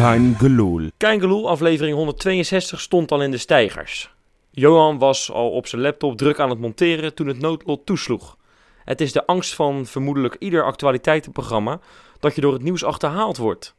Kein 0.00 0.34
Geloel. 0.38 0.90
Keingeloel, 0.96 1.48
aflevering 1.48 1.96
162, 1.96 2.80
stond 2.80 3.12
al 3.12 3.22
in 3.22 3.30
de 3.30 3.38
stijgers. 3.38 4.14
Johan 4.50 4.98
was 4.98 5.30
al 5.30 5.50
op 5.50 5.66
zijn 5.66 5.82
laptop 5.82 6.16
druk 6.16 6.38
aan 6.38 6.50
het 6.50 6.58
monteren 6.58 7.14
toen 7.14 7.26
het 7.26 7.38
noodlot 7.38 7.86
toesloeg. 7.86 8.36
Het 8.84 9.00
is 9.00 9.12
de 9.12 9.26
angst 9.26 9.54
van 9.54 9.86
vermoedelijk 9.86 10.36
ieder 10.38 10.64
actualiteitenprogramma 10.64 11.80
dat 12.20 12.34
je 12.34 12.40
door 12.40 12.52
het 12.52 12.62
nieuws 12.62 12.84
achterhaald 12.84 13.36
wordt. 13.36 13.74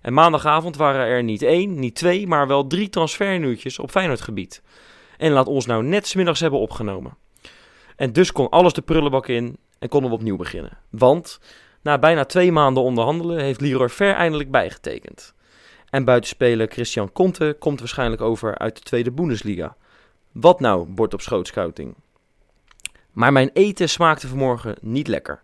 En 0.00 0.12
maandagavond 0.12 0.76
waren 0.76 1.06
er 1.06 1.22
niet 1.22 1.42
één, 1.42 1.78
niet 1.78 1.94
twee, 1.94 2.26
maar 2.26 2.46
wel 2.46 2.66
drie 2.66 2.88
transfernieuwtjes 2.88 3.78
op 3.78 3.90
Feyenoordgebied. 3.90 4.62
En 5.18 5.32
laat 5.32 5.46
ons 5.46 5.66
nou 5.66 5.82
net 5.82 6.06
smiddags 6.06 6.40
hebben 6.40 6.60
opgenomen. 6.60 7.16
En 7.96 8.12
dus 8.12 8.32
kon 8.32 8.48
alles 8.48 8.72
de 8.72 8.82
prullenbak 8.82 9.28
in 9.28 9.56
en 9.78 9.88
konden 9.88 10.10
we 10.10 10.16
opnieuw 10.16 10.36
beginnen. 10.36 10.78
Want 10.90 11.40
na 11.82 11.98
bijna 11.98 12.24
twee 12.24 12.52
maanden 12.52 12.82
onderhandelen 12.82 13.40
heeft 13.40 13.60
Leroy 13.60 13.88
Ver 13.88 14.14
eindelijk 14.14 14.50
bijgetekend. 14.50 15.34
En 15.90 16.04
buitenspeler 16.04 16.68
Christian 16.68 17.12
Conte 17.12 17.56
komt 17.58 17.78
waarschijnlijk 17.78 18.22
over 18.22 18.58
uit 18.58 18.76
de 18.76 18.82
tweede 18.82 19.10
Bundesliga. 19.10 19.76
Wat 20.32 20.60
nou, 20.60 20.88
bord 20.88 21.14
op 21.14 21.20
schoot 21.20 21.46
scouting? 21.46 21.94
Maar 23.12 23.32
mijn 23.32 23.50
eten 23.52 23.88
smaakte 23.88 24.28
vanmorgen 24.28 24.76
niet 24.80 25.08
lekker. 25.08 25.42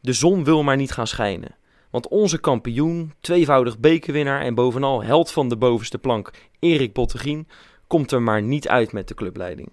De 0.00 0.12
zon 0.12 0.44
wil 0.44 0.62
maar 0.62 0.76
niet 0.76 0.92
gaan 0.92 1.06
schijnen. 1.06 1.56
Want 1.90 2.08
onze 2.08 2.40
kampioen, 2.40 3.14
tweevoudig 3.20 3.78
bekerwinnaar 3.78 4.40
en 4.40 4.54
bovenal 4.54 5.02
held 5.02 5.30
van 5.30 5.48
de 5.48 5.56
bovenste 5.56 5.98
plank, 5.98 6.30
Erik 6.58 6.92
Bottegien, 6.92 7.48
komt 7.86 8.12
er 8.12 8.22
maar 8.22 8.42
niet 8.42 8.68
uit 8.68 8.92
met 8.92 9.08
de 9.08 9.14
clubleiding. 9.14 9.72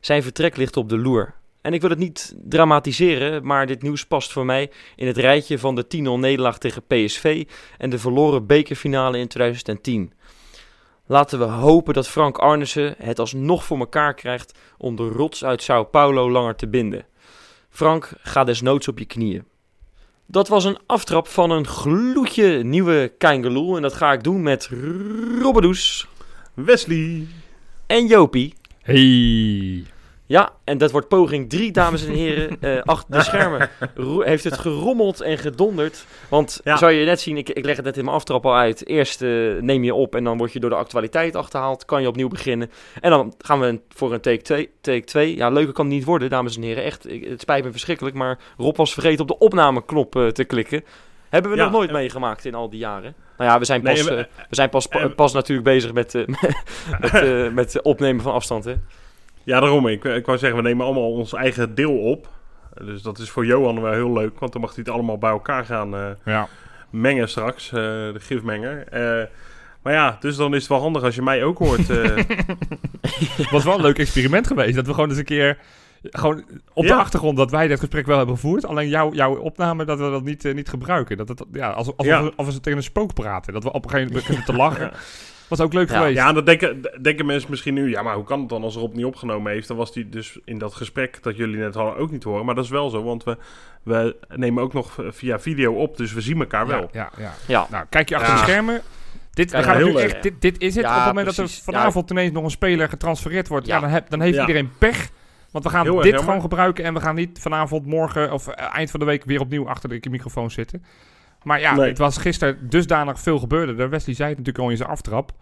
Zijn 0.00 0.22
vertrek 0.22 0.56
ligt 0.56 0.76
op 0.76 0.88
de 0.88 0.98
loer. 0.98 1.34
En 1.64 1.72
ik 1.72 1.80
wil 1.80 1.90
het 1.90 1.98
niet 1.98 2.34
dramatiseren, 2.42 3.46
maar 3.46 3.66
dit 3.66 3.82
nieuws 3.82 4.06
past 4.06 4.32
voor 4.32 4.44
mij 4.44 4.70
in 4.96 5.06
het 5.06 5.16
rijtje 5.16 5.58
van 5.58 5.74
de 5.74 5.84
10-0 5.84 5.88
nederlaag 6.00 6.58
tegen 6.58 6.86
PSV 6.86 7.44
en 7.78 7.90
de 7.90 7.98
verloren 7.98 8.46
bekerfinale 8.46 9.18
in 9.18 9.28
2010. 9.28 10.12
Laten 11.06 11.38
we 11.38 11.44
hopen 11.44 11.94
dat 11.94 12.08
Frank 12.08 12.38
Arnissen 12.38 12.94
het 12.98 13.18
alsnog 13.18 13.64
voor 13.64 13.78
elkaar 13.78 14.14
krijgt 14.14 14.58
om 14.78 14.96
de 14.96 15.08
rots 15.08 15.44
uit 15.44 15.62
Sao 15.62 15.84
Paulo 15.84 16.30
langer 16.30 16.56
te 16.56 16.68
binden. 16.68 17.06
Frank, 17.70 18.12
ga 18.22 18.44
desnoods 18.44 18.88
op 18.88 18.98
je 18.98 19.04
knieën. 19.04 19.44
Dat 20.26 20.48
was 20.48 20.64
een 20.64 20.78
aftrap 20.86 21.28
van 21.28 21.50
een 21.50 21.66
gloedje 21.66 22.64
nieuwe 22.64 23.12
Keingeloel 23.18 23.76
en 23.76 23.82
dat 23.82 23.94
ga 23.94 24.12
ik 24.12 24.22
doen 24.22 24.42
met 24.42 24.70
Robbedoes 25.40 26.08
Wesley. 26.54 27.26
en 27.86 28.06
Jopie. 28.06 28.54
Hey. 28.82 29.92
Ja, 30.26 30.52
en 30.64 30.78
dat 30.78 30.90
wordt 30.90 31.08
poging 31.08 31.50
3, 31.50 31.72
dames 31.72 32.06
en 32.06 32.12
heren. 32.12 32.56
Eh, 32.60 32.82
achter 32.82 33.14
de 33.18 33.22
schermen 33.22 33.70
heeft 34.18 34.44
het 34.44 34.58
gerommeld 34.58 35.20
en 35.20 35.38
gedonderd. 35.38 36.06
Want 36.28 36.60
Ja. 36.64 36.76
zou 36.76 36.92
je 36.92 37.04
net 37.04 37.20
zien, 37.20 37.36
ik, 37.36 37.48
ik 37.48 37.64
leg 37.64 37.76
het 37.76 37.84
net 37.84 37.96
in 37.96 38.04
mijn 38.04 38.16
aftrap 38.16 38.46
al 38.46 38.56
uit. 38.56 38.86
Eerst 38.86 39.22
eh, 39.22 39.28
neem 39.60 39.84
je 39.84 39.94
op 39.94 40.14
en 40.14 40.24
dan 40.24 40.38
word 40.38 40.52
je 40.52 40.60
door 40.60 40.70
de 40.70 40.76
actualiteit 40.76 41.36
achterhaald. 41.36 41.84
Kan 41.84 42.02
je 42.02 42.08
opnieuw 42.08 42.28
beginnen. 42.28 42.70
En 43.00 43.10
dan 43.10 43.34
gaan 43.38 43.60
we 43.60 43.80
voor 43.88 44.12
een 44.12 44.20
take 44.20 44.42
2. 44.42 44.70
Take 44.80 45.04
2. 45.04 45.36
Ja, 45.36 45.48
leuker 45.50 45.72
kan 45.72 45.84
het 45.86 45.94
niet 45.94 46.04
worden, 46.04 46.30
dames 46.30 46.56
en 46.56 46.62
heren. 46.62 46.84
Echt, 46.84 47.10
ik- 47.10 47.24
het 47.28 47.40
spijt 47.40 47.64
me 47.64 47.70
verschrikkelijk. 47.70 48.16
Maar 48.16 48.38
Rob 48.56 48.76
was 48.76 48.92
vergeten 48.92 49.20
op 49.20 49.28
de 49.28 49.38
opnameknop 49.38 50.16
eh, 50.16 50.26
te 50.26 50.44
klikken. 50.44 50.84
Hebben 51.28 51.50
we 51.50 51.56
Ja, 51.56 51.62
nog 51.64 51.72
nooit 51.72 51.88
en- 51.88 51.94
meegemaakt 51.94 52.44
in 52.44 52.54
al 52.54 52.70
die 52.70 52.78
jaren. 52.80 53.14
Nou 53.38 53.50
ja, 53.50 53.58
we 53.58 53.64
zijn 53.64 53.82
Nee, 53.82 53.94
pas, 53.94 54.04
we- 54.04 54.26
we 54.48 54.54
zijn 54.54 54.68
pas, 54.68 54.88
pas 55.16 55.32
natuurlijk 55.32 55.68
bezig 55.68 55.92
met, 55.92 56.14
met, 57.00 57.52
met 57.54 57.82
opnemen 57.82 58.22
van 58.22 58.32
afstand. 58.32 58.64
Hè? 58.64 58.74
Ja, 59.44 59.60
daarom. 59.60 59.86
Ik, 59.86 60.04
ik 60.04 60.26
wou 60.26 60.38
zeggen, 60.38 60.62
we 60.62 60.68
nemen 60.68 60.84
allemaal 60.86 61.12
ons 61.12 61.32
eigen 61.32 61.74
deel 61.74 61.98
op. 61.98 62.28
Dus 62.84 63.02
dat 63.02 63.18
is 63.18 63.30
voor 63.30 63.46
Johan 63.46 63.80
wel 63.82 63.92
heel 63.92 64.12
leuk, 64.12 64.38
want 64.38 64.52
dan 64.52 64.60
mag 64.60 64.74
hij 64.74 64.84
het 64.84 64.94
allemaal 64.94 65.18
bij 65.18 65.30
elkaar 65.30 65.64
gaan 65.64 65.94
eh, 65.94 66.06
Ja. 66.24 66.48
mengen 66.90 67.28
straks, 67.28 67.66
eh, 67.66 67.72
de 67.80 68.14
gifmenger. 68.20 68.86
Eh, 68.88 69.26
maar 69.82 69.92
ja, 69.92 70.16
dus 70.20 70.36
dan 70.36 70.54
is 70.54 70.60
het 70.60 70.68
wel 70.68 70.80
handig 70.80 71.02
als 71.02 71.14
je 71.14 71.22
mij 71.22 71.44
ook 71.44 71.58
hoort. 71.58 71.90
eh. 71.90 72.16
Het 73.36 73.50
was 73.50 73.64
wel 73.64 73.74
een 73.74 73.80
leuk 73.80 73.98
experiment 73.98 74.46
geweest. 74.46 74.74
Dat 74.74 74.86
we 74.86 74.94
gewoon 74.94 75.08
eens 75.08 75.18
een 75.18 75.24
keer... 75.24 75.58
Gewoon 76.10 76.44
op 76.72 76.84
Ja. 76.84 76.94
de 76.94 77.00
achtergrond 77.00 77.36
dat 77.36 77.50
wij 77.50 77.66
dit 77.68 77.78
gesprek 77.80 78.06
wel 78.06 78.16
hebben 78.16 78.34
gevoerd. 78.34 78.66
Alleen 78.66 78.88
jouw 78.88 79.12
jouw 79.12 79.36
opname 79.36 79.84
dat 79.84 79.98
we 79.98 80.10
dat 80.10 80.22
niet, 80.24 80.54
niet 80.54 80.68
gebruiken. 80.68 81.16
Dat 81.16 81.28
het, 81.28 81.44
ja, 81.52 81.70
alsof, 81.70 81.94
alsof, 81.96 82.12
Ja. 82.14 82.22
We, 82.22 82.32
alsof 82.36 82.54
we 82.54 82.60
tegen 82.60 82.78
een 82.78 82.84
spook 82.84 83.14
praten. 83.14 83.52
Dat 83.52 83.62
we 83.62 83.72
op 83.72 83.84
een 83.84 83.90
gegeven 83.90 84.12
moment 84.12 84.26
beginnen 84.26 84.44
te 84.54 84.62
lachen. 84.62 84.90
Was 85.48 85.60
ook 85.60 85.72
leuk 85.72 85.90
Ja. 85.90 85.96
geweest. 85.98 86.16
ja, 86.16 86.32
dan 86.32 86.44
denken, 86.44 86.90
denken 87.02 87.26
mensen 87.26 87.50
misschien 87.50 87.74
nu, 87.74 87.90
ja, 87.90 88.02
maar 88.02 88.14
hoe 88.14 88.24
kan 88.24 88.40
het 88.40 88.48
dan 88.48 88.62
als 88.62 88.74
Rob 88.74 88.94
niet 88.94 89.04
opgenomen 89.04 89.52
heeft? 89.52 89.68
Dan 89.68 89.76
was 89.76 89.94
hij 89.94 90.06
dus 90.10 90.38
in 90.44 90.58
dat 90.58 90.74
gesprek 90.74 91.22
dat 91.22 91.36
jullie 91.36 91.56
net 91.56 91.74
hadden 91.74 91.96
ook 91.96 92.10
niet 92.10 92.24
horen. 92.24 92.44
Maar 92.44 92.54
dat 92.54 92.64
is 92.64 92.70
wel 92.70 92.90
zo, 92.90 93.02
want 93.02 93.24
we, 93.24 93.36
we 93.82 94.16
nemen 94.34 94.62
ook 94.62 94.72
nog 94.72 94.98
via 95.08 95.38
video 95.40 95.72
op, 95.74 95.96
dus 95.96 96.12
we 96.12 96.20
zien 96.20 96.38
elkaar 96.40 96.66
wel. 96.66 96.88
Ja, 96.92 97.10
ja, 97.18 97.32
ja. 97.46 97.66
Nou, 97.70 97.84
kijk 97.88 98.08
je 98.08 98.14
achter 98.16 98.32
Ja. 98.34 98.40
de 98.40 98.46
schermen. 98.46 98.82
Dit, 99.30 99.54
gaan 99.54 99.76
heel 99.76 100.00
echt, 100.00 100.22
dit, 100.22 100.40
dit 100.40 100.60
is 100.60 100.74
het. 100.74 100.84
Ja, 100.84 100.90
op 100.90 100.96
het 100.96 101.06
moment 101.06 101.26
dat 101.26 101.36
er 101.36 101.48
vanavond 101.62 102.10
ineens 102.10 102.32
nog 102.32 102.44
een 102.44 102.50
speler 102.50 102.88
getransfereerd 102.88 103.48
wordt, 103.48 103.66
ja. 103.66 103.74
Ja. 103.74 103.80
dan, 103.80 103.90
heb, 103.90 104.10
dan 104.10 104.20
heeft 104.20 104.34
Ja. 104.34 104.40
iedereen 104.40 104.70
pech. 104.78 105.08
Want 105.50 105.64
we 105.64 105.70
gaan 105.70 105.84
Heel 105.84 106.00
dit 106.00 106.18
gewoon 106.18 106.40
gebruiken 106.40 106.84
en 106.84 106.94
we 106.94 107.00
gaan 107.00 107.14
niet 107.14 107.38
vanavond, 107.40 107.86
morgen 107.86 108.32
of 108.32 108.48
eh, 108.48 108.74
eind 108.74 108.90
van 108.90 109.00
de 109.00 109.06
week 109.06 109.24
weer 109.24 109.40
opnieuw 109.40 109.68
achter 109.68 109.88
de 110.00 110.10
microfoon 110.10 110.50
zitten. 110.50 110.84
Maar 111.44 111.60
ja, 111.60 111.74
Nee. 111.74 111.88
het 111.88 111.98
was 111.98 112.16
gisteren 112.16 112.68
dusdanig 112.68 113.20
veel 113.20 113.38
gebeurde. 113.38 113.88
Wesley 113.88 114.14
zei 114.14 114.28
het 114.28 114.38
natuurlijk 114.38 114.64
al 114.64 114.70
in 114.70 114.76
zijn 114.76 114.88
aftrap. 114.88 115.32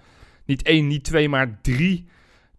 Niet 0.45 0.63
één, 0.63 0.87
niet 0.87 1.05
twee, 1.05 1.29
maar 1.29 1.59
drie 1.63 2.07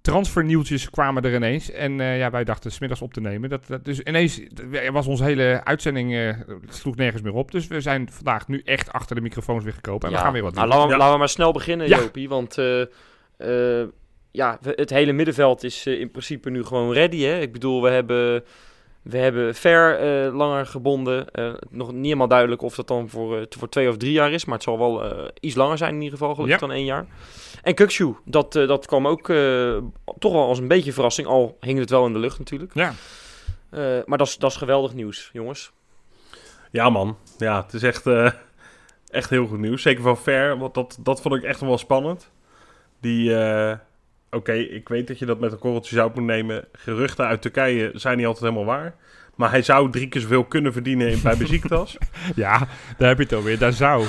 transfernieuwtjes 0.01 0.89
kwamen 0.89 1.23
er 1.23 1.35
ineens. 1.35 1.71
En 1.71 1.99
eh, 1.99 2.17
ja, 2.17 2.29
wij 2.29 2.43
dachten 2.43 2.71
smiddags 2.71 3.01
op 3.01 3.13
te 3.13 3.21
nemen. 3.21 3.49
Dat, 3.49 3.67
dat, 3.67 3.85
dus 3.85 3.99
ineens 3.99 4.41
was 4.91 5.07
onze 5.07 5.23
hele 5.23 5.61
uitzending 5.63 6.13
eh, 6.15 6.29
sloeg 6.69 6.95
nergens 6.95 7.21
meer 7.21 7.33
op. 7.33 7.51
Dus 7.51 7.67
we 7.67 7.81
zijn 7.81 8.09
vandaag 8.11 8.47
nu 8.47 8.61
echt 8.65 8.91
achter 8.91 9.15
de 9.15 9.21
microfoons 9.21 9.63
weer 9.63 9.73
gekropen. 9.73 10.07
En 10.09 10.15
we 10.15 10.21
gaan 10.21 10.33
weer 10.33 10.41
wat 10.43 10.53
doen. 10.55 10.67
Nou, 10.67 10.73
laten, 10.73 10.87
we, 10.87 10.91
Ja. 10.93 10.97
laten 10.99 11.13
we 11.13 11.19
maar 11.19 11.29
snel 11.29 11.51
beginnen, 11.51 11.87
Ja. 11.87 11.97
Jopie. 11.99 12.29
Want 12.29 12.57
eh, 12.57 12.81
eh, 13.37 13.87
ja, 14.31 14.57
we- 14.61 14.73
het 14.75 14.89
hele 14.89 15.11
middenveld 15.11 15.63
is 15.63 15.85
in 15.85 16.11
principe 16.11 16.49
nu 16.49 16.63
gewoon 16.63 16.93
ready. 16.93 17.21
Hè? 17.21 17.39
Ik 17.39 17.51
bedoel, 17.51 17.81
we 17.81 17.89
hebben, 17.89 18.43
we 19.03 19.17
hebben 19.17 19.55
Ver 19.55 19.99
eh, 19.99 20.35
langer 20.35 20.65
gebonden. 20.65 21.31
Eh, 21.31 21.53
nog 21.69 21.91
niet 21.91 22.03
helemaal 22.03 22.27
duidelijk 22.27 22.61
of 22.61 22.75
dat 22.75 22.87
dan 22.87 23.09
voor, 23.09 23.37
eh, 23.37 23.45
voor 23.49 23.69
twee 23.69 23.89
of 23.89 23.97
drie 23.97 24.11
jaar 24.11 24.31
is. 24.31 24.45
Maar 24.45 24.55
het 24.55 24.63
zal 24.63 24.77
wel 24.77 25.03
eh, 25.03 25.27
iets 25.39 25.55
langer 25.55 25.77
zijn 25.77 25.93
in 25.95 26.01
ieder 26.01 26.17
geval, 26.17 26.33
gelukkig 26.35 26.59
Ja. 26.59 26.67
dan 26.67 26.75
één 26.75 26.85
jaar. 26.85 27.05
En 27.63 27.73
Kukshu, 27.75 28.13
dat, 28.25 28.55
eh, 28.55 28.67
dat 28.67 28.85
kwam 28.85 29.07
ook 29.07 29.29
eh, 29.29 29.77
toch 30.19 30.31
wel 30.31 30.47
als 30.47 30.59
een 30.59 30.67
beetje 30.67 30.93
verrassing. 30.93 31.27
Al 31.27 31.57
hing 31.59 31.79
het 31.79 31.89
wel 31.89 32.05
in 32.05 32.13
de 32.13 32.19
lucht 32.19 32.39
natuurlijk. 32.39 32.71
Ja. 32.73 32.93
Eh, 33.69 33.79
maar 34.05 34.17
dat 34.17 34.27
is, 34.27 34.37
dat 34.37 34.51
is 34.51 34.57
geweldig 34.57 34.93
nieuws, 34.93 35.29
jongens. 35.33 35.71
Ja, 36.71 36.89
man. 36.89 37.17
Ja, 37.37 37.61
het 37.63 37.73
is 37.73 37.83
echt, 37.83 38.07
eh, 38.07 38.31
echt 39.09 39.29
heel 39.29 39.47
goed 39.47 39.59
nieuws. 39.59 39.81
Zeker 39.81 40.03
van 40.03 40.17
Ver, 40.17 40.57
want 40.57 40.73
dat, 40.73 40.97
dat 40.99 41.21
vond 41.21 41.35
ik 41.35 41.43
echt 41.43 41.59
nog 41.59 41.69
wel 41.69 41.77
spannend. 41.77 42.31
Die, 43.01 43.29
oké, 44.33 44.53
ik 44.53 44.89
weet 44.89 45.07
dat 45.07 45.19
je 45.19 45.25
dat 45.25 45.39
met 45.39 45.51
een 45.51 45.59
korreltje 45.59 45.95
zout 45.95 46.15
moet 46.15 46.23
nemen. 46.23 46.65
Geruchten 46.73 47.25
uit 47.25 47.41
Turkije 47.41 47.91
zijn 47.93 48.17
niet 48.17 48.25
altijd 48.25 48.43
helemaal 48.53 48.75
waar. 48.75 48.95
Maar 49.35 49.49
hij 49.49 49.61
zou 49.61 49.91
drie 49.91 50.07
keer 50.07 50.21
zoveel 50.21 50.43
kunnen 50.43 50.73
verdienen 50.73 51.21
bij 51.23 51.37
Besiktas. 51.37 51.97
Ja, 52.35 52.67
daar 52.97 53.07
heb 53.07 53.17
je 53.17 53.23
het 53.23 53.33
alweer. 53.33 53.57
Daar 53.57 53.73
zou. 53.73 54.05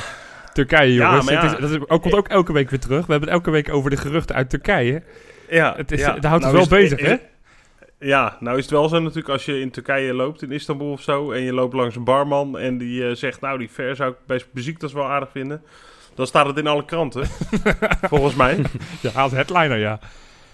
Turkije, 0.52 0.94
jongens. 0.94 1.28
ja. 1.28 1.42
Het 1.42 1.52
is, 1.52 1.58
dat 1.60 1.70
is, 1.70 1.88
ook, 1.88 2.02
komt 2.02 2.14
ook 2.14 2.28
elke 2.28 2.52
week 2.52 2.70
weer 2.70 2.80
terug. 2.80 3.06
We 3.06 3.10
hebben 3.12 3.28
het 3.30 3.38
elke 3.38 3.50
week 3.50 3.72
over 3.72 3.90
de 3.90 3.96
geruchten 3.96 4.34
uit 4.36 4.50
Turkije. 4.50 5.02
ja, 5.48 5.74
Het 5.76 5.92
is- 5.92 6.00
ja. 6.00 6.12
dat 6.14 6.24
houdt 6.24 6.40
Nou 6.42 6.52
wel 6.54 6.62
het- 6.62 6.70
bezig, 6.70 7.00
hè? 7.00 7.16
Ja, 7.98 8.36
nou 8.40 8.56
is 8.56 8.62
het 8.62 8.72
wel 8.72 8.88
zo 8.88 8.98
natuurlijk 9.00 9.28
als 9.28 9.44
je 9.44 9.60
in 9.60 9.70
Turkije 9.70 10.14
loopt, 10.14 10.42
in 10.42 10.52
Istanbul 10.52 10.90
of 10.92 11.02
zo, 11.02 11.32
en 11.32 11.40
je 11.42 11.52
loopt 11.52 11.74
langs 11.74 11.96
een 11.96 12.04
barman 12.04 12.58
en 12.58 12.78
die 12.78 13.08
eh, 13.08 13.14
zegt, 13.14 13.40
nou 13.40 13.58
die 13.58 13.70
Ver 13.70 13.96
zou 13.96 14.10
ik 14.10 14.16
bij 14.26 14.42
Besiktas 14.52 14.92
wel 14.92 15.04
aardig 15.04 15.30
vinden. 15.30 15.62
Dan 16.14 16.26
staat 16.26 16.46
het 16.46 16.56
in 16.58 16.66
alle 16.66 16.84
kranten, 16.84 17.26
volgens 18.12 18.34
mij. 18.34 18.58
Ja, 19.00 19.10
als 19.14 19.32
headliner, 19.32 19.78
ja. 19.78 19.98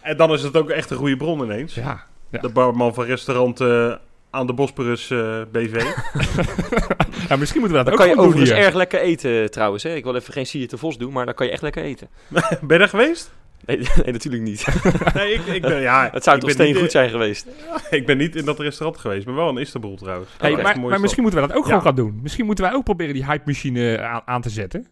En 0.01 0.17
dan 0.17 0.33
is 0.33 0.43
het 0.43 0.57
ook 0.57 0.71
echt 0.71 0.91
een 0.91 0.97
goede 0.97 1.17
bron 1.17 1.43
ineens. 1.43 1.75
Ja. 1.75 2.07
Ja. 2.31 2.39
De 2.41 2.49
barman 2.49 2.95
van 2.95 3.05
restaurant 3.05 3.61
eh, 3.61 3.93
aan 4.31 4.47
de 4.47 4.53
Bosporus 4.53 5.11
eh, 5.11 5.41
BV. 5.53 5.73
ja, 7.29 7.37
misschien 7.37 7.61
moeten 7.61 7.79
we 7.79 7.85
dat 7.85 7.85
Dan 7.85 7.93
ook 7.93 7.99
kan 7.99 8.07
je 8.09 8.12
gewoon 8.12 8.17
doen 8.17 8.27
overigens 8.27 8.51
hier. 8.51 8.59
erg 8.59 8.75
lekker 8.75 9.01
eten 9.01 9.51
trouwens. 9.51 9.83
Hè? 9.83 9.95
Ik 9.95 10.05
wil 10.05 10.15
even 10.15 10.33
geen 10.33 10.47
Sier 10.47 10.69
te 10.69 10.79
Vos 10.79 10.99
doen, 10.99 11.12
maar 11.12 11.25
dan 11.25 11.35
kan 11.35 11.47
je 11.47 11.53
echt 11.53 11.62
lekker 11.62 11.83
eten. 11.83 12.09
ben 12.29 12.43
je 12.69 12.79
daar 12.79 12.89
geweest? 12.89 13.33
Nee, 13.65 13.77
nee 13.79 14.12
natuurlijk 14.12 14.43
niet. 14.43 14.67
Nee, 15.15 15.33
ik, 15.33 15.47
ik 15.47 15.62
ben, 15.62 15.81
ja, 15.81 16.09
Het 16.12 16.25
zou 16.25 16.37
ik 16.37 16.43
toch 16.43 16.51
steen 16.51 16.75
goed 16.75 16.91
zijn 16.91 17.11
geweest. 17.11 17.47
Ik 17.91 18.07
ben 18.07 18.17
niet 18.19 18.37
in 18.37 18.45
dat 18.45 18.59
restaurant 18.59 19.01
geweest, 19.01 19.27
maar 19.27 19.35
wel 19.35 19.49
in 19.49 19.57
Istanbul 19.59 19.97
trouwens. 19.97 20.31
Hey, 20.39 20.57
maar, 20.57 21.01
misschien 21.01 21.23
moeten 21.23 21.41
we 21.41 21.47
dat 21.47 21.57
ook 21.57 21.62
Ja. 21.62 21.69
gewoon 21.69 21.83
gaan 21.83 21.95
doen. 21.95 22.19
Misschien 22.23 22.47
moeten 22.47 22.65
wij 22.65 22.75
ook 22.75 22.85
proberen 22.85 23.15
die 23.15 23.25
hype-machine 23.25 24.01
aan, 24.03 24.23
aan 24.25 24.41
te 24.41 24.51
zetten. 24.51 24.87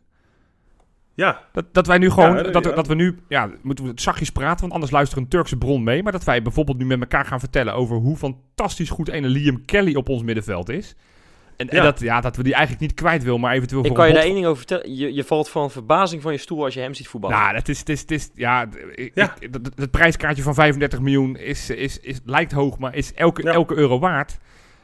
Ja, 1.24 1.40
Dat, 1.52 1.64
dat 1.72 1.86
wij 1.86 1.98
nu 1.98 2.10
gewoon, 2.10 2.36
Ja, 2.36 2.42
dat, 2.42 2.64
ja. 2.64 2.70
dat 2.72 2.86
we 2.86 2.94
nu, 2.94 3.18
ja, 3.28 3.50
moeten 3.62 3.84
we 3.84 3.90
het 3.90 4.00
zachtjes 4.00 4.30
praten, 4.30 4.60
want 4.60 4.72
anders 4.72 4.92
luistert 4.92 5.20
een 5.20 5.28
Turkse 5.28 5.56
bron 5.56 5.82
mee. 5.82 6.02
Maar 6.02 6.12
dat 6.12 6.24
wij 6.24 6.42
bijvoorbeeld 6.42 6.78
nu 6.78 6.86
met 6.86 7.00
elkaar 7.00 7.24
gaan 7.24 7.40
vertellen 7.40 7.74
over 7.74 7.96
hoe 7.96 8.16
fantastisch 8.16 8.90
goed 8.90 9.08
ene 9.08 9.28
Liam 9.28 9.64
Kelly 9.64 9.94
op 9.94 10.08
ons 10.08 10.22
middenveld 10.22 10.68
is. 10.68 10.94
En, 11.56 11.68
en 11.68 11.82
dat, 11.82 12.00
ja, 12.00 12.20
dat 12.20 12.36
we 12.36 12.42
die 12.42 12.52
eigenlijk 12.52 12.82
niet 12.82 12.94
kwijt 12.94 13.22
wil, 13.22 13.38
maar 13.38 13.54
eventueel 13.54 13.80
Ik 13.80 13.86
voor 13.86 13.96
kan 13.96 14.08
je 14.08 14.14
daar 14.14 14.22
één 14.22 14.34
ding 14.34 14.44
over 14.46 14.56
vertellen. 14.58 14.96
Je, 14.96 15.14
je 15.14 15.24
valt 15.24 15.48
van 15.48 15.70
verbazing 15.70 16.22
van 16.22 16.32
je 16.32 16.38
stoel 16.38 16.64
als 16.64 16.74
je 16.74 16.80
hem 16.80 16.94
ziet 16.94 17.08
voetballen. 17.08 17.36
Nou, 17.38 17.54
het 17.54 17.68
is, 17.68 17.78
het 17.78 17.88
is, 17.88 18.00
het 18.00 18.10
is 18.10 18.30
ja, 18.34 18.66
ik- 18.94 19.10
Ja. 19.14 19.34
ik- 19.40 19.52
dat- 19.52 19.64
dat- 19.64 19.72
het 19.78 19.90
prijskaartje 19.90 20.42
van 20.42 20.54
35 20.54 21.00
miljoen 21.00 21.36
is, 21.36 21.70
is, 21.70 22.00
is, 22.00 22.20
lijkt 22.24 22.52
hoog, 22.52 22.78
maar 22.78 22.94
is 22.94 23.14
elke, 23.14 23.42
Ja. 23.42 23.52
elke 23.52 23.74
euro 23.74 23.98
waard. 23.98 24.38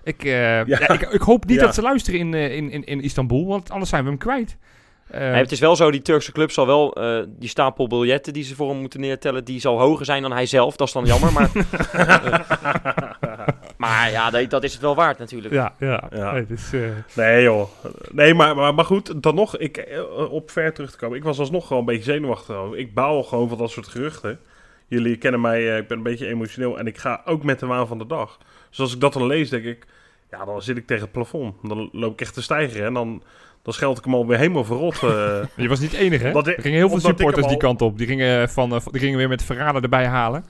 Ik, 0.04 0.24
eh, 0.24 0.64
ja, 0.66 0.88
ik, 0.88 1.00
ik 1.00 1.20
hoop 1.20 1.44
niet 1.46 1.58
Ja. 1.58 1.64
dat 1.64 1.74
ze 1.74 1.82
luisteren 1.82 2.20
in, 2.20 2.34
eh, 2.34 2.56
in, 2.56 2.70
in, 2.70 2.84
in 2.84 3.00
Istanbul, 3.00 3.46
want 3.46 3.70
anders 3.70 3.90
zijn 3.90 4.02
we 4.02 4.08
hem 4.08 4.18
kwijt. 4.18 4.56
Eh, 5.14 5.20
Nee, 5.20 5.42
het 5.42 5.52
is 5.52 5.60
wel 5.60 5.76
zo, 5.76 5.90
die 5.90 6.02
Turkse 6.02 6.32
club 6.32 6.50
zal 6.50 6.66
wel 6.66 6.92
eh, 6.92 7.22
die 7.26 7.48
stapel 7.48 7.86
biljetten 7.86 8.32
die 8.32 8.44
ze 8.44 8.54
voor 8.54 8.68
hem 8.68 8.78
moeten 8.78 9.00
neertellen, 9.00 9.44
die 9.44 9.60
zal 9.60 9.78
hoger 9.78 10.04
zijn 10.04 10.22
dan 10.22 10.32
hij 10.32 10.46
zelf. 10.46 10.76
Dat 10.76 10.86
is 10.86 10.92
dan 10.92 11.04
jammer, 11.04 11.32
maar... 11.32 11.50
maar 13.76 14.10
ja, 14.10 14.30
dat, 14.30 14.50
dat 14.50 14.64
is 14.64 14.72
het 14.72 14.82
wel 14.82 14.94
waard 14.94 15.18
natuurlijk. 15.18 15.54
ja, 15.54 15.74
ja. 15.78 16.08
Ja. 16.10 16.32
Nee, 16.32 16.46
dus, 16.46 16.72
eh, 16.72 16.80
nee 17.14 17.42
joh. 17.42 17.68
Nee, 18.10 18.34
maar, 18.34 18.56
maar, 18.56 18.74
maar 18.74 18.84
goed, 18.84 19.22
dan 19.22 19.34
nog, 19.34 19.56
ik, 19.56 19.98
op 20.30 20.50
ver 20.50 20.72
terug 20.72 20.90
te 20.90 20.96
komen. 20.96 21.16
Ik 21.16 21.24
was 21.24 21.38
alsnog 21.38 21.66
gewoon 21.66 21.78
een 21.78 21.94
beetje 21.94 22.12
zenuwachtig. 22.12 22.56
Ik 22.72 22.94
baal 22.94 23.22
gewoon 23.22 23.48
van 23.48 23.58
dat 23.58 23.70
soort 23.70 23.88
geruchten. 23.88 24.38
Jullie 24.86 25.16
kennen 25.16 25.40
mij, 25.40 25.70
eh, 25.70 25.76
ik 25.76 25.88
ben 25.88 25.96
een 25.96 26.02
beetje 26.02 26.26
emotioneel 26.26 26.78
en 26.78 26.86
ik 26.86 26.98
ga 26.98 27.22
ook 27.24 27.42
met 27.42 27.60
de 27.60 27.66
waan 27.66 27.86
van 27.86 27.98
de 27.98 28.06
dag. 28.06 28.38
Dus 28.70 28.80
als 28.80 28.94
ik 28.94 29.00
dat 29.00 29.12
dan 29.12 29.26
lees, 29.26 29.48
denk 29.48 29.64
ik, 29.64 29.86
ja, 30.38 30.44
dan 30.44 30.62
zit 30.62 30.76
ik 30.76 30.86
tegen 30.86 31.02
het 31.02 31.12
plafond. 31.12 31.54
Dan 31.62 31.88
loop 31.92 32.12
ik 32.12 32.20
echt 32.20 32.34
te 32.34 32.42
stijgen 32.42 32.84
en 32.84 32.94
dan, 32.94 33.22
dan 33.62 33.72
scheld 33.74 33.98
ik 33.98 34.04
hem 34.04 34.14
alweer 34.14 34.38
helemaal 34.38 34.64
verrot. 34.64 34.94
eh. 35.02 35.42
je 35.56 35.68
was 35.68 35.80
niet 35.80 35.90
het 35.92 36.00
enige, 36.00 36.24
hè? 36.26 36.38
Ik- 36.38 36.46
er 36.46 36.62
gingen 36.62 36.78
heel 36.78 36.88
veel 36.88 37.00
supporters 37.00 37.46
die 37.46 37.56
kant 37.56 37.82
op. 37.82 37.98
Die 37.98 38.06
gingen, 38.06 38.48
van, 38.48 38.74
eh, 38.74 38.80
die 38.90 39.00
gingen 39.00 39.18
weer 39.18 39.28
met 39.28 39.44
verrader 39.44 39.82
erbij 39.82 40.06
halen. 40.06 40.44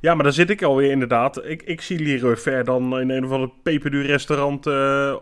Ja, 0.00 0.14
maar 0.14 0.24
dan 0.24 0.32
zit 0.32 0.50
ik 0.50 0.62
alweer 0.62 0.90
inderdaad. 0.90 1.44
Ik, 1.44 1.62
ik 1.62 1.80
zie 1.80 1.98
Leroy 1.98 2.36
Ver 2.36 2.64
dan 2.64 3.00
in 3.00 3.10
een 3.10 3.24
of 3.24 3.30
ander 3.30 3.50
peperduur 3.62 4.06
restaurant 4.06 4.66
eh, 4.66 5.14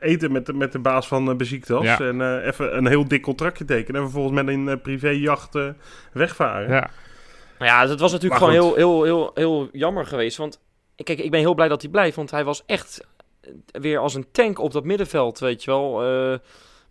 eten 0.00 0.32
met, 0.32 0.46
de- 0.46 0.52
met 0.54 0.72
de 0.72 0.78
baas 0.78 1.08
van 1.08 1.28
uh, 1.28 1.34
Beziektas. 1.36 1.84
Ja. 1.84 1.98
En 2.00 2.20
eh, 2.20 2.46
even 2.46 2.76
een 2.76 2.86
heel 2.86 3.08
dik 3.08 3.22
contractje 3.22 3.64
tekenen. 3.64 4.00
En 4.00 4.06
vervolgens 4.10 4.42
met 4.42 4.48
een 4.54 4.80
privéjacht 4.82 5.58
wegvaren. 6.12 6.68
Ja. 6.70 6.90
Ja, 7.58 7.88
het 7.88 8.00
was 8.00 8.12
natuurlijk 8.12 8.40
Maar 8.40 8.50
gewoon 8.50 8.66
goed. 8.68 8.76
heel, 8.76 9.02
heel, 9.02 9.04
heel, 9.04 9.30
heel 9.34 9.68
jammer 9.72 10.06
geweest. 10.06 10.36
Want 10.36 10.60
kijk, 10.96 11.18
ik 11.18 11.30
ben 11.30 11.40
heel 11.40 11.54
blij 11.54 11.68
dat 11.68 11.82
hij 11.82 11.90
blijft. 11.90 12.16
Want 12.16 12.30
hij 12.30 12.44
was 12.44 12.62
echt 12.66 13.06
weer 13.66 13.98
als 13.98 14.14
een 14.14 14.26
tank 14.32 14.58
op 14.58 14.72
dat 14.72 14.84
middenveld, 14.84 15.38
weet 15.38 15.64
je 15.64 15.70
wel. 15.70 16.02
Eh, 16.04 16.38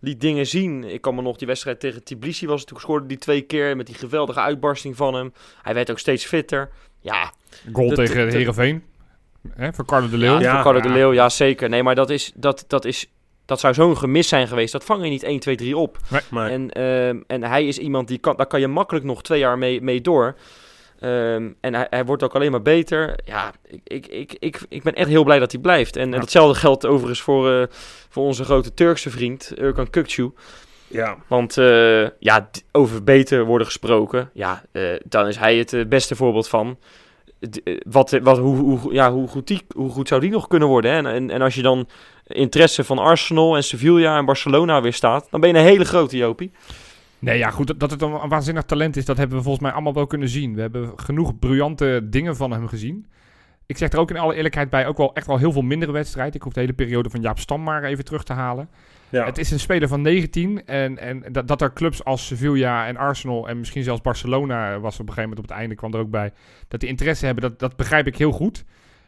liet 0.00 0.20
dingen 0.20 0.46
zien. 0.46 0.84
Ik 0.84 1.00
kan 1.00 1.14
me 1.14 1.22
nog 1.22 1.36
die 1.36 1.46
wedstrijd 1.46 1.80
tegen 1.80 2.04
Tbilisi 2.04 2.46
was. 2.46 2.64
Toen 2.64 2.80
scoorde 2.80 3.06
die 3.06 3.18
twee 3.18 3.40
keer 3.42 3.76
met 3.76 3.86
die 3.86 3.94
geweldige 3.94 4.40
uitbarsting 4.40 4.96
van 4.96 5.14
hem. 5.14 5.32
Hij 5.62 5.74
werd 5.74 5.90
ook 5.90 5.98
steeds 5.98 6.24
fitter. 6.24 6.70
Ja, 7.00 7.32
Goal 7.72 7.88
De- 7.88 7.94
tegen 7.94 8.30
de- 8.30 8.36
Herenveen. 8.36 8.84
Hè, 9.54 9.72
voor 9.72 9.84
Carlo 9.84 10.08
de 10.08 10.16
Leeuw. 10.16 10.32
ja, 10.34 10.40
Ja. 10.40 10.52
voor 10.54 10.62
Carlo 10.62 10.80
de 10.80 10.88
Leeuw, 10.88 11.12
ja 11.12 11.28
zeker. 11.28 11.68
Nee, 11.68 11.82
maar 11.82 11.94
dat 11.94 12.10
is... 12.10 12.32
Dat, 12.34 12.64
dat 12.66 12.84
is 12.84 13.08
dat 13.46 13.60
zou 13.60 13.74
zo'n 13.74 13.96
gemis 13.96 14.28
zijn 14.28 14.48
geweest. 14.48 14.72
Dat 14.72 14.84
vang 14.84 15.04
je 15.04 15.10
niet 15.10 15.22
1, 15.22 15.40
2, 15.40 15.56
3 15.56 15.76
op. 15.76 15.98
Maar 16.30 16.50
En, 16.50 16.70
ehm, 16.70 17.20
en 17.26 17.42
hij 17.42 17.66
is 17.66 17.78
iemand 17.78 18.08
die 18.08 18.18
kan, 18.18 18.36
daar 18.36 18.46
kan 18.46 18.60
je 18.60 18.68
makkelijk 18.68 19.04
nog 19.04 19.22
twee 19.22 19.38
jaar 19.38 19.58
mee, 19.58 19.80
mee 19.82 20.00
door. 20.00 20.34
Ehm, 21.00 21.50
en 21.60 21.74
hij, 21.74 21.86
hij 21.90 22.04
wordt 22.04 22.22
ook 22.22 22.34
alleen 22.34 22.50
maar 22.50 22.62
beter. 22.62 23.18
Ja, 23.24 23.52
ik, 23.66 23.80
ik, 23.84 24.06
ik, 24.06 24.36
ik, 24.38 24.60
ik 24.68 24.82
ben 24.82 24.94
echt 24.94 25.08
heel 25.08 25.24
blij 25.24 25.38
dat 25.38 25.52
hij 25.52 25.60
blijft. 25.60 25.96
En, 25.96 26.02
en 26.02 26.10
Ja. 26.12 26.18
datzelfde 26.18 26.58
geldt 26.58 26.86
overigens 26.86 27.20
voor, 27.20 27.52
eh, 27.52 27.66
voor 28.08 28.24
onze 28.24 28.44
grote 28.44 28.74
Turkse 28.74 29.10
vriend, 29.10 29.52
Urkan 29.58 29.90
Kukcu. 29.90 30.30
ja, 30.88 31.16
Want 31.28 31.58
eh, 31.58 32.08
ja, 32.18 32.50
over 32.72 33.04
beter 33.04 33.44
worden 33.44 33.66
gesproken, 33.66 34.30
ja, 34.34 34.62
eh, 34.72 34.82
dan 35.04 35.26
is 35.26 35.36
hij 35.36 35.56
het 35.56 35.88
beste 35.88 36.16
voorbeeld 36.16 36.48
van. 36.48 36.78
D- 37.50 37.60
wat, 37.88 38.10
wat, 38.22 38.38
hoe, 38.38 38.56
hoe, 38.56 38.92
ja, 38.92 39.12
hoe, 39.12 39.28
goed 39.28 39.46
die, 39.46 39.62
hoe 39.76 39.90
goed 39.90 40.08
zou 40.08 40.20
die 40.20 40.30
nog 40.30 40.48
kunnen 40.48 40.68
worden? 40.68 40.90
Hè? 40.90 40.96
En, 40.96 41.06
en, 41.06 41.30
en 41.30 41.42
als 41.42 41.54
je 41.54 41.62
dan 41.62 41.88
interesse 42.26 42.84
van 42.84 42.98
Arsenal 42.98 43.56
en 43.56 43.64
Sevilla 43.64 44.16
en 44.18 44.24
Barcelona 44.24 44.80
weer 44.82 44.92
staat, 44.92 45.26
dan 45.30 45.40
ben 45.40 45.50
je 45.50 45.56
een 45.58 45.64
hele 45.64 45.84
grote 45.84 46.16
Jopie. 46.16 46.50
Nee, 47.24 47.38
ja, 47.38 47.50
goed. 47.50 47.80
Dat, 47.80 47.90
het 47.90 48.02
een, 48.02 48.28
waanzinnig 48.28 48.62
talent 48.62 48.96
is, 48.96 49.04
dat 49.04 49.16
hebben 49.16 49.36
we 49.36 49.42
volgens 49.42 49.64
mij 49.64 49.72
allemaal 49.72 49.94
wel 49.94 50.06
kunnen 50.06 50.28
zien. 50.28 50.54
We 50.54 50.60
hebben 50.60 50.92
genoeg 50.96 51.38
briljante 51.38 52.00
dingen 52.10 52.36
van 52.36 52.50
hem 52.50 52.68
gezien. 52.68 53.06
Ik 53.66 53.76
zeg 53.76 53.92
er 53.92 53.98
ook 53.98 54.10
in 54.10 54.18
alle 54.18 54.34
eerlijkheid 54.34 54.70
bij, 54.70 54.86
ook 54.86 54.96
wel 54.96 55.14
echt 55.14 55.26
wel 55.26 55.38
heel 55.38 55.52
veel 55.52 55.62
mindere 55.62 55.92
wedstrijden. 55.92 56.34
Ik 56.34 56.42
hoef 56.42 56.52
de 56.52 56.60
hele 56.60 56.72
periode 56.72 57.10
van 57.10 57.20
Jaap 57.20 57.38
Stam 57.38 57.62
maar 57.62 57.84
even 57.84 58.04
terug 58.04 58.22
te 58.22 58.32
halen. 58.32 58.68
ja. 59.08 59.24
Het 59.24 59.38
is 59.38 59.50
een 59.50 59.60
speler 59.60 59.88
van 59.88 60.02
19 60.02 60.66
en, 60.66 60.98
en 60.98 61.32
dat, 61.32 61.48
dat 61.48 61.60
er 61.60 61.72
clubs 61.72 62.04
als 62.04 62.26
Sevilla 62.26 62.86
en 62.86 62.96
Arsenal 62.96 63.48
en 63.48 63.58
misschien 63.58 63.82
zelfs 63.82 64.00
Barcelona 64.00 64.80
was 64.80 64.94
op 64.94 65.08
een 65.08 65.14
gegeven 65.14 65.22
moment 65.22 65.38
op 65.38 65.48
het 65.48 65.58
einde 65.58 65.74
kwam 65.74 65.94
er 65.94 66.00
ook 66.00 66.10
bij, 66.10 66.32
dat 66.68 66.80
die 66.80 66.88
interesse 66.88 67.26
hebben, 67.26 67.42
dat, 67.42 67.58
dat 67.58 67.76
begrijp 67.76 68.06
ik 68.06 68.16
heel 68.16 68.32
goed. 68.32 68.64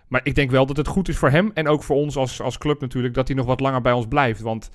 Maar 0.08 0.20
ik 0.22 0.34
denk 0.34 0.50
wel 0.50 0.66
dat 0.66 0.76
het 0.76 0.86
goed 0.86 1.08
is 1.08 1.16
voor 1.16 1.30
hem 1.30 1.50
en 1.54 1.68
ook 1.68 1.82
voor 1.82 1.96
ons 1.96 2.16
als, 2.16 2.40
als 2.40 2.58
club 2.58 2.80
natuurlijk, 2.80 3.14
dat 3.14 3.28
hij 3.28 3.36
nog 3.36 3.46
wat 3.46 3.60
langer 3.60 3.80
bij 3.80 3.92
ons 3.92 4.06
blijft. 4.06 4.40
Want 4.40 4.70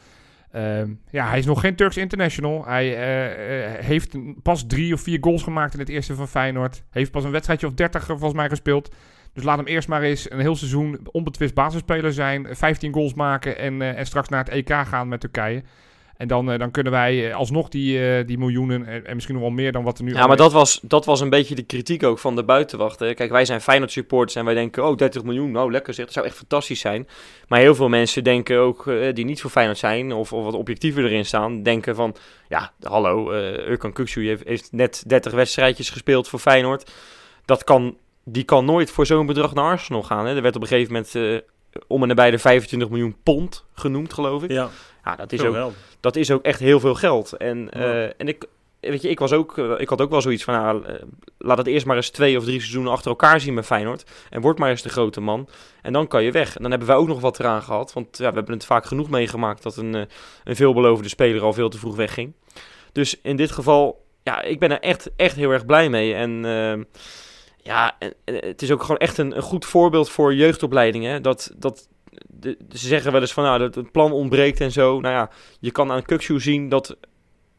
ja, 1.09 1.29
hij 1.29 1.39
is 1.39 1.45
nog 1.45 1.59
geen 1.59 1.75
Turks 1.75 1.97
international. 1.97 2.65
Hij 2.65 2.95
eh, 2.95 3.75
eh, 3.75 3.85
heeft 3.85 4.15
pas 4.41 4.65
drie 4.67 4.93
of 4.93 5.01
vier 5.01 5.17
goals 5.21 5.43
gemaakt 5.43 5.73
in 5.73 5.79
het 5.79 5.89
eerste 5.89 6.15
van 6.15 6.27
Feyenoord. 6.27 6.83
Heeft 6.89 7.11
pas 7.11 7.23
een 7.23 7.31
wedstrijdje 7.31 7.67
of 7.67 7.73
30 7.73 8.05
volgens 8.05 8.33
mij 8.33 8.49
gespeeld. 8.49 8.95
Dus 9.33 9.43
laat 9.43 9.57
hem 9.57 9.67
eerst 9.67 9.87
maar 9.87 10.01
eens 10.01 10.31
een 10.31 10.39
heel 10.39 10.55
seizoen 10.55 10.99
onbetwist 11.11 11.53
basisspeler 11.53 12.13
zijn. 12.13 12.47
15 12.51 12.93
goals 12.93 13.13
maken 13.13 13.57
en, 13.57 13.81
eh, 13.81 13.97
en 13.97 14.05
straks 14.05 14.29
naar 14.29 14.43
het 14.43 14.53
EK 14.53 14.73
gaan 14.87 15.07
met 15.07 15.19
Turkije. 15.19 15.63
En 16.21 16.27
dan, 16.27 16.51
eh, 16.51 16.59
dan 16.59 16.71
kunnen 16.71 16.91
wij 16.91 17.29
eh, 17.29 17.35
alsnog 17.35 17.69
die, 17.69 18.17
eh, 18.17 18.27
die 18.27 18.37
miljoenen 18.37 18.85
en, 18.85 19.05
en 19.05 19.13
misschien 19.13 19.35
nog 19.35 19.43
wel 19.43 19.53
meer 19.53 19.71
dan 19.71 19.83
wat 19.83 19.97
er 19.97 20.03
nu... 20.03 20.13
Ja, 20.13 20.27
maar 20.27 20.37
dat 20.37 20.51
was, 20.51 20.79
dat 20.83 21.05
was 21.05 21.19
een 21.19 21.29
beetje 21.29 21.55
de 21.55 21.63
kritiek 21.63 22.03
ook 22.03 22.19
van 22.19 22.35
de 22.35 22.43
buitenwachten. 22.43 23.15
Kijk, 23.15 23.31
wij 23.31 23.45
zijn 23.45 23.61
Feyenoord 23.61 23.91
supporters 23.91 24.35
en 24.35 24.45
wij 24.45 24.53
denken, 24.53 24.85
oh, 24.85 24.95
30 24.97 25.23
miljoen, 25.23 25.51
nou 25.51 25.71
lekker 25.71 25.93
zeg, 25.93 26.05
dat 26.05 26.13
zou 26.13 26.25
echt 26.25 26.35
fantastisch 26.35 26.79
zijn. 26.79 27.07
Maar 27.47 27.59
heel 27.59 27.75
veel 27.75 27.89
mensen 27.89 28.23
denken 28.23 28.57
ook, 28.57 28.91
die 29.13 29.25
niet 29.25 29.41
voor 29.41 29.49
Feyenoord 29.49 29.77
zijn 29.77 30.13
of, 30.13 30.33
of 30.33 30.43
wat 30.43 30.53
objectiever 30.53 31.05
erin 31.05 31.25
staan, 31.25 31.63
denken 31.63 31.95
van, 31.95 32.15
ja, 32.49 32.71
hallo, 32.81 33.31
eh 33.31 33.67
Urkan 33.67 33.93
Kukcu 33.93 34.27
heeft, 34.27 34.43
heeft 34.47 34.71
net 34.71 35.03
30 35.07 35.33
wedstrijdjes 35.33 35.89
gespeeld 35.89 36.27
voor 36.27 36.39
Feyenoord. 36.39 36.91
Dat 37.45 37.63
kan, 37.63 37.97
die 38.23 38.43
kan 38.43 38.65
nooit 38.65 38.91
voor 38.91 39.05
zo'n 39.05 39.25
bedrag 39.25 39.53
naar 39.53 39.65
Arsenal 39.65 40.03
gaan. 40.03 40.25
Hè. 40.25 40.35
Er 40.35 40.41
werd 40.41 40.55
op 40.55 40.61
een 40.61 40.67
gegeven 40.67 40.93
moment 40.93 41.15
eh, 41.15 41.37
om 41.87 42.01
en 42.01 42.07
nabij 42.07 42.31
de 42.31 42.39
25 42.39 42.89
miljoen 42.89 43.15
pond 43.23 43.65
genoemd, 43.73 44.13
geloof 44.13 44.43
ik. 44.43 44.51
ja, 44.51 44.69
Ja, 45.05 45.15
dat 45.15 45.31
is 45.31 45.43
ook 45.43 45.71
dat 45.99 46.15
is 46.15 46.31
ook 46.31 46.43
echt 46.43 46.59
heel 46.59 46.79
veel 46.79 46.95
geld. 46.95 47.33
En, 47.33 47.69
Ja. 47.71 47.79
eh, 47.79 48.03
en 48.17 48.27
ik, 48.27 48.45
weet 48.79 49.01
je, 49.01 49.09
ik, 49.09 49.19
was 49.19 49.31
ook, 49.31 49.57
eh, 49.57 49.73
ik 49.77 49.89
had 49.89 50.01
ook 50.01 50.09
wel 50.09 50.21
zoiets 50.21 50.43
van, 50.43 50.53
nou, 50.53 50.85
eh, 50.85 50.95
laat 51.37 51.57
het 51.57 51.67
eerst 51.67 51.85
maar 51.85 51.95
eens 51.95 52.09
twee 52.09 52.37
of 52.37 52.43
drie 52.43 52.59
seizoenen 52.59 52.91
achter 52.91 53.09
elkaar 53.09 53.39
zien 53.39 53.53
met 53.53 53.65
Feyenoord. 53.65 54.03
En 54.29 54.41
word 54.41 54.59
maar 54.59 54.69
eens 54.69 54.81
de 54.81 54.89
grote 54.89 55.21
man. 55.21 55.47
En 55.81 55.93
dan 55.93 56.07
kan 56.07 56.23
je 56.23 56.31
weg. 56.31 56.55
En 56.55 56.61
dan 56.61 56.71
hebben 56.71 56.87
wij 56.89 56.97
ook 56.97 57.07
nog 57.07 57.19
wat 57.21 57.39
eraan 57.39 57.61
gehad. 57.61 57.93
Want 57.93 58.17
ja, 58.17 58.29
we 58.29 58.35
hebben 58.35 58.53
het 58.53 58.65
vaak 58.65 58.85
genoeg 58.85 59.09
meegemaakt 59.09 59.63
dat 59.63 59.77
een, 59.77 59.93
een 60.43 60.55
veelbelovende 60.55 61.09
speler 61.09 61.41
al 61.41 61.53
veel 61.53 61.69
te 61.69 61.77
vroeg 61.77 61.95
wegging. 61.95 62.33
Dus 62.91 63.21
in 63.21 63.35
dit 63.35 63.51
geval, 63.51 64.05
ja, 64.23 64.41
ik 64.41 64.59
ben 64.59 64.71
er 64.71 64.79
echt, 64.79 65.11
echt 65.15 65.35
heel 65.35 65.51
erg 65.51 65.65
blij 65.65 65.89
mee. 65.89 66.13
En 66.13 66.45
ehm, 66.45 66.83
ja, 67.57 67.97
het 68.25 68.61
is 68.61 68.71
ook 68.71 68.81
gewoon 68.81 68.97
echt 68.97 69.17
een, 69.17 69.35
een 69.35 69.41
goed 69.41 69.65
voorbeeld 69.65 70.09
voor 70.09 70.33
jeugdopleidingen. 70.33 71.21
Dat, 71.21 71.51
dat, 71.57 71.87
de, 72.27 72.57
ze 72.69 72.87
zeggen 72.87 73.11
wel 73.11 73.21
eens 73.21 73.33
van, 73.33 73.43
nou, 73.43 73.59
dat 73.59 73.75
het 73.75 73.91
plan 73.91 74.11
ontbreekt 74.11 74.61
en 74.61 74.71
zo. 74.71 74.99
Nou 74.99 75.13
ja, 75.13 75.29
je 75.59 75.71
kan 75.71 75.91
aan 75.91 76.01
Kukshoe 76.03 76.39
zien 76.39 76.69
dat, 76.69 76.95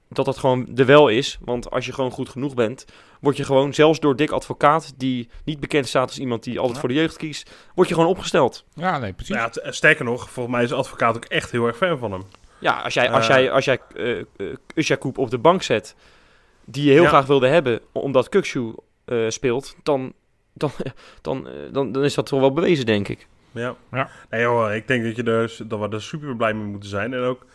dat 0.08 0.24
dat 0.24 0.38
gewoon 0.38 0.68
er 0.76 0.86
wel 0.86 1.08
is. 1.08 1.38
Want 1.40 1.70
als 1.70 1.86
je 1.86 1.92
gewoon 1.92 2.10
goed 2.10 2.28
genoeg 2.28 2.54
bent, 2.54 2.84
word 3.20 3.36
je 3.36 3.44
gewoon, 3.44 3.74
zelfs 3.74 4.00
door 4.00 4.16
Dick 4.16 4.30
Advocaat, 4.30 4.92
die 4.96 5.28
niet 5.44 5.60
bekend 5.60 5.88
staat 5.88 6.08
als 6.08 6.18
iemand 6.18 6.42
die 6.44 6.54
altijd 6.56 6.74
Ja. 6.74 6.80
voor 6.80 6.88
de 6.88 6.94
jeugd 6.94 7.16
kiest, 7.16 7.50
word 7.74 7.88
je 7.88 7.94
gewoon 7.94 8.08
opgesteld. 8.08 8.64
Ja, 8.74 8.98
nee, 8.98 9.12
precies. 9.12 9.34
Ja, 9.34 9.48
t- 9.48 9.60
sterker 9.70 10.04
nog, 10.04 10.30
volgens 10.30 10.54
mij 10.54 10.64
is 10.64 10.70
de 10.70 10.74
advocaat 10.76 11.16
ook 11.16 11.24
echt 11.24 11.50
heel 11.50 11.66
erg 11.66 11.76
fan 11.76 11.98
van 11.98 12.12
hem. 12.12 12.22
Ja, 12.58 12.80
als 12.80 12.94
jij, 12.94 13.10
als 13.10 13.28
Eh. 13.28 13.34
jij, 13.36 13.50
als 13.50 13.64
jij 13.64 13.78
eh 13.96 14.18
eh, 14.20 14.24
Usjakoub 14.74 15.18
op 15.18 15.30
de 15.30 15.38
bank 15.38 15.62
zet, 15.62 15.94
die 16.64 16.84
je 16.84 16.90
heel 16.92 17.02
Ja. 17.02 17.08
graag 17.08 17.26
wilde 17.26 17.46
hebben, 17.46 17.80
omdat 17.92 18.28
Kukshoe 18.28 18.74
eh, 19.04 19.24
speelt, 19.28 19.76
dan, 19.82 20.12
dan, 20.52 20.70
dan, 21.22 21.48
eh, 21.48 21.54
dan, 21.72 21.92
dan 21.92 22.04
is 22.04 22.14
dat 22.14 22.26
toch 22.26 22.40
wel 22.40 22.52
bewezen, 22.52 22.86
denk 22.86 23.08
ik. 23.08 23.26
Ja. 23.52 23.74
Ja. 23.90 24.08
Nee 24.30 24.76
ik 24.76 24.86
denk 24.88 25.04
dat, 25.04 25.16
je 25.16 25.22
er, 25.22 25.56
dat 25.68 25.80
we 25.80 25.88
er 25.96 26.02
super 26.02 26.36
blij 26.36 26.54
mee 26.54 26.64
moeten 26.66 26.88
zijn. 26.88 27.12
En 27.14 27.20
ook 27.20 27.46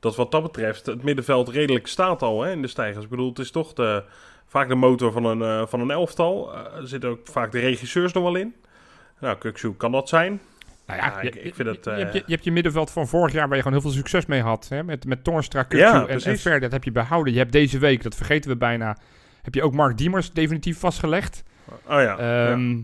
dat 0.00 0.16
wat 0.16 0.30
dat 0.30 0.42
betreft 0.42 0.86
het 0.86 1.02
middenveld 1.02 1.48
redelijk 1.48 1.86
staat 1.86 2.22
al 2.22 2.42
hè, 2.42 2.50
in 2.52 2.62
de 2.62 2.68
stijgers. 2.68 3.04
Ik 3.04 3.10
bedoel, 3.10 3.28
het 3.28 3.38
is 3.38 3.50
toch 3.50 3.72
de, 3.72 4.02
vaak 4.46 4.68
de 4.68 4.74
motor 4.74 5.12
van 5.12 5.24
een, 5.24 5.42
eh, 5.42 5.66
van 5.66 5.80
een 5.80 5.90
elftal. 5.90 6.54
Eh, 6.54 6.76
er 6.80 6.88
zitten 6.88 7.10
ook 7.10 7.20
vaak 7.24 7.52
de 7.52 7.58
regisseurs 7.60 8.12
nog 8.12 8.22
wel 8.22 8.34
in. 8.36 8.54
Nou, 9.20 9.36
Kuksu 9.38 9.74
kan 9.76 9.92
dat 9.92 10.08
zijn. 10.08 10.40
Nou 10.86 11.00
ja, 11.00 11.06
Ja, 11.06 11.20
je, 11.22 11.28
ik- 11.28 11.34
ik 11.34 11.54
vind 11.54 11.68
het, 11.68 11.84
je, 11.84 11.90
je, 11.90 11.96
eh, 11.96 12.02
hebt 12.02 12.12
je, 12.14 12.22
je 12.26 12.32
hebt 12.32 12.44
je 12.44 12.52
middenveld 12.52 12.90
van 12.90 13.08
vorig 13.08 13.32
jaar 13.32 13.46
waar 13.48 13.56
je 13.56 13.62
gewoon 13.62 13.78
heel 13.80 13.90
veel 13.90 13.96
succes 13.98 14.26
mee 14.26 14.42
had. 14.42 14.66
Hè? 14.68 14.82
Met, 14.82 15.04
met 15.04 15.24
Toornstra, 15.24 15.58
Ja, 15.60 15.66
Kukcu 15.66 15.84
en, 16.12 16.20
en. 16.30 16.38
Ver, 16.38 16.60
dat 16.60 16.72
heb 16.72 16.84
je 16.84 16.92
behouden. 16.92 17.32
Je 17.32 17.38
hebt 17.38 17.52
deze 17.52 17.78
week, 17.78 18.02
dat 18.02 18.14
vergeten 18.14 18.50
we 18.50 18.56
bijna, 18.56 18.96
heb 19.42 19.54
je 19.54 19.62
ook 19.62 19.72
Mark 19.74 19.98
Diemers 19.98 20.32
definitief 20.32 20.78
vastgelegd. 20.78 21.42
Oh 21.66 22.00
ja, 22.00 22.18
Ehm, 22.18 22.70
ja. 22.70 22.76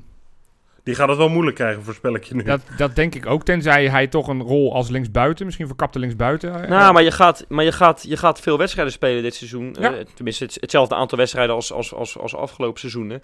Die 0.85 0.95
gaat 0.95 1.09
het 1.09 1.17
wel 1.19 1.29
moeilijk 1.29 1.57
krijgen, 1.57 1.83
voorspel 1.83 2.15
ik 2.15 2.25
je 2.25 2.35
nu. 2.35 2.43
dat, 2.43 2.61
dat 2.77 2.95
denk 2.97 3.15
ik 3.15 3.27
ook, 3.27 3.45
tenzij 3.45 3.89
hij 3.89 4.07
toch 4.07 4.29
een 4.29 4.43
rol 4.43 4.75
als 4.75 4.89
linksbuiten, 4.89 5.45
misschien 5.45 5.67
verkapte 5.67 5.99
linksbuiten. 5.99 6.63
eh, 6.63 6.69
Nou, 6.69 6.93
maar 6.93 7.03
je 7.03 7.11
gaat, 7.11 7.45
maar 7.49 7.65
je 7.65 7.73
gaat, 7.73 8.05
je 8.09 8.17
gaat 8.17 8.41
veel 8.41 8.59
wedstrijden 8.59 8.93
spelen 8.93 9.23
dit 9.23 9.35
seizoen. 9.35 9.77
Ja. 9.81 9.95
Eh, 9.95 10.05
tenminste, 10.15 10.45
het, 10.45 10.57
hetzelfde 10.61 10.95
aantal 10.95 11.19
wedstrijden 11.19 11.55
als, 11.55 11.73
als, 11.73 11.95
als, 11.95 12.19
als 12.19 12.35
afgelopen 12.35 12.81
seizoenen. 12.81 13.23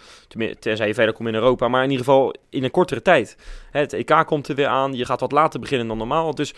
Tenzij 0.59 0.87
je 0.87 0.95
verder 0.95 1.15
komt 1.15 1.29
in 1.29 1.35
Europa. 1.35 1.69
Maar 1.69 1.85
in 1.85 1.91
ieder 1.91 2.05
geval 2.05 2.35
in 2.51 2.65
een 2.65 2.71
kortere 2.71 3.03
tijd. 3.03 3.37
Hè, 3.71 3.81
Het 3.81 3.93
EK 3.93 4.23
komt 4.27 4.49
er 4.49 4.55
weer 4.55 4.67
aan. 4.67 4.95
Je 4.95 5.05
gaat 5.05 5.21
wat 5.21 5.33
later 5.33 5.61
beginnen 5.61 5.89
dan 5.89 5.99
normaal. 5.99 6.35
Dus 6.35 6.55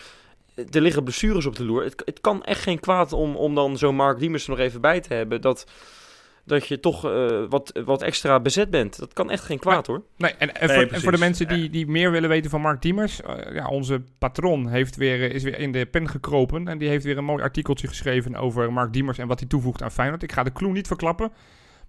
eh, 0.55 0.65
er 0.71 0.81
liggen 0.81 1.05
blessures 1.05 1.47
op 1.47 1.57
de 1.57 1.65
loer. 1.65 1.85
Het, 1.85 2.03
het 2.05 2.21
kan 2.21 2.45
echt 2.45 2.63
geen 2.63 2.81
kwaad 2.81 3.13
om, 3.13 3.37
om 3.37 3.55
dan 3.55 3.79
zo'n 3.79 3.95
Mark 3.97 4.19
Diemers 4.19 4.45
er 4.45 4.51
nog 4.51 4.59
even 4.59 4.81
bij 4.81 5.01
te 5.01 5.15
hebben. 5.15 5.41
Dat, 5.41 5.67
dat 6.51 6.67
je 6.67 6.81
toch 6.81 7.05
eh, 7.05 7.45
wat, 7.49 7.81
wat 7.85 8.03
extra 8.03 8.41
bezet 8.41 8.71
bent. 8.71 8.99
Dat 8.99 9.13
kan 9.13 9.31
echt 9.31 9.45
geen 9.45 9.59
kwaad 9.59 9.87
hoor. 9.87 10.03
Nee, 10.17 10.31
en, 10.31 10.55
en, 10.55 10.67
Nee, 10.67 10.69
voor, 10.69 10.83
en 10.83 10.87
precies. 10.87 11.03
voor 11.03 11.13
de 11.13 11.19
mensen 11.19 11.49
die, 11.49 11.71
die 11.71 11.87
meer 11.87 12.11
willen 12.11 12.29
weten 12.29 12.51
van 12.51 12.61
Mark 12.61 12.83
Diemers, 12.83 13.23
eh, 13.23 13.55
ja, 13.55 13.67
onze 13.67 14.03
patron 14.19 14.69
heeft 14.69 14.97
weer, 14.97 15.23
eh, 15.23 15.35
is 15.35 15.43
weer 15.43 15.59
in 15.59 15.73
de 15.73 15.87
pen 15.87 16.09
gekropen 16.09 16.69
en 16.69 16.79
die 16.79 16.89
heeft 16.89 17.05
weer 17.05 17.19
een 17.19 17.25
mooi 17.25 17.43
artikeltje 17.43 17.89
geschreven 17.89 18.37
over 18.37 18.73
Mark 18.73 18.93
Diemers 18.93 19.19
en 19.19 19.27
wat 19.27 19.39
hij 19.39 19.49
toevoegt 19.49 19.83
aan 19.83 19.91
Feyenoord. 19.91 20.23
Ik 20.23 20.33
ga 20.33 20.43
de 20.43 20.53
clue 20.53 20.73
niet 20.73 20.87
verklappen, 20.87 21.33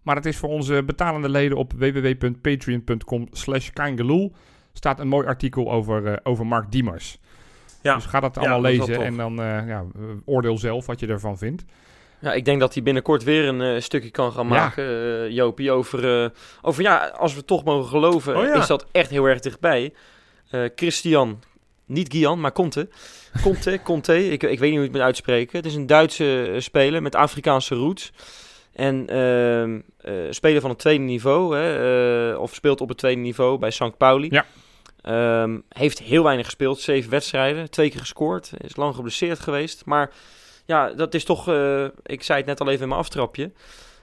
maar 0.01 0.15
het 0.15 0.25
is 0.25 0.37
voor 0.37 0.49
onze 0.49 0.83
betalende 0.83 1.29
leden 1.29 1.57
op 1.57 1.73
www.patreon.com 1.73 3.27
slash 3.31 3.69
staat 4.73 4.99
een 4.99 5.07
mooi 5.07 5.27
artikel 5.27 5.71
over, 5.71 6.05
eh, 6.05 6.17
over 6.23 6.47
Mark 6.47 6.71
Diemers. 6.71 7.19
Ja. 7.81 7.95
Dus 7.95 8.05
ga 8.05 8.19
dat 8.19 8.35
Ja, 8.35 8.41
allemaal 8.41 8.61
dat 8.61 8.87
lezen 8.87 9.05
en 9.05 9.17
dan 9.17 9.41
eh, 9.41 9.67
ja, 9.67 9.85
oordeel 10.25 10.57
zelf 10.57 10.85
wat 10.85 10.99
je 10.99 11.07
ervan 11.07 11.37
vindt. 11.37 11.65
Ja, 12.21 12.33
ik 12.33 12.45
denk 12.45 12.59
dat 12.59 12.73
hij 12.73 12.83
binnenkort 12.83 13.23
weer 13.23 13.47
een 13.47 13.61
eh, 13.61 13.81
stukje 13.81 14.11
kan 14.11 14.31
gaan 14.31 14.47
Ja. 14.47 14.53
maken, 14.53 14.85
eh 14.85 15.29
Jopie, 15.29 15.71
over, 15.71 16.23
eh, 16.23 16.29
over 16.61 16.83
ja, 16.83 17.07
als 17.17 17.35
we 17.35 17.45
toch 17.45 17.63
mogen 17.63 17.89
geloven, 17.89 18.37
Oh 18.37 18.43
ja. 18.43 18.53
is 18.53 18.67
dat 18.67 18.85
echt 18.91 19.09
heel 19.09 19.25
erg 19.25 19.39
dichtbij. 19.39 19.93
Christian, 20.75 21.39
niet 21.85 22.13
Gian, 22.13 22.39
maar 22.39 22.51
Conte. 22.51 22.89
Conte, 23.43 23.79
Conte, 23.83 24.29
ik, 24.29 24.43
ik 24.43 24.59
weet 24.59 24.59
niet 24.59 24.61
hoe 24.61 24.71
je 24.79 24.81
het 24.81 24.91
moet 24.91 25.01
uitspreken. 25.01 25.57
Het 25.57 25.65
is 25.65 25.75
een 25.75 25.85
Duitse 25.87 26.55
speler 26.57 27.01
met 27.01 27.15
Afrikaanse 27.15 27.75
roots. 27.75 28.11
En 28.73 29.07
ehm, 29.07 29.79
eh, 29.97 30.13
speler 30.29 30.61
van 30.61 30.69
het 30.69 30.79
tweede 30.79 31.03
niveau, 31.03 31.57
hè, 31.57 32.33
of 32.35 32.53
speelt 32.53 32.81
op 32.81 32.89
het 32.89 32.97
tweede 32.97 33.21
niveau 33.21 33.57
bij 33.59 33.71
St. 33.71 33.97
Pauli. 33.97 34.27
Ja. 34.31 34.45
Ehm, 35.01 35.59
heeft 35.69 35.99
heel 35.99 36.23
weinig 36.23 36.45
gespeeld, 36.45 36.79
zeven 36.79 37.11
wedstrijden, 37.11 37.69
twee 37.69 37.89
keer 37.89 37.99
gescoord. 37.99 38.51
Is 38.57 38.75
lang 38.75 38.95
geblesseerd 38.95 39.39
geweest, 39.39 39.85
maar 39.85 40.11
ja, 40.71 40.89
dat 40.93 41.13
is 41.13 41.23
toch, 41.23 41.47
eh, 41.47 41.85
ik 42.03 42.23
zei 42.23 42.37
het 42.37 42.47
net 42.47 42.59
al 42.61 42.67
even 42.69 42.81
in 42.81 42.87
mijn 42.87 42.99
aftrapje. 42.99 43.51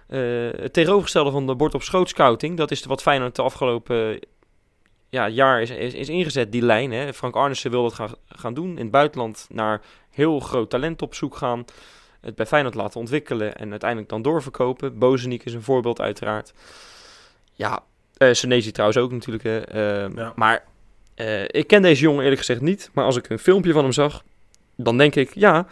eh, 0.08 0.20
het 0.60 0.72
tegenovergestelde 0.72 1.30
van 1.30 1.46
de 1.46 1.54
bord 1.54 1.75
op 1.75 1.82
schoot 1.82 2.08
scouting. 2.08 2.56
Dat 2.56 2.70
is 2.70 2.84
wat 2.84 3.02
Feyenoord 3.02 3.37
de 3.37 3.42
afgelopen 3.42 4.12
eh, 4.14 4.20
ja, 5.08 5.28
jaar 5.28 5.62
is, 5.62 5.70
is, 5.70 5.94
is 5.94 6.08
ingezet, 6.08 6.52
die 6.52 6.62
lijn. 6.62 6.92
Hè. 6.92 7.12
Frank 7.14 7.34
Arnissen 7.37 7.70
wil 7.70 7.82
dat 7.82 7.92
gaan, 7.94 8.14
gaan 8.28 8.54
doen. 8.54 8.70
In 8.70 8.82
het 8.82 8.90
buitenland 8.90 9.46
naar 9.50 9.80
heel 10.10 10.40
groot 10.40 10.70
talent 10.70 11.02
op 11.02 11.14
zoek 11.14 11.37
gaan. 11.37 11.64
Het 12.20 12.34
bij 12.34 12.46
Feyenoord 12.46 12.75
laten 12.75 13.00
ontwikkelen 13.00 13.56
en 13.56 13.70
uiteindelijk 13.70 14.10
dan 14.10 14.22
doorverkopen. 14.22 14.98
Bozeniek 14.98 15.44
is 15.44 15.54
een 15.54 15.62
voorbeeld 15.62 16.00
uiteraard. 16.00 16.52
Ja, 17.52 17.82
Senesi 18.32 18.70
trouwens 18.72 18.98
ook 19.00 19.12
natuurlijk. 19.12 19.44
Hè. 19.44 19.58
Eh, 19.60 20.14
Ja. 20.14 20.32
Maar 20.37 20.64
ik 21.46 21.66
ken 21.66 21.82
deze 21.82 22.02
jongen 22.02 22.20
eerlijk 22.22 22.38
gezegd 22.40 22.60
niet. 22.60 22.90
Maar 22.92 23.04
als 23.04 23.16
ik 23.16 23.28
een 23.28 23.38
filmpje 23.38 23.72
van 23.72 23.82
hem 23.82 23.92
zag, 23.92 24.22
dan 24.76 24.98
denk 24.98 25.14
ik, 25.14 25.34
ja, 25.34 25.66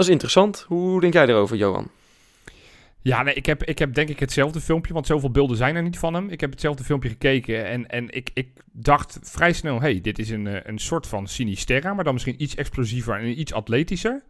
dat 0.00 0.08
is 0.08 0.14
interessant. 0.14 0.64
Hoe 0.68 1.00
denk 1.00 1.12
jij 1.12 1.26
erover, 1.26 1.56
Johan? 1.56 1.90
Ja, 3.02 3.22
nee, 3.22 3.34
ik 3.34 3.46
heb, 3.46 3.64
ik 3.64 3.78
heb 3.78 3.94
denk 3.94 4.08
ik 4.08 4.20
hetzelfde 4.20 4.60
filmpje, 4.60 4.92
want 4.92 5.06
zoveel 5.06 5.30
beelden 5.30 5.56
zijn 5.56 5.76
er 5.76 5.82
niet 5.82 5.98
van 5.98 6.14
hem. 6.14 6.28
Ik 6.28 6.40
heb 6.40 6.50
hetzelfde 6.50 6.84
filmpje 6.84 7.08
gekeken 7.08 7.66
en, 7.66 7.88
en 7.88 8.10
ik, 8.10 8.30
ik 8.34 8.48
dacht 8.72 9.18
vrij 9.22 9.52
snel, 9.52 9.80
hey, 9.80 10.00
dit 10.00 10.18
is 10.18 10.30
een, 10.30 10.46
eh, 10.46 10.60
een 10.62 10.78
soort 10.78 11.06
van 11.06 11.26
Sinisterra, 11.26 11.94
maar 11.94 12.04
dan 12.04 12.12
misschien 12.12 12.42
iets 12.42 12.54
explosiever 12.54 13.18
en 13.18 13.40
iets 13.40 13.52
atletischer. 13.52 14.22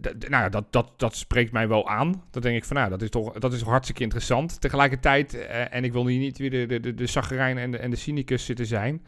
D- 0.00 0.28
nou 0.28 0.42
ja, 0.42 0.48
dat, 0.48 0.72
dat, 0.72 0.92
dat 0.96 1.16
spreekt 1.16 1.52
mij 1.52 1.68
wel 1.68 1.88
aan. 1.88 2.22
Dan 2.30 2.42
denk 2.42 2.56
ik 2.56 2.64
van, 2.64 2.76
nou, 2.76 2.90
dat 2.90 3.02
is 3.02 3.10
toch, 3.10 3.32
dat 3.32 3.52
is 3.52 3.62
hartstikke 3.62 4.02
interessant. 4.02 4.60
Tegelijkertijd, 4.60 5.34
eh, 5.34 5.74
en 5.74 5.84
ik 5.84 5.92
wil 5.92 6.06
hier 6.06 6.18
niet 6.18 6.38
weer 6.38 6.50
de, 6.50 6.66
de, 6.66 6.80
de, 6.80 6.94
de 6.94 7.34
en 7.36 7.70
de, 7.70 7.78
en 7.78 7.90
de 7.90 7.96
cynicus 7.96 8.44
zitten 8.44 8.66
zijn. 8.66 9.02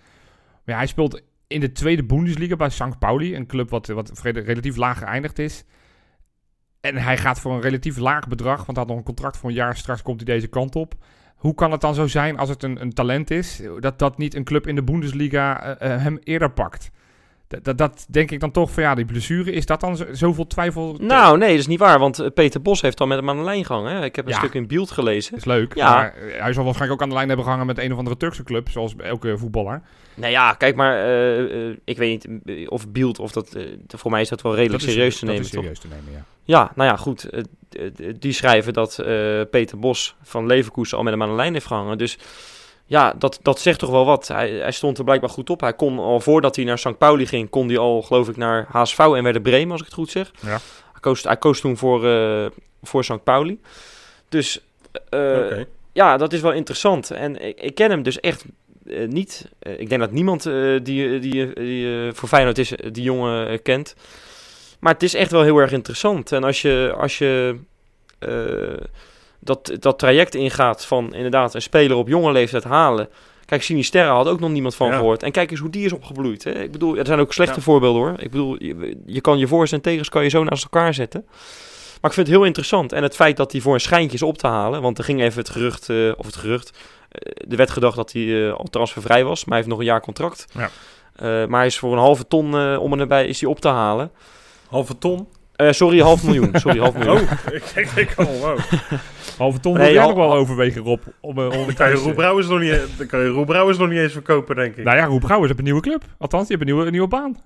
Maar 0.64 0.76
hij 0.76 0.86
speelt 0.86 1.22
in 1.52 1.60
de 1.60 1.72
tweede 1.72 2.04
Bundesliga 2.04 2.56
bij 2.56 2.70
St. 2.70 2.98
Pauli, 2.98 3.36
een 3.36 3.46
club 3.46 3.70
wat, 3.70 3.86
wat 3.86 4.20
relatief 4.22 4.76
laag 4.76 4.98
geëindigd 4.98 5.38
is. 5.38 5.64
En 6.80 6.96
hij 6.96 7.18
gaat 7.18 7.40
voor 7.40 7.52
een 7.52 7.60
relatief 7.60 7.96
laag 7.96 8.28
bedrag, 8.28 8.56
want 8.56 8.68
hij 8.68 8.76
had 8.76 8.86
nog 8.86 8.96
een 8.96 9.04
contract 9.04 9.36
voor 9.36 9.48
een 9.48 9.54
jaar. 9.54 9.76
Straks 9.76 10.02
komt 10.02 10.22
hij 10.26 10.34
deze 10.34 10.46
kant 10.48 10.76
op. 10.76 10.94
Hoe 11.36 11.54
kan 11.54 11.72
het 11.72 11.80
dan 11.80 11.94
zo 11.94 12.06
zijn 12.06 12.38
als 12.38 12.48
het 12.48 12.62
een, 12.62 12.80
een 12.80 12.92
talent 12.92 13.30
is, 13.30 13.62
dat 13.80 13.98
dat 13.98 14.18
niet 14.18 14.34
een 14.34 14.44
club 14.44 14.66
in 14.66 14.74
de 14.74 14.82
Bundesliga 14.82 15.62
eh, 15.62 15.94
eh, 15.94 16.02
hem 16.02 16.18
eerder 16.24 16.50
pakt? 16.50 16.90
Dat, 17.52 17.64
dat, 17.64 17.78
dat 17.78 18.06
denk 18.08 18.30
ik 18.30 18.40
dan 18.40 18.50
toch 18.50 18.70
van 18.70 18.82
ja, 18.82 18.94
die 18.94 19.04
blessure, 19.04 19.52
is 19.52 19.66
dat 19.66 19.80
dan 19.80 19.96
zo- 19.96 20.06
zoveel 20.12 20.46
twijfel? 20.46 20.96
Nou, 21.00 21.38
nee, 21.38 21.48
dat 21.50 21.58
is 21.58 21.66
niet 21.66 21.78
waar. 21.78 21.98
Want 21.98 22.18
eh, 22.18 22.26
Peter 22.34 22.62
Bos 22.62 22.80
heeft 22.80 23.00
al 23.00 23.06
met 23.06 23.18
hem 23.18 23.28
aan 23.30 23.36
de 23.36 23.42
lijn 23.44 23.64
gehangen. 23.64 23.92
hè. 23.92 24.04
Ik 24.04 24.16
heb 24.16 24.24
een 24.26 24.32
Ja. 24.32 24.38
stuk 24.38 24.54
in 24.54 24.66
beeld 24.66 24.90
gelezen. 24.90 25.36
is 25.36 25.44
leuk. 25.44 25.74
Ja. 25.74 25.94
Maar 25.94 26.14
eh, 26.14 26.40
hij 26.42 26.52
zal 26.52 26.64
waarschijnlijk 26.64 26.92
ook 26.92 27.02
aan 27.02 27.08
de 27.08 27.14
lijn 27.14 27.26
hebben 27.28 27.44
gehangen 27.46 27.66
met 27.66 27.78
een 27.78 27.92
of 27.92 27.98
andere 27.98 28.16
Turkse 28.16 28.42
club, 28.42 28.68
zoals 28.70 28.94
elke 28.96 29.38
voetballer. 29.38 29.82
Nou 30.14 30.32
ja, 30.32 30.52
kijk 30.52 30.76
maar. 30.76 31.04
eh, 31.04 31.68
ik 31.84 31.96
weet 31.96 32.26
niet 32.44 32.68
of 32.68 32.88
Beeld 32.88 33.18
of 33.18 33.32
dat. 33.32 33.56
voor 33.88 34.10
mij 34.10 34.20
is 34.20 34.28
dat 34.28 34.42
wel 34.42 34.54
redelijk 34.54 34.80
Dat 34.80 34.88
is- 34.88 34.94
serieus 34.94 35.18
te 35.18 35.24
dat 35.26 35.34
nemen, 35.34 35.46
is 35.46 35.50
toch? 35.52 35.60
serieus 35.62 35.78
te 35.80 35.88
nemen, 35.88 36.12
ja. 36.12 36.24
Ja, 36.44 36.72
nou 36.74 36.88
ja, 36.90 36.96
goed. 36.96 37.28
die 38.18 38.32
schrijven 38.32 38.72
dat 38.72 38.94
Peter 39.50 39.78
Bos 39.78 40.16
van 40.22 40.46
Leverkusen 40.46 40.96
al 40.96 41.02
met 41.02 41.12
hem 41.12 41.22
aan 41.22 41.28
de 41.28 41.34
lijn 41.34 41.52
heeft 41.52 41.66
gehangen. 41.66 41.98
Dus 41.98 42.18
ja, 42.92 43.14
dat, 43.18 43.38
dat 43.42 43.60
zegt 43.60 43.78
toch 43.78 43.90
wel 43.90 44.04
wat. 44.04 44.28
Hij, 44.28 44.50
hij 44.50 44.72
stond 44.72 44.98
er 44.98 45.04
blijkbaar 45.04 45.30
goed 45.30 45.50
op. 45.50 45.60
Hij 45.60 45.72
kon 45.72 45.98
al 45.98 46.20
voordat 46.20 46.56
hij 46.56 46.64
naar 46.64 46.78
St. 46.78 46.98
Pauli 46.98 47.26
ging, 47.26 47.50
kon 47.50 47.68
hij 47.68 47.78
al, 47.78 48.02
geloof 48.02 48.28
ik, 48.28 48.36
naar 48.36 48.66
HSV 48.68 48.98
en 48.98 49.22
Werder 49.22 49.42
Bremen, 49.42 49.70
als 49.70 49.80
ik 49.80 49.86
het 49.86 49.94
goed 49.94 50.10
zeg. 50.10 50.30
Ja. 50.40 50.48
Hij, 50.48 51.00
koos, 51.00 51.22
hij 51.22 51.36
koos 51.36 51.60
toen 51.60 51.76
voor, 51.76 52.06
eh, 52.06 52.46
voor 52.82 53.04
St. 53.04 53.24
Pauli. 53.24 53.60
Dus 54.28 54.60
eh, 55.08 55.20
Oké. 55.20 55.66
ja, 55.92 56.16
dat 56.16 56.32
is 56.32 56.40
wel 56.40 56.52
interessant. 56.52 57.10
En 57.10 57.44
ik, 57.46 57.60
ik 57.60 57.74
ken 57.74 57.90
hem 57.90 58.02
dus 58.02 58.20
echt 58.20 58.44
eh, 58.86 59.08
niet. 59.08 59.48
Eh, 59.58 59.80
ik 59.80 59.88
denk 59.88 60.00
dat 60.00 60.12
niemand 60.12 60.46
eh, 60.46 60.54
die, 60.82 61.18
die, 61.18 61.52
die 61.54 62.06
eh, 62.06 62.12
voor 62.12 62.28
Feyenoord 62.28 62.58
is, 62.58 62.76
eh, 62.76 62.92
die 62.92 63.02
jongen 63.02 63.48
eh, 63.48 63.58
kent. 63.62 63.94
Maar 64.80 64.92
het 64.92 65.02
is 65.02 65.14
echt 65.14 65.30
wel 65.30 65.42
heel 65.42 65.58
erg 65.58 65.72
interessant. 65.72 66.32
En 66.32 66.44
als 66.44 66.62
je, 66.62 66.94
als 66.96 67.18
je 67.18 67.56
eh, 68.18 68.86
dat, 69.44 69.72
dat 69.78 69.98
traject 69.98 70.34
ingaat 70.34 70.84
van 70.84 71.14
inderdaad 71.14 71.54
een 71.54 71.62
speler 71.62 71.96
op 71.96 72.08
jonge 72.08 72.32
leeftijd 72.32 72.64
halen. 72.64 73.08
Kijk, 73.44 73.62
Sinisterra 73.62 74.14
had 74.14 74.28
ook 74.28 74.40
nog 74.40 74.50
niemand 74.50 74.74
van 74.74 74.86
Ja. 74.88 74.96
gehoord. 74.96 75.22
En 75.22 75.32
kijk 75.32 75.50
eens 75.50 75.60
hoe 75.60 75.70
die 75.70 75.84
is 75.84 75.92
opgebloeid. 75.92 76.44
Hè? 76.44 76.50
Ik 76.50 76.72
bedoel, 76.72 76.96
er 76.96 77.06
zijn 77.06 77.18
ook 77.18 77.32
slechte 77.32 77.54
Ja. 77.56 77.62
voorbeelden 77.62 78.02
hoor. 78.02 78.14
Ik 78.18 78.30
bedoel, 78.30 78.56
je, 78.62 78.96
je 79.06 79.20
kan 79.20 79.38
je 79.38 79.46
voor's 79.46 79.72
en 79.72 79.80
tegens 79.80 80.08
kan 80.08 80.22
je 80.22 80.28
zo 80.28 80.44
naast 80.44 80.62
elkaar 80.62 80.94
zetten. 80.94 81.24
Maar 82.00 82.10
ik 82.10 82.16
vind 82.16 82.26
het 82.26 82.36
heel 82.36 82.44
interessant. 82.46 82.92
En 82.92 83.02
het 83.02 83.14
feit 83.14 83.36
dat 83.36 83.52
hij 83.52 83.60
voor 83.60 83.74
een 83.74 83.80
schijntje 83.80 84.16
is 84.16 84.22
op 84.22 84.38
te 84.38 84.46
halen. 84.46 84.82
Want 84.82 84.98
er 84.98 85.04
ging 85.04 85.20
even 85.22 85.38
het 85.38 85.50
gerucht, 85.50 85.88
eh, 85.88 86.12
of 86.16 86.26
het 86.26 86.36
gerucht. 86.36 86.78
eh, 87.08 87.50
er 87.50 87.56
werd 87.56 87.70
gedacht 87.70 87.96
dat 87.96 88.12
hij 88.12 88.46
eh, 88.48 88.52
al 88.54 88.64
transfervrij 88.70 89.24
was. 89.24 89.38
Maar 89.44 89.48
hij 89.48 89.56
heeft 89.56 89.68
nog 89.68 89.78
een 89.78 89.84
jaar 89.84 90.00
contract. 90.00 90.44
Ja. 90.52 90.70
Maar 91.46 91.58
hij 91.58 91.66
is 91.66 91.78
voor 91.78 91.92
een 91.92 91.98
halve 91.98 92.26
ton 92.26 92.76
om 92.78 92.92
en 92.92 92.98
nabij 92.98 93.26
is 93.26 93.40
hij 93.40 93.50
op 93.50 93.60
te 93.60 93.68
halen. 93.68 94.10
Halve 94.68 94.98
ton? 94.98 95.28
Eh, 95.66 95.72
sorry, 95.72 96.00
half 96.00 96.24
miljoen. 96.24 96.50
Sorry, 96.52 96.78
half 96.78 96.94
miljoen. 96.94 97.16
Oh, 97.16 97.54
ik 97.54 97.72
denk, 97.74 97.90
ik 97.90 98.12
oh, 98.16 98.40
wow. 98.40 98.58
Halve 99.38 99.60
ton 99.60 99.74
Nee, 99.74 99.84
wil 99.84 99.94
jij 99.94 100.06
nog 100.06 100.14
wel 100.14 100.34
overwegen, 100.34 100.82
Rob. 100.82 101.00
Om, 101.20 101.38
eh, 101.38 101.44
om 101.44 101.66
Dan 101.66 101.74
kan 101.74 101.88
je 101.88 101.94
Roel 101.94 102.14
Brouwers 102.14 102.48
nog 102.48 102.60
niet, 102.60 102.80
dan 102.96 103.06
kan 103.06 103.20
je 103.20 103.44
Brouwers 103.44 103.78
nog 103.78 103.88
niet 103.88 103.98
eens 103.98 104.12
verkopen, 104.12 104.56
denk 104.56 104.76
ik. 104.76 104.84
Nou 104.84 104.96
ja, 104.96 105.04
Roep 105.04 105.20
Brouwers 105.20 105.46
heeft 105.46 105.58
een 105.58 105.64
nieuwe 105.64 105.80
club. 105.80 106.04
Althans, 106.18 106.48
die 106.48 106.56
hebben 106.56 106.68
een 106.68 106.74
nieuwe, 106.74 106.86
een 106.86 106.92
nieuwe 106.92 107.08
baan. 107.08 107.36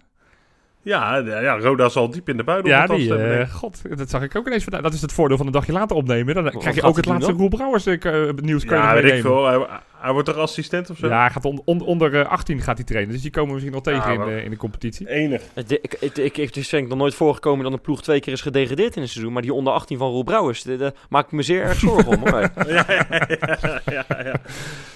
Ja, 0.83 1.17
ja, 1.17 1.41
ja, 1.41 1.59
Roda 1.59 1.89
zal 1.89 2.11
diep 2.11 2.29
in 2.29 2.37
de 2.37 2.45
buidel 2.45 2.71
Ja, 2.71 2.87
die, 2.87 3.17
eh, 3.17 3.51
god, 3.51 3.83
dat 3.97 4.11
zag 4.11 4.23
ik 4.23 4.37
ook 4.37 4.47
ineens 4.47 4.63
vandaag. 4.63 4.83
Dat 4.83 4.93
is 4.93 5.01
het 5.01 5.13
voordeel 5.13 5.37
van 5.37 5.47
een 5.47 5.53
dagje 5.53 5.73
later 5.73 5.97
opnemen. 5.97 6.35
Dan 6.35 6.51
krijg 6.59 6.75
je 6.75 6.83
ook 6.83 6.97
het 6.97 7.07
laatste? 7.07 7.33
Roel 7.33 7.49
Brouwers 7.49 7.87
eh, 7.87 8.29
nieuws 8.37 8.65
kan 8.65 8.79
je 8.79 8.85
Ja, 8.85 8.95
weet 8.95 9.13
ik 9.13 9.21
veel. 9.21 9.47
Hij, 9.47 9.67
hij 10.01 10.13
wordt 10.13 10.29
toch 10.29 10.37
assistent 10.37 10.91
of 10.91 10.97
zo? 10.97 11.07
Ja, 11.09 11.21
hij 11.21 11.31
gaat 11.31 11.45
on- 11.45 11.63
on- 11.65 11.81
onder 11.81 12.21
eh, 12.21 12.29
18 12.31 12.61
gaat 12.61 12.77
hij 12.77 12.87
trainen. 12.87 13.13
Dus 13.13 13.23
die 13.23 13.31
komen 13.31 13.49
we 13.49 13.55
misschien 13.55 13.75
nog 13.75 13.83
tegen 13.85 14.13
Ja, 14.13 14.25
in, 14.27 14.37
de, 14.37 14.43
in 14.43 14.51
de 14.51 14.57
competitie. 14.57 15.09
Enig. 15.11 15.43
Het, 15.55 15.71
ik, 15.73 15.95
ik, 16.01 16.17
ik, 16.17 16.37
het 16.37 16.57
is 16.57 16.69
denk 16.69 16.83
ik 16.83 16.89
nog 16.89 16.99
nooit 16.99 17.15
voorgekomen 17.15 17.65
dat 17.65 17.73
een 17.73 17.81
ploeg 17.81 18.03
twee 18.03 18.21
keer 18.21 18.33
is 18.33 18.41
gedegradeerd 18.41 18.97
in 18.97 19.03
een 19.03 19.09
seizoen. 19.09 19.33
Maar 19.33 19.43
die 19.43 19.53
onder 19.55 19.73
18 19.73 19.99
van 19.99 20.11
Roel 20.11 20.23
Brouwers, 20.23 20.63
daar 20.63 20.93
maak 21.09 21.25
ik 21.27 21.33
me 21.33 21.43
zeer 21.43 21.63
erg 21.63 21.79
zorgen 21.79 22.07
om. 22.07 22.29
Hoor. 22.29 22.41
ja, 22.67 22.85
ja, 22.89 23.07
ja, 23.09 23.81
ja, 23.87 24.05
ja. 24.25 24.41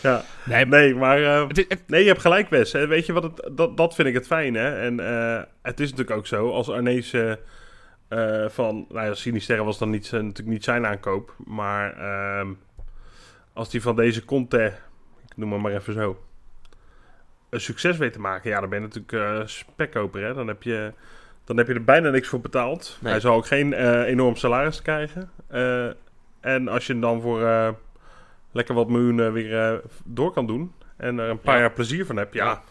ja. 0.03 0.25
Nee, 0.45 0.67
Nee, 0.67 0.95
maar... 0.95 1.23
eh, 1.23 1.49
Het 1.49 1.59
is, 1.59 1.65
het- 1.69 1.83
nee, 1.87 2.01
je 2.03 2.09
hebt 2.09 2.21
gelijk, 2.21 2.49
Wes. 2.49 2.73
hè. 2.73 2.87
Weet 2.87 3.07
je 3.07 3.13
wat 3.13 3.23
het... 3.23 3.51
Dat, 3.53 3.77
dat 3.77 3.95
vind 3.95 4.09
ik 4.09 4.15
het 4.15 4.27
fijn, 4.27 4.55
hè. 4.55 4.81
En 4.81 5.01
eh, 5.01 5.43
het 5.63 5.81
is 5.81 5.91
natuurlijk 5.91 6.17
ook 6.19 6.27
zo, 6.27 6.51
als 6.51 6.69
Arnees... 6.71 7.13
eh, 7.13 7.31
eh, 8.09 8.49
van... 8.51 8.87
Nou 8.89 9.07
ja, 9.07 9.15
Sinisterre 9.15 9.65
was 9.65 9.79
dan 9.79 9.91
niet, 9.91 10.13
natuurlijk 10.13 10.49
niet 10.49 10.65
zijn 10.65 10.87
aankoop. 10.87 11.35
Maar... 11.45 11.93
ehm, 11.99 12.49
als 13.53 13.71
die 13.71 13.83
van 13.83 13.97
deze 13.97 14.25
Conte... 14.25 14.73
Noem 15.41 15.53
hem 15.53 15.61
maar 15.61 15.73
even 15.73 15.95
zo... 15.95 16.23
Een 17.51 17.61
succes 17.61 17.97
weet 17.97 18.13
te 18.13 18.21
maken... 18.21 18.51
Ja, 18.51 18.61
dan 18.61 18.69
ben 18.69 18.81
je 18.81 18.87
natuurlijk 18.87 19.13
eh 19.41 19.47
spekkoper, 19.47 20.23
hè. 20.23 20.35
Dan 20.35 20.47
heb 20.49 20.63
je... 20.63 20.93
Dan 21.45 21.57
heb 21.57 21.67
je 21.67 21.75
er 21.75 21.85
bijna 21.85 22.11
niks 22.11 22.29
voor 22.29 22.41
betaald. 22.41 22.99
Nee. 23.01 23.13
Hij 23.13 23.21
zal 23.21 23.35
ook 23.35 23.47
geen 23.47 23.73
eh, 23.75 24.01
enorm 24.03 24.37
salaris 24.37 24.83
krijgen. 24.83 25.31
Eh, 25.49 25.87
En 26.41 26.69
als 26.69 26.87
je 26.87 26.93
hem 26.93 27.03
dan 27.03 27.21
voor 27.21 27.43
eh, 27.47 27.69
lekker 28.53 28.75
wat 28.75 28.89
miljoenen 28.89 29.33
weer 29.33 29.59
eh, 29.73 29.79
door 30.05 30.33
kan 30.33 30.47
doen. 30.47 30.73
En 30.97 31.19
er 31.19 31.29
een 31.31 31.41
paar 31.41 31.55
Ja. 31.55 31.61
jaar 31.61 31.73
plezier 31.73 32.07
van 32.07 32.17
hebt. 32.17 32.35
Ja, 32.35 32.45
Ja. 32.45 32.63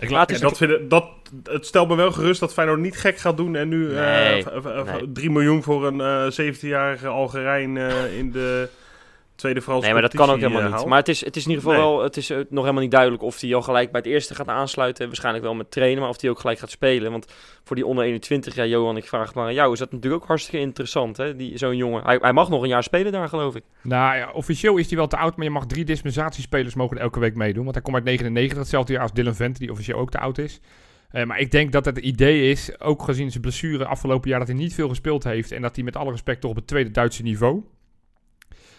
Ik 0.00 0.10
Maar 0.10 0.20
het 0.20 0.28
En 0.28 0.34
is 0.34 0.40
dat, 0.40 0.56
vind 0.56 0.70
ik- 0.70 0.90
dat, 0.90 1.08
het 1.44 1.66
stelt 1.66 1.88
me 1.88 1.96
wel 1.96 2.12
gerust 2.12 2.40
dat 2.40 2.52
Feyenoord 2.52 2.80
niet 2.80 2.96
gek 2.96 3.16
gaat 3.18 3.36
doen. 3.36 3.56
En 3.56 3.68
nu 3.68 3.94
eh, 3.96 4.04
Nee, 4.04 4.42
v- 4.42 4.46
v- 4.46 4.62
v- 4.62 4.84
nee. 4.92 5.12
3 5.12 5.30
miljoen 5.30 5.62
voor 5.62 5.86
een 5.86 6.00
eh 6.00 6.30
17-jarige 6.54 7.06
Algerijn 7.08 7.76
eh, 7.76 8.18
in 8.18 8.32
de 8.32 8.68
tweede 9.36 9.62
Franse 9.62 9.84
Nee, 9.84 9.92
maar 9.92 10.02
dat 10.02 10.14
kan 10.14 10.30
ook 10.30 10.36
helemaal 10.36 10.58
eh, 10.58 10.64
niet. 10.66 10.74
haalt. 10.74 10.86
Maar 10.86 10.98
het 10.98 11.08
is, 11.08 11.24
het 11.24 11.36
is 11.36 11.44
in 11.44 11.50
ieder 11.50 11.64
geval 11.64 11.80
Nee. 11.80 11.90
wel, 11.90 12.02
het 12.02 12.16
is 12.16 12.30
eh, 12.30 12.36
nog 12.36 12.62
helemaal 12.62 12.82
niet 12.82 12.90
duidelijk 12.90 13.22
of 13.22 13.40
hij 13.40 13.54
al 13.54 13.62
gelijk 13.62 13.90
bij 13.90 14.00
het 14.00 14.10
eerste 14.10 14.34
gaat 14.34 14.48
aansluiten. 14.48 15.06
Waarschijnlijk 15.06 15.44
wel 15.44 15.54
met 15.54 15.70
trainen, 15.70 16.00
maar 16.00 16.08
of 16.10 16.20
hij 16.20 16.30
ook 16.30 16.38
gelijk 16.38 16.58
gaat 16.58 16.70
spelen. 16.70 17.10
Want 17.10 17.32
voor 17.64 17.76
die 17.76 17.86
onder 17.86 18.04
21, 18.04 18.54
ja 18.54 18.66
Johan, 18.66 18.96
ik 18.96 19.08
vraag 19.08 19.26
het 19.26 19.34
maar 19.34 19.46
aan 19.46 19.54
jou, 19.54 19.72
is 19.72 19.78
dat 19.78 19.92
natuurlijk 19.92 20.22
ook 20.22 20.28
hartstikke 20.28 20.60
interessant, 20.66 21.16
hè? 21.16 21.36
Die, 21.36 21.58
zo'n 21.58 21.76
jongen. 21.76 22.02
Hij, 22.04 22.18
hij 22.20 22.32
mag 22.32 22.48
nog 22.48 22.62
een 22.62 22.68
jaar 22.68 22.82
spelen 22.82 23.12
daar, 23.12 23.28
geloof 23.28 23.54
ik. 23.54 23.62
Nou 23.82 24.16
ja, 24.16 24.30
officieel 24.32 24.76
is 24.76 24.88
hij 24.88 24.96
wel 24.96 25.06
te 25.06 25.16
oud, 25.16 25.36
maar 25.36 25.44
je 25.44 25.50
mag 25.52 25.66
drie 25.66 25.84
dispensatiespelers 25.84 26.74
mogen 26.74 26.98
elke 26.98 27.20
week 27.20 27.34
meedoen. 27.34 27.62
Want 27.62 27.74
hij 27.74 27.82
komt 27.84 27.96
uit 27.96 28.04
99, 28.04 28.58
hetzelfde 28.58 28.92
jaar 28.92 29.02
als 29.02 29.12
Dylan 29.12 29.34
Vente, 29.34 29.58
die 29.58 29.70
officieel 29.70 29.98
ook 29.98 30.10
te 30.10 30.18
oud 30.18 30.38
is. 30.38 30.60
Eh, 31.10 31.24
maar 31.24 31.38
ik 31.38 31.50
denk 31.50 31.72
dat 31.72 31.84
het 31.84 31.98
idee 31.98 32.50
is, 32.50 32.80
ook 32.80 33.02
gezien 33.02 33.30
zijn 33.30 33.42
blessure 33.42 33.86
afgelopen 33.86 34.30
jaar, 34.30 34.38
dat 34.38 34.48
hij 34.48 34.56
niet 34.56 34.74
veel 34.74 34.88
gespeeld 34.88 35.24
heeft. 35.24 35.52
En 35.52 35.62
dat 35.62 35.74
hij 35.74 35.84
met 35.84 35.96
alle 35.96 36.10
respect 36.10 36.40
toch 36.40 36.50
op 36.50 36.56
het 36.56 36.66
tweede 36.66 36.90
Duitse 36.90 37.22
niveau. 37.22 37.62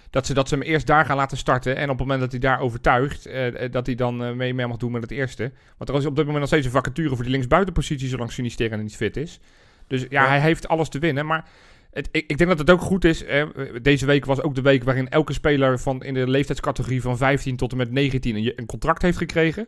Dat 0.09 0.25
ze, 0.25 0.33
dat 0.33 0.47
ze 0.49 0.55
hem 0.55 0.63
eerst 0.63 0.87
daar 0.87 1.05
gaan 1.05 1.17
laten 1.17 1.37
starten. 1.37 1.75
En 1.75 1.83
op 1.83 1.89
het 1.89 1.99
moment 1.99 2.19
dat 2.19 2.31
hij 2.31 2.39
daar 2.39 2.59
overtuigt, 2.59 3.25
eh, 3.25 3.63
eh, 3.63 3.71
dat 3.71 3.85
hij 3.85 3.95
dan 3.95 4.23
eh, 4.23 4.31
mee, 4.31 4.53
mee 4.53 4.67
mag 4.67 4.77
doen 4.77 4.91
met 4.91 5.01
het 5.01 5.11
eerste. 5.11 5.51
Want 5.77 5.89
er 5.89 5.95
is 5.95 6.05
op 6.05 6.15
dit 6.15 6.23
moment 6.23 6.39
nog 6.39 6.47
steeds 6.47 6.65
een 6.65 6.71
vacature 6.71 7.15
voor 7.15 7.23
die 7.23 7.31
linksbuitenpositie, 7.31 8.07
zolang 8.07 8.31
Sinisterra 8.31 8.75
niet 8.75 8.95
fit 8.95 9.17
is. 9.17 9.39
Dus 9.87 10.01
ja, 10.01 10.07
Ja. 10.23 10.27
hij 10.27 10.39
heeft 10.39 10.67
alles 10.67 10.89
te 10.89 10.99
winnen. 10.99 11.25
Maar 11.25 11.45
het, 11.91 12.09
ik, 12.11 12.23
ik 12.27 12.37
denk 12.37 12.49
dat 12.49 12.59
het 12.59 12.69
ook 12.69 12.81
goed 12.81 13.05
is. 13.05 13.23
eh, 13.25 13.45
deze 13.81 14.05
week 14.05 14.25
was 14.25 14.41
ook 14.41 14.55
de 14.55 14.61
week 14.61 14.83
waarin 14.83 15.09
elke 15.09 15.33
speler 15.33 15.79
van 15.79 16.03
in 16.03 16.13
de 16.13 16.29
leeftijdscategorie 16.29 17.01
van 17.01 17.17
15 17.17 17.55
tot 17.55 17.71
en 17.71 17.77
met 17.77 17.91
19 17.91 18.35
een, 18.35 18.53
een 18.55 18.65
contract 18.65 19.01
heeft 19.01 19.17
gekregen. 19.17 19.67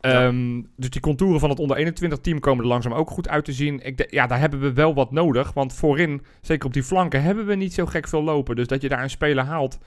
Ja. 0.00 0.24
Ehm, 0.26 0.62
dus 0.76 0.90
die 0.90 1.00
contouren 1.00 1.40
van 1.40 1.50
het 1.50 1.58
onder 1.58 1.76
21 1.76 2.18
team 2.18 2.40
komen 2.40 2.62
er 2.64 2.70
langzaam 2.70 2.92
ook 2.92 3.10
goed 3.10 3.28
uit 3.28 3.44
te 3.44 3.52
zien. 3.52 3.80
Ik 3.86 3.96
de- 3.96 4.06
ja, 4.10 4.26
daar 4.26 4.38
hebben 4.38 4.60
we 4.60 4.72
wel 4.72 4.94
wat 4.94 5.10
nodig. 5.12 5.52
Want 5.52 5.72
voorin, 5.74 6.22
zeker 6.40 6.66
op 6.66 6.72
die 6.72 6.82
flanken, 6.82 7.22
hebben 7.22 7.46
we 7.46 7.54
niet 7.54 7.74
zo 7.74 7.86
gek 7.86 8.08
veel 8.08 8.22
lopen. 8.22 8.56
Dus 8.56 8.66
dat 8.66 8.82
je 8.82 8.88
daar 8.88 9.02
een 9.02 9.10
speler 9.10 9.44
haalt, 9.44 9.78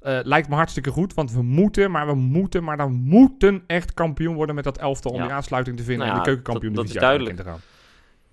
eh, 0.00 0.18
lijkt 0.22 0.48
me 0.48 0.54
hartstikke 0.54 0.90
goed. 0.90 1.14
Want 1.14 1.32
we 1.32 1.42
moeten, 1.42 1.90
maar 1.90 2.06
we 2.06 2.14
moeten, 2.14 2.64
maar 2.64 2.76
dan 2.76 2.92
moeten 2.92 3.62
echt 3.66 3.94
kampioen 3.94 4.34
worden 4.34 4.54
met 4.54 4.64
dat 4.64 4.78
elftal. 4.78 5.10
Om 5.12 5.18
Ja. 5.18 5.24
die 5.24 5.32
aansluiting 5.34 5.76
te 5.76 5.82
vinden 5.84 6.06
Nou 6.06 6.18
en 6.18 6.22
de 6.24 6.28
keukenkampioen 6.28 6.74
dat- 6.74 6.84
dat 6.86 6.94
is 6.94 7.00
duidelijk. 7.00 7.36
te 7.36 7.42
gaan. 7.42 7.58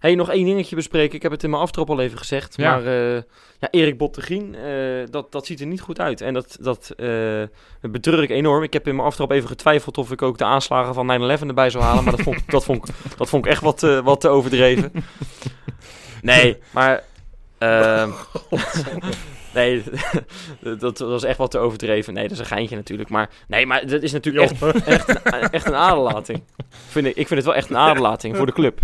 Hey, 0.01 0.15
nog 0.15 0.29
één 0.29 0.45
dingetje 0.45 0.75
bespreken. 0.75 1.15
Ik 1.15 1.21
heb 1.21 1.31
het 1.31 1.43
in 1.43 1.49
mijn 1.49 1.61
aftrap 1.61 1.89
al 1.89 1.99
even 1.99 2.17
gezegd. 2.17 2.53
Ja. 2.57 2.71
Maar 2.71 2.85
eh, 2.85 3.13
ja, 3.59 3.67
Erik 3.71 3.97
Bottegien, 3.97 4.55
eh, 4.55 4.71
dat, 5.09 5.31
dat 5.31 5.45
ziet 5.45 5.59
er 5.59 5.65
niet 5.67 5.81
goed 5.81 5.99
uit. 5.99 6.21
En 6.21 6.33
dat, 6.33 6.57
dat 6.61 6.93
betreur 7.81 8.23
ik 8.23 8.29
enorm. 8.29 8.63
Ik 8.63 8.73
heb 8.73 8.87
in 8.87 8.95
mijn 8.95 9.07
aftrap 9.07 9.31
even 9.31 9.47
getwijfeld 9.47 9.97
of 9.97 10.11
ik 10.11 10.21
ook 10.21 10.37
de 10.37 10.43
aanslagen 10.45 10.93
van 10.93 11.37
9-11 11.39 11.47
erbij 11.47 11.69
zou 11.69 11.83
halen. 11.83 12.03
Maar 12.03 12.15
dat 12.15 12.21
vond, 12.21 12.39
dat 12.47 12.63
vond, 12.63 12.87
ik- 12.89 12.95
dat 13.17 13.29
vond 13.29 13.45
ik 13.45 13.51
echt 13.51 13.61
wat, 13.61 13.81
wat 14.03 14.21
te 14.21 14.27
overdreven. 14.29 14.91
Nee, 16.21 16.57
maar... 16.71 17.03
ehm, 17.57 18.09
nee, 19.53 19.83
dat, 20.79 20.99
was 20.99 21.23
echt 21.23 21.37
wat 21.37 21.51
te 21.51 21.57
overdreven. 21.57 22.13
Nee, 22.13 22.23
dat 22.23 22.31
is 22.31 22.39
een 22.39 22.45
geintje 22.45 22.75
natuurlijk. 22.75 23.09
Maar 23.09 23.29
nee, 23.47 23.65
maar 23.65 23.85
dat 23.87 24.01
is 24.01 24.11
natuurlijk 24.11 24.51
echt, 24.51 24.85
echt, 24.85 25.09
een- 25.09 25.49
echt 25.49 25.65
een 25.65 25.75
aderlating. 25.75 26.43
Vind 26.87 27.05
ik, 27.05 27.15
ik 27.15 27.27
vind 27.27 27.39
het 27.39 27.45
wel 27.45 27.55
echt 27.55 27.69
een 27.69 27.77
aderlating 27.77 28.37
voor 28.37 28.45
de 28.45 28.53
club. 28.53 28.79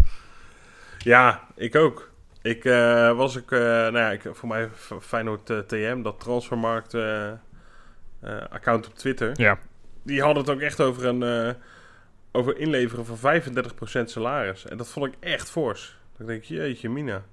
Ja, 1.08 1.48
ik 1.56 1.76
ook. 1.76 2.12
Ik 2.42 2.66
eh, 2.66 3.18
was 3.18 3.38
ook, 3.38 3.52
eh, 3.52 3.60
nou 3.60 3.98
ja, 3.98 4.12
ik, 4.12 4.22
voor 4.32 4.48
mij 4.48 4.70
Feyenoord 5.02 5.50
eh, 5.50 5.58
TM, 5.58 6.02
dat 6.02 6.20
transfermarkt 6.20 6.98
account 8.50 8.88
op 8.88 8.96
Twitter. 8.96 9.32
Ja. 9.34 9.60
Die 10.04 10.22
hadden 10.22 10.44
het 10.44 10.52
ook 10.52 10.60
echt 10.60 10.82
over 10.82 11.06
een 11.06 11.56
over 12.32 12.58
inleveren 12.58 13.06
van 13.06 13.42
35% 14.02 14.04
salaris. 14.04 14.66
En 14.66 14.78
dat 14.78 14.90
vond 14.90 15.06
ik 15.06 15.14
echt 15.20 15.50
fors. 15.50 15.98
Dan 16.18 16.28
denk 16.28 16.42
ik, 16.42 16.48
jeetje 16.48 16.90
mina. 16.90 17.24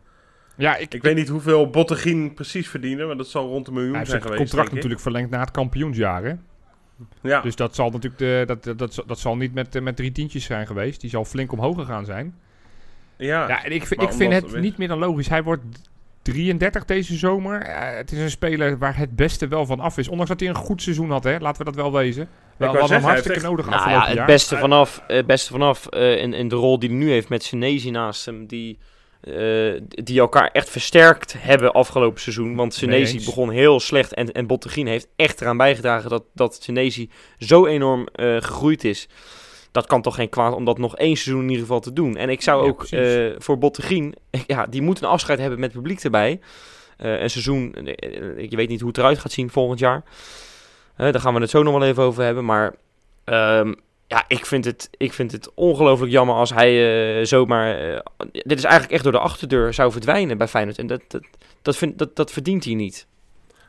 Ja, 0.57 0.77
ik, 0.77 0.95
Ik 0.95 1.03
weet 1.03 1.15
niet 1.15 1.29
hoeveel 1.29 1.71
Bottegien 1.71 2.35
precies 2.35 2.69
verdiende, 2.69 3.05
maar 3.05 3.17
dat 3.17 3.29
zal 3.29 3.49
rond 3.49 3.67
een 3.67 3.73
miljoen 3.73 3.91
hij 3.91 3.99
heeft 3.99 4.11
zijn 4.11 4.23
geweest. 4.23 4.41
contract 4.41 4.69
denk 4.69 4.69
ik. 4.69 4.75
natuurlijk 4.75 5.03
verlengd 5.03 5.31
na 5.31 5.41
het 5.41 5.51
kampioensjaar. 5.51 6.25
Hè? 6.25 6.35
Ja, 7.23 7.41
Dus 7.41 7.57
dat 7.57 7.75
zal 7.75 7.91
natuurlijk 7.91 8.19
de, 8.19 8.43
dat, 8.47 8.65
dat, 8.65 8.79
dat, 8.79 9.03
dat 9.07 9.19
zal 9.19 9.37
niet 9.37 9.55
met, 9.55 9.83
met 9.83 9.97
drie 9.97 10.13
tientjes 10.13 10.45
zijn 10.45 10.67
geweest. 10.67 11.01
Die 11.01 11.11
zal 11.11 11.25
flink 11.25 11.53
omhoog 11.53 11.79
gegaan 11.79 12.05
zijn. 12.05 12.35
Ja. 13.17 13.49
Ja, 13.49 13.65
en 13.65 13.73
ik, 13.73 13.89
ik 13.89 14.13
vind 14.13 14.33
het 14.33 14.61
niet 14.61 14.79
meer 14.79 14.89
dan 14.89 14.99
logisch. 14.99 15.29
Hij 15.29 15.43
wordt 15.43 15.63
33 16.23 16.85
deze 16.85 17.17
zomer. 17.17 17.63
Eh, 17.63 17.97
het 17.97 18.13
is 18.13 18.19
een 18.19 18.31
speler 18.31 18.79
waar 18.79 18.97
het 18.97 19.17
beste 19.17 19.49
wel 19.49 19.67
van 19.67 19.81
af 19.81 19.99
is. 19.99 20.09
Ondanks 20.09 20.31
dat 20.31 20.41
hij 20.41 20.49
een 20.49 20.55
goed 20.55 20.83
seizoen 20.83 21.11
had, 21.11 21.25
hè? 21.25 21.39
laten 21.39 21.59
we 21.59 21.73
dat 21.73 21.83
wel 21.83 21.93
wezen. 21.93 22.29
We 22.57 22.67
hadden 22.67 22.91
hem 22.91 23.03
hartstikke 23.03 23.41
nodig 23.41 23.69
Nou 23.69 23.91
ja, 23.91 24.07
het 24.07 24.15
jaar. 24.15 24.27
beste 24.27 24.57
vanaf, 24.57 25.03
het 25.07 25.27
beste 25.27 25.53
vanaf 25.53 25.87
eh, 25.87 26.17
in, 26.17 26.33
in 26.33 26.49
de 26.49 26.55
rol 26.55 26.79
die 26.79 26.89
hij 26.89 26.99
nu 26.99 27.11
heeft 27.11 27.29
met 27.29 27.43
Senezi 27.43 27.91
naast 27.91 28.27
hem, 28.27 28.47
die, 28.47 28.79
eh, 29.21 29.73
die 29.89 30.21
elkaar 30.21 30.51
echt 30.53 30.71
versterkt 30.71 31.35
hebben 31.39 31.73
afgelopen 31.73 32.21
seizoen. 32.21 32.55
Want 32.55 32.75
Senezi 32.75 33.25
begon 33.25 33.51
heel 33.51 33.81
slecht 33.81 34.15
en, 34.15 34.33
en 34.33 34.47
Bottegien 34.47 34.87
heeft 34.87 35.09
echt 35.17 35.41
eraan 35.41 35.57
bijgedragen 35.57 36.11
dat, 36.11 36.25
dat 36.35 36.59
Senezi 36.63 37.11
zo 37.39 37.67
enorm 37.67 38.07
eh, 38.07 38.37
gegroeid 38.37 38.85
is. 38.85 39.09
Dat 39.75 39.87
kan 39.87 40.03
toch 40.03 40.15
geen 40.15 40.29
kwaad 40.29 40.55
om 40.55 40.65
dat 40.65 40.79
nog 40.79 40.97
één 40.97 41.17
seizoen 41.17 41.43
in 41.43 41.49
ieder 41.49 41.63
geval 41.63 41.81
te 41.81 41.93
doen. 41.93 42.17
En 42.17 42.29
ik 42.29 42.43
zou 42.43 42.63
Ja, 42.63 42.69
ook 42.69 42.85
eh, 42.85 43.33
voor 43.39 43.59
Bottegien, 43.59 44.15
ja, 44.47 44.67
die 44.67 44.83
moet 44.83 45.03
een 45.03 45.09
afscheid 45.09 45.39
hebben 45.39 45.61
met 45.61 45.73
publiek 45.73 46.01
erbij. 46.01 46.41
Eh, 46.97 47.21
een 47.21 47.31
seizoen, 47.31 47.75
eh, 47.75 48.51
je 48.51 48.57
weet 48.57 48.69
niet 48.69 48.81
hoe 48.81 48.89
het 48.89 48.99
eruit 48.99 49.19
gaat 49.19 49.33
zien 49.33 49.51
volgend 49.51 49.79
jaar. 49.79 50.05
Daar 50.97 51.21
gaan 51.21 51.35
we 51.35 51.41
het 51.41 51.51
zo 51.51 51.63
nog 51.63 51.79
wel 51.79 51.89
even 51.89 52.03
over 52.03 52.25
hebben. 52.25 52.45
Maar 52.45 52.75
Ehm, 53.25 53.75
ja, 54.07 54.25
ik 54.29 54.47
vind 54.47 54.65
het, 54.65 54.91
ik 54.97 55.13
vind 55.13 55.33
het 55.33 55.55
ongelooflijk 55.55 56.13
jammer 56.13 56.35
als 56.35 56.51
hij 56.51 57.27
zomaar... 57.27 58.03
dit 58.31 58.59
is 58.59 58.65
eigenlijk 58.65 58.93
echt 58.93 59.03
door 59.03 59.13
de 59.13 59.19
achterdeur 59.19 59.75
zou 59.75 59.93
verdwijnen 59.93 60.39
bij 60.39 60.49
Feyenoord. 60.49 60.79
En 60.79 60.87
dat, 60.87 61.01
dat, 61.09 61.23
dat, 61.63 61.77
vind, 61.77 61.99
dat, 61.99 62.17
dat 62.17 62.31
verdient 62.31 62.65
hij 62.65 62.75
niet. 62.75 63.07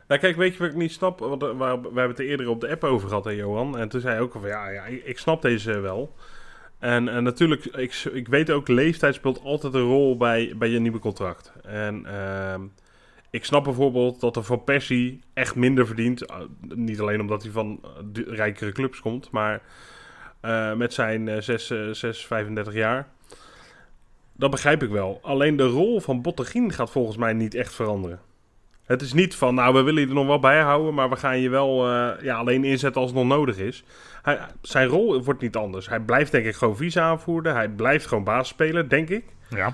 Nou 0.08 0.20
kijk, 0.20 0.36
weet 0.36 0.54
je 0.54 0.60
wat 0.60 0.70
ik 0.70 0.76
niet 0.76 0.92
snap? 0.92 1.22
Eh, 1.22 1.58
waar, 1.58 1.82
we 1.82 1.88
hebben 1.88 2.08
het 2.08 2.20
er 2.20 2.26
eerder 2.26 2.50
op 2.50 2.62
de 2.62 2.70
app 2.70 2.84
over 2.84 3.08
gehad, 3.08 3.26
hè, 3.26 3.32
Johan. 3.32 3.78
En 3.78 3.90
toen 3.90 4.02
zei 4.02 4.14
hij 4.14 4.22
ook 4.22 4.32
van, 4.32 4.48
ja, 4.48 4.70
ja 4.70 4.86
ik, 4.86 5.20
snap 5.20 5.42
deze 5.42 5.80
wel. 5.80 6.16
En, 6.80 7.10
en 7.10 7.24
natuurlijk, 7.24 7.66
ik, 7.66 7.94
ik 8.14 8.28
weet 8.28 8.52
ook, 8.52 8.68
leeftijd 8.68 9.16
speelt 9.16 9.42
altijd 9.42 9.74
een 9.74 9.82
rol 9.82 10.18
bij, 10.18 10.54
bij 10.58 10.70
je 10.70 10.80
nieuwe 10.80 11.00
contract. 11.00 11.54
En 11.64 12.06
ehm, 12.06 12.62
ik 13.30 13.46
snap 13.46 13.64
bijvoorbeeld 13.64 14.20
dat 14.20 14.36
er 14.36 14.44
Van 14.44 14.64
Persie 14.64 15.22
echt 15.34 15.56
minder 15.56 15.88
verdient. 15.88 16.32
Uh, 16.32 16.38
niet 16.62 17.00
alleen 17.00 17.22
omdat 17.22 17.44
hij 17.44 17.52
van 17.52 17.80
de 18.12 18.24
rijkere 18.28 18.72
clubs 18.72 19.00
komt, 19.00 19.32
maar 19.32 19.62
met 20.76 20.94
zijn 20.94 21.28
uh, 21.28 21.40
6, 21.40 21.74
6, 21.92 22.26
35 22.26 22.74
jaar. 22.74 23.08
Dat 24.34 24.52
begrijp 24.52 24.84
ik 24.84 24.90
wel. 24.90 25.20
Alleen 25.22 25.56
de 25.56 25.68
rol 25.68 26.00
van 26.00 26.22
Bottegien 26.22 26.72
gaat 26.72 26.92
volgens 26.92 27.18
mij 27.18 27.34
niet 27.34 27.56
echt 27.56 27.74
veranderen. 27.74 28.20
Het 28.86 29.02
is 29.02 29.14
niet 29.14 29.36
van, 29.36 29.56
nou, 29.56 29.74
we 29.74 29.82
willen 29.82 30.02
je 30.02 30.08
er 30.08 30.14
nog 30.14 30.28
wel 30.28 30.40
bij 30.40 30.62
houden, 30.62 30.94
maar 30.94 31.10
we 31.10 31.16
gaan 31.16 31.40
je 31.40 31.50
wel 31.50 31.90
uh, 31.90 32.10
ja, 32.22 32.36
alleen 32.36 32.64
inzetten 32.64 33.02
als 33.02 33.10
het 33.10 33.20
nog 33.20 33.28
nodig 33.28 33.58
is. 33.58 33.84
Hij, 34.22 34.40
zijn 34.62 34.88
rol 34.88 35.24
wordt 35.24 35.42
niet 35.42 35.56
anders. 35.56 35.90
Hij 35.90 36.00
blijft 36.00 36.32
denk 36.32 36.46
ik 36.46 36.56
gewoon 36.56 36.78
vice-aanvoerder. 36.78 37.54
Hij 37.54 37.70
blijft 37.70 38.08
gewoon 38.08 38.24
basisspeler, 38.24 38.90
denk 38.90 39.10
ik. 39.10 39.26
Ja. 39.50 39.74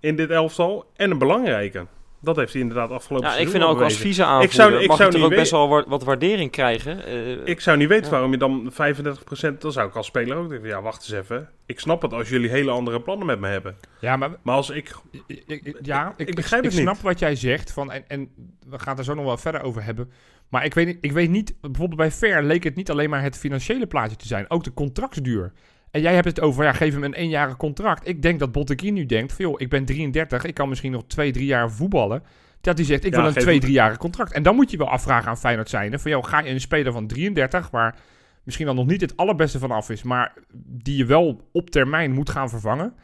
In 0.00 0.16
dit 0.16 0.30
elftal. 0.30 0.84
En 0.96 1.10
een 1.10 1.18
belangrijke. 1.18 1.86
Dat 2.22 2.36
heeft 2.36 2.52
hij 2.52 2.62
inderdaad 2.62 2.90
afgelopen 2.90 3.28
Ja, 3.28 3.36
ik 3.36 3.48
vind 3.48 3.64
ook 3.64 3.80
als 3.80 3.96
vice-aanvoerder 3.96 4.50
ik 4.50 4.52
zou, 4.52 4.82
ik 4.82 4.88
mag 4.88 4.96
zou 4.96 5.12
niet 5.12 5.22
ook 5.22 5.30
best 5.30 5.50
wel 5.50 5.68
wat, 5.68 5.86
wat 5.86 6.04
waardering 6.04 6.50
krijgen. 6.50 7.08
Uh, 7.08 7.46
ik 7.46 7.60
zou 7.60 7.76
niet 7.76 7.88
weten 7.88 8.04
ja. 8.04 8.10
waarom 8.10 8.30
je 8.30 8.38
dan 8.38 8.72
35%... 8.72 9.58
Dan 9.58 9.72
zou 9.72 9.88
ik 9.88 9.94
als 9.94 10.06
speler 10.06 10.36
ook 10.36 10.48
denken, 10.48 10.68
ja, 10.68 10.82
wacht 10.82 11.02
eens 11.02 11.20
even. 11.22 11.48
Ik 11.66 11.80
snap 11.80 12.02
het 12.02 12.12
als 12.12 12.28
jullie 12.28 12.50
hele 12.50 12.70
andere 12.70 13.00
plannen 13.00 13.26
met 13.26 13.40
me 13.40 13.48
hebben. 13.48 13.76
Ja, 14.00 14.16
maar... 14.16 14.30
Maar 14.42 14.54
als 14.54 14.70
ik... 14.70 14.94
ik, 15.26 15.42
ik 15.46 15.78
ja, 15.82 16.14
ik, 16.16 16.28
ik 16.28 16.34
begrijp 16.34 16.64
het 16.64 16.72
ik 16.72 16.80
snap 16.80 16.94
niet. 16.94 17.02
wat 17.02 17.18
jij 17.18 17.34
zegt. 17.34 17.72
Van, 17.72 17.92
en, 17.92 18.04
en 18.08 18.30
we 18.68 18.78
gaan 18.78 18.88
het 18.88 18.98
er 18.98 19.04
zo 19.04 19.14
nog 19.14 19.24
wel 19.24 19.36
verder 19.36 19.62
over 19.62 19.84
hebben. 19.84 20.10
Maar 20.48 20.64
ik 20.64 20.74
weet, 20.74 20.86
niet- 20.86 20.98
ik 21.00 21.12
weet 21.12 21.30
niet... 21.30 21.54
Bijvoorbeeld 21.60 22.00
bij 22.00 22.10
Ver 22.10 22.42
leek 22.42 22.64
het 22.64 22.74
niet 22.74 22.90
alleen 22.90 23.10
maar 23.10 23.22
het 23.22 23.38
financiële 23.38 23.86
plaatje 23.86 24.16
te 24.16 24.26
zijn. 24.26 24.50
Ook 24.50 24.64
de 24.64 24.74
contractsduur. 24.74 25.52
En 25.92 26.00
jij 26.00 26.14
hebt 26.14 26.26
het 26.26 26.40
over, 26.40 26.64
ja, 26.64 26.72
geef 26.72 26.92
hem 26.92 27.04
een 27.04 27.14
eenjarig 27.14 27.56
contract. 27.56 28.08
Ik 28.08 28.22
denk 28.22 28.38
dat 28.38 28.52
Botteguin 28.52 28.94
nu 28.94 29.06
denkt, 29.06 29.32
van, 29.32 29.44
joh, 29.44 29.60
ik 29.60 29.68
ben 29.68 29.84
33, 29.84 30.44
ik 30.44 30.54
kan 30.54 30.68
misschien 30.68 30.92
nog 30.92 31.04
twee, 31.06 31.32
drie 31.32 31.46
jaar 31.46 31.70
voetballen. 31.70 32.22
Dat 32.60 32.76
hij 32.76 32.86
zegt, 32.86 33.04
ik 33.04 33.14
Ja, 33.14 33.20
wil 33.20 33.28
een 33.28 33.34
twee, 33.34 33.60
driejarig 33.60 33.96
contract. 33.98 34.32
En 34.32 34.42
dan 34.42 34.54
moet 34.54 34.70
je 34.70 34.76
wel 34.76 34.88
afvragen 34.88 35.28
aan 35.28 35.38
Feyenoord 35.38 35.68
zijnde, 35.68 35.98
van, 35.98 36.10
joh, 36.10 36.24
ga 36.24 36.40
je 36.40 36.50
een 36.50 36.60
speler 36.60 36.92
van 36.92 37.06
33, 37.06 37.70
waar 37.70 37.96
misschien 38.42 38.66
dan 38.66 38.76
nog 38.76 38.86
niet 38.86 39.00
het 39.00 39.16
allerbeste 39.16 39.58
van 39.58 39.70
af 39.70 39.90
is, 39.90 40.02
maar 40.02 40.34
die 40.52 40.96
je 40.96 41.04
wel 41.04 41.48
op 41.52 41.70
termijn 41.70 42.12
moet 42.12 42.30
gaan 42.30 42.48
vervangen. 42.48 42.94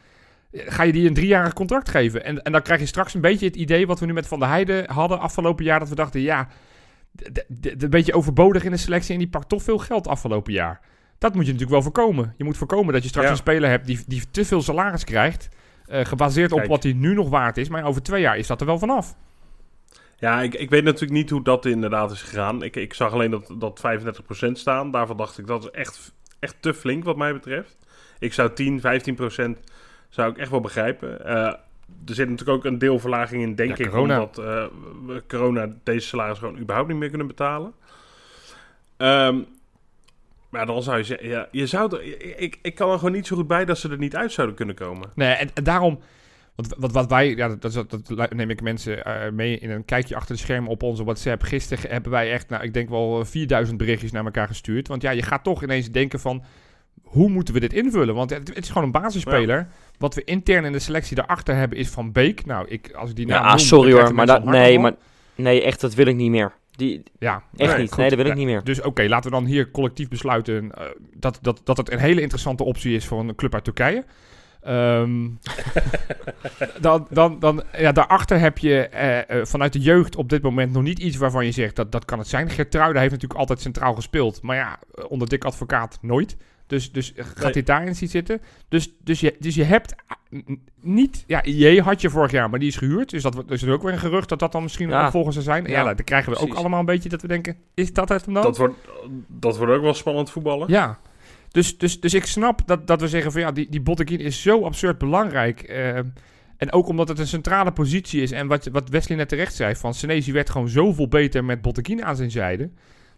Ga 0.51 0.83
je 0.83 0.91
die 0.91 1.07
een 1.07 1.13
driejarig 1.13 1.53
contract 1.53 1.89
geven? 1.89 2.23
En, 2.23 2.41
en 2.41 2.51
dan 2.51 2.61
krijg 2.61 2.79
je 2.79 2.85
straks 2.85 3.13
een 3.13 3.21
beetje 3.21 3.45
het 3.45 3.55
idee 3.55 3.87
wat 3.87 3.99
we 3.99 4.05
nu 4.05 4.13
met 4.13 4.27
Van 4.27 4.39
der 4.39 4.47
Heijden 4.47 4.91
hadden 4.91 5.19
afgelopen 5.19 5.65
jaar. 5.65 5.79
Dat 5.79 5.89
we 5.89 5.95
dachten, 5.95 6.21
ja, 6.21 6.47
een 7.61 7.89
beetje 7.89 8.13
overbodig 8.13 8.63
in 8.63 8.71
de 8.71 8.77
selectie. 8.77 9.13
En 9.13 9.19
die 9.19 9.29
pakt 9.29 9.49
toch 9.49 9.63
veel 9.63 9.77
geld 9.77 10.07
afgelopen 10.07 10.53
jaar. 10.53 10.81
Dat 11.19 11.33
moet 11.33 11.45
je 11.45 11.51
natuurlijk 11.51 11.71
wel 11.71 11.91
voorkomen. 11.91 12.33
Je 12.37 12.43
moet 12.43 12.57
voorkomen 12.57 12.93
dat 12.93 13.03
je 13.03 13.09
straks 13.09 13.25
Ja. 13.27 13.31
een 13.33 13.39
speler 13.39 13.69
hebt 13.69 13.85
die, 13.85 13.99
die 14.07 14.23
te 14.31 14.45
veel 14.45 14.61
salaris 14.61 15.03
krijgt. 15.03 15.49
eh, 15.87 16.05
gebaseerd 16.05 16.51
op 16.51 16.65
wat 16.65 16.83
hij 16.83 16.93
nu 16.93 17.13
nog 17.13 17.29
waard 17.29 17.57
is. 17.57 17.69
Maar 17.69 17.83
over 17.83 18.03
twee 18.03 18.21
jaar 18.21 18.37
is 18.37 18.47
dat 18.47 18.59
er 18.61 18.65
wel 18.67 18.79
vanaf. 18.79 19.15
Ja, 20.17 20.41
ik, 20.41 20.53
ik 20.53 20.69
weet 20.69 20.83
natuurlijk 20.83 21.11
niet 21.13 21.29
hoe 21.29 21.43
dat 21.43 21.65
inderdaad 21.65 22.11
is 22.11 22.21
gegaan. 22.21 22.63
Ik, 22.63 22.75
ik 22.75 22.93
zag 22.93 23.11
alleen 23.13 23.31
dat, 23.31 23.53
dat 23.57 23.81
35% 24.47 24.51
staan. 24.51 24.91
Daarvan 24.91 25.17
dacht 25.17 25.37
ik, 25.37 25.47
dat 25.47 25.63
is 25.63 25.69
echt, 25.71 26.13
echt 26.39 26.55
te 26.59 26.73
flink 26.73 27.03
wat 27.03 27.17
mij 27.17 27.33
betreft. 27.33 27.77
Ik 28.19 28.33
zou 28.33 28.53
10, 28.53 28.79
15% 28.79 28.83
zou 30.09 30.31
ik 30.31 30.37
echt 30.37 30.49
wel 30.51 30.59
begrijpen. 30.61 31.19
Uh, 31.25 31.35
er 31.35 31.57
zit 32.05 32.29
natuurlijk 32.29 32.57
ook 32.57 32.65
een 32.65 32.77
deelverlaging 32.77 33.41
in, 33.41 33.55
denk 33.55 33.77
Ja, 33.77 33.83
ik, 33.85 33.89
corona. 33.91 34.19
omdat 34.21 34.39
uh, 34.39 35.17
corona 35.27 35.67
deze 35.83 36.07
salaris 36.07 36.37
gewoon 36.37 36.59
überhaupt 36.59 36.89
niet 36.89 36.97
meer 36.97 37.09
kunnen 37.09 37.27
betalen. 37.27 37.73
Ehm, 38.97 39.39
maar 40.49 40.65
dan 40.65 40.83
zou 40.83 40.97
je 40.97 41.03
zeggen, 41.03 41.27
ja, 41.27 41.47
je 41.51 41.65
zou 41.65 41.95
er, 41.95 42.03
ik, 42.41 42.59
ik 42.61 42.75
kan 42.75 42.91
er 42.91 42.97
gewoon 42.97 43.13
niet 43.13 43.27
zo 43.27 43.35
goed 43.35 43.47
bij 43.47 43.65
dat 43.65 43.77
ze 43.77 43.89
er 43.89 43.97
niet 43.97 44.15
uit 44.15 44.31
zouden 44.31 44.55
kunnen 44.55 44.75
komen. 44.75 45.09
Nee, 45.15 45.33
en, 45.33 45.49
en 45.53 45.63
daarom... 45.63 45.99
Want 46.55 46.73
wat, 46.77 46.91
wat 46.91 47.09
wij, 47.09 47.35
ja, 47.35 47.47
dat, 47.47 47.73
dat, 47.73 47.89
dat 47.89 48.33
neem 48.33 48.49
ik 48.49 48.61
mensen 48.61 49.05
eh, 49.05 49.31
mee 49.31 49.59
in 49.59 49.69
een 49.69 49.85
kijkje 49.85 50.15
achter 50.15 50.35
de 50.35 50.41
schermen 50.41 50.71
op 50.71 50.83
onze 50.83 51.03
WhatsApp. 51.03 51.41
Gisteren 51.41 51.91
hebben 51.91 52.11
wij 52.11 52.31
echt, 52.31 52.49
nou, 52.49 52.63
ik 52.63 52.73
denk 52.73 52.89
wel 52.89 53.25
4000 53.25 53.77
berichtjes 53.77 54.11
naar 54.11 54.25
elkaar 54.25 54.47
gestuurd. 54.47 54.87
Want 54.87 55.01
ja, 55.01 55.11
je 55.11 55.21
gaat 55.21 55.43
toch 55.43 55.63
ineens 55.63 55.91
denken 55.91 56.19
van, 56.19 56.43
hoe 57.03 57.29
moeten 57.29 57.53
we 57.53 57.59
dit 57.59 57.73
invullen? 57.73 58.15
Want 58.15 58.29
het, 58.29 58.47
het 58.47 58.63
is 58.63 58.67
gewoon 58.67 58.83
een 58.83 58.91
basisspeler. 58.91 59.67
Wat 59.97 60.15
we 60.15 60.23
intern 60.23 60.65
in 60.65 60.71
de 60.71 60.79
selectie 60.79 61.15
daarachter 61.15 61.55
hebben 61.55 61.77
is 61.77 61.89
Van 61.89 62.11
Beek. 62.11 62.45
Nou, 62.45 62.67
ik, 62.67 62.91
als 62.91 63.09
ik 63.09 63.15
die 63.15 63.25
naam 63.27 63.43
Ja, 63.43 63.49
noem, 63.49 63.59
sorry 63.59 63.91
hoor, 63.91 64.13
maar, 64.13 64.25
dat, 64.25 64.43
nee, 64.43 64.79
maar 64.79 64.95
nee, 65.35 65.63
echt, 65.63 65.81
dat 65.81 65.93
wil 65.93 66.05
ik 66.05 66.15
niet 66.15 66.31
meer. 66.31 66.51
Die, 66.79 67.03
Ja, 67.19 67.43
echt 67.55 67.71
Nee, 67.71 67.79
niet. 67.79 67.89
goed. 67.89 67.97
Nee, 67.97 68.09
dat 68.09 68.17
wil 68.17 68.27
ik 68.27 68.35
niet 68.35 68.45
meer. 68.45 68.63
Dus 68.63 68.81
oké, 68.81 69.07
laten 69.07 69.31
we 69.31 69.37
dan 69.37 69.45
hier 69.45 69.71
collectief 69.71 70.07
besluiten 70.07 70.71
eh, 70.71 70.85
dat, 71.15 71.39
dat, 71.41 71.61
dat 71.63 71.77
het 71.77 71.91
een 71.91 71.99
hele 71.99 72.21
interessante 72.21 72.63
optie 72.63 72.95
is 72.95 73.05
voor 73.05 73.19
een 73.19 73.35
club 73.35 73.53
uit 73.53 73.63
Turkije. 73.63 74.05
Ehm, 74.61 75.27
dan, 76.81 77.07
dan, 77.09 77.39
dan, 77.39 77.63
ja, 77.77 77.91
daarachter 77.91 78.39
heb 78.39 78.57
je 78.57 78.87
eh, 78.87 79.29
eh, 79.39 79.45
vanuit 79.45 79.73
de 79.73 79.79
jeugd 79.79 80.15
op 80.15 80.29
dit 80.29 80.41
moment 80.41 80.73
nog 80.73 80.83
niet 80.83 80.99
iets 80.99 81.17
waarvan 81.17 81.45
je 81.45 81.51
zegt 81.51 81.75
dat 81.75 81.91
dat 81.91 82.05
kan 82.05 82.19
het 82.19 82.27
zijn. 82.27 82.49
Gertruida 82.49 82.99
heeft 82.99 83.11
natuurlijk 83.11 83.39
altijd 83.39 83.61
centraal 83.61 83.93
gespeeld, 83.93 84.41
maar 84.41 84.55
ja, 84.55 84.79
eh, 84.93 85.03
onder 85.09 85.29
dik 85.29 85.43
advocaat 85.43 85.97
nooit. 86.01 86.37
Dus, 86.69 86.91
dus 86.91 87.13
eh, 87.13 87.25
gaat 87.25 87.43
Nee. 87.43 87.51
dit 87.51 87.65
daarin 87.65 87.95
zien 87.95 88.09
zitten? 88.09 88.41
Dus, 88.67 88.91
dus, 89.03 89.19
je, 89.19 89.35
dus 89.39 89.55
je 89.55 89.63
hebt 89.63 89.95
n- 90.35 90.61
niet... 90.81 91.23
Ja, 91.27 91.43
IE 91.43 91.81
had 91.81 92.01
je 92.01 92.09
vorig 92.09 92.31
jaar, 92.31 92.49
maar 92.49 92.59
die 92.59 92.67
is 92.67 92.75
gehuurd. 92.75 93.09
Dus 93.09 93.23
dat 93.23 93.33
dus 93.47 93.61
er 93.61 93.67
is 93.67 93.73
ook 93.73 93.83
weer 93.83 93.91
een 93.93 93.99
gerucht 93.99 94.29
dat 94.29 94.39
dat 94.39 94.51
dan 94.51 94.63
misschien 94.63 94.89
Ja. 94.89 95.05
opvolger 95.05 95.31
zou 95.33 95.43
zijn. 95.43 95.63
Ja, 95.65 95.69
Ja, 95.69 95.83
dan 95.93 96.05
krijgen 96.05 96.31
we 96.33 96.39
ook 96.39 96.53
allemaal 96.53 96.79
een 96.79 96.85
beetje 96.85 97.09
dat 97.09 97.21
we 97.21 97.27
denken, 97.27 97.57
is 97.73 97.93
dat 97.93 98.09
het 98.09 98.25
hem 98.25 98.33
dan? 98.33 98.43
Dat 98.43 98.57
wordt, 98.57 98.75
dat 99.27 99.57
wordt 99.57 99.73
ook 99.73 99.81
wel 99.81 99.93
spannend 99.93 100.29
voetballen. 100.31 100.67
Ja, 100.69 100.99
dus, 101.51 101.77
dus, 101.77 101.99
dus 101.99 102.13
ik 102.13 102.25
snap 102.25 102.61
dat, 102.65 102.87
dat 102.87 103.01
we 103.01 103.07
zeggen 103.07 103.31
van 103.31 103.41
ja, 103.41 103.51
die, 103.51 103.67
die 103.69 103.81
Botteguin 103.81 104.19
is 104.19 104.41
zo 104.41 104.63
absurd 104.63 104.97
belangrijk. 104.97 105.61
eh, 105.61 105.97
en 106.57 106.71
ook 106.71 106.87
omdat 106.87 107.07
het 107.07 107.19
een 107.19 107.27
centrale 107.27 107.71
positie 107.71 108.21
is. 108.21 108.31
En 108.31 108.47
wat, 108.47 108.65
wat 108.71 108.89
Wesley 108.89 109.17
net 109.17 109.29
terecht 109.29 109.55
zei, 109.55 109.75
van 109.75 109.93
Senesi 109.93 110.31
werd 110.31 110.49
gewoon 110.49 110.69
zoveel 110.69 111.07
beter 111.07 111.43
met 111.45 111.61
Botteguin 111.61 112.05
aan 112.05 112.15
zijn 112.15 112.31
zijde. 112.31 112.69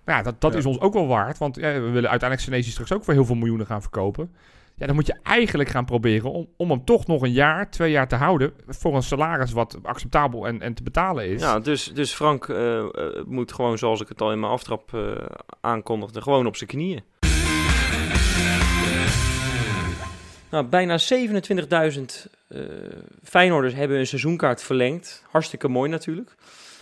Nou 0.05 0.17
ja, 0.17 0.23
dat, 0.23 0.41
dat 0.41 0.51
Ja. 0.51 0.57
is 0.57 0.65
ons 0.65 0.79
ook 0.79 0.93
wel 0.93 1.07
waard. 1.07 1.37
Want 1.37 1.55
ja, 1.55 1.73
we 1.73 1.79
willen 1.89 2.09
uiteindelijk 2.09 2.41
Senesi 2.41 2.69
straks 2.71 2.91
ook 2.91 3.03
voor 3.03 3.13
heel 3.13 3.25
veel 3.25 3.35
miljoenen 3.35 3.65
gaan 3.65 3.81
verkopen. 3.81 4.31
Ja, 4.75 4.85
dan 4.87 4.95
moet 4.95 5.07
je 5.07 5.15
eigenlijk 5.23 5.69
gaan 5.69 5.85
proberen 5.85 6.31
om, 6.31 6.47
om 6.57 6.69
hem 6.69 6.85
toch 6.85 7.07
nog 7.07 7.21
een 7.21 7.31
jaar, 7.31 7.69
twee 7.71 7.91
jaar 7.91 8.07
te 8.07 8.15
houden. 8.15 8.53
Voor 8.67 8.95
een 8.95 9.03
salaris 9.03 9.51
wat 9.51 9.77
acceptabel 9.83 10.47
en, 10.47 10.61
en 10.61 10.73
te 10.73 10.83
betalen 10.83 11.27
is. 11.27 11.41
Ja, 11.41 11.59
dus, 11.59 11.91
dus 11.93 12.13
Frank 12.13 12.47
eh, 12.49 12.77
eh, 12.79 12.85
moet 13.25 13.53
gewoon, 13.53 13.77
zoals 13.77 14.01
ik 14.01 14.07
het 14.07 14.21
al 14.21 14.31
in 14.31 14.39
mijn 14.39 14.51
aftrap 14.51 14.93
eh, 14.93 15.11
aankondigde, 15.61 16.21
gewoon 16.21 16.45
op 16.45 16.55
zijn 16.55 16.69
knieën. 16.69 17.03
Nou, 20.51 20.65
bijna 20.65 20.99
27.000 20.99 22.01
eh 22.47 22.59
Feyenoorders 23.23 23.73
hebben 23.73 23.97
een 23.99 24.07
seizoenkaart 24.07 24.63
verlengd. 24.63 25.23
Hartstikke 25.31 25.67
mooi 25.67 25.89
natuurlijk. 25.89 26.35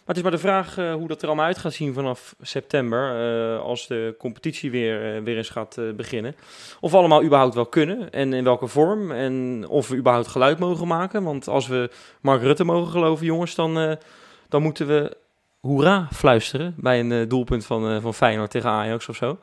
Het 0.10 0.17
is 0.17 0.24
maar 0.24 0.32
de 0.32 0.38
vraag 0.38 0.78
eh, 0.78 0.93
hoe 0.93 1.08
dat 1.08 1.22
er 1.22 1.28
allemaal 1.28 1.45
uit 1.45 1.58
gaat 1.58 1.74
zien 1.74 1.93
vanaf 1.93 2.36
september. 2.41 3.10
eh, 3.10 3.62
als 3.62 3.88
de 3.88 4.15
competitie 4.17 4.72
weer, 4.72 5.15
eh, 5.15 5.22
weer 5.24 5.38
eens 5.38 5.50
gaat 5.50 5.78
beginnen. 5.95 6.36
Of 6.80 6.91
we 6.91 6.98
allemaal 6.98 7.24
überhaupt 7.24 7.56
wel 7.56 7.65
kunnen 7.65 8.12
en 8.12 8.34
in 8.34 8.43
welke 8.43 8.67
vorm. 8.67 9.12
En 9.12 9.65
of 9.67 9.88
we 9.88 9.95
überhaupt 9.95 10.28
geluid 10.28 10.60
mogen 10.60 10.88
maken. 10.88 11.24
Want 11.24 11.48
als 11.48 11.67
we 11.67 11.89
Mark 12.22 12.41
Rutte 12.41 12.63
mogen 12.63 12.91
geloven, 12.91 13.26
jongens, 13.26 13.56
dan, 13.56 13.98
dan 14.50 14.62
moeten 14.62 14.88
we 14.88 15.17
hoera 15.60 16.08
fluisteren 16.12 16.74
bij 16.78 17.00
een 17.00 17.28
doelpunt 17.28 17.65
van, 17.65 18.02
van 18.02 18.13
Feyenoord 18.13 18.52
tegen 18.52 18.69
Ajax 18.69 19.10
of 19.10 19.15
zo. 19.15 19.39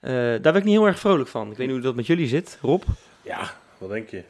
Daar 0.00 0.40
ben 0.40 0.56
ik 0.56 0.64
niet 0.64 0.76
heel 0.76 0.86
erg 0.86 0.98
vrolijk 0.98 1.28
van. 1.28 1.50
Ik 1.50 1.56
weet 1.56 1.66
niet 1.66 1.76
hoe 1.76 1.84
dat 1.84 1.94
met 1.94 2.06
jullie 2.06 2.28
zit, 2.28 2.58
Rob. 2.62 2.82
Ja, 3.22 3.50
wat 3.78 3.90
denk 3.90 4.08
je? 4.08 4.22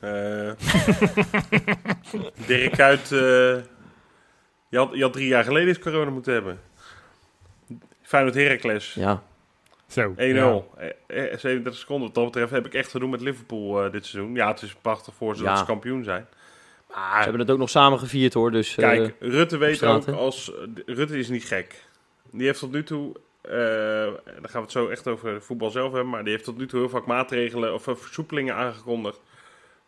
Dirk 2.46 2.78
eh, 2.78 3.75
je, 4.68 4.78
had, 4.78 4.90
je 4.92 5.02
had 5.02 5.12
drie 5.12 5.28
jaar 5.28 5.44
geleden 5.44 5.68
eens 5.68 5.78
corona 5.78 6.10
moeten 6.10 6.32
hebben. 6.32 6.60
Feyenoord 8.02 8.34
Heracles, 8.34 8.96
1-0. 8.98 9.00
Ja, 9.00 9.22
Zo. 9.86 10.12
Eh, 10.16 10.34
ja. 10.34 10.62
eh, 11.06 11.38
37 11.38 11.74
seconden. 11.76 12.06
Wat 12.06 12.14
dat 12.14 12.24
betreft 12.24 12.50
heb 12.50 12.66
ik 12.66 12.74
echt 12.74 12.90
te 12.90 12.98
doen 12.98 13.10
met 13.10 13.20
Liverpool 13.20 13.84
eh, 13.84 13.92
dit 13.92 14.06
seizoen. 14.06 14.34
Ja, 14.34 14.48
het 14.48 14.62
is 14.62 14.74
prachtig 14.74 15.14
voor 15.14 15.36
ze 15.36 15.42
Ja. 15.42 15.48
dat 15.48 15.58
ze 15.58 15.64
kampioen 15.64 16.04
zijn. 16.04 16.26
ze 16.88 16.94
Maar 16.94 17.22
hebben 17.22 17.40
het 17.40 17.50
ook 17.50 17.58
nog 17.58 17.70
samen 17.70 17.98
gevierd 17.98 18.34
hoor. 18.34 18.50
Dus, 18.50 18.76
eh, 18.76 18.88
kijk, 18.88 19.14
Rutte 19.20 19.56
weet 19.56 19.76
straat, 19.76 20.08
ook 20.08 20.16
als... 20.16 20.52
Rutte 20.86 21.18
is 21.18 21.28
niet 21.28 21.44
gek. 21.44 21.84
Die 22.30 22.46
heeft 22.46 22.58
tot 22.58 22.72
nu 22.72 22.82
toe... 22.84 23.14
eh 23.42 23.52
dan 24.40 24.50
gaan 24.50 24.60
we 24.60 24.66
het 24.66 24.70
zo 24.70 24.88
echt 24.88 25.06
over 25.08 25.42
voetbal 25.42 25.70
zelf 25.70 25.92
hebben. 25.92 26.10
Maar 26.10 26.22
die 26.22 26.32
heeft 26.32 26.44
tot 26.44 26.56
nu 26.58 26.66
toe 26.66 26.80
heel 26.80 26.88
vaak 26.88 27.06
maatregelen 27.06 27.74
of 27.74 27.86
eh, 27.88 27.94
versoepelingen 27.94 28.54
aangekondigd. 28.54 29.20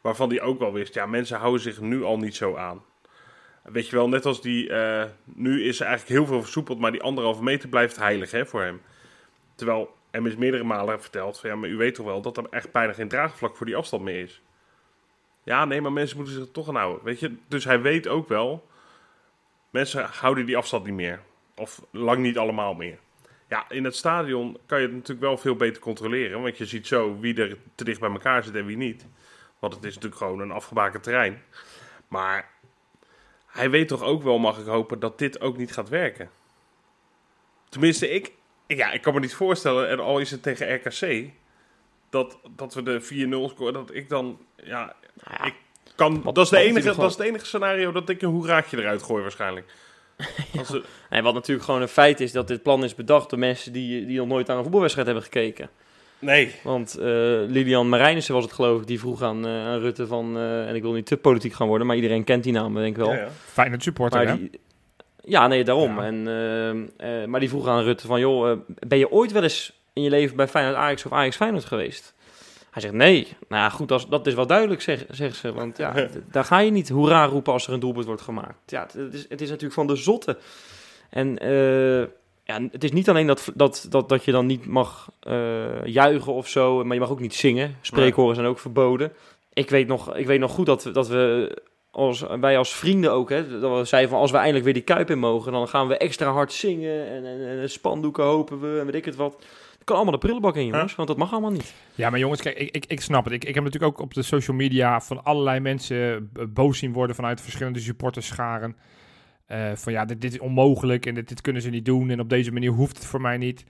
Waarvan 0.00 0.28
die 0.28 0.40
ook 0.40 0.58
wel 0.58 0.72
wist. 0.72 0.94
Ja, 0.94 1.06
mensen 1.06 1.38
houden 1.38 1.60
zich 1.60 1.80
nu 1.80 2.02
al 2.04 2.18
niet 2.18 2.36
zo 2.36 2.56
aan. 2.56 2.82
Weet 3.72 3.88
je 3.88 3.96
wel, 3.96 4.08
net 4.08 4.26
als 4.26 4.42
die... 4.42 4.68
eh, 4.68 5.04
nu 5.24 5.64
is 5.64 5.80
er 5.80 5.86
eigenlijk 5.86 6.18
heel 6.18 6.26
veel 6.26 6.42
versoepeld. 6.42 6.78
Maar 6.78 6.92
die 6.92 7.02
anderhalve 7.02 7.42
meter 7.42 7.68
blijft 7.68 7.96
heilig 7.96 8.30
hè, 8.30 8.46
voor 8.46 8.62
hem. 8.62 8.80
Terwijl 9.54 9.94
hem 10.10 10.26
is 10.26 10.36
meerdere 10.36 10.64
malen 10.64 11.00
verteld. 11.00 11.40
Van, 11.40 11.50
ja, 11.50 11.56
maar 11.56 11.68
u 11.68 11.76
weet 11.76 11.94
toch 11.94 12.06
wel 12.06 12.20
dat 12.20 12.36
er 12.36 12.46
echt 12.50 12.72
bijna 12.72 12.92
geen 12.92 13.08
draagvlak 13.08 13.56
voor 13.56 13.66
die 13.66 13.76
afstand 13.76 14.02
meer 14.02 14.22
is. 14.22 14.42
Ja, 15.44 15.64
nee, 15.64 15.80
maar 15.80 15.92
mensen 15.92 16.16
moeten 16.16 16.34
zich 16.34 16.44
er 16.44 16.50
toch 16.50 16.68
aan 16.68 16.76
houden. 16.76 17.04
Weet 17.04 17.20
je, 17.20 17.36
dus 17.48 17.64
hij 17.64 17.80
weet 17.80 18.08
ook 18.08 18.28
wel. 18.28 18.66
Mensen 19.70 20.04
houden 20.04 20.46
die 20.46 20.56
afstand 20.56 20.84
niet 20.84 20.94
meer. 20.94 21.20
Of 21.56 21.82
lang 21.90 22.18
niet 22.18 22.38
allemaal 22.38 22.74
meer. 22.74 22.98
Ja, 23.48 23.64
in 23.68 23.84
het 23.84 23.96
stadion 23.96 24.58
kan 24.66 24.80
je 24.80 24.86
het 24.86 24.94
natuurlijk 24.94 25.26
wel 25.26 25.36
veel 25.36 25.56
beter 25.56 25.82
controleren. 25.82 26.42
Want 26.42 26.58
je 26.58 26.66
ziet 26.66 26.86
zo 26.86 27.18
wie 27.18 27.42
er 27.42 27.56
te 27.74 27.84
dicht 27.84 28.00
bij 28.00 28.10
elkaar 28.10 28.44
zit 28.44 28.54
en 28.54 28.66
wie 28.66 28.76
niet. 28.76 29.06
Want 29.58 29.74
het 29.74 29.84
is 29.84 29.94
natuurlijk 29.94 30.22
gewoon 30.22 30.40
een 30.40 30.50
afgebakend 30.50 31.02
terrein. 31.02 31.42
Maar 32.08 32.50
hij 33.58 33.70
weet 33.70 33.88
toch 33.88 34.02
ook 34.02 34.22
wel, 34.22 34.38
mag 34.38 34.58
ik 34.58 34.66
hopen, 34.66 34.98
dat 34.98 35.18
dit 35.18 35.40
ook 35.40 35.56
niet 35.56 35.72
gaat 35.72 35.88
werken. 35.88 36.30
Tenminste, 37.68 38.10
ik, 38.10 38.32
ja, 38.66 38.92
ik 38.92 39.02
kan 39.02 39.14
me 39.14 39.20
niet 39.20 39.34
voorstellen, 39.34 39.88
en 39.88 40.00
al 40.00 40.18
is 40.18 40.30
het 40.30 40.42
tegen 40.42 40.74
RKC, 40.74 41.30
dat, 42.10 42.38
dat 42.56 42.74
we 42.74 42.82
de 42.82 43.02
4-0 43.50 43.52
scoren, 43.52 43.72
dat 43.72 43.94
ik 43.94 44.08
dan, 44.08 44.38
ja, 44.56 44.96
nou 45.24 45.36
ja, 45.38 45.44
ik 45.44 45.54
kan, 45.94 46.22
Wat- 46.22 46.34
dat, 46.34 46.44
is 46.44 46.50
de 46.50 46.58
enige, 46.58 46.94
dat 46.94 47.10
is 47.10 47.16
het 47.16 47.26
enige 47.26 47.46
scenario 47.46 47.92
dat 47.92 48.08
ik 48.08 48.22
een 48.22 48.28
hoeraatje 48.30 48.78
eruit 48.78 49.02
gooi 49.02 49.22
waarschijnlijk. 49.22 49.72
Als 50.58 50.80
En 51.08 51.22
wat 51.22 51.34
natuurlijk 51.34 51.66
gewoon 51.66 51.82
een 51.82 51.88
feit 51.88 52.20
is 52.20 52.32
dat 52.32 52.48
dit 52.48 52.62
plan 52.62 52.84
is 52.84 52.94
bedacht 52.94 53.30
door 53.30 53.38
mensen 53.38 53.72
die, 53.72 54.06
die 54.06 54.18
nog 54.18 54.28
nooit 54.28 54.50
aan 54.50 54.56
een 54.56 54.62
voetbalwedstrijd 54.62 55.06
hebben 55.08 55.24
gekeken. 55.24 55.70
Nee, 56.18 56.54
Want 56.62 56.96
eh, 56.96 57.06
Lilian 57.46 57.88
Marijnissen 57.88 58.34
was 58.34 58.44
het 58.44 58.52
geloof 58.52 58.80
ik, 58.80 58.86
die 58.86 58.98
vroeg 58.98 59.22
aan, 59.22 59.46
eh, 59.46 59.66
aan 59.66 59.78
Rutte 59.78 60.06
van, 60.06 60.36
eh, 60.36 60.68
en 60.68 60.74
ik 60.74 60.82
wil 60.82 60.92
niet 60.92 61.06
te 61.06 61.16
politiek 61.16 61.52
gaan 61.52 61.66
worden, 61.66 61.86
maar 61.86 61.96
iedereen 61.96 62.24
kent 62.24 62.42
die 62.44 62.52
naam 62.52 62.74
denk 62.74 62.96
ik 62.96 62.96
wel. 62.96 63.12
Ja, 63.12 63.20
ja. 63.20 63.28
Feyenoord 63.44 63.82
supporter, 63.82 64.18
Maar 64.18 64.28
hè? 64.28 64.36
die, 64.36 64.60
ja, 65.24 65.46
nee, 65.46 65.64
daarom. 65.64 66.00
Ja. 66.00 66.04
En, 66.04 67.30
maar 67.30 67.40
die 67.40 67.48
vroeg 67.48 67.68
aan 67.68 67.82
Rutte 67.82 68.06
van, 68.06 68.20
joh, 68.20 68.60
ben 68.66 68.98
je 68.98 69.10
ooit 69.10 69.32
wel 69.32 69.42
eens 69.42 69.72
in 69.92 70.02
je 70.02 70.10
leven 70.10 70.36
bij 70.36 70.48
Feyenoord 70.48 70.76
Ajax 70.76 71.04
of 71.04 71.12
Ajax 71.12 71.36
Feyenoord 71.36 71.64
geweest? 71.64 72.14
Hij 72.70 72.82
zegt, 72.82 72.94
nee. 72.94 73.36
Nou 73.48 73.62
ja, 73.62 73.68
goed, 73.68 73.92
als, 73.92 74.08
dat 74.08 74.26
is 74.26 74.34
wel 74.34 74.46
duidelijk, 74.46 74.80
zeg, 74.80 75.04
zegt 75.10 75.36
ze. 75.36 75.52
Want 75.52 75.76
ja, 75.76 75.94
daar 76.30 76.44
ga 76.44 76.58
je 76.58 76.70
niet 76.70 76.88
hoera 76.88 77.24
roepen 77.24 77.52
als 77.52 77.66
er 77.66 77.72
een 77.72 77.80
doelpunt 77.80 78.06
wordt 78.06 78.22
gemaakt. 78.22 78.70
Ja, 78.70 78.82
het, 78.82 78.92
het 78.92 79.14
is, 79.14 79.26
het 79.28 79.40
is 79.40 79.48
natuurlijk 79.48 79.74
van 79.74 79.86
de 79.86 79.96
zotte. 79.96 80.38
En 81.10 81.38
eh, 81.38 82.08
ja, 82.48 82.60
het 82.72 82.84
is 82.84 82.92
niet 82.92 83.08
alleen 83.08 83.26
dat, 83.26 83.52
dat, 83.54 83.86
dat, 83.90 84.08
dat 84.08 84.24
je 84.24 84.32
dan 84.32 84.46
niet 84.46 84.66
mag 84.66 85.10
eh, 85.20 85.84
juichen 85.84 86.32
of 86.32 86.48
zo, 86.48 86.84
maar 86.84 86.94
je 86.94 87.00
mag 87.00 87.10
ook 87.10 87.20
niet 87.20 87.34
zingen. 87.34 87.76
Spreekhoren 87.80 88.34
zijn 88.34 88.46
ook 88.46 88.58
verboden. 88.58 89.12
Ik 89.52 89.70
weet 89.70 89.86
nog, 89.86 90.16
ik 90.16 90.26
weet 90.26 90.40
nog 90.40 90.50
goed 90.52 90.66
dat, 90.66 90.84
we- 90.84 90.90
dat 90.90 91.08
we 91.08 91.56
als, 91.90 92.24
wij 92.40 92.58
als 92.58 92.74
vrienden 92.74 93.12
ook, 93.12 93.30
hè, 93.30 93.60
dat 93.60 93.78
we 93.78 93.84
zeiden 93.84 94.10
van 94.10 94.20
als 94.20 94.30
we 94.30 94.36
eindelijk 94.36 94.64
weer 94.64 94.74
die 94.74 94.82
kuip 94.82 95.10
in 95.10 95.18
mogen, 95.18 95.52
dan 95.52 95.68
gaan 95.68 95.88
we 95.88 95.96
extra 95.96 96.30
hard 96.32 96.52
zingen 96.52 97.06
en, 97.08 97.24
en, 97.24 97.60
en 97.60 97.70
spandoeken 97.70 98.24
hopen 98.24 98.60
we 98.60 98.78
en 98.78 98.84
weet 98.86 98.94
ik 98.94 99.04
het 99.04 99.16
wat. 99.16 99.32
Dat 99.78 99.84
kan 99.84 99.96
allemaal 99.96 100.12
de 100.12 100.18
prullenbak 100.26 100.56
in, 100.56 100.66
jongens, 100.66 100.94
want 100.94 101.08
dat 101.08 101.16
mag 101.16 101.32
allemaal 101.32 101.50
niet. 101.50 101.74
Ja, 101.94 102.10
maar 102.10 102.18
jongens, 102.18 102.42
kijk, 102.42 102.58
ik, 102.58 102.74
ik, 102.76 102.84
ik 102.86 103.00
snap 103.00 103.24
het. 103.24 103.32
Ik, 103.32 103.44
ik 103.44 103.54
heb 103.54 103.64
natuurlijk 103.64 103.92
ook 103.92 104.00
op 104.04 104.14
de 104.14 104.22
social 104.22 104.56
media 104.56 105.00
van 105.00 105.24
allerlei 105.24 105.60
mensen 105.60 106.30
eh, 106.36 106.44
boos 106.48 106.78
zien 106.78 106.92
worden 106.92 107.16
vanuit 107.16 107.40
verschillende 107.40 107.78
supporterscharen. 107.80 108.76
Eh 109.48 109.70
van 109.74 109.92
ja, 109.92 110.04
dit, 110.04 110.20
dit 110.20 110.32
is 110.32 110.38
onmogelijk 110.38 111.06
en 111.06 111.14
dit, 111.14 111.28
dit 111.28 111.40
kunnen 111.40 111.62
ze 111.62 111.70
niet 111.70 111.84
doen 111.84 112.10
en 112.10 112.20
op 112.20 112.28
deze 112.28 112.52
manier 112.52 112.70
hoeft 112.70 112.96
het 112.96 113.06
voor 113.06 113.20
mij 113.20 113.36
niet. 113.36 113.64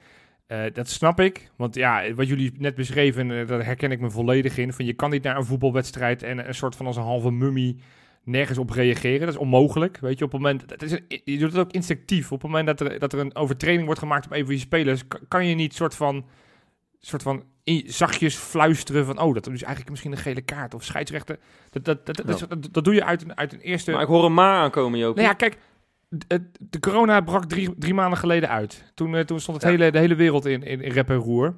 Eh, 0.46 0.60
dat 0.72 0.88
snap 0.88 1.20
ik, 1.20 1.50
want 1.56 1.74
ja, 1.74 2.14
wat 2.14 2.28
jullie 2.28 2.52
net 2.58 2.74
beschreven, 2.74 3.30
eh, 3.40 3.46
daar 3.46 3.64
herken 3.64 3.90
ik 3.90 4.00
me 4.00 4.10
volledig 4.10 4.58
in. 4.58 4.72
Van 4.72 4.84
je 4.84 4.92
kan 4.92 5.10
niet 5.10 5.22
naar 5.22 5.36
een 5.36 5.44
voetbalwedstrijd 5.44 6.22
en 6.22 6.48
een 6.48 6.54
soort 6.54 6.76
van 6.76 6.86
als 6.86 6.96
een 6.96 7.02
halve 7.02 7.30
mummie 7.30 7.76
nergens 8.24 8.58
op 8.58 8.70
reageren. 8.70 9.20
Dat 9.20 9.28
is 9.28 9.36
onmogelijk. 9.36 9.98
Weet 10.00 10.18
je, 10.18 10.24
op 10.24 10.32
het 10.32 10.40
moment. 10.40 10.68
Dat 10.68 10.82
is 10.82 10.92
een, 10.92 11.04
je 11.24 11.38
doet 11.38 11.52
het 11.52 11.60
ook 11.60 11.72
instinctief. 11.72 12.32
Op 12.32 12.42
het 12.42 12.50
moment 12.50 12.66
dat 12.66 12.80
er, 12.80 12.98
dat 12.98 13.12
er 13.12 13.18
een 13.18 13.34
overtreding 13.36 13.84
wordt 13.84 14.00
gemaakt 14.00 14.26
op 14.26 14.32
een 14.32 14.44
van 14.44 14.54
je 14.54 14.60
spelers, 14.60 15.08
kan, 15.08 15.20
kan 15.28 15.46
je 15.46 15.54
niet 15.54 15.74
soort 15.74 15.94
van. 15.94 16.24
soort 17.00 17.22
van 17.22 17.44
in- 17.64 17.84
zachtjes 17.86 18.34
fluisteren 18.36 19.04
van. 19.06 19.18
Oh, 19.20 19.34
dat 19.34 19.46
is 19.46 19.62
eigenlijk 19.62 19.90
misschien 19.90 20.12
een 20.12 20.18
gele 20.18 20.40
kaart. 20.42 20.74
Of 20.74 20.84
scheidsrechter. 20.84 21.38
Dat, 21.70 21.84
dat, 21.84 22.06
dat, 22.06 22.16
dat, 22.26 22.46
dat, 22.48 22.68
dat 22.72 22.84
doe 22.84 22.94
je 22.94 23.04
uit 23.04 23.22
een, 23.22 23.36
uit 23.36 23.52
een 23.52 23.60
eerste. 23.60 23.90
Maar 23.90 24.02
ik 24.02 24.08
hoor 24.08 24.24
een 24.24 24.34
maar 24.34 24.56
aankomen, 24.56 24.98
Joop. 24.98 25.14
Nou 25.16 25.28
ja, 25.28 25.34
kijk. 25.34 25.58
De, 26.08 26.80
corona 26.80 27.20
brak 27.20 27.44
drie, 27.44 27.74
drie 27.78 27.94
maanden 27.94 28.18
geleden 28.18 28.48
uit. 28.48 28.92
Toen, 28.94 29.14
eh, 29.16 29.24
toen 29.24 29.40
stond 29.40 29.56
het 29.62 29.66
Ja. 29.66 29.78
hele, 29.78 29.90
de 29.92 29.98
hele 29.98 30.14
wereld 30.14 30.46
in, 30.46 30.62
in, 30.62 30.80
in 30.80 30.92
rep 30.92 31.08
en 31.10 31.16
roer. 31.16 31.54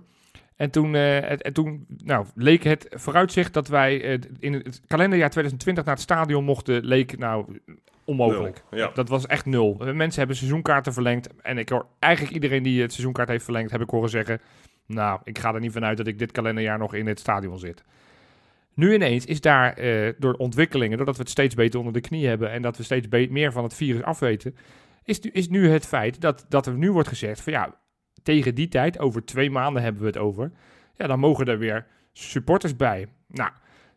En 0.56 0.70
toen, 0.70 0.94
en 0.94 1.52
toen 1.52 1.86
nou, 2.04 2.26
leek 2.34 2.62
het 2.62 2.86
vooruitzicht 2.90 3.54
dat 3.54 3.68
wij 3.68 4.02
eh, 4.02 4.18
in 4.38 4.52
het 4.52 4.80
kalenderjaar 4.86 5.30
2020 5.30 5.84
naar 5.84 5.94
het 5.94 6.02
stadion 6.02 6.44
mochten, 6.44 6.84
leek 6.84 7.18
nou 7.18 7.60
onmogelijk. 8.04 8.62
Nul, 8.70 8.80
ja. 8.80 8.90
Dat 8.94 9.08
was 9.08 9.26
echt 9.26 9.46
nul. 9.46 9.76
Mensen 9.94 10.18
hebben 10.18 10.36
seizoenkaarten 10.36 10.92
verlengd. 10.92 11.28
En 11.42 11.58
ik 11.58 11.68
hoor 11.68 11.86
eigenlijk 11.98 12.34
iedereen 12.34 12.62
die 12.62 12.82
het 12.82 12.92
seizoenkaart 12.92 13.28
heeft 13.28 13.44
verlengd, 13.44 13.70
heb 13.70 13.80
ik 13.80 13.90
horen 13.90 14.10
zeggen... 14.10 14.40
Nou, 14.86 15.20
ik 15.24 15.38
ga 15.38 15.54
er 15.54 15.60
niet 15.60 15.72
vanuit 15.72 15.96
dat 15.96 16.06
ik 16.06 16.18
dit 16.18 16.32
kalenderjaar 16.32 16.78
nog 16.78 16.94
in 16.94 17.06
het 17.06 17.18
stadion 17.20 17.58
zit. 17.58 17.84
Nu 18.74 18.94
ineens 18.94 19.24
is 19.24 19.40
daar 19.40 19.72
eh, 19.72 20.12
door 20.18 20.34
ontwikkelingen, 20.34 20.96
doordat 20.96 21.16
we 21.16 21.22
het 21.22 21.30
steeds 21.30 21.54
beter 21.54 21.78
onder 21.78 21.94
de 21.94 22.00
knie 22.00 22.26
hebben 22.26 22.50
en 22.50 22.62
dat 22.62 22.76
we 22.76 22.82
steeds 22.82 23.06
meer 23.08 23.52
van 23.52 23.64
het 23.64 23.74
virus 23.74 24.02
afweten, 24.02 24.56
is, 25.04 25.20
is 25.20 25.48
nu 25.48 25.68
het 25.68 25.86
feit 25.86 26.20
dat, 26.20 26.46
dat 26.48 26.66
er 26.66 26.74
nu 26.74 26.92
wordt 26.92 27.08
gezegd 27.08 27.40
van 27.40 27.52
ja, 27.52 27.74
tegen 28.22 28.54
die 28.54 28.68
tijd, 28.68 28.98
over 28.98 29.24
twee 29.24 29.50
maanden 29.50 29.82
hebben 29.82 30.02
we 30.02 30.08
het 30.08 30.18
over, 30.18 30.52
ja, 30.96 31.06
dan 31.06 31.18
mogen 31.18 31.46
er 31.46 31.58
weer 31.58 31.86
supporters 32.12 32.76
bij. 32.76 33.06
Nou, 33.26 33.50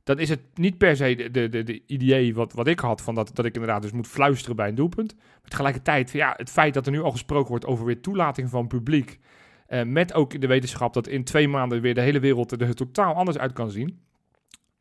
dan 0.03 0.19
is 0.19 0.29
het 0.29 0.41
niet 0.53 0.77
per 0.77 0.95
se 0.95 1.15
de, 1.15 1.31
de, 1.31 1.49
de, 1.49 1.63
de 1.63 1.83
idee 1.87 2.33
wat, 2.35 2.53
wat 2.53 2.67
ik 2.67 2.79
had, 2.79 3.01
van 3.01 3.15
dat, 3.15 3.31
dat 3.33 3.45
ik 3.45 3.53
inderdaad 3.53 3.81
dus 3.81 3.91
moet 3.91 4.07
fluisteren 4.07 4.55
bij 4.55 4.67
een 4.67 4.75
doelpunt. 4.75 5.15
Maar 5.15 5.49
tegelijkertijd, 5.49 6.11
ja, 6.11 6.33
het 6.37 6.49
feit 6.49 6.73
dat 6.73 6.85
er 6.85 6.91
nu 6.91 7.01
al 7.01 7.11
gesproken 7.11 7.49
wordt 7.49 7.65
over 7.65 7.85
weer 7.85 8.01
toelating 8.01 8.49
van 8.49 8.67
publiek, 8.67 9.19
eh, 9.67 9.83
met 9.83 10.13
ook 10.13 10.41
de 10.41 10.47
wetenschap 10.47 10.93
dat 10.93 11.07
in 11.07 11.23
twee 11.23 11.47
maanden 11.47 11.81
weer 11.81 11.93
de 11.93 12.01
hele 12.01 12.19
wereld 12.19 12.61
er 12.61 12.75
totaal 12.75 13.13
anders 13.13 13.37
uit 13.37 13.53
kan 13.53 13.71
zien. 13.71 13.99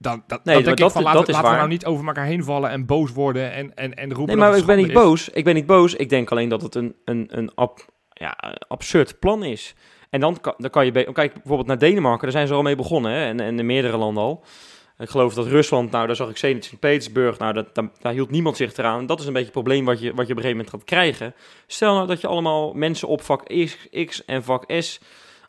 Dan, 0.02 0.22
dat, 0.26 0.44
Nee, 0.44 0.54
dan 0.54 0.64
denk 0.64 0.78
dat- 0.78 0.86
ik 0.86 0.92
van 0.92 1.02
dat 1.04 1.14
laten, 1.14 1.28
is 1.28 1.34
laten 1.34 1.50
we 1.50 1.56
nou 1.56 1.68
niet 1.68 1.84
over 1.86 2.06
elkaar 2.06 2.24
heen 2.24 2.44
vallen 2.44 2.70
en 2.70 2.86
boos 2.86 3.12
worden 3.12 3.52
en, 3.52 3.74
en, 3.74 3.94
en 3.94 4.08
roepen 4.14 4.36
Nee, 4.36 4.48
maar 4.48 4.56
ik 4.58 4.64
ben 4.64 4.76
niet 4.76 4.86
is. 4.88 4.92
boos. 4.92 5.28
Ik 5.28 5.44
ben 5.44 5.54
niet 5.54 5.66
boos. 5.66 5.94
Ik 5.94 6.08
denk 6.08 6.30
alleen 6.30 6.48
dat 6.48 6.62
het 6.62 6.74
een, 6.74 6.94
een, 7.04 7.26
een 7.30 7.50
ab- 7.54 7.84
ja, 8.08 8.36
absurd 8.68 9.18
plan 9.18 9.44
is. 9.44 9.74
En 10.10 10.20
dan 10.20 10.40
kan, 10.40 10.54
dan 10.58 10.70
kan 10.70 10.84
je... 10.84 10.92
Kijk, 10.92 11.32
bijvoorbeeld 11.32 11.66
naar 11.66 11.78
Denemarken. 11.78 12.22
Daar 12.22 12.30
zijn 12.32 12.46
ze 12.46 12.54
al 12.54 12.62
mee 12.62 12.76
begonnen. 12.76 13.12
Hè? 13.12 13.24
En, 13.24 13.40
en 13.40 13.58
in 13.58 13.66
meerdere 13.66 13.96
landen 13.96 14.22
al. 14.22 14.44
Ik 14.98 15.10
geloof 15.10 15.34
dat 15.34 15.46
Rusland... 15.46 15.90
Nou, 15.90 16.06
daar 16.06 16.16
zag 16.16 16.30
ik 16.30 16.36
Zenit 16.36 16.64
Sint-Petersburg. 16.64 17.38
Nou, 17.38 17.52
dat, 17.52 17.74
daar, 17.74 17.88
daar 18.00 18.12
hield 18.12 18.30
niemand 18.30 18.56
zich 18.56 18.76
eraan. 18.76 19.06
Dat 19.06 19.20
is 19.20 19.26
een 19.26 19.32
beetje 19.32 19.44
het 19.52 19.54
probleem 19.62 19.84
wat 19.84 20.00
je, 20.00 20.14
wat 20.14 20.26
je 20.26 20.32
op 20.32 20.38
een 20.38 20.42
gegeven 20.44 20.56
moment 20.56 20.70
gaat 20.70 20.84
krijgen. 20.84 21.34
Stel 21.66 21.94
nou 21.94 22.06
dat 22.06 22.20
je 22.20 22.26
allemaal 22.26 22.72
mensen 22.72 23.08
op 23.08 23.22
vak 23.22 23.42
X, 23.64 23.88
X 24.06 24.24
en 24.24 24.44
vak 24.44 24.64
S... 24.78 25.00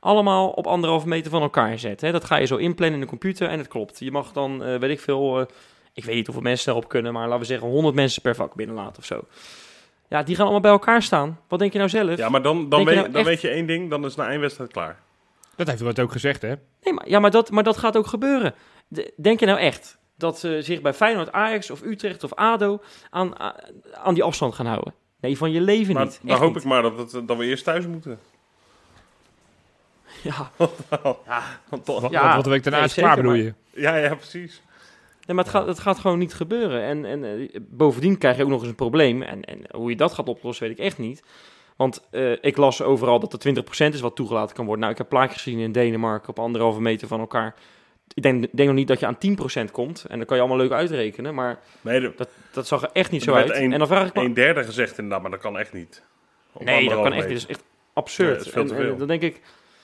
allemaal 0.04 0.50
op 0.50 0.68
anderhalve 0.68 1.08
meter 1.08 1.32
van 1.32 1.42
elkaar 1.42 1.80
zet. 1.80 2.02
Hè? 2.02 2.12
Dat 2.12 2.24
ga 2.24 2.36
je 2.36 2.46
zo 2.46 2.56
inplannen 2.56 2.96
in 3.00 3.02
de 3.06 3.10
computer 3.10 3.50
en 3.50 3.58
het 3.58 3.68
klopt. 3.68 4.00
Je 4.00 4.12
mag 4.12 4.32
dan, 4.32 4.64
eh, 4.64 4.80
weet 4.80 4.90
ik 4.92 5.00
veel... 5.00 5.40
eh, 5.40 5.46
ik 5.94 6.06
weet 6.06 6.16
niet 6.16 6.26
hoeveel 6.26 6.44
mensen 6.44 6.72
erop 6.72 6.88
kunnen, 6.88 7.14
maar 7.14 7.24
laten 7.26 7.40
we 7.40 7.46
zeggen 7.46 7.68
100 7.68 7.96
mensen 7.96 8.22
per 8.22 8.36
vak 8.36 8.54
binnenlaten 8.56 8.98
of 8.98 9.06
zo. 9.06 9.24
Ja, 10.10 10.24
die 10.24 10.34
gaan 10.36 10.44
allemaal 10.44 10.62
bij 10.62 10.72
elkaar 10.72 11.02
staan. 11.02 11.40
Wat 11.48 11.60
denk 11.60 11.72
je 11.72 11.78
nou 11.78 11.90
zelf? 11.90 12.18
Ja, 12.18 12.30
maar 12.30 12.42
dan, 12.42 12.70
dan, 12.70 12.70
Denk 12.70 12.82
je 12.82 12.88
weet, 12.88 12.96
nou 12.96 13.08
dan 13.12 13.20
echt- 13.22 13.30
weet 13.30 13.42
je 13.42 13.50
één 13.50 13.66
ding, 13.66 13.90
dan 13.90 14.06
is 14.06 14.16
na 14.16 14.30
één 14.30 14.40
wedstrijd 14.40 14.72
klaar. 14.72 15.00
Dat 15.56 15.68
heeft 15.68 15.82
Rutte 15.82 16.02
ook 16.02 16.12
gezegd, 16.12 16.42
hè? 16.42 16.54
Nee, 16.84 16.94
maar, 16.94 17.10
ja, 17.10 17.20
maar 17.20 17.32
dat, 17.32 17.52
maar 17.52 17.64
dat 17.64 17.78
gaat 17.78 17.98
ook 17.98 18.08
gebeuren. 18.08 18.54
De- 18.88 19.14
denk 19.18 19.40
je 19.40 19.46
nou 19.46 19.60
echt 19.60 19.98
dat 20.18 20.40
ze 20.40 20.58
zich 20.62 20.82
bij 20.82 20.94
Feyenoord, 20.94 21.32
Ajax 21.32 21.70
of 21.72 21.82
Utrecht 21.82 22.24
of 22.24 22.34
ADO 22.34 22.82
aan, 23.10 23.40
aan, 24.04 24.14
die 24.14 24.24
afstand 24.24 24.56
gaan 24.56 24.66
houden? 24.66 24.94
Nee, 25.20 25.38
van 25.38 25.52
je 25.52 25.62
leven 25.62 25.94
Maar 25.94 26.04
niet. 26.06 26.20
dan 26.24 26.38
hoop 26.38 26.54
niet. 26.54 26.64
ik 26.64 26.70
maar 26.70 26.82
dat, 26.82 27.12
het, 27.12 27.28
dat 27.28 27.38
we 27.38 27.46
eerst 27.46 27.64
thuis 27.64 27.88
moeten. 27.88 28.20
Ja, 30.30 30.52
Want 31.70 31.86
toch- 31.86 32.02
Wat, 32.02 32.12
Ja, 32.12 32.26
wat, 32.26 32.36
wat 32.36 32.44
de 32.44 32.50
week 32.50 32.64
daarna 32.64 32.78
nee, 32.80 32.88
is 32.88 32.94
klaar, 32.94 33.16
bedoel 33.16 33.34
je? 33.34 33.54
Ja, 33.70 33.96
ja, 33.96 34.16
precies. 34.16 34.62
nee, 35.26 35.36
maar 35.36 35.46
het 35.46 35.54
gaat, 35.54 35.68
het 35.68 35.80
gaat 35.80 36.00
gewoon 36.00 36.18
niet 36.20 36.34
gebeuren. 36.34 36.82
En, 36.82 37.06
en 37.06 37.24
eh, 37.24 37.60
bovendien 37.62 38.18
krijg 38.18 38.38
je 38.38 38.44
ook 38.44 38.50
nog 38.50 38.60
eens 38.60 38.70
een 38.70 38.76
probleem. 38.76 39.22
En, 39.22 39.44
en 39.44 39.60
hoe 39.72 39.90
je 39.90 39.96
dat 39.96 40.14
gaat 40.14 40.28
oplossen, 40.30 40.68
weet 40.68 40.78
ik 40.78 40.84
echt 40.86 40.98
niet. 40.98 41.24
Want 41.76 42.08
eh, 42.12 42.32
ik 42.42 42.58
las 42.58 42.82
overal 42.82 43.20
dat 43.20 43.34
er 43.46 43.64
20% 43.90 43.94
is 43.94 44.00
wat 44.02 44.16
toegelaten 44.16 44.56
kan 44.56 44.64
worden. 44.66 44.82
Nou, 44.82 44.92
ik 44.92 45.00
heb 45.00 45.10
plaatjes 45.10 45.42
gezien 45.42 45.60
in 45.60 45.72
Denemarken 45.72 46.30
op 46.30 46.40
anderhalve 46.40 46.82
meter 46.82 47.08
van 47.08 47.20
elkaar. 47.20 47.56
Ik 48.14 48.24
denk, 48.24 48.42
denk 48.52 48.68
nog 48.70 48.78
niet 48.78 48.88
dat 48.88 49.00
je 49.00 49.06
aan 49.06 49.18
10% 49.68 49.72
komt. 49.72 50.06
En 50.08 50.18
dan 50.18 50.26
kan 50.26 50.36
je 50.38 50.44
allemaal 50.44 50.62
leuk 50.62 50.72
uitrekenen. 50.72 51.34
Maar 51.36 51.60
Nee, 51.82 52.00
de, 52.00 52.28
dat 52.52 52.68
zag 52.68 52.82
er 52.84 52.90
echt 52.94 53.12
niet 53.12 53.24
zo 53.24 53.34
uit. 53.34 53.50
een- 53.50 53.74
en 53.74 53.80
dan 53.80 53.88
vraag 53.88 54.08
ik 54.08 54.14
me... 54.14 54.22
een 54.24 54.34
derde 54.34 54.64
gezegd 54.64 54.98
inderdaad, 54.98 55.22
maar 55.22 55.32
dat 55.32 55.40
kan 55.40 55.58
echt 55.60 55.74
niet. 55.74 56.04
Op 56.54 56.64
Nee, 56.64 56.90
dat 56.90 57.02
kan 57.04 57.14
echt 57.14 57.28
niet. 57.28 57.40
Dat 57.40 57.50
is 57.50 57.56
echt 57.56 57.64
absurd. 57.94 58.38
Dat 58.38 58.46
is 58.46 58.52
veel 58.52 58.62
En- 58.62 58.68
te 58.68 58.74
en 58.76 58.82
veel. 58.82 58.98
dan 58.98 59.08
denk 59.08 59.22
ik, 59.22 59.42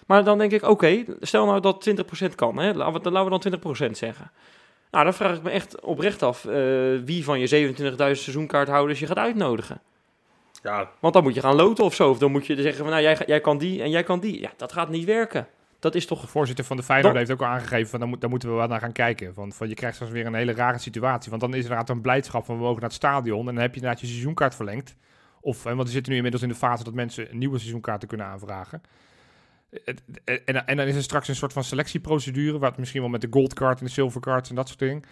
maar 0.09 0.23
dan 0.23 0.37
denk 0.37 0.51
ik, 0.51 0.63
oké, 0.63 1.03
stel 1.19 1.45
nou 1.45 1.59
dat 1.59 1.89
20% 1.89 2.35
kan. 2.35 2.57
Hè? 2.57 2.73
Laten, 2.73 2.93
we, 2.93 2.99
dan 2.99 3.13
laten 3.13 3.51
we 3.51 3.59
dan 3.59 3.87
20% 3.87 3.91
zeggen. 3.91 4.31
Nou, 4.91 5.03
dan 5.03 5.13
vraag 5.13 5.35
ik 5.35 5.43
me 5.43 5.49
echt 5.49 5.81
oprecht 5.81 6.23
af 6.23 6.45
eh, 6.45 6.53
wie 7.05 7.23
van 7.23 7.39
je 7.39 7.73
27.000 7.73 7.95
seizoenkaarthouders 7.95 8.99
je 8.99 9.05
gaat 9.05 9.17
uitnodigen. 9.17 9.81
Ja, 10.63 10.89
Want 10.99 11.13
dan 11.13 11.23
moet 11.23 11.33
je 11.33 11.41
gaan 11.41 11.55
loten 11.55 11.83
of 11.83 11.95
zo. 11.95 12.09
Of 12.09 12.17
dan 12.17 12.31
moet 12.31 12.45
je 12.45 12.61
zeggen 12.61 12.83
van, 12.83 12.89
nou, 12.89 13.01
jij, 13.01 13.17
jij 13.25 13.41
kan 13.41 13.57
die 13.57 13.81
en 13.81 13.89
jij 13.89 14.03
kan 14.03 14.19
die. 14.19 14.41
Ja, 14.41 14.51
dat 14.57 14.71
gaat 14.71 14.89
niet 14.89 15.05
werken. 15.05 15.47
Dat 15.79 15.95
is 15.95 16.07
De 16.07 16.15
toch... 16.15 16.29
voorzitter 16.29 16.65
van 16.65 16.77
de 16.77 16.83
Feyenoord 16.83 17.15
heeft 17.15 17.31
ook 17.31 17.41
al 17.41 17.47
aangegeven 17.47 17.89
van 17.89 17.99
daar, 17.99 18.09
moet, 18.09 18.21
daar 18.21 18.29
moeten 18.29 18.49
we 18.49 18.55
wat 18.55 18.69
naar 18.69 18.79
gaan 18.79 18.91
kijken. 18.91 19.33
Van, 19.33 19.51
van 19.51 19.69
je 19.69 19.73
krijgt 19.73 19.95
straks 19.95 20.13
weer 20.13 20.25
een 20.25 20.33
hele 20.33 20.53
rare 20.53 20.77
situatie. 20.77 21.29
Want 21.29 21.41
dan 21.41 21.53
is 21.53 21.57
er 21.57 21.63
inderdaad 21.63 21.89
een 21.89 22.01
blijdschap 22.01 22.45
van 22.45 22.55
we 22.55 22.61
mogen 22.61 22.79
naar 22.79 22.89
het 22.89 22.97
stadion. 22.97 23.39
En 23.39 23.53
dan 23.53 23.63
heb 23.63 23.69
je 23.69 23.75
inderdaad 23.75 24.01
je 24.01 24.07
seizoenkaart 24.07 24.55
verlengd. 24.55 24.95
Of, 25.41 25.63
want 25.63 25.83
we 25.83 25.89
zitten 25.89 26.11
nu 26.11 26.17
inmiddels 26.17 26.43
in 26.43 26.49
de 26.49 26.55
fase 26.55 26.83
dat 26.83 26.93
mensen 26.93 27.27
nieuwe 27.31 27.57
seizoenkaarten 27.57 28.07
kunnen 28.07 28.27
aanvragen. 28.27 28.81
Het- 29.83 30.01
En, 30.45 30.67
en 30.67 30.77
dan 30.77 30.87
is 30.87 30.95
er 30.95 31.03
straks 31.03 31.27
een 31.27 31.35
soort 31.35 31.53
van 31.53 31.63
selectieprocedure, 31.63 32.59
wat 32.59 32.77
misschien 32.77 33.01
wel 33.01 33.09
met 33.09 33.21
de 33.21 33.27
goldcard 33.31 33.79
en 33.79 33.85
de 33.85 33.91
silvercard 33.91 34.49
en 34.49 34.55
dat 34.55 34.67
soort 34.67 34.79
dingen. 34.79 35.03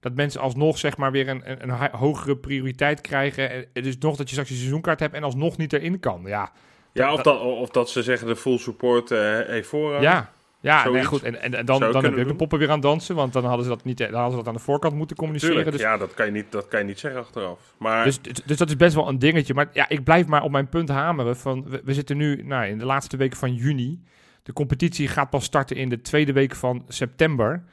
Dat 0.00 0.14
mensen 0.14 0.40
alsnog 0.40 0.78
zeg 0.78 0.96
maar 0.96 1.12
weer 1.12 1.28
een, 1.28 1.42
een, 1.50 1.68
een 1.68 1.88
hogere 1.92 2.36
prioriteit 2.36 3.00
krijgen. 3.00 3.50
En 3.50 3.66
het 3.72 3.86
is 3.86 3.98
nog 3.98 4.16
dat 4.16 4.26
je 4.26 4.32
straks 4.32 4.48
je 4.50 4.54
seizoenkaart 4.56 5.00
hebt 5.00 5.14
en 5.14 5.22
alsnog 5.22 5.56
niet 5.56 5.72
erin 5.72 6.00
kan. 6.00 6.22
Ja, 6.24 6.52
ja 6.92 7.12
of, 7.12 7.22
dat, 7.22 7.40
of 7.40 7.70
dat 7.70 7.90
ze 7.90 8.02
zeggen 8.02 8.26
de 8.26 8.36
full 8.36 8.58
support 8.58 9.10
eh 9.10 9.40
heeft 9.40 9.68
voorrang. 9.68 10.02
ja, 10.02 10.32
ja 10.62 10.88
nee, 10.88 11.04
goed. 11.04 11.22
En, 11.22 11.42
en, 11.42 11.50
dan, 11.66 11.80
dan 11.80 12.04
heb 12.04 12.14
je 12.14 12.20
ook 12.20 12.28
de 12.28 12.34
poppen 12.34 12.58
weer 12.58 12.70
aan 12.70 12.80
dansen. 12.80 13.14
Want 13.14 13.32
dan 13.32 13.44
hadden 13.44 13.62
ze 13.64 13.70
dat, 13.70 13.84
niet, 13.84 13.98
dan 13.98 14.12
hadden 14.12 14.30
ze 14.30 14.36
dat 14.36 14.46
aan 14.46 14.54
de 14.54 14.60
voorkant 14.60 14.94
moeten 14.94 15.16
communiceren. 15.16 15.54
Tuurlijk, 15.54 15.76
Dus, 15.76 15.86
ja, 15.86 15.96
dat 15.96 16.14
kan, 16.14 16.26
je 16.26 16.32
niet, 16.32 16.52
dat 16.52 16.68
kan 16.68 16.80
je 16.80 16.86
niet 16.86 16.98
zeggen 16.98 17.20
achteraf. 17.20 17.74
Maar 17.78 18.04
dus, 18.04 18.20
dus, 18.22 18.42
dus 18.44 18.56
dat 18.56 18.68
is 18.68 18.76
best 18.76 18.94
wel 18.94 19.08
een 19.08 19.18
dingetje. 19.18 19.54
Maar 19.54 19.68
ja, 19.72 19.88
ik 19.88 20.04
blijf 20.04 20.26
maar 20.26 20.42
op 20.42 20.50
mijn 20.50 20.68
punt 20.68 20.88
hameren. 20.88 21.36
Van, 21.36 21.64
we, 21.68 21.80
we 21.84 21.94
zitten 21.94 22.16
nu 22.16 22.42
nou, 22.42 22.66
in 22.66 22.78
de 22.78 22.84
laatste 22.84 23.16
week 23.16 23.36
van 23.36 23.54
juni. 23.54 24.02
De 24.42 24.52
competitie 24.52 25.08
gaat 25.08 25.30
pas 25.30 25.44
starten 25.44 25.76
in 25.76 25.88
de 25.88 26.00
tweede 26.00 26.32
week 26.32 26.54
van 26.54 26.84
september. 26.88 27.64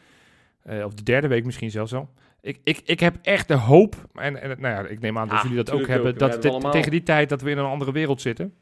Eh, 0.63 0.85
of 0.85 0.93
de 0.93 1.03
derde 1.03 1.27
week 1.27 1.45
misschien 1.45 1.71
zelfs 1.71 1.93
al. 1.93 2.09
Ik, 2.41 2.59
ik, 2.63 2.81
ik 2.85 2.99
heb 2.99 3.15
echt 3.21 3.47
de 3.47 3.53
hoop, 3.53 3.95
en, 4.13 4.41
en 4.41 4.49
nou 4.59 4.73
ja, 4.73 4.89
ik 4.89 4.99
neem 4.99 5.17
aan 5.17 5.27
dat 5.27 5.37
Ja, 5.37 5.43
jullie 5.43 5.63
dat 5.63 5.71
ook 5.71 5.87
hebben, 5.87 6.11
ook. 6.11 6.19
dat 6.19 6.71
tegen 6.71 6.91
die 6.91 7.03
tijd 7.03 7.29
dat 7.29 7.41
we 7.41 7.49
in 7.49 7.57
een 7.57 7.65
andere 7.65 7.91
wereld 7.91 8.21
zitten. 8.21 8.53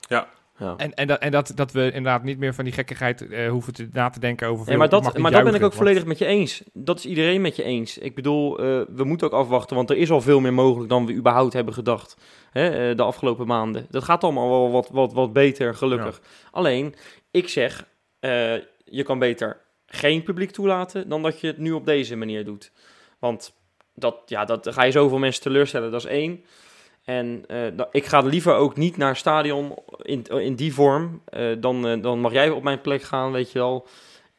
Ja. 0.00 0.28
En, 0.76 0.94
en, 0.94 1.06
dat, 1.06 1.18
en 1.18 1.30
dat, 1.30 1.52
dat 1.54 1.72
we 1.72 1.84
inderdaad 1.84 2.22
niet 2.22 2.38
meer 2.38 2.54
van 2.54 2.64
die 2.64 2.72
gekkigheid 2.72 3.28
eh, 3.28 3.48
hoeven 3.48 3.72
te, 3.72 3.88
na 3.92 4.10
te 4.10 4.20
denken 4.20 4.48
over... 4.48 4.66
Nee, 4.66 4.76
maar 4.76 4.88
dat, 4.88 5.18
maar 5.18 5.30
dat 5.30 5.44
ben 5.44 5.50
ik 5.50 5.54
ook 5.54 5.60
want- 5.60 5.74
volledig 5.74 6.04
met 6.04 6.18
je 6.18 6.26
eens. 6.26 6.62
Dat 6.72 6.98
is 6.98 7.06
iedereen 7.06 7.40
met 7.40 7.56
je 7.56 7.62
eens. 7.62 7.98
Ik 7.98 8.14
bedoel, 8.14 8.58
eh, 8.58 8.64
we 8.88 9.04
moeten 9.04 9.26
ook 9.26 9.32
afwachten, 9.32 9.76
want 9.76 9.90
er 9.90 9.96
is 9.96 10.10
al 10.10 10.20
veel 10.20 10.40
meer 10.40 10.54
mogelijk 10.54 10.88
dan 10.88 11.06
we 11.06 11.14
überhaupt 11.14 11.52
hebben 11.52 11.74
gedacht 11.74 12.16
hè, 12.50 12.90
eh, 12.90 12.96
de 12.96 13.02
afgelopen 13.02 13.46
maanden. 13.46 13.86
Dat 13.90 14.04
gaat 14.04 14.24
allemaal 14.24 14.48
wel 14.48 14.70
wat, 14.70 14.88
wat, 14.92 15.12
wat 15.12 15.32
beter, 15.32 15.74
gelukkig. 15.74 16.20
Alleen, 16.50 16.94
ik 17.30 17.48
zeg, 17.48 17.86
je 18.84 19.02
kan 19.04 19.18
beter 19.18 19.60
geen 19.86 20.22
publiek 20.22 20.50
toelaten 20.50 21.08
dan 21.08 21.22
dat 21.22 21.40
je 21.40 21.46
het 21.46 21.58
nu 21.58 21.72
op 21.72 21.86
deze 21.86 22.16
manier 22.16 22.44
doet. 22.44 22.72
Want 23.18 23.54
dat, 23.94 24.16
ja, 24.26 24.44
dat 24.44 24.68
ga 24.72 24.82
je 24.82 24.90
zoveel 24.90 25.18
mensen 25.18 25.42
teleurstellen, 25.42 25.90
dat 25.90 26.00
is 26.04 26.10
één. 26.10 26.44
En 27.04 27.44
eh, 27.48 27.58
da- 27.76 27.88
ik 27.90 28.06
ga 28.06 28.20
liever 28.20 28.54
ook 28.54 28.76
niet 28.76 28.96
naar 28.96 29.08
het 29.08 29.16
stadion 29.18 29.74
in, 30.02 30.22
in 30.24 30.54
die 30.54 30.74
vorm. 30.74 31.22
Eh, 31.24 31.46
dan, 31.58 31.86
eh, 31.86 32.02
dan 32.02 32.20
mag 32.20 32.32
jij 32.32 32.50
op 32.50 32.62
mijn 32.62 32.80
plek 32.80 33.02
gaan, 33.02 33.32
weet 33.32 33.52
je 33.52 33.58
wel. 33.58 33.86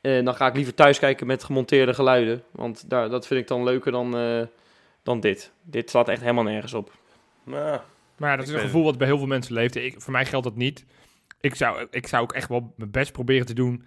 Eh, 0.02 0.26
dan 0.26 0.36
ga 0.36 0.48
ik 0.48 0.56
liever 0.56 0.74
thuis 0.74 1.00
kijken 1.00 1.28
met 1.28 1.44
gemonteerde 1.44 1.94
geluiden. 1.94 2.44
Want 2.52 2.90
daar, 2.90 3.10
dat 3.10 3.28
vind 3.28 3.40
ik 3.40 3.48
dan 3.48 3.64
leuker 3.64 3.92
dan, 3.92 4.18
eh, 4.18 4.42
dan 5.04 5.20
dit. 5.20 5.52
Dit 5.62 5.90
slaat 5.90 6.10
echt 6.10 6.22
helemaal 6.22 6.44
nergens 6.44 6.74
op. 6.74 6.92
nou, 7.44 7.80
Maar 8.18 8.30
ja, 8.30 8.36
dat 8.38 8.48
is 8.48 8.54
een 8.54 8.60
gevoel 8.60 8.84
wat 8.84 8.98
bij 8.98 9.08
heel 9.08 9.18
veel 9.18 9.28
mensen 9.28 9.54
leeft. 9.54 9.76
Ik, 9.76 10.02
voor 10.02 10.12
mij 10.12 10.26
geldt 10.26 10.46
dat 10.46 10.56
niet. 10.56 10.86
Ik 11.42 11.56
zou, 11.56 11.88
ik 11.92 12.08
zou 12.08 12.24
ook 12.24 12.34
echt 12.34 12.50
wel 12.50 12.74
mijn 12.78 12.92
best 12.92 13.12
proberen 13.12 13.46
te 13.46 13.54
doen 13.54 13.84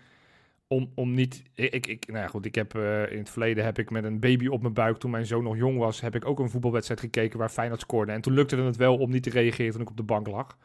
om, 0.69 0.93
om 0.95 1.15
niet... 1.15 1.43
Ik, 1.55 1.87
ik, 1.87 2.07
nou 2.07 2.19
ja, 2.19 2.27
goed, 2.27 2.45
ik 2.45 2.55
heb 2.55 2.75
eh, 2.75 3.13
in 3.13 3.19
het 3.19 3.31
verleden 3.31 3.65
heb 3.65 3.79
ik 3.79 3.91
met 3.91 4.05
een 4.05 4.21
baby 4.21 4.47
op 4.47 4.61
mijn 4.63 4.75
buik, 4.75 4.97
toen 4.97 5.11
mijn 5.11 5.27
zoon 5.27 5.43
nog 5.43 5.57
jong 5.57 5.79
was, 5.79 6.01
heb 6.01 6.15
ik 6.15 6.25
ook 6.25 6.39
een 6.39 6.51
voetbalwedstrijd 6.51 7.01
gekeken 7.01 7.39
waar 7.39 7.49
Feyenoord 7.49 7.81
scoorde. 7.81 8.13
En 8.13 8.21
toen 8.21 8.33
lukte 8.33 8.57
het 8.57 8.77
wel 8.77 8.97
om 8.97 9.11
niet 9.11 9.23
te 9.23 9.31
reageren 9.31 9.73
toen 9.73 9.81
ik 9.81 9.91
op 9.91 9.97
de 9.97 10.03
bank 10.03 10.27
lag. 10.27 10.57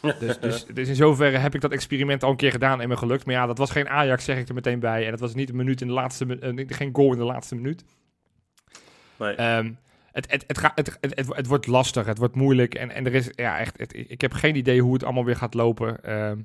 Dus, 0.00 0.38
dus, 0.38 0.66
dus 0.66 0.88
in 0.88 0.94
zoverre 0.94 1.36
heb 1.36 1.54
ik 1.54 1.60
dat 1.60 1.72
experiment 1.72 2.22
al 2.22 2.30
een 2.30 2.36
keer 2.36 2.50
gedaan 2.50 2.80
en 2.80 2.88
me 2.88 2.96
gelukt. 2.96 3.26
Maar 3.26 3.34
ja, 3.34 3.46
dat 3.46 3.58
was 3.58 3.70
geen 3.70 3.88
Ajax, 3.88 4.24
zeg 4.24 4.38
ik 4.38 4.48
er 4.48 4.54
meteen 4.54 4.80
bij. 4.80 5.04
En 5.04 5.10
dat 5.10 5.20
was 5.20 5.34
niet 5.34 5.48
een 5.48 5.56
minuut 5.56 5.80
in 5.80 5.86
de 5.86 5.92
laatste, 5.92 6.38
eh, 6.38 6.64
geen 6.68 6.90
goal 6.92 7.12
in 7.12 7.18
de 7.18 7.24
laatste 7.24 7.54
minuut. 7.54 7.84
nee. 9.18 9.34
Ehm, 9.34 9.72
het, 10.12 10.30
het, 10.30 10.44
het, 10.46 10.58
gaat, 10.58 10.72
het, 10.74 10.98
het, 11.00 11.36
het, 11.36 11.46
wordt 11.46 11.66
lastig, 11.66 12.06
het 12.06 12.18
wordt 12.18 12.34
moeilijk. 12.34 12.74
En, 12.74 12.90
en 12.90 13.06
er 13.06 13.14
is 13.14 13.30
ja, 13.34 13.58
echt, 13.58 13.78
het, 13.78 13.94
ik 13.94 14.20
heb 14.20 14.32
geen 14.32 14.56
idee 14.56 14.82
hoe 14.82 14.92
het 14.92 15.04
allemaal 15.04 15.24
weer 15.24 15.36
gaat 15.36 15.54
lopen. 15.54 16.04
Ehm, 16.04 16.38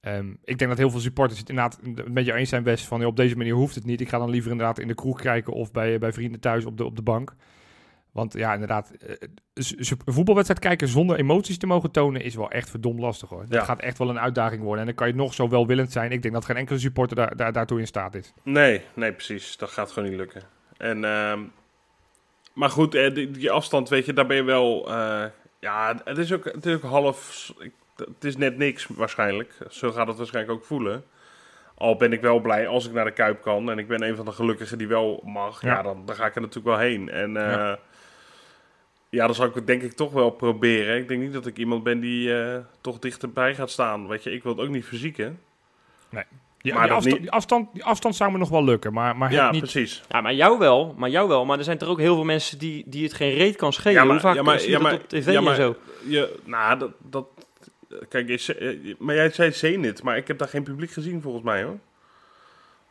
ehm, 0.00 0.30
ik 0.44 0.58
denk 0.58 0.70
dat 0.70 0.78
heel 0.78 0.90
veel 0.90 1.00
supporters 1.00 1.40
het 1.40 1.48
inderdaad 1.48 1.78
een 1.82 2.14
beetje 2.14 2.34
eens 2.34 2.48
zijn 2.48 2.62
best 2.62 2.86
van... 2.86 3.04
op 3.04 3.16
deze 3.16 3.36
manier 3.36 3.54
hoeft 3.54 3.74
het 3.74 3.84
niet. 3.84 4.00
Ik 4.00 4.08
ga 4.08 4.18
dan 4.18 4.30
liever 4.30 4.50
inderdaad 4.50 4.78
in 4.78 4.88
de 4.88 4.94
kroeg 4.94 5.20
kijken 5.20 5.52
of 5.52 5.70
bij, 5.72 5.98
bij 5.98 6.12
vrienden 6.12 6.40
thuis 6.40 6.64
op 6.64 6.76
de, 6.76 6.84
op 6.84 6.96
de 6.96 7.02
bank. 7.02 7.34
Want 8.12 8.32
ja, 8.32 8.52
inderdaad, 8.52 8.90
eh, 8.90 9.14
een 9.54 10.12
voetbalwedstrijd 10.12 10.60
kijken 10.60 10.88
zonder 10.88 11.18
emoties 11.18 11.58
te 11.58 11.66
mogen 11.66 11.90
tonen 11.90 12.22
is 12.22 12.34
wel 12.34 12.50
echt 12.50 12.70
verdomd 12.70 13.00
lastig 13.00 13.28
hoor. 13.28 13.44
Dat 13.48 13.64
gaat 13.64 13.80
echt 13.80 13.98
wel 13.98 14.08
een 14.10 14.18
uitdaging 14.20 14.62
worden. 14.62 14.80
En 14.80 14.86
dan 14.86 14.94
kan 14.94 15.06
je 15.08 15.14
nog 15.14 15.34
zo 15.34 15.48
welwillend 15.48 15.92
zijn. 15.92 16.12
Ik 16.12 16.22
denk 16.22 16.34
dat 16.34 16.44
geen 16.44 16.56
enkele 16.56 16.78
supporter 16.78 17.16
daar, 17.16 17.36
daar, 17.36 17.52
daartoe 17.52 17.78
in 17.80 17.86
staat 17.86 18.14
is. 18.14 18.32
Nee, 18.42 18.82
nee, 18.94 19.12
precies. 19.12 19.56
Dat 19.56 19.70
gaat 19.70 19.90
gewoon 19.92 20.08
niet 20.08 20.18
lukken. 20.18 20.42
En, 20.76 21.04
ehm, 21.04 21.40
maar 22.54 22.70
goed, 22.70 22.94
eh, 22.94 23.14
die, 23.14 23.30
die 23.30 23.50
afstand, 23.50 23.88
weet 23.88 24.06
je, 24.06 24.12
daar 24.12 24.26
ben 24.26 24.36
je 24.36 24.42
wel... 24.42 24.90
eh, 24.90 25.24
ja, 25.60 26.00
het 26.04 26.18
is 26.18 26.32
ook, 26.32 26.44
het 26.44 26.66
is 26.66 26.74
ook 26.74 26.82
half... 26.82 27.52
ik- 27.58 27.72
Het 28.00 28.24
is 28.24 28.36
net 28.36 28.56
niks 28.56 28.86
waarschijnlijk. 28.94 29.52
Zo 29.68 29.90
gaat 29.92 30.06
het 30.06 30.16
waarschijnlijk 30.16 30.58
ook 30.58 30.64
voelen. 30.64 31.04
Al 31.74 31.96
ben 31.96 32.12
ik 32.12 32.20
wel 32.20 32.40
blij 32.40 32.68
als 32.68 32.86
ik 32.86 32.92
naar 32.92 33.04
de 33.04 33.10
Kuip 33.10 33.42
kan. 33.42 33.70
En 33.70 33.78
ik 33.78 33.88
ben 33.88 34.02
een 34.02 34.16
van 34.16 34.24
de 34.24 34.32
gelukkigen 34.32 34.78
die 34.78 34.88
wel 34.88 35.22
mag. 35.24 35.62
Ja, 35.62 35.68
Ja. 35.74 35.82
dan, 35.82 36.02
dan 36.06 36.14
ga 36.16 36.26
ik 36.26 36.34
er 36.34 36.40
natuurlijk 36.40 36.66
wel 36.76 36.78
heen. 36.78 37.08
En 37.08 37.36
eh, 37.36 37.52
Ja. 37.52 37.78
ja. 39.08 39.26
dan 39.26 39.34
zal 39.34 39.46
ik 39.46 39.54
het 39.54 39.66
denk 39.66 39.82
ik 39.82 39.92
toch 39.92 40.12
wel 40.12 40.30
proberen. 40.30 40.96
Ik 40.96 41.08
denk 41.08 41.20
niet 41.20 41.32
dat 41.32 41.46
ik 41.46 41.56
iemand 41.58 41.82
ben 41.82 42.00
die 42.00 42.40
eh, 42.42 42.58
toch 42.80 42.98
dichterbij 42.98 43.54
gaat 43.54 43.70
staan. 43.70 44.08
Weet 44.08 44.22
je, 44.22 44.32
ik 44.32 44.42
wil 44.42 44.52
het 44.56 44.60
ook 44.66 44.68
niet 44.72 44.84
verzieken. 44.84 45.40
Die, 46.62 46.72
Maar 46.74 46.82
die, 46.86 46.92
afstand, 46.92 47.14
niet- 47.14 47.22
die, 47.22 47.30
afstand, 47.32 47.68
die 47.72 47.84
afstand 47.84 48.16
zou 48.16 48.32
me 48.32 48.38
nog 48.38 48.48
wel 48.48 48.64
lukken. 48.64 48.92
Maar, 48.92 49.16
maar 49.16 49.32
Ja, 49.32 49.42
het 49.42 49.52
niet, 49.52 49.60
precies. 49.60 50.02
Ja, 50.08 50.20
maar 50.20 50.34
jou 50.34 50.58
wel. 50.58 50.94
Maar 50.98 51.10
jou 51.10 51.28
wel. 51.28 51.44
Maar 51.44 51.58
er 51.58 51.64
zijn 51.64 51.78
toch 51.78 51.88
ook 51.88 51.98
heel 51.98 52.14
veel 52.14 52.24
mensen 52.24 52.58
die, 52.58 52.84
die 52.86 53.04
het 53.04 53.12
geen 53.12 53.34
reet 53.34 53.56
kan 53.56 53.72
schelen. 53.72 53.92
Ja, 53.92 54.04
maar- 54.04 54.12
Hoe 54.12 54.20
vaak 54.20 54.34
ja, 54.34 54.42
maar- 54.42 54.58
zie 54.58 54.70
je 54.70 54.76
ja, 54.76 54.82
dat 54.82 54.90
maar- 54.92 55.00
op 55.00 55.08
tv 55.08 55.32
ja, 55.32 55.40
maar- 55.40 55.50
en 55.58 55.60
zo? 55.62 55.76
Je, 56.08 56.38
nou, 56.44 56.78
dat, 56.78 56.90
dat 56.98 57.26
kijk, 58.08 58.40
ze- 58.40 58.54
eh, 58.54 58.94
maar 58.98 59.14
jij 59.14 59.30
zei 59.30 59.52
Zenit, 59.52 60.02
maar 60.02 60.16
ik 60.16 60.28
heb 60.28 60.38
daar 60.38 60.48
geen 60.48 60.62
publiek 60.62 60.90
gezien 60.90 61.22
volgens 61.22 61.44
mij 61.44 61.62
hoor. 61.62 61.78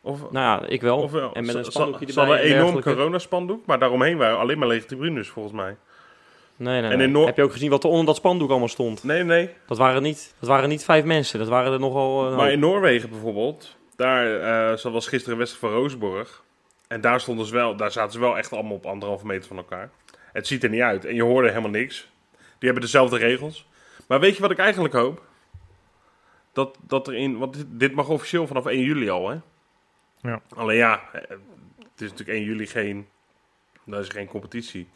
Of, 0.02 0.20
Nou 0.30 0.62
ja, 0.62 0.68
ik 0.68 0.80
wel. 0.80 0.98
of 0.98 1.14
en 1.14 1.46
met 1.46 1.54
een 1.54 1.64
Ze- 1.64 1.70
spandoekje 1.70 2.12
Ze 2.12 2.20
erbij. 2.20 2.34
hadden 2.36 2.50
een 2.52 2.56
en 2.56 2.66
enorm 2.68 2.82
coronaspandoek, 2.82 3.66
maar 3.66 3.78
daaromheen 3.78 4.16
waren 4.16 4.38
alleen 4.38 4.58
maar 4.58 4.68
lege 4.68 4.86
tribunes 4.86 5.28
volgens 5.28 5.54
mij. 5.54 5.76
Nee, 6.56 6.80
nee, 6.80 6.90
En 6.90 7.00
in 7.00 7.10
Noor- 7.12 7.26
Heb 7.26 7.36
je 7.36 7.42
ook 7.42 7.52
gezien 7.52 7.70
wat 7.70 7.84
er 7.84 7.90
onder 7.90 8.06
dat 8.06 8.16
spandoek 8.16 8.50
allemaal 8.50 8.68
stond? 8.68 9.04
Nee, 9.04 9.22
nee. 9.24 9.50
Dat 9.66 9.78
waren 9.78 10.02
niet, 10.02 10.34
dat 10.38 10.48
waren 10.48 10.68
niet 10.68 10.84
vijf 10.84 11.04
mensen. 11.04 11.38
Dat 11.38 11.48
waren 11.48 11.72
er 11.72 11.80
nogal... 11.80 12.30
eh, 12.30 12.36
Maar 12.36 12.52
in 12.52 12.58
Noorwegen 12.58 13.10
bijvoorbeeld, 13.10 13.76
daar 13.96 14.26
uh, 14.70 14.76
zo 14.76 14.90
was 14.90 15.06
gisteren 15.06 15.32
een 15.32 15.38
wedstrijd 15.38 15.72
van 15.72 15.82
Roosborg. 15.82 16.42
En 16.88 17.00
daar, 17.00 17.20
stonden 17.20 17.46
ze 17.46 17.52
wel, 17.54 17.76
daar 17.76 17.92
zaten 17.92 18.12
ze 18.12 18.20
wel 18.20 18.38
echt 18.38 18.52
allemaal 18.52 18.72
op 18.76 18.86
anderhalve 18.86 19.26
meter 19.26 19.48
van 19.48 19.56
elkaar. 19.56 19.90
Het 20.32 20.46
ziet 20.46 20.62
er 20.64 20.70
niet 20.70 20.80
uit. 20.80 21.04
En 21.04 21.14
je 21.14 21.22
hoorde 21.22 21.48
helemaal 21.48 21.70
niks. 21.70 22.08
Die 22.36 22.46
hebben 22.70 22.80
dezelfde 22.82 23.16
regels. 23.18 23.66
Maar 24.10 24.20
weet 24.20 24.36
je 24.36 24.42
wat 24.42 24.50
ik 24.50 24.58
eigenlijk 24.58 24.94
hoop? 24.94 25.22
Dat, 26.52 26.78
dat 26.80 27.08
er 27.08 27.14
in, 27.14 27.38
want 27.38 27.54
dit, 27.54 27.66
dit 27.68 27.94
mag 27.94 28.08
officieel 28.08 28.46
vanaf 28.46 28.66
1 28.66 28.80
juli 28.80 29.10
al, 29.10 29.28
hè? 29.28 29.38
Ja. 30.20 30.42
Alleen 30.54 30.76
ja, 30.76 31.10
eh, 31.12 31.20
het 31.78 32.00
is 32.00 32.10
natuurlijk 32.10 32.38
1 32.38 32.44
juli 32.44 32.66
geen, 32.66 33.08
dat 33.84 34.02
is 34.02 34.08
geen 34.08 34.26
competitie. 34.26 34.88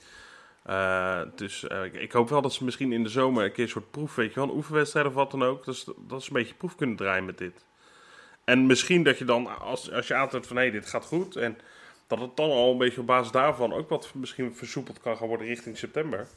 Uh, 0.66 1.20
dus 1.34 1.64
uh, 1.64 1.84
ik, 1.84 1.94
ik, 1.94 2.12
hoop 2.12 2.28
wel 2.28 2.42
dat 2.42 2.52
ze 2.52 2.64
misschien 2.64 2.92
in 2.92 3.02
de 3.02 3.08
zomer 3.08 3.44
een 3.44 3.52
keer 3.52 3.64
een 3.64 3.70
soort 3.70 3.90
proef, 3.90 4.14
weet 4.14 4.34
je 4.34 4.40
wel, 4.40 4.48
een 4.48 4.56
oefenwedstrijd 4.56 5.06
of 5.06 5.14
wat 5.14 5.30
dan 5.30 5.42
ook. 5.42 5.64
Dus 5.64 5.84
dat 6.08 6.22
ze 6.22 6.28
een 6.28 6.36
beetje 6.36 6.54
proef 6.54 6.74
kunnen 6.74 6.96
draaien 6.96 7.24
met 7.24 7.38
dit. 7.38 7.64
En 8.44 8.66
misschien 8.66 9.02
dat 9.02 9.18
je 9.18 9.24
dan, 9.24 9.58
als, 9.60 9.92
als 9.92 10.06
je 10.06 10.14
aantoont 10.14 10.46
van 10.46 10.56
hé, 10.56 10.62
hey, 10.62 10.70
dit 10.70 10.86
gaat 10.86 11.04
goed. 11.04 11.36
En 11.36 11.58
dat 12.06 12.20
het 12.20 12.36
dan 12.36 12.50
al 12.50 12.70
een 12.70 12.78
beetje 12.78 13.00
op 13.00 13.06
basis 13.06 13.32
daarvan 13.32 13.72
ook 13.72 13.88
wat 13.88 14.14
misschien 14.14 14.54
versoepeld 14.54 15.00
kan 15.00 15.16
gaan 15.16 15.28
worden 15.28 15.46
richting 15.46 15.78
september. 15.78 16.28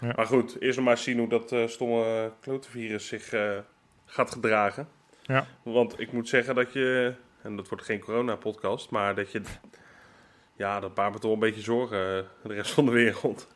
Ja. 0.00 0.12
Maar 0.16 0.26
goed, 0.26 0.60
eerst 0.60 0.76
nog 0.76 0.86
maar 0.86 0.98
zien 0.98 1.18
hoe 1.18 1.28
dat 1.28 1.52
uh, 1.52 1.66
stomme 1.66 2.32
klotenvirus 2.40 3.06
zich 3.06 3.32
uh, 3.32 3.58
gaat 4.04 4.30
gedragen. 4.30 4.88
Ja. 5.22 5.46
Want 5.62 6.00
ik 6.00 6.12
moet 6.12 6.28
zeggen 6.28 6.54
dat 6.54 6.72
je, 6.72 7.14
en 7.42 7.56
dat 7.56 7.68
wordt 7.68 7.84
geen 7.84 8.00
corona-podcast, 8.00 8.90
maar 8.90 9.14
dat 9.14 9.32
je, 9.32 9.42
ja, 10.56 10.80
dat 10.80 10.94
baart 10.94 11.12
me 11.12 11.18
toch 11.18 11.32
een 11.32 11.38
beetje 11.38 11.60
zorgen, 11.60 12.18
eh, 12.18 12.24
de 12.42 12.54
rest 12.54 12.70
van 12.70 12.84
de 12.84 12.90
wereld. 12.90 13.48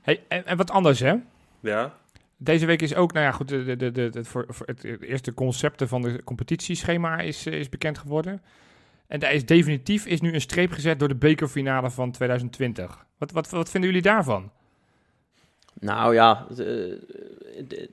Hey, 0.00 0.24
en, 0.28 0.46
en 0.46 0.56
wat 0.56 0.70
anders, 0.70 1.00
hè? 1.00 1.14
Ja. 1.60 1.94
Deze 2.36 2.66
week 2.66 2.82
is 2.82 2.94
ook, 2.94 3.12
nou 3.12 3.24
ja, 3.24 3.32
goed, 3.32 3.48
de, 3.48 3.76
de, 3.76 3.90
de, 3.90 4.10
het, 4.12 4.28
voor, 4.28 4.44
voor 4.48 4.66
het 4.66 4.84
eerste 5.02 5.34
concepten 5.34 5.88
van 5.88 6.02
de 6.02 6.24
competitieschema 6.24 7.18
is, 7.18 7.46
is 7.46 7.68
bekend 7.68 7.98
geworden. 7.98 8.42
En 9.06 9.20
daar 9.20 9.32
is 9.32 9.46
definitief 9.46 10.06
is 10.06 10.20
nu 10.20 10.32
een 10.32 10.40
streep 10.40 10.72
gezet 10.72 10.98
door 10.98 11.08
de 11.08 11.16
bekerfinale 11.16 11.90
van 11.90 12.10
2020. 12.10 13.06
Wat, 13.18 13.30
wat, 13.30 13.50
wat 13.50 13.70
vinden 13.70 13.90
jullie 13.90 14.04
daarvan? 14.04 14.50
Nou 15.80 16.14
ja, 16.14 16.46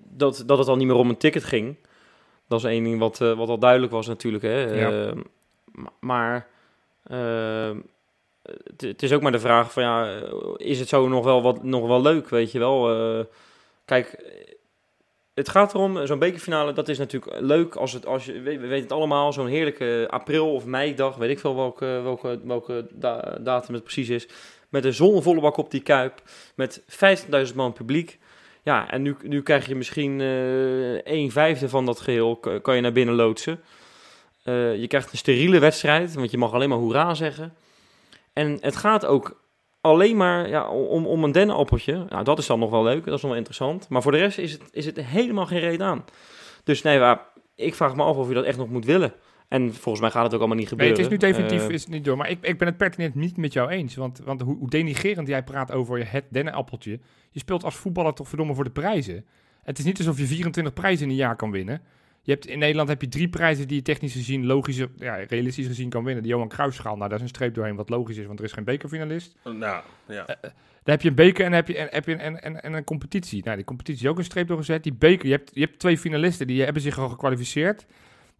dat, 0.04 0.44
dat 0.46 0.58
het 0.58 0.68
al 0.68 0.76
niet 0.76 0.88
meer 0.88 0.96
om 0.96 1.10
een 1.10 1.18
ticket 1.18 1.44
ging. 1.44 1.76
Dat 2.48 2.60
is 2.60 2.66
één 2.66 2.84
ding 2.84 3.00
wat, 3.00 3.20
uh, 3.20 3.38
wat 3.38 3.50
al 3.50 3.60
duidelijk 3.60 3.92
was 3.92 4.08
natuurlijk. 4.08 4.44
Hè? 4.44 4.62
Ja. 4.62 4.92
Uh, 4.92 5.12
maar 6.00 6.48
uh, 7.12 7.72
het 8.78 9.04
is 9.04 9.14
ook 9.14 9.22
maar 9.22 9.32
de 9.32 9.40
vraag 9.40 9.72
van 9.74 9.84
ja, 9.84 10.22
is 10.58 10.80
het 10.80 10.88
zo 10.88 11.08
nog 11.08 11.24
wel, 11.24 11.42
wat, 11.42 11.64
nog 11.64 11.88
wel 11.88 12.02
leuk, 12.02 12.30
weet 12.30 12.52
je 12.52 12.60
wel? 12.60 12.96
Uh, 13.18 13.24
kijk, 13.86 14.18
het 15.34 15.50
gaat 15.50 15.74
erom, 15.74 16.06
zo'n 16.06 16.20
bekerfinale, 16.20 16.74
dat 16.74 16.90
is 16.90 16.98
natuurlijk 16.98 17.40
leuk 17.40 17.76
als 17.76 17.94
het, 17.94 18.06
als 18.06 18.26
je, 18.26 18.42
we 18.42 18.58
weten 18.58 18.84
het 18.84 18.92
allemaal, 18.92 19.34
zo'n 19.34 19.48
heerlijke 19.48 20.08
april 20.10 20.54
of 20.54 20.66
meidag, 20.66 21.16
weet 21.16 21.30
ik 21.30 21.40
veel 21.40 21.56
welke, 21.56 21.86
welke, 21.86 22.40
welke 22.44 22.88
da 22.92 23.38
datum 23.42 23.74
het 23.74 23.84
precies 23.84 24.10
is, 24.10 24.28
met 24.74 24.86
een 24.86 24.94
zonnevolle 24.94 25.42
bak 25.42 25.58
op 25.58 25.72
die 25.72 25.82
kuip, 25.82 26.22
met 26.56 26.82
15.000 27.50 27.56
man 27.56 27.74
publiek. 27.74 28.20
Ja, 28.64 28.92
en 28.92 29.02
nu, 29.02 29.16
nu 29.22 29.42
krijg 29.42 29.68
je 29.68 29.76
misschien 29.76 30.20
uh, 30.20 31.02
een 31.04 31.32
vijfde 31.32 31.70
van 31.70 31.86
dat 31.86 32.00
geheel, 32.00 32.38
kan 32.62 32.76
je 32.76 32.82
naar 32.82 32.92
binnen 32.92 33.16
loodsen. 33.16 33.60
Uh, 34.46 34.76
je 34.76 34.88
krijgt 34.88 35.12
een 35.12 35.18
steriele 35.18 35.60
wedstrijd, 35.60 36.14
want 36.14 36.32
je 36.32 36.38
mag 36.38 36.54
alleen 36.54 36.70
maar 36.70 36.78
hoera 36.78 37.14
zeggen. 37.14 37.54
En 38.34 38.58
het 38.62 38.76
gaat 38.76 39.06
ook 39.06 39.42
alleen 39.82 40.18
maar 40.18 40.50
ja, 40.50 40.70
om, 40.70 41.06
om 41.06 41.24
een 41.24 41.32
dennenappeltje. 41.32 42.06
Nou, 42.10 42.24
dat 42.24 42.38
is 42.38 42.48
dan 42.48 42.60
nog 42.60 42.70
wel 42.70 42.84
leuk, 42.84 43.06
dat 43.06 43.16
is 43.16 43.22
nog 43.22 43.30
wel 43.32 43.40
interessant. 43.40 43.90
Maar 43.90 44.02
voor 44.02 44.12
de 44.12 44.18
rest 44.18 44.38
is 44.38 44.52
het, 44.52 44.62
is 44.72 44.86
het 44.86 45.02
helemaal 45.02 45.46
geen 45.46 45.60
reden 45.60 45.88
aan. 45.88 46.06
Dus 46.64 46.82
nee, 46.82 47.16
ik 47.56 47.76
vraag 47.76 47.96
me 47.96 48.04
af 48.04 48.18
of 48.18 48.28
je 48.28 48.34
dat 48.34 48.46
echt 48.46 48.58
nog 48.58 48.70
moet 48.70 48.86
willen. 48.86 49.14
En 49.48 49.74
volgens 49.74 50.00
mij 50.00 50.12
gaat 50.12 50.24
het 50.24 50.34
ook 50.34 50.40
allemaal 50.40 50.58
niet 50.58 50.68
gebeuren. 50.68 50.96
Nee, 50.96 51.06
het 51.06 51.14
is 51.14 51.20
nu 51.22 51.32
definitief 51.32 51.68
uh, 51.68 51.74
is 51.74 51.82
het 51.82 51.92
niet 51.92 52.06
door. 52.06 52.18
Maar 52.18 52.30
ik, 52.30 52.38
ik 52.42 52.58
ben 52.58 52.68
het 52.68 52.78
pertinent 52.78 53.16
niet 53.16 53.38
met 53.38 53.54
jou 53.54 53.70
eens. 53.70 53.96
Want, 53.96 54.20
want 54.24 54.42
hoe, 54.42 54.58
hoe 54.58 54.70
denigerend 54.70 55.28
jij 55.28 55.44
praat 55.44 55.72
over 55.72 56.12
het 56.12 56.26
dennenappeltje. 56.30 57.00
Je 57.32 57.40
speelt 57.40 57.64
als 57.64 57.76
voetballer 57.76 58.14
toch 58.14 58.28
verdomme 58.28 58.54
voor 58.54 58.64
de 58.64 58.70
prijzen. 58.70 59.26
Het 59.64 59.80
is 59.80 59.86
niet 59.86 59.98
alsof 59.98 60.18
je 60.18 60.26
24 60.26 60.74
prijzen 60.74 61.06
in 61.06 61.10
een 61.10 61.16
jaar 61.16 61.36
kan 61.36 61.52
winnen. 61.52 61.82
Je 62.22 62.32
hebt, 62.32 62.48
in 62.48 62.60
Nederland 62.60 62.90
heb 62.90 63.02
je 63.02 63.08
drie 63.08 63.30
prijzen 63.30 63.68
die 63.68 63.78
je 63.78 63.84
technisch 63.84 64.14
gezien, 64.14 64.46
logisch, 64.46 64.86
ja, 64.96 65.16
realistisch 65.16 65.68
gezien 65.68 65.90
kan 65.90 66.04
winnen. 66.04 66.24
De 66.24 66.30
Johan 66.30 66.48
Cruijffschaal, 66.48 66.96
nou 66.96 67.10
daar 67.10 67.18
is 67.18 67.24
een 67.24 67.30
streep 67.30 67.54
doorheen 67.54 67.76
wat 67.76 67.90
logisch 67.90 68.18
is, 68.18 68.26
want 68.26 68.40
er 68.40 68.46
is 68.46 68.52
geen 68.52 68.64
bekerfinalist. 68.64 69.36
Nou, 69.44 69.84
ja. 70.08 70.30
Uh, 70.30 70.52
dan 70.84 70.94
heb 70.94 71.02
je 71.02 71.10
een 71.10 71.16
beker 71.16 71.46
en 71.46 71.52
heb 71.52 71.68
je, 71.68 71.78
en, 71.78 71.88
heb 71.92 72.06
je 72.06 72.24
een, 72.24 72.40
en, 72.40 72.64
en 72.64 72.74
een 72.74 72.84
competitie. 72.84 73.44
Nou, 73.44 73.56
die 73.56 73.66
competitie 73.66 74.04
is 74.04 74.10
ook 74.10 74.18
een 74.18 74.24
streep 74.24 74.48
doorgezet. 74.48 74.84
Die 74.84 74.94
beker, 74.94 75.26
je 75.26 75.32
hebt, 75.32 75.52
je 75.54 75.62
hebt 75.62 75.80
twee 75.80 75.98
finalisten, 75.98 76.48
die 76.48 76.64
hebben 76.64 76.82
zich 76.82 77.00
al 77.00 77.10
gekwalificeerd. 77.10 77.86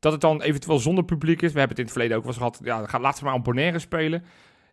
Dat 0.04 0.12
het 0.12 0.22
dan 0.22 0.42
eventueel 0.42 0.80
zonder 0.80 1.04
publiek 1.04 1.42
is. 1.42 1.52
We 1.54 1.60
hebben 1.60 1.78
het 1.78 1.78
in 1.78 1.84
het 1.84 1.94
verleden 1.94 2.18
ook 2.18 2.24
wel 2.24 2.32
eens 2.32 2.42
gehad. 2.42 2.60
Ja, 2.64 2.88
ga, 2.88 3.00
laat 3.00 3.18
ze 3.18 3.24
maar 3.24 3.34
aan 3.34 3.44
Bonaire 3.44 3.80
spelen. 3.80 4.24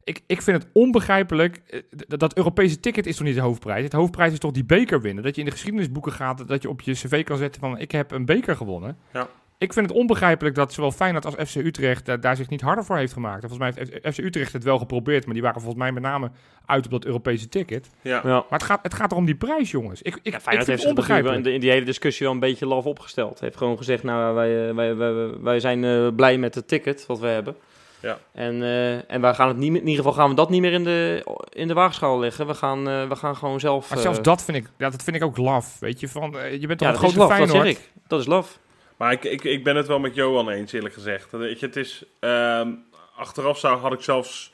Ik, 0.05 0.23
ik 0.27 0.43
vind 0.43 0.63
het 0.63 0.71
onbegrijpelijk. 0.73 1.63
eh, 1.67 1.81
Dat, 2.09 2.21
dat 2.21 2.37
Europese 2.37 2.81
ticket 2.81 3.07
is 3.07 3.17
toch 3.17 3.27
niet 3.27 3.35
de 3.35 3.41
hoofdprijs? 3.41 3.85
Het 3.85 3.93
hoofdprijs 3.93 4.33
is 4.33 4.39
toch 4.39 4.53
die 4.53 4.65
beker 4.65 5.01
winnen? 5.01 5.25
Dat 5.25 5.35
je 5.35 5.41
in 5.41 5.47
de 5.47 5.53
geschiedenisboeken 5.53 6.13
gaat. 6.13 6.49
Dat 6.49 6.63
je 6.63 6.69
op 6.69 6.81
je 6.81 6.93
cv 6.93 7.25
kan 7.25 7.37
zetten 7.37 7.61
van 7.61 7.79
ik 7.79 7.91
heb 7.91 8.11
een 8.11 8.25
beker 8.25 8.57
gewonnen. 8.57 8.97
Ja. 9.13 9.29
Ik 9.61 9.73
vind 9.73 9.89
het 9.89 9.97
onbegrijpelijk 9.97 10.55
dat 10.55 10.73
zowel 10.73 10.91
Feyenoord 10.91 11.25
als 11.25 11.35
FC 11.35 11.55
Utrecht 11.55 12.09
uh, 12.09 12.15
daar 12.21 12.37
zich 12.37 12.49
niet 12.49 12.61
harder 12.61 12.85
voor 12.85 12.97
heeft 12.97 13.13
gemaakt. 13.13 13.43
En 13.43 13.49
volgens 13.49 13.77
mij 13.77 13.87
heeft 13.87 14.15
FC 14.17 14.25
Utrecht 14.25 14.53
het 14.53 14.65
wel 14.65 14.79
geprobeerd, 14.79 15.25
maar 15.25 15.35
die 15.35 15.43
waren 15.43 15.61
volgens 15.61 15.83
mij 15.83 15.93
met 15.93 16.03
name 16.03 16.31
uit 16.67 16.85
op 16.85 16.91
dat 16.91 17.05
Europese 17.05 17.49
ticket. 17.49 17.91
Ja. 18.01 18.21
ja. 18.25 18.45
Maar 18.51 18.59
het 18.59 18.63
gaat, 18.63 18.79
het 18.83 18.95
gaat 18.95 19.11
er 19.11 19.17
om 19.17 19.25
die 19.25 19.35
prijs, 19.35 19.71
jongens. 19.71 20.03
Ik, 20.03 20.15
ik, 20.15 20.21
ja, 20.23 20.37
ik 20.37 20.43
Feyenoord 20.43 20.67
vind 20.67 20.67
heeft 20.67 20.81
het 20.81 20.89
onbegrijpelijk. 20.89 21.47
in 21.47 21.61
die 21.61 21.71
hele 21.71 21.85
discussie 21.85 22.27
wel 22.27 22.35
een 22.35 22.41
beetje 22.41 22.67
laf 22.67 22.85
opgesteld. 22.85 23.41
Heeft 23.41 23.57
gewoon 23.57 23.77
gezegd, 23.77 24.03
nou, 24.03 24.35
wij, 24.35 24.75
wij, 24.75 24.97
wij, 24.97 25.39
wij 25.41 25.61
zijn 25.61 25.83
uh, 25.83 26.09
blij 26.17 26.39
met 26.39 26.55
het 26.55 26.69
ticket 26.69 27.07
wat 27.07 27.19
we 27.19 27.27
hebben. 27.27 27.57
Ja. 28.03 28.19
En, 28.33 28.55
uh, 28.55 29.11
en 29.11 29.21
wij 29.21 29.35
gaan 29.35 29.49
het 29.49 29.57
niet, 29.57 29.75
in 29.75 29.81
ieder 29.81 29.97
geval 29.97 30.13
gaan 30.13 30.29
we 30.29 30.35
dat 30.35 30.51
niet 30.51 30.61
meer 30.61 30.73
in 30.73 30.85
de, 30.85 31.25
in 31.53 31.69
de 31.69 31.75
waagschaal 31.75 32.19
leggen. 32.19 32.47
We 32.47 32.55
gaan, 32.55 32.89
uh, 32.89 33.09
we 33.09 33.17
gaan 33.17 33.37
gewoon 33.37 33.61
zelf... 33.61 33.91
Maar 33.91 33.99
zelfs 33.99 34.23
dat 34.23 34.43
vind 34.43 34.57
ik, 34.57 34.67
ja, 34.79 34.91
dat 34.91 35.03
vind 35.03 35.17
ik 35.17 35.23
ook 35.23 35.37
laf. 35.37 35.79
Weet 35.81 36.01
je, 36.01 36.09
van, 36.09 36.37
uh, 36.37 36.61
je 36.61 36.67
bent 36.67 36.79
toch 36.79 36.89
ja, 36.89 36.95
een 36.95 37.01
dat 37.01 37.13
grote 37.13 37.13
is 37.13 37.17
laf, 37.17 37.29
Feyenoord. 37.29 37.53
dat 37.53 37.67
zeg 37.67 37.77
ik. 37.77 37.91
Dat 38.07 38.21
is 38.21 38.27
laf. 38.27 38.59
Maar 39.01 39.13
ik, 39.13 39.25
ik, 39.25 39.45
ik 39.45 39.65
ben 39.65 39.77
het 39.77 39.87
wel 39.87 39.99
met 39.99 40.15
Johan 40.15 40.49
eens, 40.49 40.73
eerlijk 40.73 40.95
gezegd. 40.95 41.31
Weet 41.31 41.61
je, 41.61 41.67
het 41.67 41.77
is... 41.77 42.05
Uh, 42.21 42.69
achteraf 43.17 43.59
zou, 43.59 43.79
had 43.79 43.93
ik 43.93 44.01
zelfs 44.01 44.53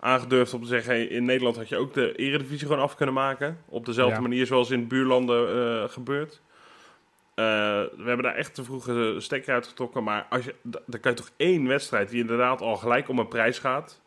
aangedurfd 0.00 0.54
om 0.54 0.62
te 0.62 0.68
zeggen... 0.68 0.92
Hey, 0.92 1.04
in 1.04 1.24
Nederland 1.24 1.56
had 1.56 1.68
je 1.68 1.76
ook 1.76 1.94
de 1.94 2.14
eredivisie 2.14 2.66
gewoon 2.66 2.82
af 2.82 2.94
kunnen 2.94 3.14
maken. 3.14 3.58
Op 3.68 3.86
dezelfde 3.86 4.14
Ja. 4.14 4.20
manier 4.20 4.46
zoals 4.46 4.70
in 4.70 4.88
buurlanden 4.88 5.56
uh, 5.56 5.88
gebeurt. 5.88 6.40
Uh, 7.34 7.44
we 7.96 8.04
hebben 8.04 8.22
daar 8.22 8.34
echt 8.34 8.54
te 8.54 8.64
vroeg 8.64 8.86
een 8.86 9.22
stekker 9.22 9.54
uitgetrokken. 9.54 10.04
Maar 10.04 10.26
als 10.30 10.44
je, 10.44 10.54
dan 10.62 11.00
kan 11.00 11.10
je 11.10 11.16
toch 11.16 11.30
één 11.36 11.66
wedstrijd 11.66 12.08
die 12.08 12.20
inderdaad 12.20 12.60
al 12.60 12.76
gelijk 12.76 13.08
om 13.08 13.18
een 13.18 13.28
prijs 13.28 13.58
gaat. 13.58 14.00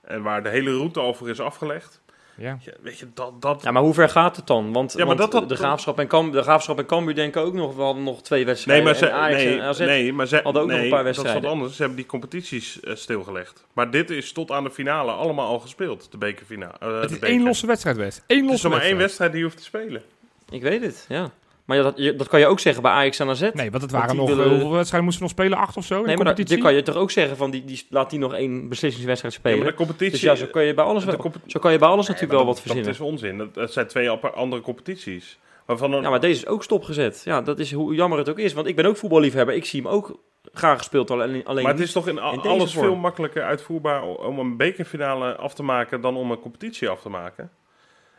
En 0.00 0.22
waar 0.22 0.42
de 0.42 0.48
hele 0.48 0.76
route 0.76 1.00
al 1.00 1.14
voor 1.14 1.28
is 1.28 1.40
afgelegd. 1.40 2.02
Ja. 2.38 2.58
Ja, 2.64 2.72
weet 2.82 2.98
je, 2.98 3.06
dat... 3.14 3.42
dat 3.42 3.62
Ja, 3.62 3.70
maar 3.70 3.82
hoe 3.82 3.94
ver 3.94 4.08
gaat 4.08 4.36
het 4.36 4.46
dan? 4.46 4.72
Want, 4.72 4.92
Ja, 4.92 4.98
maar 4.98 5.06
want 5.06 5.18
dat- 5.18 5.30
dat- 5.40 5.48
de, 5.48 5.56
graafschap 5.56 5.98
en 5.98 6.06
Cam, 6.06 6.32
de 6.32 6.42
Graafschap 6.42 6.78
en 6.78 6.86
Cambuur 6.86 7.14
denken 7.14 7.42
ook 7.42 7.54
nog, 7.54 7.74
we 7.76 7.82
hadden 7.82 8.02
nog 8.02 8.22
twee 8.22 8.38
nee, 8.38 8.48
wedstrijden. 8.48 8.84
maar 8.84 8.94
ze, 8.94 9.06
en 9.06 9.12
Ajax 9.12 9.42
nee, 9.42 9.58
en 9.58 9.62
AZ 9.64 9.78
nee, 9.78 10.12
maar 10.12 10.26
ze, 10.26 10.40
hadden 10.42 10.62
ook 10.62 10.68
nog 10.68 10.76
nee, 10.76 10.84
een 10.84 10.90
paar 10.92 11.02
dat 11.04 11.10
is 11.10 11.16
wedstrijden. 11.16 11.42
wat 11.50 11.52
anders. 11.58 11.72
Ze 11.76 11.78
hebben 11.82 11.96
die 12.00 12.06
competities 12.06 12.80
eh, 12.80 12.94
stilgelegd. 12.94 13.64
Maar 13.72 13.90
dit 13.90 14.10
is 14.10 14.32
tot 14.32 14.50
aan 14.50 14.64
de 14.64 14.70
finale 14.70 15.12
allemaal 15.12 15.46
al 15.48 15.58
gespeeld, 15.58 16.10
de 16.10 16.18
bekerfinale. 16.18 16.74
eh, 16.80 16.88
Het 16.88 17.00
de 17.00 17.14
is 17.14 17.20
beker. 17.20 17.28
één 17.28 17.42
losse 17.42 17.66
wedstrijd, 17.66 17.96
West. 17.96 18.22
Eén 18.26 18.36
Het 18.36 18.44
is 18.44 18.50
losse 18.50 18.64
er 18.66 18.72
maar 18.72 18.82
één 18.82 18.96
wedstrijd. 18.96 19.32
wedstrijd 19.32 19.32
die 19.32 19.40
je 19.40 19.46
hoeft 19.46 19.56
te 19.58 19.64
spelen. 19.64 20.02
Ik 20.50 20.62
weet 20.62 20.82
het, 20.82 21.04
ja. 21.08 21.30
Maar 21.68 21.76
ja, 21.76 21.82
dat, 21.82 21.92
je- 21.96 22.16
dat 22.16 22.28
kan 22.28 22.40
je 22.40 22.46
ook 22.46 22.60
zeggen 22.60 22.82
bij 22.82 22.92
Ajax 22.92 23.18
en 23.18 23.28
AZ. 23.28 23.40
Nee, 23.52 23.70
want 23.70 23.82
het 23.82 23.90
waren 23.92 24.16
nog... 24.16 24.28
willen- 24.28 24.50
hoeveel 24.50 24.70
wedstrijden 24.70 25.04
moesten 25.04 25.26
we 25.26 25.32
nog 25.34 25.38
spelen? 25.44 25.58
Acht 25.66 25.76
of 25.76 25.84
zo 25.84 25.94
in 25.98 26.00
nee, 26.04 26.16
de 26.16 26.16
maar 26.16 26.24
dat, 26.26 26.34
competitie? 26.34 26.56
dit 26.56 26.64
kan 26.64 26.74
je 26.74 26.82
toch 26.82 27.02
ook 27.02 27.10
zeggen 27.10 27.36
van, 27.36 27.50
die, 27.50 27.64
die, 27.64 27.86
laat 27.90 28.10
die 28.10 28.18
nog 28.18 28.34
één 28.34 28.68
beslissingswedstrijd 28.68 29.34
Ja, 29.34 29.40
spelen. 29.40 29.58
maar 29.58 29.68
de 29.68 29.74
competitie... 29.74 30.10
dus 30.10 30.20
ja, 30.20 30.34
zo 30.34 30.46
kan 30.46 30.64
je 30.64 30.74
bij 30.74 30.84
alles, 30.84 31.04
wel, 31.04 31.32
zo 31.46 31.60
kan 31.60 31.72
je 31.72 31.78
bij 31.78 31.88
alles 31.88 32.06
Nee, 32.06 32.14
natuurlijk 32.16 32.18
maar 32.18 32.28
wel 32.28 32.38
dat- 32.38 32.46
wat 32.46 32.60
verzinnen. 32.60 32.84
Dat 32.84 32.94
is 32.94 33.00
onzin. 33.00 33.38
Dat, 33.38 33.54
dat 33.54 33.72
zijn 33.72 33.86
twee 33.86 34.10
apart- 34.10 34.34
andere 34.34 34.62
competities. 34.62 35.38
Waarvan 35.66 35.92
een, 35.92 36.02
Ja, 36.02 36.10
maar 36.10 36.20
deze 36.20 36.40
is 36.40 36.46
ook 36.46 36.62
stopgezet. 36.62 37.22
Ja, 37.24 37.42
dat 37.42 37.58
is 37.58 37.72
hoe 37.72 37.94
jammer 37.94 38.18
het 38.18 38.28
ook 38.28 38.38
is. 38.38 38.52
Want 38.52 38.66
ik 38.66 38.76
ben 38.76 38.84
ook 38.86 38.96
voetballiefhebber. 38.96 39.54
Ik 39.54 39.64
zie 39.64 39.82
hem 39.82 39.90
ook 39.90 40.18
graag 40.52 40.78
gespeeld, 40.78 41.10
alleen, 41.10 41.44
alleen 41.44 41.62
maar 41.62 41.72
het 41.72 41.82
is 41.82 41.92
toch 41.92 42.08
in, 42.08 42.18
a- 42.18 42.30
in 42.30 42.36
deze 42.36 42.48
alles 42.48 42.72
vorm. 42.72 42.84
veel 42.86 42.96
makkelijker 42.96 43.42
uitvoerbaar 43.42 44.02
om 44.02 44.38
een 44.38 44.56
bekerfinale 44.56 45.36
af 45.36 45.54
te 45.54 45.62
maken 45.62 46.00
dan 46.00 46.16
om 46.16 46.30
een 46.30 46.40
competitie 46.40 46.88
af 46.88 47.00
te 47.00 47.08
maken. 47.08 47.50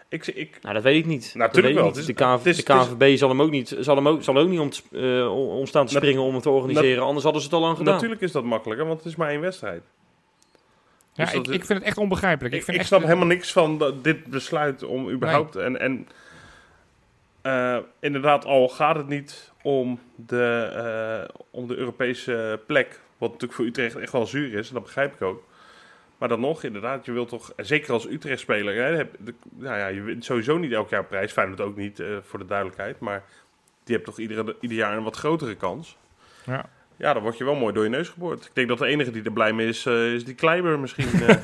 Ik, 0.10 0.28
ik, 0.28 0.58
Nou, 0.62 0.74
dat 0.74 0.84
weet 0.84 0.96
ik 1.00 1.06
niet. 1.06 1.34
Natuurlijk 1.36 1.76
wel. 1.76 1.84
niet. 1.86 1.96
Het 1.96 2.02
is- 2.10 2.16
de, 2.16 2.24
KV 2.24 2.38
het 2.38 2.46
is- 2.46 2.58
de 2.58 2.64
KNVB 2.64 3.18
zal 3.18 3.30
hem 3.30 3.42
ook 3.42 3.50
niet, 3.52 3.76
zal 3.80 3.96
hem 3.96 4.08
ook, 4.08 4.24
zal 4.24 4.38
ook 4.38 4.50
niet 4.50 4.60
om, 4.60 4.70
eh, 4.92 5.32
om- 5.36 5.48
om 5.50 5.66
staan 5.66 5.86
te 5.86 5.94
springen 5.96 6.22
om 6.22 6.34
het 6.34 6.44
te 6.44 6.50
organiseren. 6.50 7.04
Anders 7.04 7.24
hadden 7.24 7.42
ze 7.42 7.48
het 7.48 7.56
al 7.58 7.62
lang 7.64 7.78
gedaan. 7.78 7.94
natuurlijk 7.94 8.22
is 8.22 8.32
dat 8.32 8.44
makkelijker, 8.44 8.86
want 8.86 8.98
het 8.98 9.08
is 9.08 9.16
maar 9.16 9.30
één 9.30 9.42
wedstrijd. 9.42 9.82
Ja, 11.14 11.26
Dus 11.26 11.34
ik, 11.34 11.48
ik 11.48 11.66
vind 11.66 11.80
het 11.80 11.88
echt 11.88 11.98
onbegrijpelijk. 11.98 12.54
Ik, 12.56 12.60
vind 12.64 12.74
ik 12.76 12.80
echt, 12.80 12.88
snap 12.88 13.02
helemaal 13.04 13.26
niks 13.28 13.52
van 13.52 13.94
dit 14.02 14.26
besluit 14.26 14.84
om 14.84 15.10
überhaupt... 15.10 15.56
En, 15.56 15.80
en 15.80 16.08
eh, 17.42 17.78
inderdaad, 18.00 18.46
al 18.46 18.70
gaat 18.70 18.96
het 18.96 19.08
niet 19.08 19.52
om 19.64 20.00
de, 20.16 20.70
eh, 21.30 21.36
om 21.52 21.68
de 21.68 21.76
Europese 21.76 22.60
plek... 22.68 23.00
wat 23.18 23.30
natuurlijk 23.32 23.54
voor 23.60 23.66
Utrecht 23.66 23.96
echt 23.96 24.12
wel 24.12 24.26
zuur 24.26 24.54
is, 24.54 24.68
en 24.68 24.74
dat 24.74 24.84
begrijp 24.84 25.14
ik 25.14 25.22
ook. 25.22 25.44
Maar 26.20 26.30
dan 26.30 26.40
nog, 26.40 26.64
inderdaad, 26.64 27.06
je 27.06 27.12
wilt 27.12 27.30
toch... 27.30 27.54
Zeker 27.58 27.94
als 27.94 28.08
Utrecht-speler, 28.10 28.76
hè, 28.76 28.96
heb, 28.96 29.16
de, 29.20 29.34
nou 29.50 29.78
ja, 29.78 29.88
je 29.88 30.02
wint 30.02 30.26
sowieso 30.26 30.58
niet 30.58 30.72
elk 30.72 30.90
jaar 30.90 31.06
prijs. 31.06 31.32
Feyenoord 31.32 31.62
ook 31.62 31.76
niet, 31.76 32.00
eh, 32.00 32.08
voor 32.22 32.40
de 32.40 32.46
duidelijkheid. 32.46 33.00
Maar 33.00 33.24
die 33.84 33.96
hebt 33.96 34.08
toch 34.08 34.20
iedere, 34.20 34.56
ieder 34.62 34.78
jaar 34.78 34.98
een 34.98 35.04
wat 35.04 35.16
grotere 35.16 35.56
kans. 35.56 35.98
Ja. 36.46 36.70
Ja, 37.00 37.14
dan 37.14 37.22
word 37.24 37.38
je 37.38 37.44
wel 37.44 37.56
mooi 37.56 37.74
door 37.74 37.84
je 37.84 37.90
neus 37.90 38.10
geboord. 38.10 38.46
Ik 38.46 38.52
denk 38.54 38.68
dat 38.68 38.78
de 38.78 38.86
enige 38.86 39.12
die 39.12 39.24
er 39.24 39.32
blij 39.32 39.54
mee 39.54 39.68
is, 39.68 39.86
eh, 39.86 40.14
is 40.14 40.26
die 40.26 40.36
Kleiber 40.36 40.80
misschien. 40.80 41.08
eh. 41.22 41.44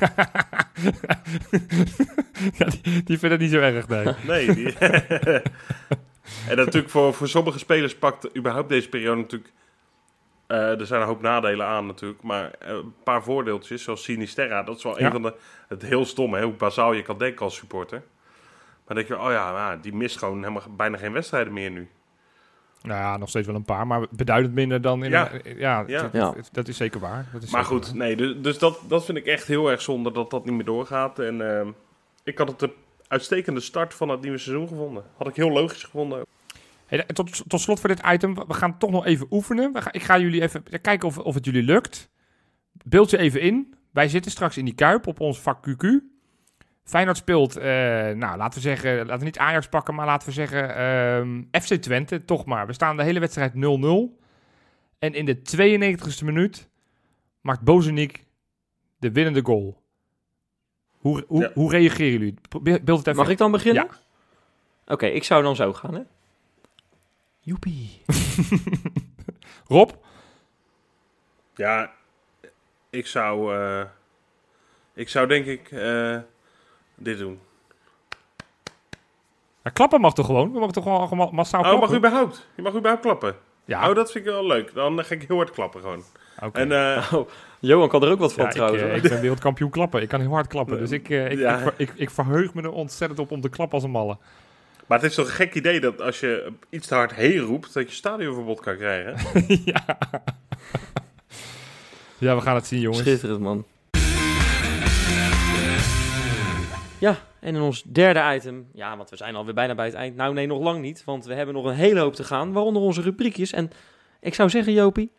ja, 2.58 2.66
die, 2.66 3.02
die 3.02 3.18
vindt 3.18 3.34
het 3.34 3.40
niet 3.40 3.50
zo 3.50 3.58
erg, 3.60 3.88
nee. 3.88 4.06
Nee. 4.26 4.54
Die 4.54 4.78
en 6.48 6.56
natuurlijk 6.56 6.88
voor, 6.88 7.14
voor 7.14 7.28
sommige 7.28 7.58
spelers 7.58 7.94
pakt 7.94 8.36
überhaupt 8.36 8.68
deze 8.68 8.88
periode 8.88 9.20
natuurlijk... 9.20 9.52
eh, 10.46 10.80
er 10.80 10.86
zijn 10.86 11.00
een 11.00 11.06
hoop 11.06 11.20
nadelen 11.22 11.66
aan 11.66 11.86
natuurlijk, 11.86 12.22
maar 12.22 12.50
eh, 12.58 12.68
een 12.74 12.94
paar 13.04 13.22
voordeeltjes, 13.22 13.82
zoals 13.82 14.02
Sinisterra. 14.02 14.62
Dat 14.62 14.76
is 14.76 14.82
wel 14.82 14.98
Ja. 14.98 15.06
een 15.06 15.12
van 15.12 15.22
de... 15.22 15.34
Het 15.68 15.82
heel 15.82 16.04
stom, 16.04 16.34
hè, 16.34 16.42
hoe 16.42 16.52
bazaal 16.52 16.92
je 16.92 17.02
kan 17.02 17.18
denken 17.18 17.44
als 17.44 17.56
supporter. 17.56 17.98
Maar 18.86 18.96
dan 18.96 18.96
denk 18.96 19.08
je, 19.08 19.26
oh 19.26 19.30
ja, 19.32 19.52
nou, 19.52 19.80
die 19.80 19.94
mist 19.94 20.18
gewoon 20.18 20.38
helemaal, 20.38 20.62
bijna 20.76 20.96
geen 20.96 21.12
wedstrijden 21.12 21.52
meer 21.52 21.70
nu. 21.70 21.88
Nou 22.82 23.00
ja, 23.00 23.16
nog 23.16 23.28
steeds 23.28 23.46
wel 23.46 23.56
een 23.56 23.64
paar, 23.64 23.86
maar 23.86 24.06
beduidend 24.10 24.54
minder 24.54 24.80
dan 24.80 25.04
in... 25.04 25.10
Ja. 25.10 25.32
een- 25.32 25.58
ja, 25.58 25.84
Ja. 25.86 26.02
Dat, 26.02 26.12
Ja. 26.12 26.34
dat 26.52 26.68
is 26.68 26.76
zeker 26.76 27.00
waar. 27.00 27.26
Dat 27.32 27.42
is 27.42 27.50
Maar 27.50 27.64
zeker 27.64 27.76
goed, 27.76 27.86
waar. 27.88 27.96
nee, 27.96 28.16
dus, 28.16 28.34
dus 28.38 28.58
dat, 28.58 28.80
dat 28.88 29.04
vind 29.04 29.18
ik 29.18 29.26
echt 29.26 29.46
heel 29.46 29.70
erg 29.70 29.80
zonde 29.82 30.12
dat 30.12 30.30
dat 30.30 30.44
niet 30.44 30.54
meer 30.54 30.64
doorgaat. 30.64 31.18
En 31.18 31.56
ehm, 31.58 31.68
ik 32.24 32.38
had 32.38 32.48
het 32.48 32.58
de 32.58 32.70
uitstekende 33.08 33.60
start 33.60 33.94
van 33.94 34.08
het 34.08 34.20
nieuwe 34.20 34.38
seizoen 34.38 34.68
gevonden. 34.68 35.04
Had 35.16 35.28
ik 35.28 35.36
heel 35.36 35.50
logisch 35.50 35.84
gevonden. 35.84 36.24
Hey, 36.86 37.04
tot, 37.04 37.48
tot 37.48 37.60
slot 37.60 37.80
voor 37.80 37.88
dit 37.88 38.02
item, 38.06 38.34
we 38.34 38.54
gaan 38.54 38.78
toch 38.78 38.90
nog 38.90 39.06
even 39.06 39.26
oefenen. 39.30 39.82
Gaan, 39.82 39.92
ik 39.92 40.02
ga 40.02 40.18
jullie 40.18 40.42
even 40.42 40.62
kijken 40.80 41.08
of, 41.08 41.18
of 41.18 41.34
het 41.34 41.44
jullie 41.44 41.62
lukt. 41.62 42.10
Beeld 42.84 43.10
je 43.10 43.18
even 43.18 43.40
in. 43.40 43.74
Wij 43.92 44.08
zitten 44.08 44.30
straks 44.30 44.56
in 44.56 44.64
die 44.64 44.74
kuip 44.74 45.06
op 45.06 45.20
ons 45.20 45.40
vak 45.40 45.68
QQ. 45.68 45.86
Feyenoord 46.84 47.16
speelt, 47.16 47.56
eh, 47.56 47.64
nou 48.10 48.36
laten 48.36 48.54
we 48.54 48.60
zeggen, 48.60 48.96
laten 48.96 49.18
we 49.18 49.24
niet 49.24 49.38
Ajax 49.38 49.68
pakken, 49.68 49.94
maar 49.94 50.06
laten 50.06 50.28
we 50.28 50.34
zeggen 50.34 50.76
ehm, 50.76 51.42
FC 51.62 51.74
Twente, 51.74 52.24
toch 52.24 52.44
maar. 52.44 52.66
We 52.66 52.72
staan 52.72 52.96
de 52.96 53.02
hele 53.02 53.20
wedstrijd 53.20 53.52
0-0. 53.54 53.58
En 54.98 55.14
in 55.14 55.24
de 55.24 55.36
92e 55.38 56.24
minuut 56.24 56.68
maakt 57.40 57.60
Bozenik 57.60 58.24
de 58.98 59.12
winnende 59.12 59.40
goal. 59.44 59.82
Hoe, 60.98 61.24
hoe, 61.26 61.40
Ja. 61.42 61.50
hoe 61.54 61.70
reageren 61.70 62.12
jullie? 62.12 62.34
Beeld 62.62 62.86
het 62.98 63.06
even 63.06 63.16
Mag 63.16 63.28
ik 63.28 63.38
dan 63.38 63.50
beginnen? 63.50 63.88
Ja. 63.90 64.92
Oké, 64.94 65.06
ik 65.06 65.24
zou 65.24 65.42
dan 65.42 65.56
zo 65.56 65.72
gaan, 65.72 65.94
hè? 65.94 66.00
Joepie. 67.46 68.02
Rob? 69.68 69.90
Ja, 71.54 71.90
ik 72.90 73.06
zou, 73.06 73.54
eh, 73.56 73.82
ik 74.94 75.08
zou 75.08 75.26
denk 75.26 75.46
ik 75.46 75.70
eh, 75.70 76.16
dit 76.94 77.18
doen. 77.18 77.38
Ja, 79.62 79.70
klappen 79.70 80.00
mag 80.00 80.14
toch 80.14 80.26
gewoon? 80.26 80.52
We 80.52 80.58
mogen 80.58 80.72
toch 80.74 81.08
gewoon 81.08 81.34
massaal 81.34 81.60
Oh, 81.60 81.66
mag 81.66 81.76
klappen? 81.76 81.96
überhaupt? 81.98 82.46
Je 82.54 82.62
mag 82.62 82.74
überhaupt 82.74 83.02
klappen. 83.02 83.36
Ja, 83.64 83.88
Oh, 83.88 83.94
dat 83.94 84.12
vind 84.12 84.26
ik 84.26 84.30
wel 84.32 84.46
leuk. 84.46 84.74
Dan 84.74 85.04
ga 85.04 85.14
ik 85.14 85.24
heel 85.28 85.36
hard 85.36 85.50
klappen 85.50 85.80
gewoon. 85.80 86.02
oké. 86.42 86.58
En 86.58 86.72
eh, 86.72 87.12
Oh, 87.14 87.28
Johan 87.60 87.88
kan 87.88 88.02
er 88.02 88.10
ook 88.10 88.18
wat 88.18 88.32
van 88.32 88.42
Ja, 88.42 88.48
ik, 88.48 88.54
trouwens. 88.54 88.82
hoor. 88.82 88.92
ik 88.92 89.02
ben 89.02 89.20
wereldkampioen 89.20 89.70
klappen. 89.70 90.02
Ik 90.02 90.08
kan 90.08 90.20
heel 90.20 90.30
hard 90.30 90.46
klappen. 90.46 90.78
Dus 90.78 90.90
ik, 90.90 91.08
ik, 91.08 91.38
Ja. 91.38 91.58
ik, 91.58 91.72
ik, 91.76 91.92
ik 91.96 92.10
verheug 92.10 92.54
me 92.54 92.62
er 92.62 92.70
ontzettend 92.72 93.20
op 93.20 93.30
om 93.30 93.40
te 93.40 93.48
klappen 93.48 93.74
als 93.74 93.84
een 93.84 93.90
malle. 93.90 94.16
Maar 94.86 94.98
het 94.98 95.10
is 95.10 95.14
toch 95.14 95.26
een 95.26 95.32
gek 95.32 95.54
idee 95.54 95.80
dat 95.80 96.00
als 96.00 96.20
je 96.20 96.52
iets 96.70 96.86
te 96.86 96.94
hard 96.94 97.14
heen 97.14 97.38
roept, 97.38 97.74
dat 97.74 97.88
je 97.88 97.94
stadionverbod 97.94 98.60
kan 98.60 98.76
krijgen. 98.76 99.14
ja. 99.64 99.98
ja, 102.18 102.34
we 102.34 102.40
gaan 102.40 102.54
het 102.54 102.66
zien, 102.66 102.80
jongens. 102.80 103.02
Schitterend, 103.02 103.40
man. 103.40 103.64
Ja, 106.98 107.18
en 107.40 107.54
in 107.54 107.60
ons 107.60 107.82
derde 107.82 108.34
item, 108.34 108.68
ja, 108.72 108.96
want 108.96 109.10
we 109.10 109.16
zijn 109.16 109.34
alweer 109.34 109.54
bijna 109.54 109.74
bij 109.74 109.86
het 109.86 109.94
eind. 109.94 110.16
Nou, 110.16 110.34
nee, 110.34 110.46
nog 110.46 110.62
lang 110.62 110.80
niet, 110.80 111.04
want 111.04 111.24
we 111.24 111.34
hebben 111.34 111.54
nog 111.54 111.64
een 111.64 111.74
hele 111.74 112.00
hoop 112.00 112.14
te 112.14 112.24
gaan, 112.24 112.52
waaronder 112.52 112.82
onze 112.82 113.02
rubriekjes. 113.02 113.52
En 113.52 113.70
ik 114.20 114.34
zou 114.34 114.50
zeggen, 114.50 114.72
Jopie, 114.72 115.12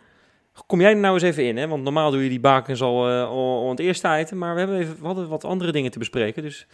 kom 0.67 0.81
jij 0.81 0.91
er 0.91 0.97
nou 0.97 1.13
eens 1.13 1.23
even 1.23 1.45
in, 1.45 1.57
hè? 1.57 1.67
Want 1.67 1.83
normaal 1.83 2.11
doe 2.11 2.23
je 2.23 2.29
die 2.29 2.39
bakens 2.39 2.81
al, 2.81 3.09
eh, 3.09 3.23
al, 3.23 3.61
al 3.61 3.69
het 3.69 3.79
eerste 3.79 4.17
item, 4.19 4.37
maar 4.37 4.53
we, 4.53 4.59
hebben 4.59 4.77
even, 4.79 4.99
we 4.99 5.05
hadden 5.05 5.27
wat 5.27 5.43
andere 5.43 5.71
dingen 5.71 5.91
te 5.91 5.99
bespreken, 5.99 6.43
dus 6.43 6.67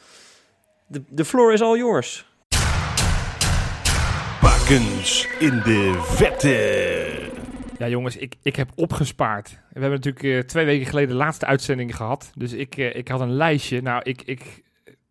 de, 0.88 1.04
de 1.10 1.26
floor 1.26 1.54
is 1.54 1.62
all 1.62 1.78
yours. 1.78 2.26
In 4.70 5.62
de 5.64 6.00
vette. 6.04 7.32
Ja, 7.78 7.88
jongens, 7.88 8.18
ik, 8.18 8.36
ik 8.44 8.56
heb 8.56 8.70
opgespaard. 8.76 9.50
We 9.50 9.80
hebben 9.80 9.90
natuurlijk 9.90 10.26
eh, 10.26 10.40
twee 10.40 10.66
weken 10.66 10.86
geleden 10.86 11.10
de 11.10 11.16
laatste 11.16 11.46
uitzending 11.46 11.96
gehad. 11.96 12.32
Dus 12.36 12.54
ik, 12.54 12.78
eh, 12.78 12.96
ik 12.96 13.08
had 13.08 13.22
een 13.22 13.34
lijstje. 13.34 13.82
Nou 13.82 14.02
ik, 14.04 14.22
ik, 14.22 14.64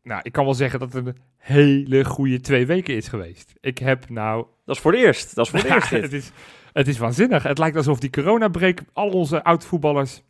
nou, 0.02 0.20
ik 0.22 0.32
kan 0.32 0.44
wel 0.44 0.54
zeggen 0.54 0.78
dat 0.78 0.92
het 0.92 1.06
een 1.06 1.16
hele 1.36 2.04
goede 2.04 2.40
twee 2.40 2.66
weken 2.66 2.94
is 2.94 3.08
geweest. 3.08 3.52
Ik 3.60 3.78
heb 3.78 4.08
nou 4.08 4.46
Dat 4.64 4.76
is 4.76 4.82
voor 4.82 4.92
het 4.92 5.00
eerst, 5.00 5.34
dat 5.34 5.44
is 5.44 5.50
voor 5.50 5.60
het 5.60 5.68
Ja, 5.68 5.74
eerst 5.78 5.90
dit. 5.90 6.02
het, 6.02 6.12
is, 6.12 6.30
het 6.72 6.88
is 6.88 6.98
waanzinnig. 6.98 7.42
Het 7.42 7.58
lijkt 7.58 7.76
alsof 7.76 7.98
die 7.98 8.10
coronabreak 8.10 8.80
al 8.92 9.08
onze 9.08 9.44
oud-voetballers 9.44 10.22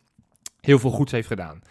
heel 0.59 0.79
veel 0.79 0.91
goeds 0.91 1.11
heeft 1.11 1.27
gedaan. 1.27 1.61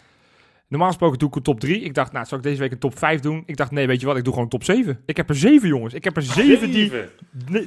Normaal 0.72 0.90
gesproken 0.90 1.18
doe 1.18 1.28
ik 1.28 1.34
een 1.34 1.42
top 1.42 1.60
3. 1.60 1.80
Ik 1.80 1.94
dacht, 1.94 2.12
nou, 2.12 2.26
zal 2.26 2.38
ik 2.38 2.44
deze 2.44 2.60
week 2.60 2.72
een 2.72 2.78
top 2.78 2.98
5 2.98 3.20
doen? 3.20 3.42
Ik 3.46 3.56
dacht, 3.56 3.70
nee, 3.70 3.86
weet 3.86 4.00
je 4.00 4.06
wat, 4.06 4.16
ik 4.16 4.24
doe 4.24 4.32
gewoon 4.32 4.48
top 4.48 4.64
7. 4.64 5.00
Ik 5.06 5.16
heb 5.16 5.28
er 5.28 5.34
7, 5.34 5.68
jongens. 5.68 5.94
Ik 5.94 6.04
heb 6.04 6.16
er 6.16 6.22
7 6.22 6.70
die, 6.70 6.92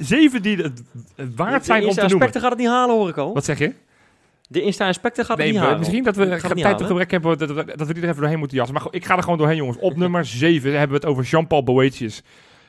Zeven. 0.00 0.42
die 0.42 0.56
het, 0.56 0.82
het 1.16 1.34
waard 1.34 1.64
zijn 1.64 1.80
de 1.80 1.86
om 1.86 1.92
te 1.94 2.00
noemen. 2.00 2.26
Insta-inspector 2.26 2.40
gaat 2.40 2.50
het 2.50 2.58
niet 2.58 2.68
halen, 2.68 2.94
hoor 2.94 3.08
ik 3.08 3.16
al. 3.16 3.34
Wat 3.34 3.44
zeg 3.44 3.58
je? 3.58 3.72
De 4.48 4.62
Insta-inspector 4.62 5.24
gaat 5.24 5.36
het 5.36 5.38
Nee, 5.38 5.46
niet 5.46 5.56
maar 5.56 5.64
halen. 5.64 5.78
misschien 5.80 6.04
dat 6.04 6.16
we 6.16 6.24
niet 6.24 6.62
tijd 6.62 6.78
te 6.78 6.84
gebrek 6.84 7.10
hebben 7.10 7.38
dat, 7.38 7.48
dat, 7.48 7.66
dat 7.78 7.86
we 7.86 7.94
die 7.94 8.02
er 8.02 8.08
even 8.08 8.20
doorheen 8.20 8.38
moeten 8.38 8.56
jassen. 8.56 8.74
Maar 8.74 8.86
ik 8.90 9.04
ga 9.04 9.16
er 9.16 9.22
gewoon 9.22 9.38
doorheen, 9.38 9.56
jongens. 9.56 9.78
Op 9.78 9.96
nummer 10.04 10.24
7 10.24 10.70
hebben 10.70 10.88
we 10.88 10.94
het 10.94 11.06
over 11.06 11.24
Jean-Paul 11.24 11.62
Boetius. 11.62 12.22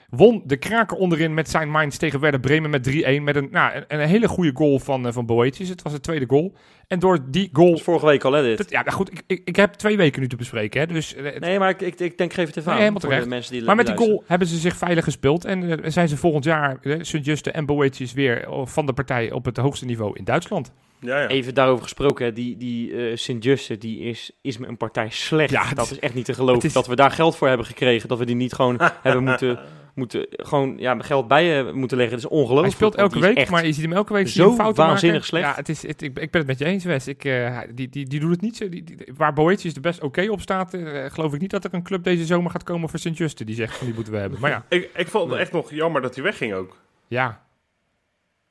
Won 0.10 0.42
de 0.46 0.58
kraker 0.58 0.98
onderin 0.98 1.34
met 1.34 1.50
zijn 1.50 1.70
Mainz 1.72 1.98
tegen 1.98 2.20
Werder 2.20 2.40
Bremen 2.40 2.70
met 2.70 2.90
3-1. 2.90 3.22
Met 3.22 3.36
een, 3.36 3.48
nou, 3.52 3.76
een, 3.76 3.84
een 3.88 4.08
hele 4.08 4.28
goede 4.28 4.52
goal 4.54 4.80
van, 4.80 5.08
eh, 5.08 5.14
van 5.14 5.26
Boetius. 5.26 5.70
Het 5.70 5.82
was 5.82 5.94
de 5.94 6.00
tweede 6.00 6.26
goal. 6.28 6.54
En 6.88 7.00
door 7.00 7.20
die 7.30 7.50
goal... 7.54 7.68
Dat 7.70 7.78
is 7.78 7.84
vorige 7.84 8.06
week 8.06 8.24
al, 8.24 8.32
hè, 8.32 8.44
dit. 8.44 8.58
Dat- 8.58 8.70
ja, 8.70 8.82
nou 8.84 8.96
goed, 8.96 9.12
ik, 9.12 9.22
ik, 9.28 9.42
ik 9.46 9.56
heb 9.56 9.74
twee 9.74 9.98
weken 9.98 10.22
nu 10.22 10.28
te 10.28 10.36
bespreken. 10.36 10.80
Hè, 10.80 10.88
dus, 10.88 11.16
eh, 11.16 11.40
Nee, 11.40 11.60
maar 11.60 11.70
ik, 11.70 11.82
ik, 11.82 12.00
ik 12.00 12.18
denk, 12.18 12.34
geef 12.34 12.48
het 12.48 12.58
even 12.58 12.62
Nee, 12.64 12.72
aan. 12.72 12.78
helemaal 12.80 13.00
voor 13.00 13.10
terecht. 13.10 13.24
de 13.24 13.30
mensen 13.30 13.52
die 13.54 13.64
maar 13.64 13.76
met 13.76 13.86
die 13.86 13.98
goal 13.98 14.24
hebben 14.28 14.48
ze 14.48 14.58
zich 14.58 14.76
veilig 14.78 15.04
gespeeld. 15.04 15.46
En 15.46 15.82
eh, 15.84 15.92
zijn 15.92 16.08
ze 16.08 16.18
volgend 16.18 16.44
jaar, 16.44 16.78
uh, 16.82 16.96
Sint-Juste 17.02 17.52
en 17.52 17.66
Boetius, 17.66 18.14
weer 18.14 18.48
van 18.64 18.86
de 18.86 18.94
partij 18.94 19.32
op 19.32 19.46
het 19.46 19.58
hoogste 19.58 19.86
niveau 19.86 20.12
in 20.18 20.24
Duitsland. 20.24 20.72
Ja, 21.00 21.22
ja. 21.22 21.28
Even 21.28 21.54
daarover 21.54 21.84
gesproken, 21.84 22.26
hè, 22.26 22.34
die, 22.34 22.58
die 22.58 22.94
eh 23.10 23.16
Sint-Juste, 23.16 23.78
die 23.78 24.00
is, 24.00 24.32
is 24.42 24.58
me 24.58 24.68
een 24.68 24.78
partij 24.78 25.10
slecht. 25.10 25.52
Ja, 25.52 25.74
dat 25.74 25.92
is- 25.92 26.00
echt 26.00 26.14
niet 26.14 26.26
te 26.26 26.34
geloven. 26.34 26.64
is- 26.68 26.74
Dat 26.74 26.88
we 26.88 26.96
daar 26.96 27.12
geld 27.12 27.36
voor 27.36 27.48
hebben 27.48 27.66
gekregen, 27.66 28.08
dat 28.10 28.18
we 28.18 28.26
die 28.26 28.36
niet 28.36 28.54
gewoon 28.54 28.80
hebben 29.04 29.24
moeten, 29.24 29.60
moeten 29.98 30.26
gewoon 30.30 30.76
ja, 30.78 30.98
geld 31.00 31.28
bij 31.28 31.44
je 31.46 31.72
moeten 31.74 31.98
leggen. 31.98 32.16
Het 32.16 32.26
is 32.26 32.30
ongelooflijk. 32.32 32.62
Hij 32.66 32.76
speelt 32.76 32.96
elke 32.96 33.20
week, 33.20 33.50
maar 33.50 33.66
je 33.66 33.72
ziet 33.74 33.84
hem 33.84 33.94
elke 33.94 34.14
week 34.14 34.28
zo 34.28 34.54
fouten 34.54 34.86
waanzinnig 34.86 35.12
maken. 35.20 35.28
slecht. 35.28 35.46
Ja, 35.46 35.56
het 35.56 35.70
is, 35.70 35.82
het, 35.88 36.02
ik, 36.02 36.20
ik 36.20 36.32
ben 36.32 36.42
het 36.42 36.46
met 36.50 36.60
je 36.60 36.66
eens, 36.66 36.84
Wes. 36.84 37.08
Ik, 37.08 37.26
eh, 37.26 37.60
die, 37.74 37.90
die, 37.90 38.06
die 38.08 38.20
doet 38.20 38.32
het 38.32 38.42
niet 38.42 38.58
zo. 38.58 38.70
Die, 38.70 38.84
die- 38.84 38.98
waar 39.18 39.34
Boetius 39.34 39.74
er 39.76 39.82
best 39.82 40.02
oké 40.04 40.28
op 40.32 40.42
staat, 40.42 40.74
eh, 40.74 41.06
geloof 41.12 41.34
ik 41.34 41.42
niet 41.42 41.52
dat 41.52 41.64
er 41.64 41.74
een 41.74 41.84
club 41.84 42.04
deze 42.04 42.26
zomer 42.26 42.52
gaat 42.52 42.64
komen 42.64 42.90
voor 42.90 43.00
Sint-Juste. 43.00 43.46
Die 43.46 43.56
zegt 43.56 43.78
van 43.78 43.86
die 43.86 43.96
moeten 43.96 44.14
we 44.14 44.20
hebben. 44.20 44.40
Maar 44.40 44.50
ja, 44.52 44.66
Ik, 44.78 44.90
ik 44.96 45.08
vond 45.08 45.32
het 45.32 45.40
echt 45.40 45.52
nog 45.52 45.72
jammer 45.72 46.02
dat 46.02 46.16
hij 46.16 46.24
wegging 46.24 46.54
ook. 46.54 46.78
ja. 47.08 47.46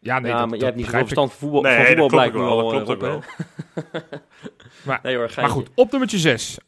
Ja, 0.01 0.19
nee, 0.19 0.31
ja, 0.31 0.39
dat, 0.39 0.49
maar 0.49 0.51
dat 0.51 0.59
je 0.59 0.65
hebt 0.65 0.77
niet 0.77 0.87
ik. 0.87 0.93
verstand 0.93 1.31
van 1.33 1.39
voetbal, 1.39 1.63
Nee, 1.63 1.73
van 1.77 1.85
dat 1.85 1.89
voetbal 1.89 2.09
klopt 2.09 2.13
blijkt 2.33 2.35
nu 2.35 2.41
ook 2.41 2.47
wel, 2.49 2.73
al. 2.73 2.87
dat 2.87 2.97
klopt 2.99 3.03
ook 3.03 3.23
hè? 3.93 4.01
Maar- 4.87 5.01
nee 5.03 5.12
hoor, 5.12 5.22
Maar 5.22 5.32
geintje. 5.32 5.55
goed, 5.55 5.70
op 5.74 5.91
nummertje 5.91 6.18
6. 6.18 6.59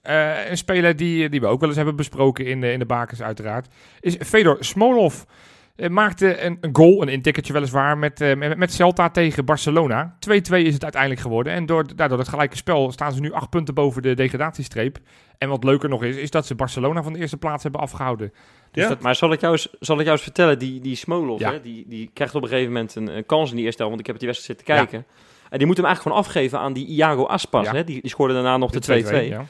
een 0.48 0.56
speler 0.56 0.96
die, 0.96 1.28
die 1.28 1.40
we 1.40 1.46
ook 1.46 1.58
wel 1.60 1.68
eens 1.68 1.76
hebben 1.76 1.96
besproken 1.96 2.46
in 2.46 2.60
de, 2.60 2.72
in 2.72 2.78
de 2.78 2.86
bakens 2.86 3.22
uiteraard. 3.22 3.66
Is 4.00 4.16
Fedor 4.24 4.56
Smolov. 4.60 5.22
Eh, 5.76 5.88
maakte 5.88 6.42
een, 6.42 6.58
een 6.60 6.70
goal, 6.76 7.02
een 7.02 7.08
intikkertje 7.08 7.52
weliswaar, 7.52 7.98
met, 7.98 8.20
eh, 8.20 8.36
met, 8.36 8.56
met 8.56 8.72
Celta 8.72 9.10
tegen 9.10 9.44
Barcelona. 9.44 10.16
2-2 10.20 10.64
is 10.64 10.74
het 10.74 10.82
uiteindelijk 10.82 11.20
geworden. 11.22 11.52
En 11.52 11.66
door, 11.66 11.96
daardoor 11.96 12.18
het 12.18 12.28
gelijke 12.28 12.56
spel 12.56 12.92
staan 12.92 13.12
ze 13.12 13.20
nu 13.20 13.32
acht 13.32 13.50
punten 13.50 13.74
boven 13.74 14.02
de 14.02 14.14
degradatiestreep. 14.14 14.98
En 15.38 15.48
wat 15.48 15.64
leuker 15.64 15.88
nog 15.88 16.04
is, 16.04 16.16
is 16.16 16.30
dat 16.30 16.46
ze 16.46 16.54
Barcelona 16.54 17.02
van 17.02 17.12
de 17.12 17.18
eerste 17.18 17.36
plaats 17.36 17.62
hebben 17.62 17.80
afgehouden. 17.80 18.32
Dus 18.72 18.82
Ja. 18.82 18.88
dat, 18.88 19.00
Maar 19.00 19.14
zal 19.14 19.32
ik 19.32 19.40
jou 19.40 19.52
eens, 19.52 19.68
zal 19.80 19.96
ik 19.96 20.02
jou 20.02 20.12
eens 20.12 20.22
vertellen, 20.22 20.58
die, 20.58 20.80
die 20.80 20.96
Smolov, 20.96 21.40
Ja. 21.40 21.52
hè, 21.52 21.60
die, 21.60 21.84
die 21.88 22.10
krijgt 22.14 22.34
op 22.34 22.42
een 22.42 22.48
gegeven 22.48 22.72
moment 22.72 22.94
een, 22.94 23.16
een 23.16 23.26
kans 23.26 23.50
in 23.50 23.56
die 23.56 23.64
eerste 23.64 23.82
helft, 23.82 23.96
want 23.96 24.08
ik 24.08 24.12
heb 24.12 24.18
die 24.18 24.28
wedstrijd 24.28 24.58
zitten 24.58 24.76
kijken. 24.76 25.06
En 25.50 25.58
die 25.58 25.66
moet 25.66 25.76
hem 25.76 25.86
eigenlijk 25.86 26.02
gewoon 26.16 26.18
afgeven 26.18 26.58
aan 26.58 26.72
die 26.72 26.86
Iago 26.86 27.24
Aspas. 27.26 27.64
Ja. 27.64 27.72
Hè? 27.74 27.84
Die, 27.84 28.00
die 28.00 28.10
scoorde 28.10 28.34
daarna 28.34 28.56
nog 28.56 28.70
de 28.70 29.02
2-2. 29.02 29.04
de 29.04 29.24
2-2, 29.24 29.28
ja. 29.28 29.44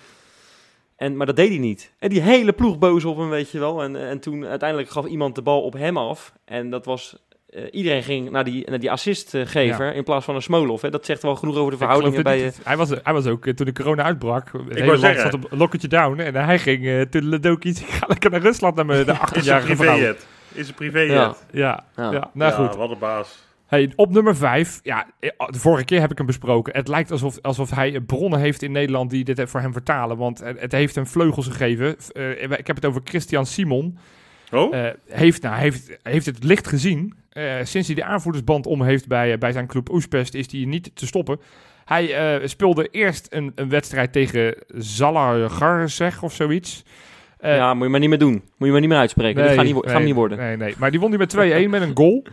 En, 0.96 1.16
maar 1.16 1.26
dat 1.26 1.36
deed 1.36 1.48
hij 1.48 1.58
niet. 1.58 1.92
En 1.98 2.08
die 2.08 2.20
hele 2.20 2.52
ploeg 2.52 2.78
boos 2.78 3.04
op 3.04 3.16
hem, 3.16 3.28
weet 3.28 3.50
je 3.50 3.58
wel. 3.58 3.82
En, 3.82 4.08
en 4.08 4.20
toen 4.20 4.44
uiteindelijk 4.46 4.90
gaf 4.90 5.06
iemand 5.06 5.34
de 5.34 5.42
bal 5.42 5.62
op 5.62 5.72
hem 5.72 5.96
af. 5.98 6.32
En 6.44 6.70
dat 6.70 6.84
was... 6.84 7.16
eh, 7.48 7.62
iedereen 7.70 8.02
ging 8.02 8.30
naar 8.30 8.44
die, 8.44 8.70
naar 8.70 8.78
die 8.78 8.90
assistgever 8.90 9.86
Ja. 9.86 9.92
in 9.92 10.04
plaats 10.04 10.24
van 10.24 10.34
een 10.34 10.42
Smolov. 10.42 10.82
Hè? 10.82 10.90
Dat 10.90 11.04
zegt 11.04 11.22
wel 11.22 11.36
genoeg 11.36 11.56
over 11.56 11.70
de 11.70 11.76
Ik 11.76 11.82
verhoudingen 11.82 12.22
bij... 12.22 12.42
niet. 12.42 12.60
hij, 12.64 12.76
was, 12.76 12.90
hij 13.02 13.12
was 13.12 13.26
ook, 13.26 13.46
eh, 13.46 13.54
toen 13.54 13.66
de 13.66 13.72
corona 13.72 14.02
uitbrak, 14.02 14.50
het 14.68 14.86
land 14.86 15.00
zeggen. 15.00 15.22
zat 15.22 15.34
op 15.34 15.52
een 15.52 15.58
lokketje 15.58 15.88
down. 15.88 16.18
En 16.20 16.34
hij 16.34 16.58
ging 16.58 16.84
uh, 16.84 17.00
toen 17.02 17.28
Ledoki, 17.28 17.68
ik 17.86 17.86
ga 17.88 18.06
lekker 18.08 18.30
naar 18.30 18.40
Rusland 18.40 18.74
naar 18.74 18.86
mijn 18.86 19.04
de 19.06 19.12
Is 19.12 19.18
een 19.18 19.42
18-jarige 19.42 19.76
vrouw. 19.76 19.92
privéjet. 19.92 20.26
Is 20.52 20.68
een 20.68 20.74
privéjet. 20.74 21.10
Ja. 21.10 21.34
Ja, 21.50 21.84
Ja. 21.96 22.10
ja. 22.12 22.30
nou 22.32 22.50
Ja, 22.52 22.66
goed. 22.66 22.76
wat 22.76 22.90
een 22.90 22.98
baas. 22.98 23.46
Hey, 23.68 23.92
op 23.96 24.10
nummer 24.12 24.36
5, 24.36 24.80
ja, 24.82 25.06
eh, 25.20 25.30
de 25.50 25.58
vorige 25.58 25.84
keer 25.84 26.00
heb 26.00 26.10
ik 26.10 26.16
hem 26.16 26.26
besproken. 26.26 26.76
Het 26.76 26.88
lijkt 26.88 27.10
alsof, 27.10 27.38
alsof 27.42 27.70
hij 27.70 28.00
bronnen 28.00 28.40
heeft 28.40 28.62
in 28.62 28.72
Nederland 28.72 29.10
die 29.10 29.24
dit 29.24 29.50
voor 29.50 29.60
hem 29.60 29.72
vertalen. 29.72 30.16
Want 30.16 30.38
het, 30.38 30.60
het 30.60 30.72
heeft 30.72 30.94
hem 30.94 31.06
vleugels 31.06 31.46
gegeven. 31.46 31.96
Eh, 32.12 32.42
ik 32.42 32.66
heb 32.66 32.76
het 32.76 32.84
over 32.84 33.00
Christian 33.04 33.46
Simon. 33.46 33.98
Oh? 34.52 34.76
Eh, 34.76 34.92
heeft, 35.08 35.42
nou, 35.42 35.56
heeft, 35.56 35.98
heeft 36.02 36.26
het 36.26 36.44
licht 36.44 36.66
gezien. 36.66 37.14
Eh, 37.28 37.54
sinds 37.62 37.86
hij 37.86 37.96
de 37.96 38.04
aanvoerdersband 38.04 38.66
om 38.66 38.82
heeft 38.82 39.06
bij, 39.06 39.32
eh, 39.32 39.38
bij 39.38 39.52
zijn 39.52 39.66
club 39.66 39.90
Oespest 39.90 40.34
is 40.34 40.52
hij 40.52 40.64
niet 40.64 40.90
te 40.94 41.06
stoppen. 41.06 41.40
Hij 41.84 42.14
eh, 42.14 42.46
speelde 42.46 42.88
eerst 42.90 43.26
een, 43.30 43.52
een 43.54 43.68
wedstrijd 43.68 44.12
tegen 44.12 44.54
Zalagar 44.68 45.88
of 46.20 46.34
zoiets. 46.34 46.84
Eh, 47.38 47.56
ja, 47.56 47.74
moet 47.74 47.82
je 47.84 47.88
maar 47.88 48.00
niet 48.00 48.08
meer 48.08 48.18
doen. 48.18 48.32
Moet 48.32 48.42
je 48.58 48.70
maar 48.70 48.80
niet 48.80 48.88
meer 48.88 48.98
uitspreken. 48.98 49.44
dat 49.44 49.54
gaat 49.54 49.64
niet, 49.64 49.74
wo- 49.74 49.80
gaat 49.80 49.92
nee, 49.94 50.04
niet 50.04 50.14
worden. 50.14 50.38
Nee, 50.38 50.56
nee. 50.56 50.74
Maar 50.78 50.90
die 50.90 51.00
won 51.00 51.10
die 51.10 51.18
met 51.18 51.36
2-1 51.36 51.70
met 51.70 51.82
een 51.82 51.96
goal. 51.96 52.22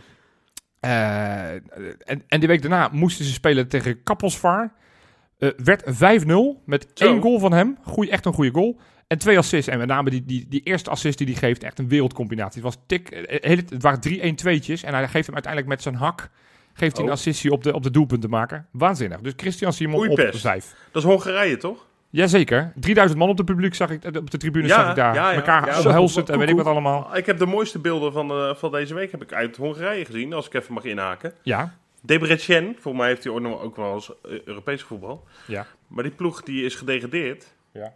Eh, 0.86 1.50
en, 2.04 2.22
en 2.26 2.38
die 2.40 2.48
week 2.48 2.60
daarna 2.62 2.88
moesten 2.92 3.24
ze 3.24 3.32
spelen 3.32 3.68
tegen 3.68 4.02
Kappelsvaar. 4.02 4.72
Eh, 5.38 5.50
werd 5.56 5.82
5-0 5.86 6.62
met 6.64 6.86
Zo. 6.94 7.04
één 7.04 7.20
goal 7.20 7.38
van 7.38 7.52
hem. 7.52 7.78
Goeie, 7.82 8.10
echt 8.10 8.24
een 8.24 8.32
goede 8.32 8.50
goal. 8.50 8.78
En 9.06 9.18
twee 9.18 9.38
assists. 9.38 9.68
En 9.70 9.78
met 9.78 9.88
name 9.88 10.10
die, 10.10 10.24
die, 10.24 10.46
die 10.48 10.60
eerste 10.62 10.90
assist 10.90 11.18
die 11.18 11.26
hij 11.26 11.36
geeft, 11.36 11.62
echt 11.62 11.78
een 11.78 11.88
wereldcombinatie. 11.88 12.62
Het, 12.62 12.74
was 12.74 12.82
tik, 12.86 13.08
eh, 13.10 13.56
het 13.56 13.82
waren 13.82 14.00
3-1 14.32 14.34
tweetjes. 14.34 14.82
En 14.82 14.94
hij 14.94 15.08
geeft 15.08 15.26
hem 15.26 15.34
uiteindelijk 15.34 15.72
met 15.72 15.82
zijn 15.82 15.94
hak 15.94 16.30
geeft 16.72 16.96
hij 16.96 17.04
een 17.04 17.10
Oh. 17.10 17.16
assistie 17.16 17.50
op 17.50 17.62
de, 17.62 17.74
op 17.74 17.82
de 17.82 17.90
doelpunt 17.90 18.20
te 18.20 18.28
maken. 18.28 18.66
Waanzinnig. 18.72 19.20
Dus 19.20 19.32
Christian 19.36 19.72
Simon 19.72 19.94
op 19.94 20.00
Oeipest. 20.00 20.40
5. 20.40 20.74
Dat 20.92 21.02
is 21.02 21.08
Hongarije, 21.08 21.56
toch? 21.56 21.86
Jazeker. 22.10 22.72
3000 22.74 23.18
man 23.18 23.28
op 23.28 23.36
de 23.36 23.44
publiek 23.44 23.74
zag 23.74 23.90
ik, 23.90 24.04
op 24.04 24.30
de 24.30 24.38
tribune 24.38 24.68
zag 24.68 24.88
ik 24.88 24.96
daar. 24.96 25.14
ja, 25.14 25.30
ja. 25.30 25.36
Elkaar 25.36 25.66
Ja, 25.66 25.78
omhelzend 25.78 26.26
zo, 26.26 26.32
en 26.32 26.38
weet 26.38 26.48
ik 26.48 26.56
wat 26.56 26.66
allemaal. 26.66 27.16
Ik 27.16 27.26
heb 27.26 27.38
de 27.38 27.46
mooiste 27.46 27.78
beelden 27.78 28.12
van, 28.12 28.30
eh, 28.30 28.54
van 28.54 28.70
deze 28.70 28.94
week 28.94 29.10
heb 29.10 29.22
ik 29.22 29.32
uit 29.32 29.56
Hongarije 29.56 30.04
gezien, 30.04 30.32
als 30.32 30.46
ik 30.46 30.54
even 30.54 30.74
mag 30.74 30.84
inhaken. 30.84 31.32
Ja, 31.42 31.74
Debrecen, 32.02 32.64
volgens 32.64 32.96
mij 33.02 33.08
heeft 33.08 33.24
hij 33.24 33.32
ook 33.32 33.76
wel 33.76 33.94
eens 33.94 34.10
eh, 34.24 34.40
Europees 34.44 34.82
voetbal. 34.82 35.24
ja. 35.46 35.66
Maar 35.86 36.02
die 36.02 36.12
ploeg 36.12 36.42
die 36.42 36.64
is 36.64 36.74
gedegradeerd. 36.74 37.54
Ja. 37.72 37.92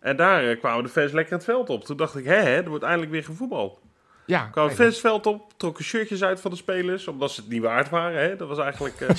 En 0.00 0.16
daar 0.16 0.44
eh, 0.44 0.58
kwamen 0.58 0.84
de 0.84 0.90
fans 0.90 1.12
lekker 1.12 1.34
het 1.34 1.44
veld 1.44 1.70
op. 1.70 1.84
Toen 1.84 1.96
dacht 1.96 2.16
ik, 2.16 2.24
hè, 2.24 2.34
hè 2.34 2.56
er 2.62 2.68
wordt 2.68 2.84
eindelijk 2.84 3.12
weer 3.12 3.24
gevoetbald. 3.24 3.80
Ja, 4.26 4.50
fans 4.54 4.76
het 4.78 4.98
veld 4.98 5.26
op, 5.26 5.52
trokken 5.56 5.84
shirtjes 5.84 6.22
uit 6.22 6.40
van 6.40 6.50
de 6.50 6.56
spelers, 6.56 7.08
omdat 7.08 7.30
ze 7.30 7.40
het 7.40 7.50
niet 7.50 7.62
waard 7.62 7.90
waren. 7.90 8.20
Hè? 8.22 8.36
Dat 8.36 8.48
was 8.48 8.58
eigenlijk... 8.58 9.00
eh, 9.00 9.10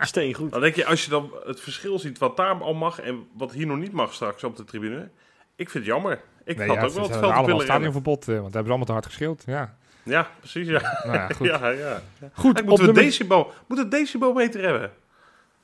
Steen 0.00 0.34
goed. 0.34 0.52
dan 0.52 0.60
denk 0.60 0.74
je, 0.74 0.86
als 0.86 1.04
je 1.04 1.10
dan 1.10 1.30
het 1.44 1.60
verschil 1.60 1.98
ziet 1.98 2.18
wat 2.18 2.36
daar 2.36 2.54
al 2.62 2.74
mag 2.74 3.00
en 3.00 3.26
wat 3.36 3.52
hier 3.52 3.66
nog 3.66 3.76
niet 3.78 3.92
mag 3.92 4.14
straks 4.14 4.44
op 4.44 4.56
de 4.56 4.64
tribune. 4.64 5.08
Ik 5.56 5.70
vind 5.70 5.84
het 5.84 5.92
jammer. 5.94 6.20
Ik 6.44 6.56
nee, 6.56 6.68
had 6.68 6.76
ja, 6.76 6.82
ook 6.82 6.92
wel 6.92 7.02
het 7.02 7.10
hebben 7.10 7.10
veld 7.10 7.16
op 7.16 7.22
allemaal 7.22 7.44
willen 7.44 7.58
rennen. 7.60 7.66
stadionverbod, 7.92 8.20
eh, 8.20 8.26
want 8.26 8.36
daar 8.52 8.62
hebben 8.62 8.62
ze 8.64 8.68
allemaal 8.68 8.86
te 8.86 8.92
hard 8.92 9.06
geschreeuwd. 9.06 9.42
Ja, 9.46 9.76
Ja, 10.02 10.28
precies, 10.38 10.68
ja. 10.68 11.00
nou 11.04 11.16
ja, 11.16 11.28
goed. 11.28 11.46
ja, 11.60 11.68
ja. 11.68 12.00
goed 12.32 12.54
moeten 12.54 12.66
we 12.76 12.82
nummer- 12.84 13.02
decibel, 13.02 13.52
moeten 13.68 13.84
een 13.86 13.90
decibelmeter 13.92 14.62
hebben. 14.62 14.90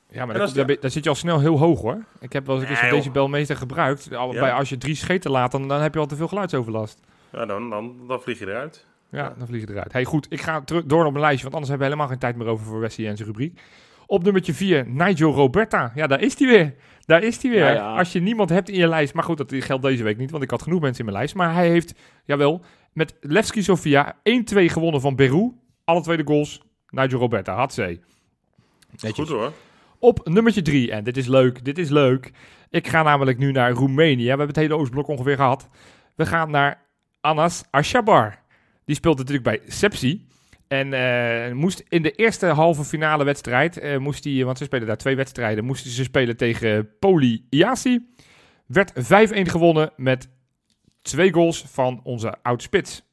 Ja, 0.09 0.25
maar 0.25 0.37
daar, 0.37 0.79
daar, 0.79 0.91
zit 0.91 1.03
je 1.03 1.09
al 1.09 1.15
snel 1.15 1.39
heel 1.39 1.57
hoog 1.57 1.81
hoor. 1.81 2.03
Ik 2.19 2.33
heb 2.33 2.45
wel 2.47 2.55
eens 2.61 2.69
een 2.69 2.77
Nee, 2.81 2.91
decibelmeter 2.91 3.55
gebruikt. 3.57 4.15
Al, 4.15 4.33
Ja. 4.33 4.39
bij, 4.39 4.53
als 4.53 4.69
je 4.69 4.77
drie 4.77 4.95
scheten 4.95 5.31
laat, 5.31 5.51
dan, 5.51 5.67
dan 5.67 5.81
heb 5.81 5.93
je 5.93 5.99
al 5.99 6.05
te 6.05 6.15
veel 6.15 6.27
geluidsoverlast. 6.27 6.99
Ja, 7.31 7.45
dan, 7.45 7.69
dan, 7.69 7.95
dan 8.07 8.21
vlieg 8.21 8.39
je 8.39 8.47
eruit. 8.47 8.85
Ja, 9.11 9.17
Ja. 9.23 9.33
dan 9.37 9.47
vlieg 9.47 9.61
je 9.61 9.69
eruit. 9.69 9.93
Hey, 9.93 10.03
goed, 10.05 10.27
ik 10.29 10.41
ga 10.41 10.61
terug 10.61 10.85
door 10.85 11.05
op 11.05 11.11
mijn 11.11 11.23
lijstje, 11.23 11.41
want 11.49 11.53
anders 11.53 11.69
hebben 11.69 11.87
we 11.87 11.93
helemaal 11.93 12.07
geen 12.07 12.19
tijd 12.21 12.35
meer 12.35 12.47
over 12.47 12.65
voor 12.65 12.79
Wesley 12.79 13.07
en 13.07 13.15
zijn 13.17 13.27
rubriek. 13.27 13.61
Op 14.05 14.23
nummertje 14.23 14.53
4, 14.53 14.87
Nigel 14.89 15.31
Roberta. 15.33 15.91
Ja, 15.95 16.07
daar 16.07 16.21
is 16.21 16.39
hij 16.39 16.47
weer. 16.47 16.75
Daar 17.05 17.23
is 17.23 17.41
hij 17.41 17.51
weer. 17.51 17.59
Ja, 17.65 17.71
ja. 17.71 17.97
Als 17.97 18.11
je 18.11 18.19
niemand 18.21 18.49
hebt 18.49 18.69
in 18.69 18.77
je 18.79 18.87
lijst, 18.87 19.13
maar 19.13 19.23
goed, 19.23 19.37
dat 19.37 19.53
geldt 19.57 19.83
deze 19.83 20.03
week 20.03 20.17
niet, 20.17 20.31
want 20.31 20.43
ik 20.43 20.49
had 20.49 20.61
genoeg 20.61 20.81
mensen 20.81 20.99
in 20.99 21.05
mijn 21.05 21.17
lijst. 21.17 21.35
Maar 21.35 21.53
hij 21.53 21.69
heeft, 21.69 21.93
jawel, 22.25 22.61
met 22.93 23.15
Levski 23.21 23.63
Sofia 23.63 24.15
1-2 24.15 24.19
gewonnen 24.65 25.01
van 25.01 25.15
Peru. 25.15 25.51
Alle 25.83 26.01
tweede 26.01 26.23
goals, 26.25 26.61
Nigel 26.89 27.19
Roberta, 27.19 27.55
had 27.55 27.73
ze. 27.73 27.99
Goed 29.13 29.29
hoor. 29.29 29.51
Op 29.99 30.27
nummertje 30.27 30.61
3, 30.61 30.91
en 30.91 31.03
dit 31.03 31.17
is 31.17 31.27
leuk, 31.27 31.65
dit 31.65 31.77
is 31.77 31.89
leuk. 31.89 32.31
Ik 32.69 32.87
ga 32.87 33.03
namelijk 33.03 33.37
nu 33.37 33.51
naar 33.51 33.71
Roemenië. 33.71 34.21
We 34.23 34.27
hebben 34.29 34.47
het 34.47 34.55
hele 34.55 34.75
Oostblok 34.75 35.07
ongeveer 35.07 35.35
gehad. 35.35 35.69
We 36.15 36.25
gaan 36.25 36.51
naar 36.51 36.85
Anas 37.27 37.63
Ashabar. 37.69 38.39
Die 38.85 38.95
speelt 38.95 39.17
natuurlijk 39.17 39.43
bij 39.45 39.59
Sepsi. 39.67 40.27
En 40.67 40.93
eh, 40.93 41.53
moest 41.53 41.83
in 41.89 42.01
de 42.01 42.11
eerste 42.11 42.45
halve 42.45 42.83
finale 42.83 43.23
wedstrijd, 43.23 43.77
eh, 43.77 43.97
moest 43.97 44.23
hij, 44.23 44.45
want 44.45 44.57
ze 44.57 44.63
spelen 44.63 44.87
daar 44.87 44.97
twee 44.97 45.15
wedstrijden, 45.15 45.65
moesten 45.65 45.91
ze 45.91 46.03
spelen 46.03 46.37
tegen 46.37 46.89
Poli 46.99 47.45
Iasi. 47.49 48.07
Werd 48.65 48.91
5-1 48.95 49.49
gewonnen 49.49 49.91
met 49.95 50.29
twee 51.01 51.33
goals 51.33 51.63
van 51.67 51.99
onze 52.03 52.35
oud-spits. 52.41 53.03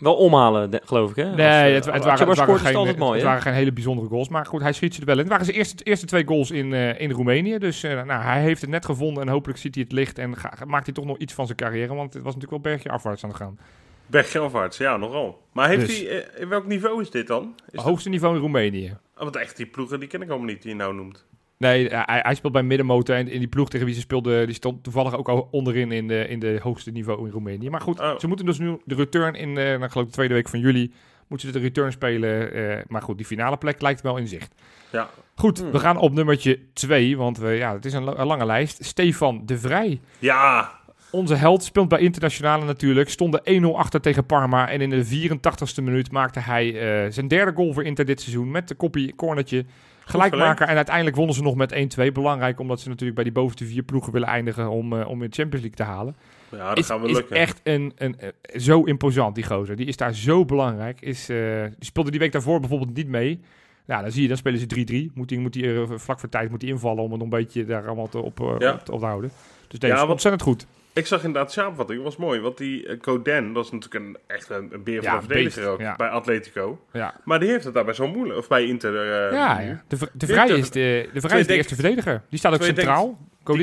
Wel 0.00 0.14
omhalen, 0.14 0.70
de- 0.70 0.80
geloof 0.84 1.10
ik, 1.10 1.16
hè? 1.16 1.34
Nee, 1.34 1.46
eh, 1.46 1.74
het, 1.74 1.84
het, 1.84 1.94
als 1.94 2.04
waren, 2.04 2.28
het, 2.28 2.38
geen, 2.40 2.66
het 2.66 2.74
altijd 2.76 2.98
mooi, 2.98 3.12
het 3.12 3.20
hè? 3.20 3.26
waren 3.26 3.42
geen 3.42 3.52
hele 3.52 3.72
bijzondere 3.72 4.08
goals. 4.08 4.28
Maar 4.28 4.46
goed, 4.46 4.60
hij 4.60 4.72
schiet 4.72 4.94
ze 4.94 5.00
er 5.00 5.06
wel 5.06 5.14
in. 5.14 5.20
Het 5.20 5.30
waren 5.30 5.44
zijn 5.44 5.56
eerste, 5.56 5.84
eerste 5.84 6.06
twee 6.06 6.26
goals 6.26 6.50
in, 6.50 6.72
eh, 6.74 7.00
in 7.00 7.10
Roemenië. 7.10 7.58
Dus 7.58 7.82
eh, 7.82 8.02
nou, 8.02 8.22
hij 8.22 8.40
heeft 8.40 8.60
het 8.60 8.70
net 8.70 8.84
gevonden 8.84 9.22
en 9.22 9.28
hopelijk 9.28 9.58
ziet 9.58 9.74
hij 9.74 9.84
het 9.84 9.92
licht. 9.92 10.18
En 10.18 10.36
ga- 10.36 10.52
maakt 10.66 10.84
hij 10.84 10.94
toch 10.94 11.04
nog 11.04 11.18
iets 11.18 11.34
van 11.34 11.46
zijn 11.46 11.58
carrière. 11.58 11.94
Want 11.94 12.14
het 12.14 12.22
was 12.22 12.34
natuurlijk 12.34 12.62
wel 12.62 12.72
bergje 12.72 12.90
afwaarts 12.90 13.22
aan 13.24 13.28
het 13.30 13.38
gaan. 13.38 13.58
Berggelvaarts, 14.06 14.76
ja, 14.76 14.96
nogal. 14.96 15.42
Maar 15.52 15.68
heeft 15.68 15.86
Dus. 15.86 15.98
hij, 16.00 16.26
in 16.38 16.48
welk 16.48 16.66
niveau 16.66 17.00
is 17.02 17.10
dit 17.10 17.26
dan? 17.26 17.54
Is 17.66 17.72
dat- 17.72 17.84
Hoogste 17.84 18.08
niveau 18.08 18.34
in 18.34 18.40
Roemenië. 18.40 18.96
Ah, 19.14 19.22
want 19.22 19.36
echt, 19.36 19.56
die 19.56 19.66
ploegen 19.66 20.00
die 20.00 20.08
ken 20.08 20.22
ik 20.22 20.28
allemaal 20.28 20.46
niet, 20.46 20.62
die 20.62 20.70
je 20.70 20.76
nou 20.76 20.94
noemt. 20.94 21.24
Nee, 21.60 21.88
hij, 21.88 22.20
hij 22.22 22.34
speelt 22.34 22.52
bij 22.52 22.62
middenmotor. 22.62 23.16
En 23.16 23.28
in 23.28 23.38
die 23.38 23.48
ploeg 23.48 23.68
tegen 23.70 23.86
wie 23.86 23.94
ze 23.94 24.00
speelde, 24.00 24.46
die 24.46 24.54
stond 24.54 24.82
toevallig 24.82 25.16
ook 25.16 25.28
al 25.28 25.48
onderin 25.50 25.92
in 25.92 26.08
de, 26.08 26.28
in 26.28 26.38
de 26.38 26.58
hoogste 26.62 26.90
niveau 26.90 27.26
in 27.26 27.32
Roemenië. 27.32 27.70
Maar 27.70 27.80
goed, 27.80 28.00
Oh. 28.00 28.18
ze 28.18 28.26
moeten 28.26 28.46
dus 28.46 28.58
nu 28.58 28.78
de 28.84 28.94
return 28.94 29.34
in, 29.34 29.48
eh 29.48 29.64
nou, 29.64 29.84
ik 29.84 29.90
geloof 29.90 30.06
de 30.06 30.12
tweede 30.12 30.34
week 30.34 30.48
van 30.48 30.60
juli, 30.60 30.92
moeten 31.28 31.46
ze 31.48 31.52
de 31.54 31.60
return 31.60 31.92
spelen. 31.92 32.52
eh, 32.52 32.78
maar 32.88 33.02
goed, 33.02 33.16
die 33.16 33.26
finale 33.26 33.56
plek 33.56 33.80
lijkt 33.80 34.00
wel 34.00 34.16
in 34.16 34.26
zicht. 34.28 34.54
Ja, 34.92 35.08
Goed, 35.34 35.58
Hmm. 35.60 35.70
we 35.70 35.78
gaan 35.78 35.96
op 35.96 36.12
nummertje 36.12 36.58
2, 36.72 37.16
want 37.16 37.38
we, 37.38 37.48
ja, 37.50 37.72
het 37.74 37.84
is 37.84 37.92
een, 37.92 38.04
la- 38.04 38.16
een 38.18 38.26
lange 38.26 38.46
lijst. 38.46 38.84
Stefan 38.84 39.42
de 39.46 39.58
Vrij. 39.58 40.00
ja 40.18 40.70
Onze 41.10 41.34
held 41.34 41.62
speelt 41.62 41.88
bij 41.88 41.98
Internationale 42.00 42.64
natuurlijk. 42.64 43.08
Stonden 43.10 43.40
1-0 43.44 43.76
achter 43.78 44.00
tegen 44.00 44.26
Parma. 44.26 44.68
En 44.68 44.80
in 44.80 44.90
de 44.90 45.04
84ste 45.04 45.82
minuut 45.82 46.12
maakte 46.12 46.40
hij 46.40 46.66
eh, 47.04 47.12
zijn 47.12 47.28
derde 47.28 47.52
goal 47.54 47.72
voor 47.72 47.84
Inter 47.84 48.04
dit 48.04 48.20
seizoen. 48.20 48.50
Met 48.50 48.68
de 48.68 48.74
koppie, 48.74 49.14
cornertje. 49.14 49.64
Gelijkmaker. 50.10 50.66
En 50.68 50.76
uiteindelijk 50.76 51.16
wonnen 51.16 51.34
ze 51.34 51.42
nog 51.42 51.54
met 51.54 51.72
1-2. 52.08 52.12
Belangrijk 52.12 52.60
omdat 52.60 52.80
ze 52.80 52.88
natuurlijk 52.88 53.14
bij 53.14 53.24
die 53.24 53.32
bovenste 53.32 53.64
vier 53.64 53.82
ploegen 53.82 54.12
willen 54.12 54.28
eindigen 54.28 54.70
om, 54.70 54.92
eh, 55.00 55.08
om 55.08 55.22
in 55.22 55.28
de 55.30 55.34
Champions 55.36 55.64
League 55.66 55.86
te 55.86 55.92
halen. 55.92 56.16
ja 56.50 56.68
dat 56.68 56.78
is, 56.78 56.86
gaan 56.86 57.00
we 57.00 57.08
is 57.08 57.14
lukken. 57.16 57.36
echt 57.36 57.60
een, 57.62 57.92
een, 57.96 58.18
eh, 58.20 58.28
zo 58.60 58.82
imposant, 58.84 59.34
die 59.34 59.44
gozer. 59.44 59.76
Die 59.76 59.86
is 59.86 59.96
daar 59.96 60.14
zo 60.14 60.44
belangrijk. 60.44 61.00
Is, 61.00 61.28
eh, 61.28 61.36
die 61.62 61.84
speelde 61.84 62.10
die 62.10 62.20
week 62.20 62.32
daarvoor 62.32 62.60
bijvoorbeeld 62.60 62.94
niet 62.96 63.08
mee. 63.08 63.40
Nou, 63.86 64.02
dan 64.02 64.10
zie 64.12 64.22
je, 64.22 64.28
dan 64.28 64.36
spelen 64.36 64.58
ze 64.60 64.66
3-3. 64.66 65.10
Moet 65.14 65.30
hij 65.30 65.38
moet 65.38 65.52
die, 65.52 65.86
vlak 65.86 66.20
voor 66.20 66.28
tijd 66.28 66.50
moet 66.50 66.62
hij 66.62 66.70
invallen 66.70 67.02
om 67.02 67.10
het 67.10 67.20
nog 67.20 67.30
een 67.30 67.38
beetje 67.38 67.64
daar 67.64 67.86
allemaal 67.86 68.08
te, 68.08 68.18
op, 68.18 68.38
Ja. 68.58 68.72
op, 68.72 68.84
te- 68.84 68.92
op 68.92 68.98
te 69.00 69.04
houden. 69.06 69.30
Dus 69.68 69.78
deze 69.78 69.94
Ja, 69.94 70.02
is 70.02 70.08
ontzettend 70.08 70.42
goed. 70.42 70.66
Ik 70.92 71.06
zag 71.06 71.18
inderdaad 71.24 71.46
de 71.46 71.60
samenvatting, 71.60 72.02
dat 72.02 72.06
was 72.06 72.16
mooi. 72.26 72.40
Want 72.40 72.58
die 72.58 72.86
uh, 72.86 72.98
Coden, 73.00 73.52
dat 73.52 73.64
is 73.64 73.70
natuurlijk 73.70 74.04
een, 74.04 74.16
echt 74.26 74.48
een, 74.50 74.68
een 74.72 74.82
beer 74.82 75.02
van 75.02 75.10
Ja, 75.12 75.16
een 75.18 75.22
verdediger 75.22 75.66
ook, 75.68 75.80
ja. 75.80 75.96
bij 75.96 76.08
Atletico. 76.08 76.84
Ja, 76.92 77.14
Maar 77.24 77.40
die 77.40 77.48
heeft 77.50 77.64
het 77.64 77.74
daarbij 77.74 77.94
zo 77.94 78.08
moeilijk, 78.08 78.38
of 78.38 78.48
bij 78.48 78.64
Inter. 78.64 78.96
eh, 79.28 79.32
ja. 79.36 79.82
De, 79.88 79.96
de 80.12 80.26
Vrij 80.26 80.48
is 80.48 80.70
de, 80.70 81.08
de, 81.12 81.20
vrij 81.20 81.40
is 81.40 81.46
de 81.46 81.54
eerste 81.54 81.74
verdediger. 81.74 82.22
Die 82.28 82.38
staat 82.38 82.52
ook 82.54 82.62
centraal. 82.62 83.06
Die 83.06 83.16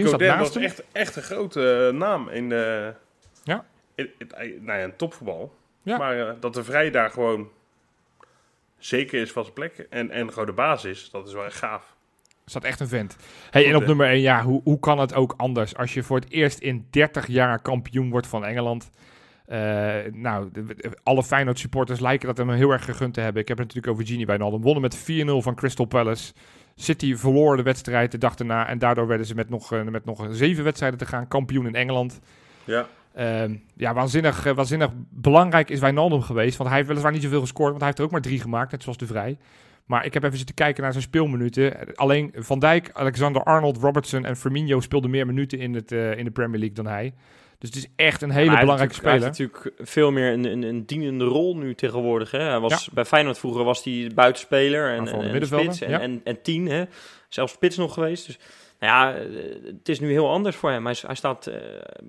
staat 0.07 0.11
Coden 0.11 0.27
naast 0.27 0.39
was 0.39 0.53
hem. 0.53 0.63
echt, 0.63 0.83
echt 0.91 1.15
een 1.15 1.23
grote 1.23 1.87
eh, 1.91 1.97
naam 1.99 2.29
in, 2.29 2.49
de 2.49 2.93
Ja. 3.43 3.65
in, 3.95 4.09
in- 4.17 4.29
nou 4.61 4.79
ja, 4.79 4.83
in 4.85 4.95
topvoetbal. 4.95 5.55
Ja. 5.83 5.97
Maar 5.97 6.19
eh, 6.27 6.33
dat 6.39 6.53
de 6.53 6.63
Vrij 6.63 6.91
daar 6.91 7.09
gewoon 7.09 7.49
zeker 8.77 9.21
is 9.21 9.31
van 9.31 9.43
zijn 9.43 9.55
plek 9.55 9.85
en, 9.89 10.09
en 10.11 10.29
gewoon 10.29 10.45
de 10.45 10.51
basis, 10.51 11.09
dat 11.11 11.27
is 11.27 11.33
wel 11.33 11.45
echt 11.45 11.55
gaaf. 11.57 11.95
Staat 12.49 12.63
echt 12.63 12.79
een 12.79 12.87
vent. 12.87 13.15
Hey, 13.49 13.67
en 13.67 13.75
op 13.75 13.81
hè? 13.81 13.87
nummer 13.87 14.07
1, 14.07 14.21
ja, 14.21 14.43
hoe, 14.43 14.61
hoe 14.63 14.79
kan 14.79 14.99
het 14.99 15.13
ook 15.13 15.33
anders? 15.37 15.75
Als 15.75 15.93
je 15.93 16.03
voor 16.03 16.19
het 16.19 16.31
eerst 16.31 16.59
in 16.59 16.87
30 16.89 17.27
jaar 17.27 17.61
kampioen 17.61 18.09
wordt 18.09 18.27
van 18.27 18.45
Engeland. 18.45 18.89
Eh, 19.45 19.59
nou, 20.11 20.49
de- 20.51 20.97
alle 21.03 21.23
Feyenoord 21.23 21.59
supporters 21.59 21.99
lijken 21.99 22.27
dat 22.27 22.37
hem 22.37 22.49
heel 22.49 22.71
erg 22.71 22.85
gegund 22.85 23.13
te 23.13 23.21
hebben. 23.21 23.41
Ik 23.41 23.47
heb 23.47 23.57
het 23.57 23.67
natuurlijk 23.67 23.93
over 23.93 24.07
Gini 24.07 24.25
Wijnaldum. 24.25 24.61
Wonnen 24.61 24.81
met 24.81 24.97
4-0 24.97 25.41
van 25.41 25.55
Crystal 25.55 25.85
Palace. 25.85 26.33
City 26.75 27.15
verloor 27.15 27.57
de 27.57 27.63
wedstrijd 27.63 28.11
de 28.11 28.17
dag 28.17 28.35
daarna. 28.35 28.67
En 28.67 28.79
daardoor 28.79 29.07
werden 29.07 29.25
ze 29.25 29.35
met 29.35 29.49
nog, 29.49 29.73
eh, 29.73 29.81
met 29.83 30.05
nog 30.05 30.27
zeven 30.31 30.63
wedstrijden 30.63 30.99
te 30.99 31.05
gaan 31.05 31.27
kampioen 31.27 31.67
in 31.67 31.75
Engeland. 31.75 32.19
Ja, 32.63 32.87
Ehm, 33.13 33.55
ja, 33.75 33.93
waanzinnig, 33.93 34.45
eh, 34.45 34.53
waanzinnig 34.53 34.89
belangrijk 35.09 35.69
is 35.69 35.79
Wijnaldum 35.79 36.21
geweest. 36.21 36.57
Want 36.57 36.67
hij 36.67 36.77
heeft 36.77 36.89
weliswaar 36.89 37.11
niet 37.13 37.23
zoveel 37.23 37.39
gescoord, 37.41 37.67
want 37.67 37.77
hij 37.77 37.85
heeft 37.87 37.99
er 37.99 38.05
ook 38.05 38.11
maar 38.11 38.21
drie 38.21 38.39
gemaakt, 38.41 38.71
net 38.71 38.83
zoals 38.83 38.97
de 38.97 39.05
Vrij. 39.05 39.37
Maar 39.87 40.05
ik 40.05 40.13
heb 40.13 40.23
even 40.23 40.37
zitten 40.37 40.55
kijken 40.55 40.83
naar 40.83 40.91
zijn 40.91 41.03
speelminuten. 41.03 41.95
Alleen 41.95 42.33
Van 42.35 42.59
Dijk, 42.59 42.89
Alexander-Arnold, 42.93 43.77
Robertson 43.77 44.25
en 44.25 44.37
Firmino 44.37 44.79
speelden 44.79 45.09
meer 45.09 45.25
minuten 45.25 45.59
in, 45.59 45.73
het, 45.73 45.91
eh, 45.91 46.17
in 46.17 46.25
de 46.25 46.31
Premier 46.31 46.59
League 46.59 46.75
dan 46.75 46.87
hij. 46.87 47.13
Dus 47.57 47.69
het 47.69 47.77
is 47.77 47.87
echt 47.95 48.21
een 48.21 48.29
hele 48.29 48.59
belangrijke 48.59 48.93
speler. 48.93 49.13
Hij 49.13 49.23
heeft 49.23 49.39
natuurlijk 49.39 49.89
veel 49.89 50.11
meer 50.11 50.33
een, 50.33 50.45
een, 50.45 50.63
een 50.63 50.85
dienende 50.85 51.25
rol 51.25 51.57
nu 51.57 51.75
tegenwoordig. 51.75 52.31
Hè? 52.31 52.39
Hij 52.39 52.59
was, 52.59 52.89
Bij 52.89 53.05
Feyenoord 53.05 53.37
vroeger 53.37 53.63
was 53.63 53.83
hij 53.83 54.11
buitenspeler 54.15 54.89
en, 54.89 55.07
en, 55.07 55.33
en 55.33 55.45
spits 55.45 55.81
en, 55.81 55.89
ja. 55.89 55.99
en, 55.99 56.21
en 56.23 56.41
tien. 56.41 56.67
Hè? 56.67 56.83
Zelfs 57.29 57.53
spits 57.53 57.77
nog 57.77 57.93
geweest. 57.93 58.25
Dus 58.25 58.39
nou 58.79 58.93
ja, 58.93 59.19
eh, 59.19 59.25
het 59.65 59.89
is 59.89 59.99
nu 59.99 60.11
heel 60.11 60.29
anders 60.29 60.55
voor 60.55 60.71
hem. 60.71 60.85
Hij, 60.85 60.95
hij 61.01 61.15
staat 61.15 61.47
eh, 61.47 61.55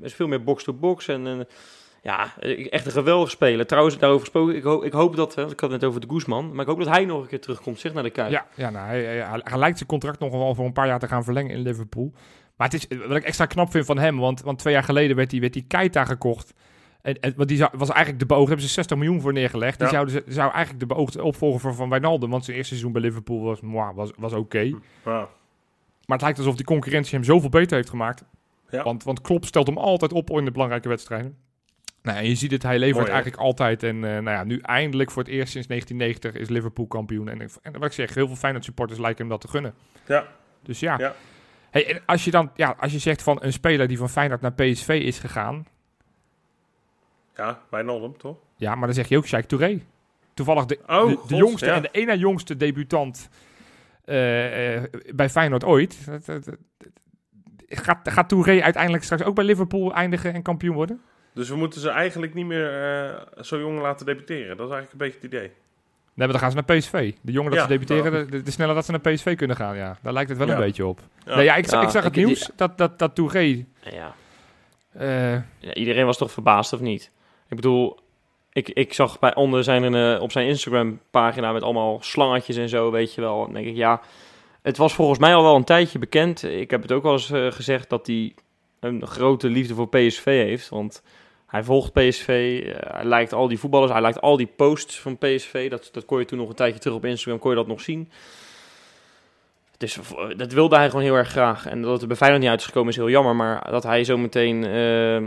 is 0.02 0.14
veel 0.14 0.28
meer 0.28 0.42
box-to-box. 0.42 1.08
En 1.08 1.26
eh, 1.26 1.38
ja, 2.02 2.38
echt 2.70 2.86
een 2.86 2.92
geweldige 2.92 3.30
speler. 3.30 3.66
Trouwens, 3.66 3.98
daarover 3.98 4.24
gesproken. 4.24 4.56
Ik, 4.56 4.62
hoop 4.62 4.84
ik 4.84 4.92
hoop 4.92 5.16
dat, 5.16 5.34
hè, 5.34 5.42
ik 5.42 5.60
had 5.60 5.70
het 5.70 5.80
net 5.80 5.84
over 5.84 6.00
de 6.00 6.06
Guzman. 6.10 6.50
Maar 6.52 6.60
ik 6.60 6.66
hoop 6.66 6.78
dat 6.78 6.88
hij 6.88 7.04
nog 7.04 7.20
een 7.22 7.28
keer 7.28 7.40
terugkomt, 7.40 7.78
zeg 7.80 7.92
naar 7.92 8.02
de 8.02 8.10
Kuip. 8.10 8.30
Ja, 8.30 8.46
ja 8.54 8.70
nou, 8.70 8.86
hij, 8.86 9.04
hij, 9.04 9.40
hij 9.44 9.58
lijkt 9.58 9.76
zijn 9.76 9.88
contract 9.88 10.18
nog 10.18 10.30
wel 10.30 10.54
voor 10.54 10.64
een 10.64 10.72
paar 10.72 10.86
jaar 10.86 10.98
te 10.98 11.08
gaan 11.08 11.24
verlengen 11.24 11.50
in 11.56 11.62
Liverpool. 11.62 12.12
Maar 12.56 12.68
het 12.70 12.88
is 12.90 12.98
wat 13.06 13.16
ik 13.16 13.24
extra 13.24 13.46
knap 13.46 13.70
vind 13.70 13.86
van 13.86 13.98
hem, 13.98 14.18
want, 14.18 14.42
want 14.42 14.58
twee 14.58 14.72
jaar 14.74 14.82
geleden 14.82 15.16
werd 15.16 15.30
hij 15.30 15.40
werd 15.40 15.52
die 15.52 15.64
Keita 15.68 16.04
gekocht. 16.04 16.54
En, 17.02 17.20
en, 17.20 17.32
want 17.36 17.48
die 17.48 17.58
zou, 17.58 17.70
was 17.76 17.88
eigenlijk 17.88 18.18
de 18.18 18.26
beoogde, 18.26 18.48
hebben 18.48 18.66
ze 18.66 18.72
60 18.72 18.96
miljoen 18.96 19.20
voor 19.20 19.32
neergelegd. 19.32 19.78
Die 19.78 19.90
Ja. 19.90 20.06
ze- 20.08 20.24
zou 20.26 20.50
eigenlijk 20.50 20.80
de 20.88 20.94
beoogde 20.94 21.22
opvolger 21.22 21.60
van, 21.60 21.74
van 21.74 21.88
Wijnaldum, 21.88 22.30
want 22.30 22.44
zijn 22.44 22.56
eerste 22.56 22.72
seizoen 22.74 22.92
bij 22.92 23.02
Liverpool 23.02 23.40
was, 23.42 23.58
was, 23.94 24.10
was 24.16 24.32
oké. 24.32 24.60
ja. 25.04 25.28
Maar 26.06 26.16
het 26.16 26.22
lijkt 26.22 26.38
alsof 26.38 26.56
die 26.56 26.64
concurrentie 26.64 27.14
hem 27.14 27.24
zoveel 27.24 27.48
beter 27.48 27.76
heeft 27.76 27.88
gemaakt. 27.90 28.24
Ja. 28.70 28.82
Want, 28.82 29.04
want 29.04 29.20
Klopp 29.20 29.44
stelt 29.44 29.66
hem 29.66 29.78
altijd 29.78 30.12
op 30.12 30.30
in 30.30 30.44
de 30.44 30.50
belangrijke 30.50 30.88
wedstrijden. 30.88 31.36
Nou, 32.08 32.20
en 32.20 32.28
je 32.28 32.34
ziet 32.34 32.50
het, 32.50 32.62
hij 32.62 32.78
levert 32.78 32.98
Mooi, 32.98 33.10
eigenlijk 33.12 33.42
altijd. 33.42 33.82
En 33.82 33.94
eh, 33.96 34.10
nou 34.10 34.30
ja, 34.30 34.44
nu 34.44 34.58
eindelijk 34.58 35.10
voor 35.10 35.22
het 35.22 35.32
eerst 35.32 35.52
sinds 35.52 35.66
1990 35.68 36.42
is 36.42 36.48
Liverpool 36.48 36.86
kampioen. 36.86 37.28
En, 37.28 37.40
en 37.62 37.72
wat 37.72 37.84
ik 37.84 37.92
zeg, 37.92 38.14
heel 38.14 38.26
veel 38.26 38.36
Feyenoord 38.36 38.64
supporters 38.64 38.98
lijken 38.98 39.18
hem 39.20 39.28
dat 39.28 39.40
te 39.40 39.48
gunnen. 39.48 39.74
Ja. 40.06 40.26
Dus 40.62 40.80
ja. 40.80 40.98
Ja. 40.98 41.14
Hey, 41.70 41.90
en 41.94 42.00
als 42.06 42.24
je 42.24 42.30
dan, 42.30 42.50
ja, 42.54 42.76
als 42.78 42.92
je 42.92 42.98
zegt 42.98 43.22
van 43.22 43.38
een 43.42 43.52
speler 43.52 43.88
die 43.88 43.98
van 43.98 44.08
Feyenoord 44.10 44.40
naar 44.40 44.52
PSV 44.52 44.88
is 45.04 45.18
gegaan. 45.18 45.66
ja, 47.36 47.60
Wijnaldum, 47.70 48.16
toch? 48.18 48.36
Ja, 48.56 48.74
maar 48.74 48.86
dan 48.86 48.94
zeg 48.94 49.08
je 49.08 49.16
ook 49.16 49.26
Sheikh 49.26 49.46
Touré. 49.46 49.80
Toevallig 50.34 50.64
de, 50.64 50.78
Oh, 50.86 51.02
de, 51.02 51.08
de 51.10 51.16
God, 51.16 51.28
jongste 51.30 51.66
ja. 51.66 51.74
en 51.74 51.82
de 51.82 51.88
ene 51.92 52.18
jongste 52.18 52.56
debutant 52.56 53.28
eh, 54.04 54.76
eh, 54.76 54.82
bij 55.14 55.30
Feyenoord 55.30 55.64
ooit. 55.64 56.06
Dat- 56.06 56.24
dat- 56.26 56.44
dat- 56.44 56.56
Gaat, 57.70 58.08
gaat 58.12 58.28
Touré 58.28 58.62
uiteindelijk 58.62 59.04
straks 59.04 59.22
ook 59.22 59.34
bij 59.34 59.44
Liverpool 59.44 59.94
eindigen 59.94 60.34
en 60.34 60.42
kampioen 60.42 60.74
worden? 60.74 61.00
Dus 61.38 61.48
we 61.48 61.56
moeten 61.56 61.80
ze 61.80 61.90
eigenlijk 61.90 62.34
niet 62.34 62.46
meer 62.46 62.82
eh, 62.82 63.42
zo 63.42 63.58
jong 63.58 63.80
laten 63.80 64.06
debuteren. 64.06 64.56
Dat 64.56 64.66
is 64.68 64.72
eigenlijk 64.74 64.92
een 64.92 64.98
beetje 64.98 65.14
het 65.14 65.24
idee. 65.24 65.50
Nee, 66.14 66.26
maar 66.28 66.28
dan 66.28 66.38
gaan 66.38 66.50
ze 66.50 66.56
naar 66.56 66.76
PSV. 66.78 67.12
De 67.20 67.32
jongen 67.32 67.50
dat 67.50 67.60
Ja, 67.60 67.66
ze 67.66 67.72
debuteren, 67.72 68.12
nou. 68.12 68.24
de, 68.24 68.30
de, 68.30 68.42
de 68.42 68.50
sneller 68.50 68.74
dat 68.74 68.84
ze 68.84 68.90
naar 68.90 69.00
PSV 69.00 69.36
kunnen 69.36 69.56
gaan. 69.56 69.76
Ja, 69.76 69.98
daar 70.02 70.12
lijkt 70.12 70.28
het 70.28 70.38
wel 70.38 70.46
Ja. 70.46 70.52
een 70.54 70.60
beetje 70.60 70.86
op. 70.86 71.00
Ja. 71.24 71.36
Nee, 71.36 71.44
ja, 71.44 71.54
ik, 71.56 71.70
Ja, 71.70 71.82
ik 71.82 71.88
zag 71.88 72.04
het 72.04 72.16
ik- 72.16 72.24
nieuws 72.24 72.50
dat, 72.56 72.78
dat, 72.78 72.98
dat 72.98 73.14
Touré... 73.14 73.64
Ja. 73.82 74.14
eh, 74.92 75.32
Ja, 75.58 75.74
iedereen 75.74 76.06
was 76.06 76.16
toch 76.18 76.30
verbaasd, 76.32 76.72
of 76.72 76.80
niet? 76.80 77.10
Ik 77.48 77.56
bedoel, 77.56 77.98
ik, 78.52 78.68
ik 78.68 78.92
zag 78.92 79.18
bij 79.18 79.34
onder 79.34 79.64
zijn, 79.64 79.94
eh, 79.94 80.20
op 80.22 80.32
zijn 80.32 80.46
Instagram-pagina 80.46 81.52
met 81.52 81.62
allemaal 81.62 81.98
slangetjes 82.02 82.56
en 82.56 82.68
zo, 82.68 82.90
weet 82.90 83.14
je 83.14 83.20
wel. 83.20 83.44
Dan 83.44 83.52
denk 83.52 83.66
ik, 83.66 83.76
ja, 83.76 84.00
het 84.62 84.76
was 84.76 84.94
volgens 84.94 85.18
mij 85.18 85.34
al 85.34 85.42
wel 85.42 85.56
een 85.56 85.64
tijdje 85.64 85.98
bekend. 85.98 86.42
Ik 86.42 86.70
heb 86.70 86.82
het 86.82 86.92
ook 86.92 87.02
wel 87.02 87.12
eens 87.12 87.30
gezegd 87.54 87.88
dat 87.90 88.06
hij 88.06 88.34
een 88.80 89.06
grote 89.06 89.48
liefde 89.48 89.74
voor 89.74 89.88
PSV 89.88 90.24
heeft. 90.24 90.68
Want 90.68 91.02
hij 91.48 91.62
volgt 91.64 91.92
PSV, 91.92 92.28
eh, 92.66 92.74
hij 92.94 93.04
lijkt 93.04 93.32
al 93.32 93.48
die 93.48 93.58
voetballers, 93.58 93.92
hij 93.92 94.00
lijkt 94.00 94.20
al 94.20 94.36
die 94.36 94.50
posts 94.56 95.00
van 95.00 95.18
PSV. 95.18 95.70
Dat, 95.70 95.88
dat 95.92 96.04
kon 96.04 96.18
je 96.18 96.24
toen 96.24 96.38
nog 96.38 96.48
een 96.48 96.54
tijdje 96.54 96.80
terug 96.80 96.96
op 96.96 97.04
Instagram, 97.04 97.38
kon 97.40 97.50
je 97.50 97.56
dat 97.56 97.66
nog 97.66 97.80
zien. 97.80 98.10
Dus 99.76 99.98
dat 100.36 100.52
wilde 100.52 100.76
hij 100.76 100.88
gewoon 100.88 101.04
heel 101.04 101.14
erg 101.14 101.28
graag. 101.28 101.66
En 101.66 101.82
dat 101.82 101.92
het 101.92 102.00
er 102.02 102.06
bij 102.08 102.16
Feyenoord 102.16 102.42
niet 102.42 102.50
uitgekomen 102.50 102.90
is 102.90 102.96
heel 102.96 103.10
jammer. 103.10 103.36
Maar 103.36 103.70
dat 103.70 103.82
hij 103.82 104.04
zo 104.04 104.16
meteen... 104.16 104.64
eh, 104.64 105.20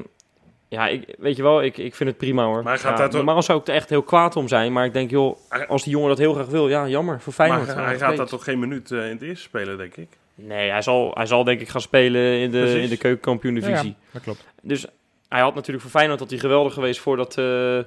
ja, 0.68 0.88
ik, 0.88 1.16
weet 1.18 1.36
je 1.36 1.44
wel, 1.44 1.64
ik, 1.64 1.78
ik 1.78 1.96
vind 1.96 2.10
het 2.10 2.18
prima 2.18 2.46
hoor. 2.46 2.64
Maar 2.64 2.74
hij 2.74 2.82
gaat 2.82 2.98
ja, 2.98 3.04
toch- 3.08 3.14
Normaal 3.14 3.44
zou 3.44 3.60
ik 3.60 3.68
er 3.68 3.74
echt 3.74 3.90
heel 3.90 4.02
kwaad 4.02 4.36
om 4.36 4.48
zijn. 4.48 4.74
Maar 4.74 4.86
ik 4.86 4.94
denk, 4.94 5.10
joh, 5.10 5.38
als 5.68 5.84
die 5.84 5.92
jongen 5.92 6.10
dat 6.10 6.18
heel 6.18 6.34
graag 6.34 6.46
wil... 6.48 6.68
Ja, 6.70 6.88
jammer, 6.88 7.22
voor 7.22 7.34
Feyenoord. 7.34 7.76
maar 7.76 7.86
hij 7.86 7.98
gaat 7.98 8.18
daar 8.18 8.28
toch 8.28 8.44
geen 8.44 8.60
minuut 8.60 8.92
eh, 8.92 9.06
in 9.06 9.12
het 9.12 9.22
eerste 9.22 9.44
spelen, 9.44 9.78
denk 9.78 9.96
ik. 9.96 10.08
Nee, 10.36 10.70
hij 10.70 10.82
zal, 10.82 11.12
hij 11.14 11.26
zal 11.26 11.44
denk 11.44 11.62
ik 11.62 11.70
gaan 11.70 11.82
spelen 11.82 12.22
in 12.40 12.52
de, 12.52 12.60
Precies. 12.60 12.84
in 12.84 12.90
de 12.90 12.98
keukenkampioen-divisie. 12.98 13.90
ja, 13.90 13.96
dat 14.12 14.22
klopt. 14.22 14.46
Dus 14.62 14.86
hij 15.32 15.42
had 15.42 15.56
natuurlijk 15.56 15.82
voor 15.82 15.92
Feyenoord 15.92 16.20
dat 16.20 16.30
hij 16.30 16.40
geweldig 16.40 16.74
geweest 16.74 17.00
voor 17.00 17.18
dat, 17.18 17.38
eh, 17.38 17.80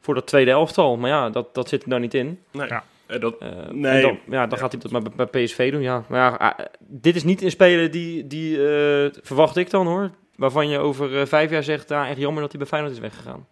voor 0.00 0.14
dat 0.14 0.26
tweede 0.26 0.50
elftal. 0.50 0.96
Maar 0.96 1.10
ja, 1.10 1.30
dat, 1.30 1.54
dat 1.54 1.68
zit 1.68 1.82
er 1.82 1.88
nou 1.88 2.00
niet 2.00 2.14
in. 2.14 2.38
Nee. 2.52 2.68
Ja. 2.68 2.84
Eh, 3.06 3.20
dat, 3.20 3.38
Eh, 3.38 3.48
Nee. 3.70 4.02
Dan, 4.02 4.18
ja, 4.28 4.46
dan 4.46 4.58
gaat 4.58 4.72
hij 4.72 4.80
dat 4.80 4.90
maar 4.90 5.02
bij, 5.16 5.44
PSV 5.44 5.72
doen, 5.72 5.82
ja. 5.82 6.04
Maar 6.08 6.20
ja, 6.40 6.56
dit 6.78 7.16
is 7.16 7.24
niet 7.24 7.42
een 7.42 7.50
speler 7.50 7.90
die, 7.90 8.26
die 8.26 8.56
eh, 8.56 9.10
verwacht 9.22 9.56
ik 9.56 9.70
dan 9.70 9.86
hoor. 9.86 10.10
Waarvan 10.36 10.68
je 10.68 10.78
over 10.78 11.28
vijf 11.28 11.50
jaar 11.50 11.62
zegt, 11.62 11.88
ja, 11.88 12.08
echt 12.08 12.18
jammer 12.18 12.42
dat 12.42 12.50
hij 12.50 12.60
bij 12.60 12.68
Feyenoord 12.68 12.94
is 12.94 13.00
weggegaan. 13.00 13.46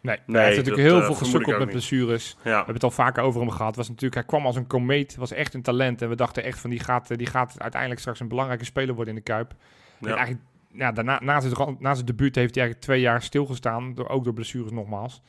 Nee, 0.00 0.16
Nee, 0.26 0.36
hij 0.36 0.44
heeft 0.44 0.56
natuurlijk 0.56 0.88
dat, 0.88 0.96
heel 0.96 1.06
veel 1.06 1.24
gesukkeld 1.24 1.58
met 1.58 1.70
blessures. 1.70 2.36
We 2.42 2.48
ja. 2.48 2.56
hebben 2.56 2.74
het 2.74 2.84
al 2.84 2.90
vaker 2.90 3.22
over 3.22 3.40
hem 3.40 3.50
gehad. 3.50 3.76
Was 3.76 3.88
natuurlijk, 3.88 4.14
hij 4.14 4.24
kwam 4.24 4.46
als 4.46 4.56
een 4.56 4.66
komeet, 4.66 5.16
was 5.16 5.32
echt 5.32 5.54
een 5.54 5.62
talent. 5.62 6.02
En 6.02 6.08
we 6.08 6.14
dachten 6.14 6.44
echt 6.44 6.58
van, 6.58 6.70
die 6.70 6.78
gaat, 6.80 7.18
die 7.18 7.26
gaat 7.26 7.54
uiteindelijk 7.58 8.00
straks 8.00 8.20
een 8.20 8.28
belangrijke 8.28 8.64
speler 8.64 8.94
worden 8.94 9.14
in 9.14 9.20
de 9.24 9.32
Kuip. 9.32 9.50
En 10.00 10.08
Ja. 10.08 10.14
eigenlijk, 10.16 10.44
ja, 10.72 10.92
daarna, 10.92 11.20
na, 11.22 11.40
zijn, 11.40 11.76
na 11.78 11.94
zijn 11.94 12.06
debuut 12.06 12.34
heeft 12.34 12.54
hij 12.54 12.64
eigenlijk 12.64 12.80
twee 12.80 13.00
jaar 13.00 13.22
stilgestaan. 13.22 13.94
Door, 13.94 14.08
ook 14.08 14.24
door 14.24 14.32
blessures 14.32 14.72
nogmaals. 14.72 15.22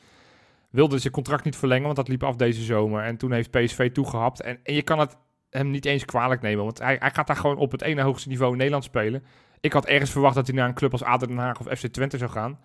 Wilde 0.70 0.98
zijn 0.98 1.12
contract 1.12 1.44
niet 1.44 1.56
verlengen, 1.56 1.84
want 1.84 1.96
dat 1.96 2.08
liep 2.08 2.22
af 2.22 2.36
deze 2.36 2.62
zomer. 2.62 3.02
En 3.02 3.16
toen 3.16 3.32
heeft 3.32 3.50
PSV 3.50 3.92
toegehapt. 3.92 4.40
En, 4.42 4.58
en 4.62 4.74
je 4.74 4.82
kan 4.82 4.98
het 4.98 5.16
hem 5.50 5.70
niet 5.70 5.84
eens 5.84 6.04
kwalijk 6.04 6.40
nemen. 6.42 6.64
Want 6.64 6.78
hij, 6.78 6.96
hij 6.98 7.10
gaat 7.10 7.26
daar 7.26 7.36
gewoon 7.36 7.56
op 7.56 7.72
het 7.72 7.82
ene 7.82 8.02
hoogste 8.02 8.28
niveau 8.28 8.50
in 8.50 8.56
Nederland 8.56 8.84
spelen. 8.84 9.24
Ik 9.60 9.72
had 9.72 9.86
ergens 9.86 10.10
verwacht 10.10 10.34
dat 10.34 10.46
hij 10.46 10.56
naar 10.56 10.68
een 10.68 10.74
club 10.74 10.92
als 10.92 11.02
ADO 11.02 11.26
Den 11.26 11.36
Haag 11.38 11.60
of 11.60 11.78
FC 11.78 11.86
Twente 11.86 12.18
zou 12.18 12.30
gaan. 12.30 12.58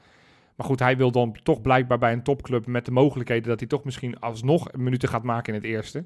Maar 0.55 0.67
goed, 0.67 0.80
hij 0.80 0.97
wil 0.97 1.11
dan 1.11 1.36
toch 1.43 1.61
blijkbaar 1.61 1.97
bij 1.97 2.11
een 2.13 2.23
topclub 2.23 2.65
met 2.65 2.86
de 2.86 2.91
mogelijkheden 2.91 3.49
dat 3.49 3.59
hij 3.59 3.67
toch 3.67 3.84
misschien 3.84 4.19
alsnog 4.19 4.71
minuten 4.71 5.09
gaat 5.09 5.23
maken 5.23 5.53
in 5.53 5.59
het 5.59 5.69
eerste. 5.69 6.05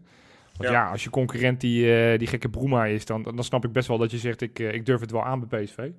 Want 0.57 0.69
ja, 0.69 0.71
Ja. 0.71 0.89
als 0.91 1.03
je 1.03 1.09
concurrent 1.09 1.61
die, 1.61 1.95
eh, 1.95 2.19
die 2.19 2.27
gekke 2.27 2.49
Broema 2.49 2.85
is, 2.85 3.05
dan, 3.05 3.23
dan 3.23 3.43
snap 3.43 3.65
ik 3.65 3.71
best 3.71 3.87
wel 3.87 3.97
dat 3.97 4.11
je 4.11 4.17
zegt, 4.17 4.41
ik, 4.41 4.59
eh, 4.59 4.73
ik 4.73 4.85
durf 4.85 4.99
het 4.99 5.11
wel 5.11 5.23
aan 5.23 5.47
bij 5.47 5.63
PSV. 5.63 5.89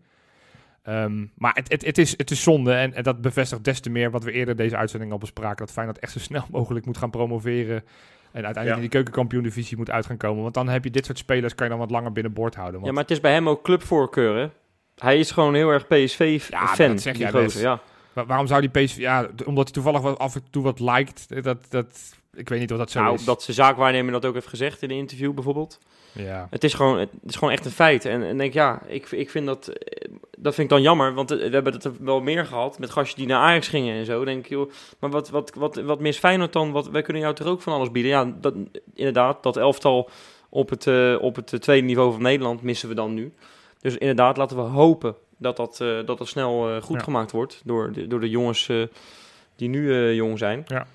Ehm, 0.84 1.26
maar 1.36 1.54
het, 1.54 1.68
het, 1.72 1.84
het, 1.84 1.98
is, 1.98 2.16
het 2.16 2.30
is 2.30 2.42
zonde 2.42 2.72
en, 2.72 2.94
en 2.94 3.02
dat 3.02 3.20
bevestigt 3.20 3.64
des 3.64 3.80
te 3.80 3.90
meer 3.90 4.10
wat 4.10 4.24
we 4.24 4.32
eerder 4.32 4.56
deze 4.56 4.76
uitzending 4.76 5.12
al 5.12 5.18
bespraken. 5.18 5.56
Dat 5.56 5.70
Feyenoord 5.74 5.98
echt 5.98 6.12
zo 6.12 6.18
snel 6.18 6.44
mogelijk 6.50 6.86
moet 6.86 6.98
gaan 6.98 7.10
promoveren. 7.10 7.76
En 8.32 8.44
uiteindelijk 8.44 8.66
Ja. 8.66 8.74
in 8.74 8.80
die 8.80 8.88
keukenkampioen-divisie 8.90 9.76
moet 9.76 9.90
uit 9.90 10.06
gaan 10.06 10.16
komen. 10.16 10.42
Want 10.42 10.54
dan 10.54 10.68
heb 10.68 10.84
je 10.84 10.90
dit 10.90 11.04
soort 11.06 11.18
spelers, 11.18 11.54
kan 11.54 11.64
je 11.66 11.72
dan 11.72 11.80
wat 11.80 11.90
langer 11.90 12.12
binnenboord 12.12 12.54
houden. 12.54 12.74
Want 12.74 12.86
Ja, 12.86 12.92
maar 12.92 13.02
het 13.02 13.10
is 13.12 13.20
bij 13.20 13.32
hem 13.32 13.48
ook 13.48 13.62
clubvoorkeur, 13.62 14.36
hè? 14.36 14.48
Hij 14.96 15.18
is 15.18 15.30
gewoon 15.30 15.54
heel 15.54 15.70
erg 15.70 15.84
Ja, 15.88 15.96
PSV-fan. 16.04 16.88
dat 16.88 17.00
zeg 17.00 17.16
jij 17.16 17.30
best. 17.30 17.60
Ja. 17.60 17.80
wa- 18.12 18.26
waarom 18.26 18.46
zou 18.46 18.60
die 18.68 18.70
PSV... 18.84 18.96
Ja, 18.96 19.28
omdat 19.44 19.64
hij 19.64 19.72
toevallig 19.74 20.00
wat, 20.00 20.18
af 20.18 20.34
en 20.34 20.42
toe 20.50 20.62
wat 20.62 20.80
liked. 20.80 21.44
Dat, 21.44 21.66
dat, 21.70 22.14
ik 22.34 22.48
weet 22.48 22.60
niet 22.60 22.72
of 22.72 22.78
dat 22.78 22.90
zo 22.90 23.00
Nou, 23.02 23.14
is. 23.14 23.24
dat 23.24 23.42
zijn 23.42 23.56
zaakwaarnemer 23.56 24.12
dat 24.12 24.24
ook 24.24 24.34
heeft 24.34 24.46
gezegd 24.46 24.82
in 24.82 24.90
een 24.90 24.96
interview 24.96 25.32
bijvoorbeeld. 25.32 25.78
Ja. 26.14 26.46
Het 26.50 26.64
is 26.64 26.74
gewoon, 26.74 26.98
het 26.98 27.10
is 27.26 27.36
gewoon 27.36 27.52
echt 27.52 27.64
een 27.64 27.70
feit. 27.70 28.04
En, 28.04 28.22
en 28.22 28.38
denk 28.38 28.52
ja, 28.52 28.82
ik, 28.86 29.10
ik 29.10 29.30
vind 29.30 29.46
dat, 29.46 29.68
eh, 29.68 30.10
dat 30.38 30.54
vind 30.54 30.66
ik 30.66 30.72
dan 30.76 30.82
jammer, 30.82 31.14
want 31.14 31.30
eh, 31.30 31.38
we 31.38 31.54
hebben 31.54 31.72
het 31.72 31.88
wel 32.00 32.20
meer 32.20 32.46
gehad 32.46 32.78
met 32.78 32.90
gastjes 32.90 33.14
die 33.16 33.26
naar 33.26 33.40
Ajax 33.40 33.68
gingen 33.68 33.96
en 33.96 34.04
zo. 34.04 34.24
Denk 34.24 34.44
ik, 34.44 34.50
joh, 34.50 34.70
maar 34.98 35.10
wat, 35.10 35.30
wat, 35.30 35.52
wat, 35.54 35.74
wat 35.76 36.00
mis 36.00 36.18
Feyenoord 36.18 36.52
dan? 36.52 36.72
Wat, 36.72 36.88
wij 36.88 37.02
kunnen 37.02 37.22
jou 37.22 37.34
toch 37.34 37.46
ook 37.46 37.62
van 37.62 37.72
alles 37.72 37.90
bieden? 37.90 38.10
Ja, 38.10 38.32
dat, 38.40 38.54
inderdaad, 38.94 39.42
dat 39.42 39.56
elftal 39.56 40.10
op 40.48 40.70
het, 40.70 40.86
eh, 40.86 41.16
op 41.20 41.36
het 41.36 41.62
tweede 41.62 41.86
niveau 41.86 42.12
van 42.12 42.22
Nederland 42.22 42.62
missen 42.62 42.88
we 42.88 42.94
dan 42.94 43.14
nu. 43.14 43.32
Dus 43.80 43.96
inderdaad, 43.96 44.36
laten 44.36 44.56
we 44.56 44.62
hopen 44.62 45.14
dat 45.38 45.56
dat, 45.56 45.76
dat, 45.78 46.06
dat 46.06 46.28
snel 46.28 46.80
goed 46.80 46.98
Ja. 46.98 47.02
gemaakt 47.04 47.30
wordt 47.30 47.62
door 47.64 47.92
de, 47.92 48.06
door 48.06 48.20
de 48.20 48.30
jongens 48.30 48.70
die 49.56 49.68
nu 49.68 50.12
jong 50.12 50.38
zijn. 50.38 50.64
Ja. 50.66 50.86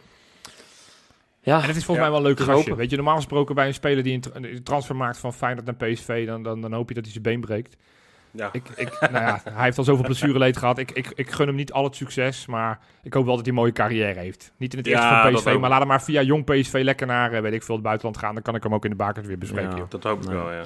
Ja, 1.49 1.61
En 1.61 1.67
het 1.67 1.75
is 1.75 1.85
volgens 1.85 1.97
Ja, 1.97 2.01
mij 2.01 2.09
wel 2.09 2.17
een 2.17 2.25
leuke 2.25 2.43
ik 2.43 2.49
gastje. 2.49 2.75
Weet 2.75 2.89
je, 2.89 2.95
normaal 2.95 3.15
gesproken 3.15 3.55
bij 3.55 3.67
een 3.67 3.73
speler 3.73 4.03
die 4.03 4.13
een, 4.13 4.21
tra- 4.21 4.31
een 4.35 4.63
transfer 4.63 4.95
maakt 4.95 5.17
van 5.17 5.33
Feyenoord 5.33 5.65
naar 5.65 5.75
PSV, 5.89 6.25
dan, 6.25 6.43
dan, 6.43 6.61
dan 6.61 6.73
hoop 6.73 6.87
je 6.89 6.93
dat 6.95 7.03
hij 7.03 7.11
zijn 7.11 7.23
been 7.23 7.41
breekt. 7.41 7.75
Ja. 8.31 8.49
Ik, 8.51 8.69
ik, 8.75 8.97
nou 9.11 9.25
ja, 9.25 9.41
hij 9.51 9.63
heeft 9.63 9.77
al 9.77 9.83
zoveel 9.83 10.03
blessureleed 10.05 10.57
gehad. 10.57 10.77
Ik, 10.77 10.91
ik, 10.91 11.11
ik 11.15 11.31
gun 11.31 11.47
hem 11.47 11.55
niet 11.55 11.71
al 11.71 11.83
het 11.83 11.95
succes, 11.95 12.45
maar 12.45 12.79
ik 13.03 13.13
hoop 13.13 13.25
wel 13.25 13.35
dat 13.35 13.45
hij 13.45 13.53
een 13.53 13.59
mooie 13.59 13.71
carrière 13.71 14.19
heeft. 14.19 14.51
Niet 14.57 14.71
in 14.73 14.77
het 14.77 14.87
eerste 14.87 15.05
Ja, 15.05 15.21
van 15.21 15.33
PSV, 15.33 15.57
maar 15.59 15.69
laat 15.69 15.79
hem 15.79 15.87
maar 15.87 16.01
via 16.03 16.21
jong 16.21 16.43
PSV 16.45 16.79
lekker 16.83 17.07
naar, 17.07 17.33
eh, 17.33 17.41
weet 17.41 17.53
ik 17.53 17.63
veel, 17.63 17.75
het 17.75 17.83
buitenland 17.83 18.17
gaan. 18.17 18.33
Dan 18.33 18.43
kan 18.43 18.55
ik 18.55 18.63
hem 18.63 18.73
ook 18.73 18.83
in 18.83 18.89
de 18.89 18.95
bakers 18.95 19.27
weer 19.27 19.37
bespreken. 19.37 19.77
Ja. 19.77 19.85
Dat 19.89 20.03
hoop 20.03 20.23
ik 20.23 20.29
wel, 20.29 20.51
ja. 20.51 20.63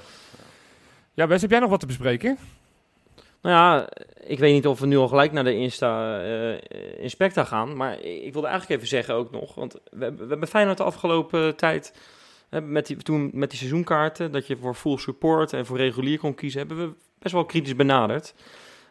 Ja, 1.13 1.27
Wes, 1.27 1.41
heb 1.41 1.49
jij 1.51 1.59
nog 1.59 1.69
wat 1.69 1.79
te 1.79 1.85
bespreken? 1.85 2.37
Nou 3.43 3.55
ja, 3.55 3.89
ik 4.23 4.39
weet 4.39 4.53
niet 4.53 4.67
of 4.67 4.79
we 4.79 4.85
nu 4.85 4.97
al 4.97 5.07
gelijk 5.07 5.31
naar 5.31 5.43
de 5.43 5.55
Insta 5.57 6.21
eh, 6.23 6.57
Inspecta 7.03 7.43
gaan. 7.43 7.75
Maar 7.75 7.99
ik 8.01 8.33
wilde 8.33 8.47
eigenlijk 8.47 8.77
even 8.77 8.95
zeggen 8.95 9.13
ook 9.15 9.31
nog. 9.31 9.55
Want 9.55 9.73
we, 9.73 10.03
hebben- 10.03 10.23
we 10.23 10.29
hebben 10.29 10.47
Feyenoord 10.47 10.77
de 10.77 10.83
afgelopen 10.83 11.55
tijd... 11.55 11.93
Met 12.61 12.85
die, 12.87 12.97
toen 12.97 13.29
met 13.33 13.49
die 13.49 13.57
seizoenkaarten, 13.59 14.31
dat 14.31 14.47
je 14.47 14.57
voor 14.57 14.73
full 14.75 14.97
support 14.97 15.53
en 15.53 15.65
voor 15.65 15.77
regulier 15.77 16.19
kon 16.19 16.35
kiezen, 16.35 16.59
hebben 16.59 16.77
we 16.77 16.93
best 17.19 17.33
wel 17.33 17.45
kritisch 17.45 17.75
benaderd. 17.75 18.33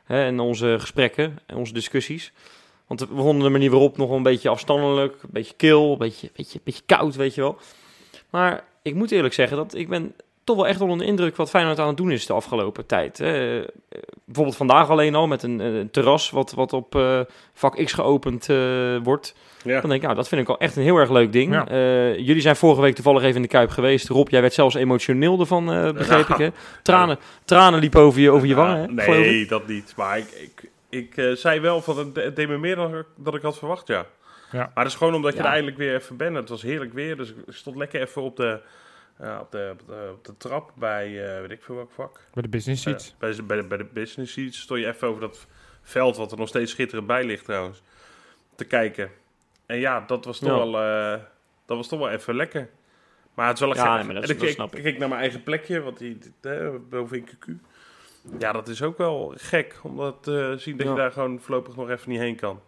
Hè, 0.05 0.27
in 0.27 0.41
onze 0.41 0.77
gesprekken 0.79 1.39
en 1.47 1.57
onze 1.57 1.73
discussies. 1.73 2.33
Want 2.87 3.01
we 3.01 3.07
vonden 3.07 3.45
de 3.45 3.49
manier 3.51 3.71
waarop 3.71 3.97
nog 3.97 4.11
een 4.11 4.23
beetje 4.23 4.49
afstandelijk, 4.49 5.23
een 5.23 5.29
beetje 5.33 5.55
kil, 5.57 5.93
een 5.93 5.99
beetje, 5.99 6.31
beetje, 6.37 6.61
beetje 6.65 6.83
koud, 6.87 7.15
weet 7.15 7.35
je 7.35 7.41
wel. 7.41 7.59
Maar 8.31 8.65
ik 8.83 8.95
moet 8.95 9.11
eerlijk 9.11 9.35
zeggen 9.35 9.57
dat 9.57 9.75
ik 9.75 9.89
ben 9.89 10.15
toch 10.45 10.57
wel 10.57 10.67
echt 10.67 10.81
onder 10.81 10.99
de 10.99 11.05
indruk 11.05 11.37
wat 11.37 11.51
Feyenoord 11.51 11.79
aan 11.79 11.87
het 11.87 11.97
doen 11.97 12.11
is 12.11 12.27
de 12.27 12.33
afgelopen 12.33 12.87
tijd. 12.87 13.19
hè. 13.19 13.61
Eh, 13.61 13.69
bijvoorbeeld 14.25 14.57
vandaag 14.57 14.91
alleen 14.91 15.15
al 15.15 15.27
met 15.27 15.43
een, 15.43 15.59
een 15.59 15.91
terras 15.91 16.31
wat, 16.31 16.53
wat 16.53 16.73
op 16.73 16.95
eh, 16.97 17.21
vak 17.55 17.85
X 17.85 17.93
geopend 17.93 18.49
eh, 18.49 18.57
wordt. 19.03 19.35
Ja. 19.65 19.73
Dan 19.81 19.89
denk 19.89 19.95
ik, 19.95 20.03
nou, 20.03 20.15
dat 20.15 20.29
vind 20.29 20.41
ik 20.41 20.49
al 20.49 20.59
echt 20.59 20.77
een 20.77 20.83
heel 20.83 20.97
erg 20.97 21.11
leuk 21.11 21.33
ding. 21.33 21.53
Ja. 21.53 21.69
Eh, 21.69 22.17
jullie 22.19 22.41
zijn 22.41 22.57
vorige 22.57 22.81
week 22.81 22.95
toevallig 22.95 23.23
even 23.23 23.37
in 23.37 23.43
de 23.43 23.49
Kuip 23.49 23.71
geweest. 23.71 24.09
Rob, 24.09 24.29
jij 24.29 24.41
werd 24.41 24.53
zelfs 24.53 24.75
emotioneel 24.75 25.41
ervan, 25.41 25.73
eh, 25.73 25.93
begreep 25.93 26.29
Ja. 26.29 26.35
ik. 26.35 26.41
Hè? 26.41 26.49
Tranen, 26.83 27.19
tranen 27.45 27.81
liepen 27.81 28.01
over 28.01 28.21
je, 28.21 28.31
over 28.31 28.49
je 28.49 28.55
Ja, 28.55 28.61
wangen, 28.61 28.77
hè. 28.97 29.07
Nee, 29.11 29.47
dat 29.47 29.67
niet. 29.67 29.93
Maar 29.97 30.19
ik, 30.19 30.31
ik, 30.41 30.71
ik 30.89 31.17
eh, 31.17 31.33
zei 31.33 31.61
wel 31.61 31.81
van 31.83 31.99
het, 31.99 32.37
deed 32.37 32.49
me 32.49 32.59
meer 32.59 32.77
dan 32.77 32.97
ik- 32.99 33.07
dat 33.17 33.35
ik 33.35 33.43
had 33.43 33.59
verwacht, 33.59 33.87
ja. 33.89 34.07
Ja. 34.53 34.59
Maar 34.75 34.85
dat 34.85 34.93
is 34.93 34.99
gewoon 34.99 35.15
omdat 35.15 35.33
je 35.33 35.39
Ja. 35.39 35.45
er 35.45 35.51
eindelijk 35.51 35.77
weer 35.77 35.95
even 35.95 36.17
bent. 36.17 36.37
Het 36.37 36.49
was 36.49 36.63
heerlijk 36.63 36.93
weer, 36.93 37.17
dus 37.17 37.29
ik 37.29 37.37
stond 37.49 37.77
lekker 37.77 38.01
even 38.01 38.23
op 38.23 38.37
de, 38.37 38.61
ja, 39.23 39.41
op 39.41 39.51
de, 39.51 39.69
op 39.73 39.87
de, 39.87 40.11
op 40.13 40.25
de 40.25 40.37
trap 40.37 40.73
bij, 40.75 41.35
eh, 41.35 41.41
weet 41.41 41.51
ik 41.51 41.63
veel 41.63 41.75
welk 41.75 41.91
vak. 41.91 42.21
Bij 42.33 42.43
de 42.43 42.49
business 42.49 42.83
seats. 42.83 43.09
Eh, 43.09 43.19
bij, 43.19 43.33
de- 43.33 43.43
bij, 43.43 43.57
de, 43.57 43.65
bij 43.65 43.79
de 43.79 43.85
business 43.93 44.33
seats 44.33 44.61
stond 44.61 44.81
je 44.81 44.87
even 44.87 45.09
over 45.09 45.21
dat 45.21 45.47
veld, 45.83 46.17
wat 46.17 46.33
er 46.33 46.39
nog 46.39 46.49
steeds 46.49 46.71
schitterend 46.71 47.07
bij 47.07 47.25
ligt 47.25 47.45
trouwens, 47.45 47.83
te 48.55 48.65
kijken. 48.65 49.11
En 49.67 49.79
ja, 49.79 50.01
dat 50.07 50.25
was 50.25 50.39
toch, 50.39 50.49
Ja. 50.49 50.57
wel, 50.57 50.79
eh, 50.81 51.21
dat 51.67 51.77
was 51.77 51.89
toch 51.89 51.99
wel 51.99 52.11
even 52.11 52.35
lekker. 52.35 52.69
Maar 53.35 53.47
het 53.47 53.55
is 53.55 53.61
wel 53.61 53.71
een 53.71 53.77
Ja, 53.77 53.83
gek- 53.83 53.95
nee, 53.97 54.05
maar 54.05 54.15
dat- 54.15 54.25
en 54.25 54.31
ik, 54.31 54.39
dat 54.41 54.49
ik, 54.49 54.55
snap 54.55 54.75
ik. 54.77 54.83
keek 54.83 54.99
naar 54.99 55.09
mijn 55.09 55.21
eigen 55.21 55.43
plekje, 55.43 55.81
want 55.81 55.99
die, 55.99 56.19
die, 56.19 56.53
eh, 56.53 56.69
boven 56.89 57.17
in 57.17 57.27
QQ. 57.29 57.53
Ja, 58.39 58.53
dat 58.53 58.69
is 58.69 58.83
ook 58.83 58.99
wel 58.99 59.33
gek, 59.37 59.81
om 59.83 59.97
dat 59.97 60.23
te 60.23 60.55
zien 60.59 60.77
dat 60.77 60.87
Ja. 60.87 60.93
je 60.93 60.99
daar 60.99 61.13
gewoon 61.13 61.41
voorlopig 61.41 61.77
nog 61.77 61.91
even 61.91 62.11
niet 62.11 62.21
heen 62.21 62.37
kan. 62.37 62.61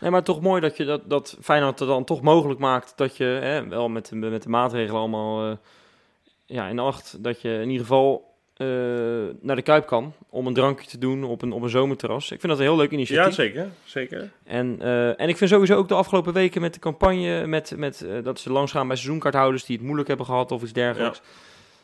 Nee, 0.00 0.10
maar 0.10 0.22
toch 0.22 0.40
mooi 0.40 0.60
dat 0.60 0.76
je 0.76 0.84
dat, 0.84 1.10
dat 1.10 1.38
Feyenoord 1.42 1.80
er 1.80 1.86
dan 1.86 2.04
toch 2.04 2.22
mogelijk 2.22 2.60
maakt 2.60 2.92
dat 2.96 3.16
je, 3.16 3.24
hè, 3.24 3.68
wel 3.68 3.88
met, 3.88 4.08
de- 4.08 4.16
met 4.16 4.42
de 4.42 4.48
maatregelen 4.48 5.00
allemaal 5.00 5.50
eh, 5.50 5.56
ja, 6.50 6.68
in 6.68 6.78
acht, 6.78 7.16
dat 7.24 7.40
je 7.40 7.52
in 7.52 7.68
ieder 7.70 7.86
geval 7.86 8.28
eh, 8.56 8.66
naar 9.40 9.56
de 9.56 9.62
Kuip 9.62 9.86
kan 9.86 10.12
om 10.30 10.46
een 10.46 10.54
drankje 10.54 10.86
te 10.88 10.98
doen 10.98 11.24
op 11.24 11.42
een, 11.42 11.52
op 11.52 11.62
een 11.62 11.68
zomerterras. 11.68 12.24
Ik 12.30 12.40
vind 12.40 12.52
dat 12.52 12.58
een 12.58 12.66
heel 12.68 12.76
leuk 12.76 12.90
initiatief. 12.90 13.24
Ja, 13.26 13.30
zeker. 13.42 13.68
zeker. 13.84 14.30
En, 14.44 14.76
eh, 14.80 15.20
en 15.20 15.28
ik 15.28 15.36
vind 15.36 15.50
sowieso 15.50 15.76
ook 15.76 15.88
de 15.88 15.94
afgelopen 15.94 16.32
weken 16.32 16.60
met 16.60 16.74
de 16.74 16.80
campagne, 16.80 17.46
met, 17.46 17.74
met, 17.76 18.02
eh, 18.02 18.24
dat 18.24 18.40
ze 18.40 18.52
langsgaan 18.52 18.86
bij 18.86 18.96
seizoenkaarthouders 18.96 19.64
die 19.64 19.76
het 19.76 19.84
moeilijk 19.84 20.08
hebben 20.08 20.26
gehad 20.26 20.52
of 20.52 20.62
iets 20.62 20.72
dergelijks. 20.72 21.20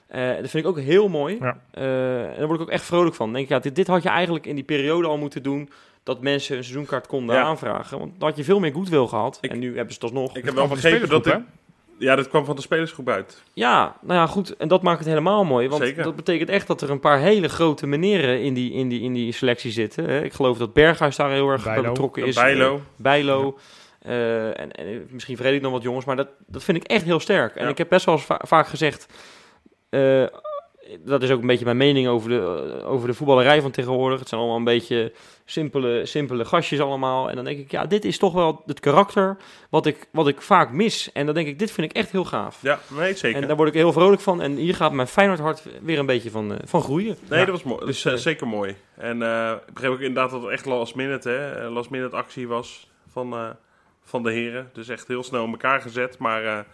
Eh, 0.06 0.26
dat 0.28 0.50
vind 0.50 0.64
ik 0.64 0.66
ook 0.66 0.78
heel 0.78 1.08
mooi. 1.08 1.36
Ja. 1.40 1.60
Eh, 1.70 2.22
en 2.30 2.36
daar 2.38 2.46
word 2.46 2.60
ik 2.60 2.66
ook 2.66 2.72
echt 2.72 2.84
vrolijk 2.84 3.14
van. 3.14 3.26
Dan 3.26 3.34
denk 3.34 3.46
ik, 3.46 3.52
ja, 3.56 3.58
dit, 3.60 3.74
dit 3.76 3.86
had 3.86 4.02
je 4.02 4.08
eigenlijk 4.08 4.46
in 4.46 4.54
die 4.54 4.64
periode 4.64 5.06
al 5.08 5.18
moeten 5.18 5.42
doen, 5.42 5.70
dat 6.02 6.20
mensen 6.20 6.56
een 6.56 6.64
seizoenkaart 6.64 7.06
konden 7.06 7.36
Ja. 7.36 7.42
aanvragen. 7.42 7.98
Want 7.98 8.12
dan 8.18 8.28
had 8.28 8.36
je 8.38 8.44
veel 8.44 8.60
meer 8.60 8.72
goodwill 8.72 9.06
gehad. 9.06 9.38
Ik- 9.40 9.50
en 9.50 9.58
nu 9.58 9.66
hebben 9.76 9.94
ze 9.94 10.00
het 10.00 10.02
alsnog. 10.14 10.36
Ik 10.36 10.44
heb 10.44 10.54
wel 10.54 10.66
van 10.66 10.76
de 10.76 10.82
begrepen 10.82 11.08
dat 11.08 11.24
dit... 11.24 11.38
Ja, 11.98 12.16
dat 12.16 12.28
kwam 12.28 12.44
van 12.44 12.56
de 12.56 12.62
spelersgroep 12.62 13.08
uit. 13.08 13.42
Ja, 13.52 13.96
nou 14.00 14.18
ja, 14.20 14.26
goed. 14.26 14.56
En 14.56 14.68
dat 14.68 14.82
maakt 14.82 14.98
het 14.98 15.08
helemaal 15.08 15.44
mooi. 15.44 15.68
Want 15.68 15.82
Zeker. 15.82 16.02
dat 16.02 16.16
betekent 16.16 16.48
echt 16.48 16.66
dat 16.66 16.80
er 16.82 16.90
een 16.90 17.00
paar 17.00 17.18
hele 17.18 17.48
grote 17.48 17.86
meneren 17.86 18.40
in 18.42 18.54
die, 18.54 18.72
in 18.72 18.88
die, 18.88 19.00
in 19.00 19.12
die 19.12 19.32
selectie 19.32 19.70
zitten. 19.70 20.04
hè. 20.04 20.22
Ik 20.24 20.32
geloof 20.32 20.58
dat 20.58 20.72
Berghuis 20.72 21.16
daar 21.16 21.30
heel 21.30 21.48
erg 21.48 21.64
Bijlo. 21.64 21.82
betrokken 21.88 22.26
is. 22.26 22.34
Bijlo. 22.34 22.80
Bijlo. 22.96 23.58
eh, 24.02 24.60
en, 24.60 24.72
en 24.72 25.06
misschien 25.10 25.36
vergeet 25.36 25.54
ik 25.54 25.62
nog 25.62 25.72
wat 25.72 25.82
jongens, 25.82 26.04
maar 26.04 26.16
dat, 26.16 26.28
dat 26.46 26.64
vind 26.64 26.76
ik 26.76 26.84
echt 26.84 27.04
heel 27.04 27.20
sterk. 27.20 27.54
En 27.56 27.64
Ja. 27.64 27.70
ik 27.70 27.78
heb 27.78 27.88
best 27.88 28.04
wel 28.06 28.18
va- 28.18 28.40
vaak 28.46 28.66
gezegd, 28.66 29.06
eh, 29.88 30.22
dat 31.04 31.22
is 31.22 31.30
ook 31.30 31.40
een 31.40 31.46
beetje 31.46 31.64
mijn 31.64 31.76
mening 31.76 32.08
over 32.08 32.28
de, 32.28 32.82
over 32.84 33.08
de 33.08 33.14
voetballerij 33.14 33.60
van 33.62 33.70
tegenwoordig. 33.70 34.18
Het 34.18 34.28
zijn 34.28 34.40
allemaal 34.40 34.58
een 34.58 34.64
beetje 34.64 35.12
simpele, 35.44 36.06
simpele 36.06 36.44
gastjes 36.44 36.80
allemaal. 36.80 37.28
En 37.30 37.36
dan 37.36 37.44
denk 37.44 37.58
ik, 37.58 37.70
ja, 37.70 37.86
dit 37.86 38.04
is 38.04 38.18
toch 38.18 38.32
wel 38.32 38.62
het 38.66 38.80
karakter 38.80 39.36
wat 39.70 39.86
ik, 39.86 40.06
wat 40.10 40.28
ik 40.28 40.42
vaak 40.42 40.70
mis. 40.72 41.12
En 41.12 41.26
dan 41.26 41.34
denk 41.34 41.46
ik, 41.46 41.58
dit 41.58 41.70
vind 41.70 41.90
ik 41.90 41.96
echt 41.96 42.10
heel 42.10 42.24
gaaf. 42.24 42.58
Ja, 42.62 42.78
nee, 42.88 43.14
zeker. 43.14 43.40
En 43.42 43.46
daar 43.48 43.56
word 43.56 43.68
ik 43.68 43.74
heel 43.74 43.92
vrolijk 43.92 44.22
van. 44.22 44.40
En 44.42 44.56
hier 44.56 44.74
gaat 44.74 44.92
mijn 44.92 45.08
Feyenoord 45.08 45.40
hart 45.40 45.62
weer 45.82 45.98
een 45.98 46.06
beetje 46.06 46.30
van, 46.30 46.52
eh, 46.52 46.58
van 46.64 46.82
groeien. 46.82 47.16
Nee, 47.28 47.38
Ja. 47.40 47.44
dat 47.44 47.54
was 47.54 47.62
mooi. 47.62 47.78
Dat 47.78 47.86
Dus, 47.88 47.96
is 47.98 48.04
eh, 48.04 48.12
eh, 48.12 48.18
zeker 48.18 48.46
mooi. 48.46 48.76
En 48.96 49.22
ik 49.22 49.72
begreep 49.74 49.90
ook 49.92 50.00
inderdaad 50.00 50.30
dat 50.30 50.42
het 50.42 50.50
echt 50.50 50.64
last 50.66 50.94
minute, 50.94 51.28
hè, 51.28 51.68
last 51.68 51.90
minute 51.90 52.16
actie 52.16 52.48
was 52.48 52.90
van, 53.12 53.56
van 54.04 54.22
de 54.22 54.32
heren. 54.32 54.70
Dus 54.72 54.88
echt 54.88 55.08
heel 55.08 55.22
snel 55.22 55.44
in 55.44 55.50
elkaar 55.50 55.80
gezet. 55.80 56.18
Maar 56.18 56.66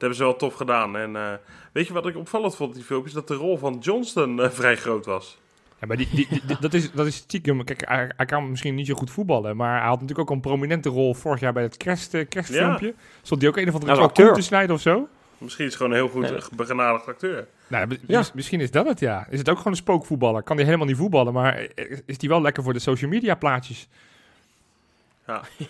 hebben 0.00 0.18
ze 0.18 0.22
wel 0.24 0.36
tof 0.36 0.54
gedaan. 0.54 0.96
En 0.96 1.16
eh, 1.16 1.32
weet 1.72 1.86
je 1.86 1.92
wat 1.92 2.06
ik 2.06 2.16
opvallend 2.16 2.56
vond 2.56 2.70
in 2.70 2.76
die 2.76 2.84
filmpjes? 2.86 3.12
Dat 3.14 3.28
de 3.28 3.34
rol 3.34 3.58
van 3.58 3.78
Johnston 3.80 4.40
eh, 4.42 4.50
vrij 4.50 4.76
groot 4.76 5.06
was. 5.06 5.38
Ja, 5.80 5.86
maar 5.86 5.96
die, 5.96 6.08
die, 6.14 6.26
die- 6.28 6.40
die- 6.46 6.56
dat, 6.60 6.74
is, 6.74 6.92
dat 6.92 7.06
is 7.06 7.14
stiekem. 7.16 7.64
Kijk, 7.64 7.88
hij, 7.88 8.10
hij 8.16 8.26
kan 8.26 8.50
misschien 8.50 8.74
niet 8.74 8.86
zo 8.86 8.94
goed 8.94 9.10
voetballen. 9.10 9.56
Maar 9.56 9.78
hij 9.78 9.88
had 9.88 10.00
natuurlijk 10.00 10.30
ook 10.30 10.36
een 10.36 10.40
prominente 10.42 10.88
rol 10.88 11.14
vorig 11.14 11.40
jaar 11.40 11.52
bij 11.52 11.62
het 11.62 11.76
kerst, 11.76 12.14
eh, 12.14 12.28
kerstfilmpje. 12.28 12.94
Stond 13.22 13.40
hij 13.40 13.50
ook 13.50 13.56
een 13.56 13.68
of 13.68 13.74
andere 13.74 14.00
acteur. 14.00 14.32
te 14.32 14.40
snijden 14.42 14.74
of 14.74 14.80
zo? 14.80 15.08
Misschien 15.38 15.64
is 15.64 15.70
het 15.72 15.80
gewoon 15.82 15.96
een 15.98 16.04
heel 16.04 16.08
goed 16.08 16.28
Ja. 16.50 16.56
begenadigd 16.56 17.06
acteur. 17.06 17.46
Nou, 17.66 17.98
Ja. 18.06 18.18
mis- 18.18 18.32
misschien 18.32 18.60
is 18.60 18.70
dat 18.70 18.86
het, 18.86 19.00
ja. 19.00 19.26
Is 19.30 19.38
het 19.38 19.48
ook 19.48 19.56
gewoon 19.56 19.72
een 19.72 19.78
spookvoetballer? 19.78 20.42
Kan 20.42 20.56
hij 20.56 20.64
helemaal 20.64 20.86
niet 20.86 20.96
voetballen, 20.96 21.32
maar 21.32 21.66
is 22.06 22.18
die 22.18 22.28
wel 22.28 22.40
lekker 22.42 22.62
voor 22.62 22.72
de 22.72 22.78
social 22.78 23.10
media 23.10 23.34
plaatjes? 23.34 23.88
Ja, 25.26 25.42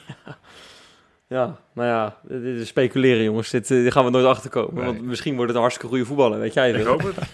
nou 1.31 1.89
ja, 1.89 2.17
dit 2.29 2.61
is 2.61 2.69
speculeren 2.69 3.23
jongens. 3.25 3.51
Dit, 3.51 3.71
eh, 3.71 3.83
dit 3.83 3.93
gaan 3.93 4.05
we 4.05 4.11
nooit 4.11 4.25
achterkomen. 4.27 4.75
Nee. 4.75 4.85
Want 4.85 5.03
misschien 5.03 5.33
wordt 5.33 5.47
het 5.47 5.55
een 5.57 5.61
hartstikke 5.63 5.91
goede 5.91 6.05
voetballer, 6.09 6.39
weet 6.39 6.55
jij 6.55 6.71
Ik 6.71 6.87
hoop 6.87 7.03
het. 7.03 7.17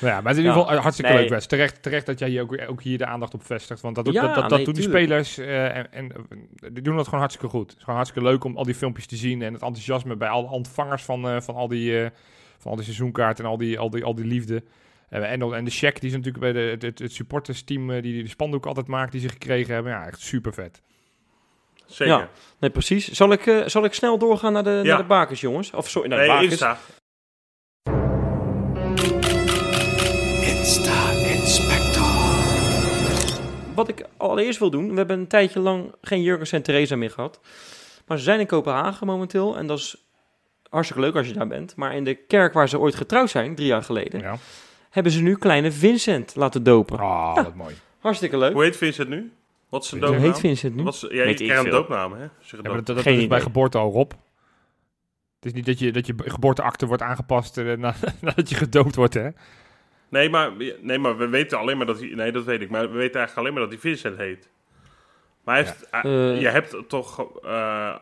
Nou 0.00 0.14
ja, 0.14 0.20
maar 0.20 0.32
het 0.32 0.36
is 0.36 0.44
in 0.44 0.48
ieder 0.50 0.56
Ja. 0.56 0.62
geval 0.66 0.80
hartstikke 0.82 1.12
Nee. 1.12 1.20
leuk, 1.20 1.30
Wes. 1.30 1.46
Terecht, 1.46 1.82
terecht 1.82 2.06
dat 2.06 2.18
jij 2.18 2.28
hier 2.28 2.42
ook, 2.42 2.58
ook 2.68 2.82
hier 2.82 2.98
de 2.98 3.06
aandacht 3.06 3.34
op 3.34 3.44
vestigt. 3.46 3.80
Want 3.80 3.94
dat, 3.94 4.04
doet- 4.04 4.14
Ja, 4.14 4.20
dat, 4.22 4.34
dat, 4.34 4.42
dat 4.48 4.52
nee, 4.56 4.64
doen 4.64 4.74
die 4.74 4.82
spelers 4.82 5.38
eh, 5.38 5.76
en, 5.76 5.92
en 5.92 6.12
eh, 6.12 6.68
die 6.72 6.82
doen 6.82 6.96
dat 6.96 7.04
gewoon 7.04 7.20
hartstikke 7.20 7.50
goed. 7.50 7.66
Het 7.68 7.76
is 7.76 7.80
gewoon 7.84 7.96
hartstikke 7.98 8.28
leuk 8.28 8.44
om 8.44 8.56
al 8.56 8.64
die 8.64 8.74
filmpjes 8.74 9.06
te 9.06 9.16
zien 9.16 9.42
en 9.42 9.52
het 9.52 9.62
enthousiasme 9.62 10.16
bij 10.16 10.28
alle 10.28 10.50
ontvangers 10.50 11.02
van, 11.02 11.28
eh, 11.28 11.40
van, 11.40 11.54
al, 11.54 11.68
die, 11.68 12.00
eh, 12.02 12.10
van 12.58 12.70
al 12.70 12.76
die 12.76 12.84
seizoenkaarten 12.84 13.44
en 13.44 13.50
al 13.50 13.56
die, 13.56 13.78
al 13.78 13.90
die, 13.90 14.04
al 14.04 14.14
die 14.14 14.24
liefde. 14.24 14.62
En, 15.08 15.22
en 15.54 15.64
de 15.64 15.70
check 15.70 16.00
die 16.00 16.10
ze 16.10 16.16
natuurlijk 16.16 16.44
bij 16.44 16.52
de, 16.52 16.86
het, 16.86 16.98
het, 16.98 17.12
supportersteam, 17.12 17.90
eh, 17.90 18.02
die 18.02 18.22
de 18.22 18.28
spandoek 18.28 18.66
altijd 18.66 18.86
maakt, 18.86 19.12
die 19.12 19.20
ze 19.20 19.28
gekregen 19.28 19.74
hebben. 19.74 19.92
Ja, 19.92 20.06
echt 20.06 20.20
super 20.20 20.52
vet. 20.54 20.82
Zeker. 21.86 22.14
Ja. 22.18 22.28
Nee, 22.58 22.70
precies. 22.70 23.08
Zal 23.10 23.32
ik, 23.32 23.46
eh, 23.46 23.66
zal 23.66 23.84
ik 23.84 23.92
snel 23.92 24.18
doorgaan 24.18 24.52
naar 24.52 24.64
de, 24.64 24.70
Ja. 24.70 24.82
naar 24.82 24.96
de 24.96 25.04
bakers, 25.04 25.40
jongens? 25.40 25.70
Of 25.70 25.88
sorry, 25.88 26.08
naar 26.08 26.18
de 26.18 26.24
nee, 26.24 26.32
bakers. 26.34 26.50
Insta. 26.50 26.78
Wat 33.74 33.88
ik 33.88 34.04
allereerst 34.16 34.58
wil 34.58 34.70
doen, 34.70 34.90
we 34.90 34.96
hebben 34.96 35.18
een 35.18 35.26
tijdje 35.26 35.60
lang 35.60 35.94
geen 36.02 36.22
Jurgens 36.22 36.52
en 36.52 36.62
Theresa 36.62 36.96
meer 36.96 37.10
gehad. 37.10 37.40
Maar 38.06 38.18
ze 38.18 38.24
zijn 38.24 38.40
in 38.40 38.46
Kopenhagen 38.46 39.06
momenteel 39.06 39.56
en 39.56 39.66
dat 39.66 39.78
is 39.78 39.96
hartstikke 40.70 41.02
leuk 41.02 41.14
als 41.16 41.26
je 41.26 41.32
daar 41.32 41.46
bent. 41.46 41.76
Maar 41.76 41.94
in 41.94 42.04
de 42.04 42.14
kerk 42.14 42.52
waar 42.52 42.68
ze 42.68 42.78
ooit 42.78 42.94
getrouwd 42.94 43.30
zijn, 43.30 43.54
drie 43.54 43.66
jaar 43.68 43.82
geleden, 43.82 44.20
Ja. 44.20 44.36
hebben 44.90 45.12
ze 45.12 45.20
nu 45.22 45.36
kleine 45.36 45.72
Vincent 45.72 46.36
laten 46.36 46.62
dopen. 46.62 46.98
Ah, 46.98 47.34
wat 47.34 47.54
mooi. 47.54 47.74
Hartstikke 48.00 48.38
leuk. 48.38 48.52
Hoe 48.52 48.62
heet 48.62 48.76
Vincent 48.76 49.08
nu? 49.08 49.32
Wat 49.76 49.82
is 49.84 49.88
zijn 49.98 50.04
Hoe 50.04 50.16
heet 50.16 50.38
Vincent 50.38 50.74
nu? 50.74 50.82
Wat 50.82 50.94
is, 50.94 51.00
ja, 51.00 51.08
Weet 51.08 51.38
je 51.38 51.44
krijgt 51.44 51.64
een 51.64 51.70
doopnaam, 51.70 52.12
hè? 52.12 52.22
Ja, 52.22 52.62
dat, 52.62 52.86
dat 52.86 52.98
Geen 53.00 53.12
is 53.12 53.18
bij 53.18 53.24
idee. 53.26 53.40
geboorte 53.40 53.78
al, 53.78 53.90
Rob. 53.92 54.10
Het 55.36 55.44
is 55.44 55.52
niet 55.52 55.66
dat 55.66 55.78
je, 55.78 55.92
dat 55.92 56.06
je 56.06 56.14
geboorteakte 56.16 56.86
wordt 56.86 57.02
aangepast 57.02 57.58
eh, 57.58 57.76
na- 57.84 57.94
nadat 58.20 58.48
je 58.48 58.54
gedoopt 58.54 58.94
wordt, 58.94 59.14
hè? 59.14 59.28
Nee, 60.08 60.30
maar, 60.30 60.50
nee, 60.80 60.98
maar 60.98 61.16
we 61.16 61.28
weten 61.28 61.58
alleen 61.58 61.76
maar 61.76 61.86
dat 61.86 61.98
hij... 62.00 62.08
Nee, 62.08 62.32
dat 62.32 62.44
weet 62.44 62.60
ik. 62.60 62.70
Maar 62.70 62.80
we 62.80 62.96
weten 62.96 63.16
eigenlijk 63.18 63.36
alleen 63.36 63.52
maar 63.52 63.62
dat 63.62 63.70
hij 63.70 63.80
Vincent 63.80 64.16
heet. 64.18 64.48
Maar 65.44 65.54
hij 65.56 65.64
heeft, 65.64 65.86
hij- 65.90 66.02
Eh. 66.02 66.40
je 66.40 66.48
hebt 66.48 66.76
toch... 66.88 67.40
eh, 67.44 67.94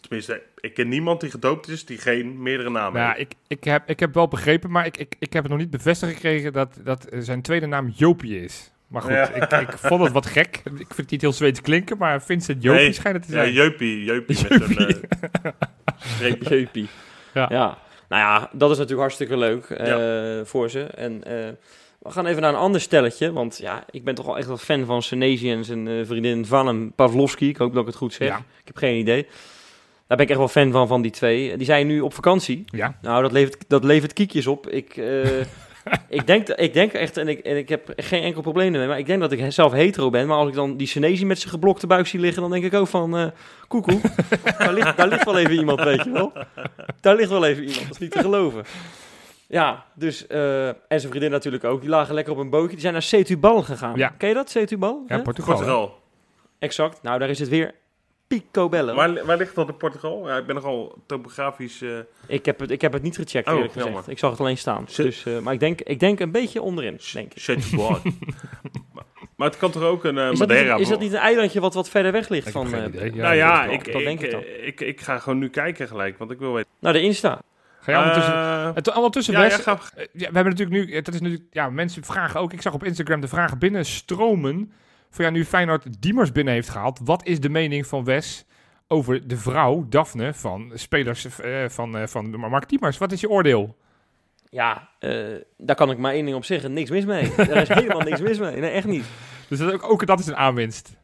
tenminste, 0.00 0.42
ik 0.60 0.74
ken 0.74 0.88
niemand 0.88 1.20
die 1.20 1.30
gedoopt 1.30 1.68
is 1.68 1.84
die 1.84 1.98
geen 1.98 2.42
meerdere 2.42 2.70
namen 2.70 2.92
Nou 2.92 3.06
ja, 3.10 3.16
heeft. 3.16 3.30
ik, 3.30 3.36
ik, 3.58 3.64
heb, 3.64 3.88
ik 3.88 4.00
heb 4.00 4.14
wel 4.14 4.28
begrepen, 4.28 4.70
maar 4.70 4.86
ik, 4.86 4.96
ik, 4.96 5.14
ik 5.18 5.32
heb 5.32 5.42
het 5.42 5.52
nog 5.52 5.60
niet 5.60 5.70
bevestigd 5.70 6.12
gekregen 6.12 6.52
dat, 6.52 6.80
dat 6.84 7.06
zijn 7.18 7.42
tweede 7.42 7.66
naam 7.66 7.88
Jopie 7.88 8.42
is. 8.42 8.72
Maar 8.88 9.02
goed, 9.02 9.10
Ja. 9.10 9.28
ik, 9.32 9.52
ik 9.52 9.78
vond 9.78 10.02
het 10.02 10.12
wat 10.12 10.26
gek. 10.26 10.56
Ik 10.64 10.72
vind 10.76 10.96
het 10.96 11.10
niet 11.10 11.20
heel 11.20 11.32
Zweeds 11.32 11.60
klinken, 11.60 11.98
maar 11.98 12.22
Vincent 12.22 12.62
Joopie 12.62 12.82
Nee, 12.82 12.92
schijnt 12.92 13.16
het 13.16 13.26
te 13.26 13.32
Ja, 13.32 13.42
zijn. 13.42 13.52
Jeupie. 13.52 14.04
Jeupie 14.04 14.38
met 14.48 14.60
een 14.60 14.76
eh, 14.76 15.50
streep. 15.98 16.42
Jeupie. 16.48 16.88
Ja. 17.34 17.46
Ja. 17.50 17.78
Nou 18.08 18.22
ja, 18.22 18.50
dat 18.52 18.70
is 18.70 18.74
natuurlijk 18.76 19.02
hartstikke 19.02 19.36
leuk 19.36 19.64
eh, 19.64 20.40
voor 20.44 20.70
ze. 20.70 20.82
En 20.82 21.24
eh, 21.24 21.32
we 21.98 22.10
gaan 22.10 22.26
even 22.26 22.42
naar 22.42 22.52
een 22.52 22.58
ander 22.58 22.80
stelletje. 22.80 23.32
Want 23.32 23.58
ja, 23.62 23.84
ik 23.90 24.04
ben 24.04 24.14
toch 24.14 24.26
wel 24.26 24.38
echt 24.38 24.46
wel 24.46 24.56
fan 24.56 24.84
van 24.84 25.02
Senezi 25.02 25.50
en 25.52 25.64
zijn 25.64 25.88
eh, 25.88 25.94
vriendin 26.06 26.46
Vanem 26.46 26.92
Pavlovski. 26.94 27.48
Ik 27.48 27.56
hoop 27.56 27.72
dat 27.72 27.80
ik 27.80 27.86
het 27.88 27.96
goed 27.96 28.12
zeg. 28.12 28.28
Ja. 28.28 28.36
Ik 28.36 28.66
heb 28.66 28.76
geen 28.76 28.98
idee. 28.98 29.22
Daar 30.06 30.16
ben 30.16 30.26
ik 30.26 30.28
echt 30.28 30.38
wel 30.38 30.48
fan 30.48 30.72
van, 30.72 30.88
van 30.88 31.02
die 31.02 31.10
twee. 31.10 31.56
Die 31.56 31.66
zijn 31.66 31.86
nu 31.86 32.00
op 32.00 32.14
vakantie. 32.14 32.64
Ja. 32.66 32.98
Nou, 33.02 33.22
dat 33.22 33.32
levert, 33.32 33.64
dat 33.68 33.84
levert 33.84 34.12
kiekjes 34.12 34.46
op. 34.46 34.68
Ik, 34.68 34.96
eh, 34.96 35.28
ik, 36.08 36.26
denk, 36.26 36.48
ik 36.48 36.72
denk 36.72 36.92
echt, 36.92 37.16
en 37.16 37.28
ik, 37.28 37.38
en 37.38 37.56
ik 37.56 37.68
heb 37.68 37.92
geen 37.96 38.22
enkel 38.22 38.42
probleem 38.42 38.72
ermee, 38.72 38.88
maar 38.88 38.98
ik 38.98 39.06
denk 39.06 39.20
dat 39.20 39.32
ik 39.32 39.52
zelf 39.52 39.72
hetero 39.72 40.10
ben. 40.10 40.26
Maar 40.26 40.36
als 40.36 40.48
ik 40.48 40.54
dan 40.54 40.76
die 40.76 40.86
Senezi 40.86 41.26
met 41.26 41.38
zijn 41.38 41.50
geblokte 41.50 41.86
buik 41.86 42.06
zie 42.06 42.20
liggen, 42.20 42.42
dan 42.42 42.50
denk 42.50 42.64
ik 42.64 42.74
ook 42.74 42.86
van, 42.86 43.16
eh 43.16 43.26
koekoe, 43.68 44.00
daar, 44.58 44.72
ligt, 44.72 44.96
daar 44.96 45.08
ligt 45.08 45.24
wel 45.24 45.38
even 45.38 45.54
iemand, 45.54 45.82
weet 45.82 46.04
je 46.04 46.10
wel. 46.10 46.32
Daar 47.00 47.16
ligt 47.16 47.30
wel 47.30 47.44
even 47.44 47.62
iemand, 47.62 47.82
dat 47.82 47.90
is 47.90 47.98
niet 47.98 48.10
te 48.10 48.20
geloven. 48.20 48.64
Ja, 49.46 49.84
dus, 49.94 50.26
eh, 50.26 50.66
en 50.68 50.74
zijn 50.88 51.08
vriendin 51.08 51.30
natuurlijk 51.30 51.64
ook, 51.64 51.80
die 51.80 51.90
lagen 51.90 52.14
lekker 52.14 52.32
op 52.32 52.38
een 52.38 52.50
bootje. 52.50 52.70
Die 52.70 52.80
zijn 52.80 52.92
naar 52.92 53.02
Setubal 53.02 53.62
gegaan. 53.62 53.96
Ja. 53.96 54.08
Ken 54.08 54.28
je 54.28 54.34
dat, 54.34 54.50
Setubal? 54.50 55.04
Ja? 55.06 55.18
Portugal. 55.18 55.54
Portugal. 55.54 55.98
Exact. 56.58 57.02
Nou, 57.02 57.18
daar 57.18 57.28
is 57.28 57.38
het 57.38 57.48
weer 57.48 57.74
picobello. 58.28 58.94
Waar, 58.94 59.24
waar 59.24 59.36
ligt 59.36 59.54
dat 59.54 59.68
in 59.68 59.76
Portugal? 59.76 60.28
Ja, 60.28 60.36
ik 60.36 60.46
ben 60.46 60.54
nogal 60.54 60.98
topografisch... 61.06 61.82
eh, 61.82 61.88
Ik 62.26 62.44
heb, 62.44 62.60
het, 62.60 62.70
ik 62.70 62.80
heb 62.80 62.92
het 62.92 63.02
niet 63.02 63.16
gecheckt, 63.16 63.48
Oh, 63.48 63.54
eerlijk 63.54 63.72
gezegd. 63.72 63.92
jammer. 63.92 64.10
Ik 64.10 64.18
zag 64.18 64.30
het 64.30 64.40
alleen 64.40 64.58
staan. 64.58 64.84
Zit- 64.88 65.04
Dus, 65.06 65.26
eh, 65.26 65.38
maar 65.38 65.52
ik 65.52 65.60
denk, 65.60 65.80
ik 65.80 66.00
denk 66.00 66.20
een 66.20 66.30
beetje 66.32 66.62
onderin, 66.62 67.00
denk 67.12 67.34
ik. 67.34 67.46
Maar, 67.76 68.00
maar 69.36 69.48
het 69.48 69.56
kan 69.58 69.70
toch 69.70 69.82
ook 69.82 70.04
een 70.04 70.18
eh, 70.18 70.30
Is 70.30 70.38
dat, 70.38 70.48
niet, 70.48 70.56
Madeira... 70.56 70.76
is 70.76 70.88
dat 70.88 71.00
niet 71.00 71.12
een 71.12 71.18
eilandje 71.18 71.60
wat 71.60 71.74
wat 71.74 71.88
verder 71.88 72.12
weg 72.12 72.28
ligt 72.28 72.46
Ik 72.46 72.52
van... 72.52 72.74
eh, 72.74 72.84
idee. 72.84 73.12
nou 73.14 73.34
ja, 73.34 73.64
dat- 73.64 73.72
ik, 73.72 73.84
dat 73.84 73.94
ik, 73.94 74.04
denk 74.06 74.20
ik 74.20 74.30
dan. 74.30 74.42
ik, 74.62 74.80
ik, 74.80 75.00
ga 75.00 75.18
gewoon 75.18 75.38
nu 75.38 75.48
kijken 75.48 75.88
gelijk, 75.88 76.18
want 76.18 76.30
ik 76.30 76.38
wil 76.38 76.52
weten. 76.52 76.70
Nou, 76.78 76.94
de 76.94 77.00
Insta. 77.02 77.40
Ga 77.80 77.92
jij 77.92 78.00
ondertussen... 78.00 78.34
Eh, 78.34 78.70
Het, 78.74 78.94
ondertussen, 78.94 79.34
ja, 79.34 79.44
ja, 79.44 79.56
ga, 79.56 79.78
ja, 79.96 80.06
we 80.12 80.22
hebben 80.24 80.44
natuurlijk 80.56 80.70
nu, 80.86 81.00
dat 81.00 81.14
is 81.14 81.20
natuurlijk, 81.20 81.48
ja, 81.52 81.70
mensen 81.70 82.04
vragen 82.04 82.40
ook, 82.40 82.52
ik 82.52 82.62
zag 82.62 82.72
op 82.74 82.84
Instagram 82.84 83.20
de 83.20 83.28
vragen 83.28 83.58
binnenstromen, 83.58 84.72
voor 85.10 85.24
ja, 85.24 85.30
nu 85.30 85.44
Feyenoord 85.44 86.02
Diemers 86.02 86.32
binnen 86.32 86.54
heeft 86.54 86.68
gehaald, 86.68 87.00
wat 87.04 87.26
is 87.26 87.40
de 87.40 87.48
mening 87.48 87.86
van 87.86 88.04
Wes 88.04 88.46
over 88.88 89.28
de 89.28 89.36
vrouw, 89.36 89.86
Daphne, 89.88 90.34
van 90.34 90.72
spelers 90.74 91.38
eh, 91.38 91.68
van, 91.68 91.96
eh, 91.96 92.06
van 92.06 92.30
Mark 92.30 92.68
Diemers? 92.68 92.98
Wat 92.98 93.12
is 93.12 93.20
je 93.20 93.30
oordeel? 93.30 93.76
Ja, 94.50 94.88
eh, 94.98 95.12
daar 95.56 95.76
kan 95.76 95.90
ik 95.90 95.98
maar 95.98 96.12
één 96.12 96.24
ding 96.24 96.36
op 96.36 96.44
zeggen. 96.44 96.72
Niks 96.72 96.90
mis 96.90 97.04
mee. 97.04 97.34
er 97.36 97.56
is 97.56 97.68
helemaal 97.68 98.00
niks 98.00 98.20
mis 98.20 98.38
mee. 98.38 98.56
Nee, 98.56 98.70
echt 98.70 98.86
niet. 98.86 99.04
Dus 99.48 99.58
dat, 99.58 99.72
ook, 99.72 99.90
ook 99.90 100.06
dat 100.06 100.18
is 100.20 100.26
een 100.26 100.36
aanwinst. 100.36 100.96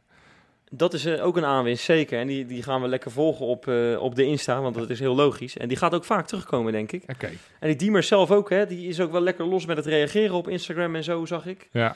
Dat 0.71 0.93
is 0.93 1.07
ook 1.07 1.37
een 1.37 1.45
aanwinst, 1.45 1.83
zeker. 1.83 2.19
En 2.19 2.27
die, 2.27 2.45
die 2.45 2.63
gaan 2.63 2.81
we 2.81 2.87
lekker 2.87 3.11
volgen 3.11 3.45
op, 3.45 3.67
op 3.99 4.15
de 4.15 4.25
Insta, 4.25 4.61
want 4.61 4.75
dat 4.75 4.89
is 4.89 4.99
heel 4.99 5.15
logisch. 5.15 5.57
En 5.57 5.67
die 5.67 5.77
gaat 5.77 5.93
ook 5.93 6.03
vaak 6.03 6.27
terugkomen, 6.27 6.71
denk 6.71 6.91
ik. 6.91 7.03
Oké, 7.07 7.29
En 7.59 7.67
die 7.67 7.75
Diemers 7.75 8.07
zelf 8.07 8.31
ook, 8.31 8.49
hè. 8.49 8.65
Die 8.65 8.87
is 8.87 8.99
ook 8.99 9.11
wel 9.11 9.21
lekker 9.21 9.45
los 9.45 9.65
met 9.65 9.77
het 9.77 9.85
reageren 9.85 10.35
op 10.35 10.47
Instagram 10.47 10.95
en 10.95 11.03
zo, 11.03 11.25
zag 11.25 11.45
ik. 11.45 11.69
ja, 11.71 11.95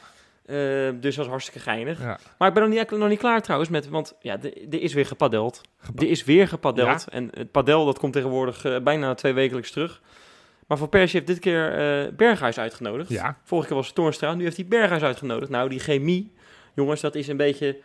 Eh, 0.50 0.56
dus 1.02 1.16
dat 1.16 1.26
is 1.26 1.32
hartstikke 1.32 1.60
geinig. 1.60 2.00
ja. 2.02 2.20
Maar 2.38 2.48
ik 2.48 2.54
ben 2.54 2.70
nog 2.70 2.78
niet, 2.78 2.92
nog 2.92 3.10
niet 3.10 3.20
klaar 3.20 3.42
trouwens 3.42 3.70
met, 3.72 3.90
want 3.90 4.16
ja, 4.22 4.38
de- 4.38 4.68
er 4.70 4.82
is 4.82 4.94
weer 4.94 5.06
gepadeld. 5.06 5.62
Er 5.96 6.10
is 6.10 6.24
weer 6.24 6.48
gepadeld. 6.48 7.08
En 7.10 7.30
het 7.34 7.52
padel, 7.52 7.86
dat 7.86 8.00
komt 8.00 8.14
tegenwoordig 8.14 8.66
eh, 8.66 8.80
bijna 8.80 9.14
twee 9.14 9.34
wekelijks 9.34 9.72
terug. 9.72 10.02
Maar 10.68 10.78
Van 10.78 10.90
Persie 10.90 11.16
heeft 11.20 11.32
dit 11.32 11.40
keer 11.40 11.72
eh, 11.74 12.12
Berghuis 12.14 12.60
uitgenodigd. 12.60 13.10
ja. 13.10 13.38
Vorige 13.44 13.68
keer 13.68 13.76
was 13.76 13.86
het 13.86 13.96
Toornstra, 13.96 14.34
nu 14.34 14.44
heeft 14.44 14.56
hij 14.56 14.66
Berghuis 14.66 15.02
uitgenodigd. 15.02 15.52
Nou, 15.52 15.70
die 15.70 15.80
chemie, 15.80 16.34
jongens, 16.74 17.02
dat 17.02 17.16
is 17.16 17.28
een 17.28 17.38
beetje 17.38 17.78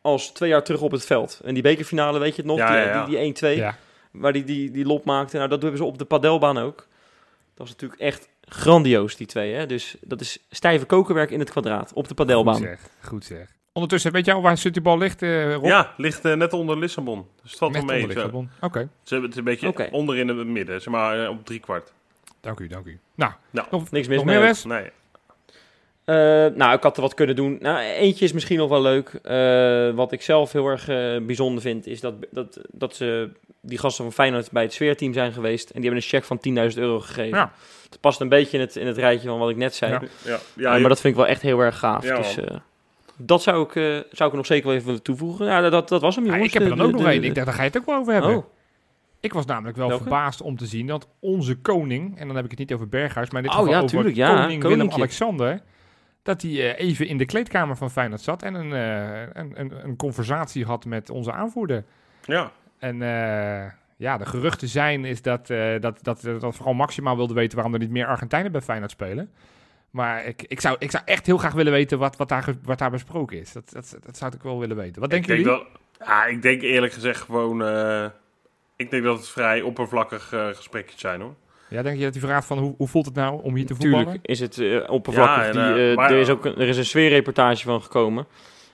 als 0.00 0.30
twee 0.32 0.48
jaar 0.48 0.62
terug 0.64 0.80
op 0.80 0.90
het 0.90 1.04
veld. 1.04 1.40
En 1.44 1.54
die 1.54 1.62
bekerfinale, 1.62 2.18
weet 2.18 2.36
je 2.36 2.42
het 2.42 2.50
nog? 2.50 2.58
Ja, 2.58 3.04
die 3.06 3.16
die, 3.18 3.32
die 3.32 3.54
1-2, 3.54 3.58
ja. 3.58 3.76
waar 4.10 4.32
die, 4.32 4.44
die 4.44 4.70
die 4.70 4.84
lop 4.86 5.04
maakte. 5.04 5.36
Nou, 5.36 5.48
dat 5.48 5.60
hebben 5.62 5.78
ze 5.80 5.84
op 5.86 5.98
de 5.98 6.04
padelbaan 6.04 6.58
ook. 6.58 6.76
Dat 6.76 6.86
was 7.66 7.68
natuurlijk 7.70 8.00
echt 8.00 8.28
grandioos, 8.46 9.16
die 9.16 9.26
twee. 9.26 9.54
Hè? 9.54 9.66
Dus 9.66 9.96
dat 10.00 10.20
is 10.20 10.38
stijve 10.50 10.84
kokenwerk 10.84 11.30
in 11.30 11.38
het 11.38 11.50
kwadraat, 11.50 11.92
op 11.92 12.02
de 12.02 12.08
Goed 12.08 12.16
padelbaan. 12.16 12.56
zeg, 12.60 12.80
goed 13.02 13.24
zeg. 13.24 13.54
Ondertussen, 13.72 14.12
weet 14.12 14.24
jij 14.24 14.34
al 14.34 14.42
waar 14.42 14.58
Suttibal 14.58 14.98
ligt, 14.98 15.22
eh 15.22 15.54
Rob? 15.54 15.64
ja, 15.64 15.92
ligt 15.96 16.24
eh, 16.24 16.34
net 16.34 16.52
onder 16.52 16.78
Lissabon. 16.78 17.26
Dus 17.42 17.50
het 17.50 17.58
valt 17.58 17.72
Net 17.72 17.84
mee. 17.84 17.96
onder 18.00 18.12
zo. 18.12 18.18
Lissabon. 18.18 18.50
Oké, 18.60 18.88
Ze 19.02 19.12
hebben 19.12 19.28
het 19.30 19.38
een 19.38 19.44
beetje 19.44 19.68
Oké. 19.68 19.88
onder 19.90 20.16
in 20.18 20.28
het 20.28 20.46
midden, 20.46 20.80
zeg 20.82 20.92
maar 20.92 21.24
eh, 21.24 21.30
op 21.30 21.44
drie 21.44 21.60
kwart. 21.60 21.92
dank 22.40 22.60
u, 22.60 22.66
dank 22.66 22.86
u. 22.86 23.00
Nou, 23.14 23.32
Nou, 23.50 23.66
nog, 23.70 23.90
Niks 23.90 24.08
mis 24.08 24.16
nog 24.16 24.26
mee. 24.26 24.36
meer 24.36 24.44
Wes? 24.46 24.64
Nee. 24.64 24.90
Eh, 26.06 26.14
nou, 26.54 26.76
ik 26.76 26.82
had 26.82 26.96
er 26.96 27.02
wat 27.02 27.14
kunnen 27.14 27.36
doen. 27.36 27.56
Nou, 27.60 27.78
eentje 27.78 28.24
is 28.24 28.32
misschien 28.32 28.58
nog 28.58 28.68
wel 28.68 28.82
leuk. 28.82 29.08
Eh, 29.22 29.90
wat 29.90 30.12
ik 30.12 30.22
zelf 30.22 30.52
heel 30.52 30.66
erg 30.66 30.88
eh, 30.88 31.16
bijzonder 31.26 31.62
vind, 31.62 31.86
is 31.86 32.00
dat, 32.00 32.14
dat, 32.30 32.60
dat 32.72 32.96
ze 32.96 33.30
die 33.60 33.78
gasten 33.78 34.04
van 34.04 34.12
Feyenoord 34.12 34.50
bij 34.50 34.62
het 34.62 34.72
sfeerteam 34.72 35.12
zijn 35.12 35.32
geweest. 35.32 35.70
En 35.70 35.80
die 35.80 35.90
hebben 35.90 36.02
een 36.02 36.08
cheque 36.08 36.26
van 36.26 36.70
10.000 36.72 36.78
euro 36.78 37.00
gegeven. 37.00 37.38
Ja. 37.38 37.52
Het 37.90 38.00
past 38.00 38.20
een 38.20 38.28
beetje 38.28 38.56
in 38.58 38.62
het, 38.64 38.76
in 38.76 38.86
het 38.86 38.96
rijtje 38.98 39.28
van 39.28 39.38
wat 39.38 39.50
ik 39.50 39.56
net 39.56 39.74
zei. 39.74 39.92
Ja. 39.92 40.00
Ja, 40.24 40.38
Ja, 40.54 40.78
maar 40.78 40.88
dat 40.88 41.00
vind 41.00 41.14
ik 41.14 41.20
wel 41.20 41.28
echt 41.28 41.42
heel 41.42 41.58
erg 41.60 41.78
gaaf. 41.78 42.04
Ja, 42.04 42.16
dus, 42.16 42.36
eh, 42.36 42.56
dat 43.16 43.42
zou 43.42 43.62
ik, 43.62 43.76
eh, 43.76 43.82
zou 44.12 44.30
ik 44.30 44.36
nog 44.36 44.46
zeker 44.46 44.64
wel 44.66 44.74
even 44.74 44.86
willen 44.86 45.02
toevoegen. 45.02 45.46
Ja, 45.46 45.70
dat, 45.70 45.88
dat 45.88 46.00
was 46.00 46.16
hem, 46.16 46.24
jongens. 46.24 46.46
ik 46.46 46.52
heb 46.52 46.62
er 46.62 46.68
dan 46.68 46.80
ook 46.80 46.92
de- 46.92 46.98
nog 46.98 47.06
één. 47.06 47.24
Ik 47.24 47.34
dacht, 47.34 47.46
daar 47.46 47.54
ga 47.54 47.62
je 47.62 47.68
het 47.68 47.78
ook 47.78 47.86
wel 47.86 47.96
over 47.98 48.12
hebben. 48.12 48.36
Oh, 48.36 48.44
Ik 49.20 49.32
was 49.32 49.44
namelijk 49.44 49.76
wel 49.76 49.88
Welke? 49.88 50.02
verbaasd 50.02 50.40
om 50.42 50.56
te 50.56 50.66
zien 50.66 50.86
dat 50.86 51.08
onze 51.20 51.54
koning, 51.56 52.18
en 52.18 52.26
dan 52.26 52.36
heb 52.36 52.44
ik 52.44 52.50
het 52.50 52.58
niet 52.60 52.72
over 52.72 52.88
Berghuis, 52.88 53.30
maar 53.30 53.42
dit 53.42 53.50
Oh, 53.50 53.56
geval 53.56 53.72
ja, 53.72 53.78
over 53.78 53.90
tuurlijk, 53.90 54.16
ja, 54.16 54.26
koning 54.26 54.44
koninkje. 54.62 54.68
Willem-Alexander, 54.68 55.60
dat 56.26 56.42
hij 56.42 56.50
eh, 56.50 56.86
even 56.86 57.06
in 57.06 57.16
de 57.16 57.24
kleedkamer 57.24 57.76
van 57.76 57.90
Feyenoord 57.90 58.20
zat 58.20 58.42
en 58.42 58.54
een, 58.54 58.72
eh, 58.72 59.28
een, 59.32 59.60
een, 59.60 59.84
een 59.84 59.96
conversatie 59.96 60.64
had 60.64 60.84
met 60.84 61.10
onze 61.10 61.32
aanvoerder. 61.32 61.84
ja. 62.24 62.52
En 62.78 63.02
eh, 63.02 63.72
ja, 63.96 64.16
de 64.18 64.26
geruchten 64.26 64.68
zijn 64.68 65.04
is 65.04 65.22
dat, 65.22 65.46
dat, 65.80 65.98
dat, 66.02 66.20
dat 66.22 66.56
vooral 66.56 66.74
Maxima 66.74 67.16
wilde 67.16 67.34
weten 67.34 67.54
waarom 67.54 67.74
er 67.74 67.80
niet 67.80 67.90
meer 67.90 68.06
Argentijnen 68.06 68.52
bij 68.52 68.60
Feyenoord 68.60 68.90
spelen. 68.90 69.30
Maar 69.90 70.24
ik, 70.24 70.42
ik, 70.42 70.60
zou, 70.60 70.76
ik 70.78 70.90
zou 70.90 71.02
echt 71.06 71.26
heel 71.26 71.38
graag 71.38 71.52
willen 71.52 71.72
weten 71.72 71.98
wat, 71.98 72.16
wat, 72.16 72.28
daar, 72.28 72.54
wat 72.62 72.78
daar 72.78 72.90
besproken 72.90 73.38
is. 73.40 73.52
Dat, 73.52 73.70
dat, 73.72 73.96
dat 74.04 74.16
zou 74.16 74.32
ik 74.34 74.42
wel 74.42 74.58
willen 74.58 74.76
weten. 74.76 75.00
Wat 75.00 75.10
denken 75.10 75.36
ik 75.36 75.44
denk 75.44 75.56
jullie? 75.56 75.68
dat, 75.98 76.08
ja, 76.08 76.24
ik 76.26 76.42
denk 76.42 76.62
eerlijk 76.62 76.92
gezegd 76.92 77.20
gewoon... 77.20 77.62
ik 78.76 78.90
denk 78.90 79.02
dat 79.04 79.16
het 79.16 79.28
vrij 79.28 79.62
oppervlakkig 79.62 80.32
eh 80.32 80.48
gesprekjes 80.48 81.00
zijn 81.00 81.20
hoor. 81.20 81.34
Ja, 81.68 81.82
denk 81.82 81.98
je 81.98 82.04
dat 82.04 82.14
hij 82.14 82.22
vraagt 82.22 82.46
van 82.46 82.58
hoe, 82.58 82.74
hoe 82.76 82.88
voelt 82.88 83.06
het 83.06 83.14
nou 83.14 83.42
om 83.42 83.54
hier 83.54 83.66
te 83.66 83.74
voetballen? 83.74 84.04
tuurlijk 84.04 84.26
is 84.26 84.40
het 84.40 84.58
eh, 84.58 84.90
oppervlakkig. 84.90 85.36
Ja, 85.36 85.44
en, 85.44 85.52
die, 85.52 85.82
eh, 85.82 85.90
eh, 85.90 85.96
maar- 85.96 86.10
er, 86.10 86.18
is 86.18 86.28
ook 86.28 86.44
een, 86.44 86.56
er 86.56 86.68
is 86.68 86.76
een 86.76 86.84
sfeerreportage 86.84 87.62
van 87.64 87.82
gekomen. 87.82 88.26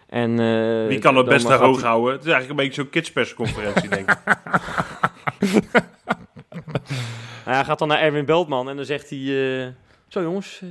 En, 0.08 0.38
eh, 0.40 0.86
Wie 0.86 0.98
kan 0.98 1.16
het 1.16 1.26
beste 1.26 1.48
gaat 1.48 1.60
hoog 1.60 1.82
houden? 1.82 2.12
Het 2.12 2.24
is 2.24 2.32
eigenlijk 2.32 2.60
een 2.60 2.66
beetje 2.66 2.82
zo'n 2.82 2.90
kidspersconferentie 2.90 3.88
denk 3.88 4.10
ik. 4.10 4.18
Nou, 7.44 7.54
hij 7.56 7.64
gaat 7.64 7.78
dan 7.78 7.88
naar 7.88 7.98
Erwin 8.00 8.24
Beltman 8.24 8.68
en 8.68 8.76
dan 8.76 8.84
zegt 8.84 9.10
hij... 9.10 9.18
eh, 9.62 9.66
zo 10.08 10.22
jongens, 10.22 10.62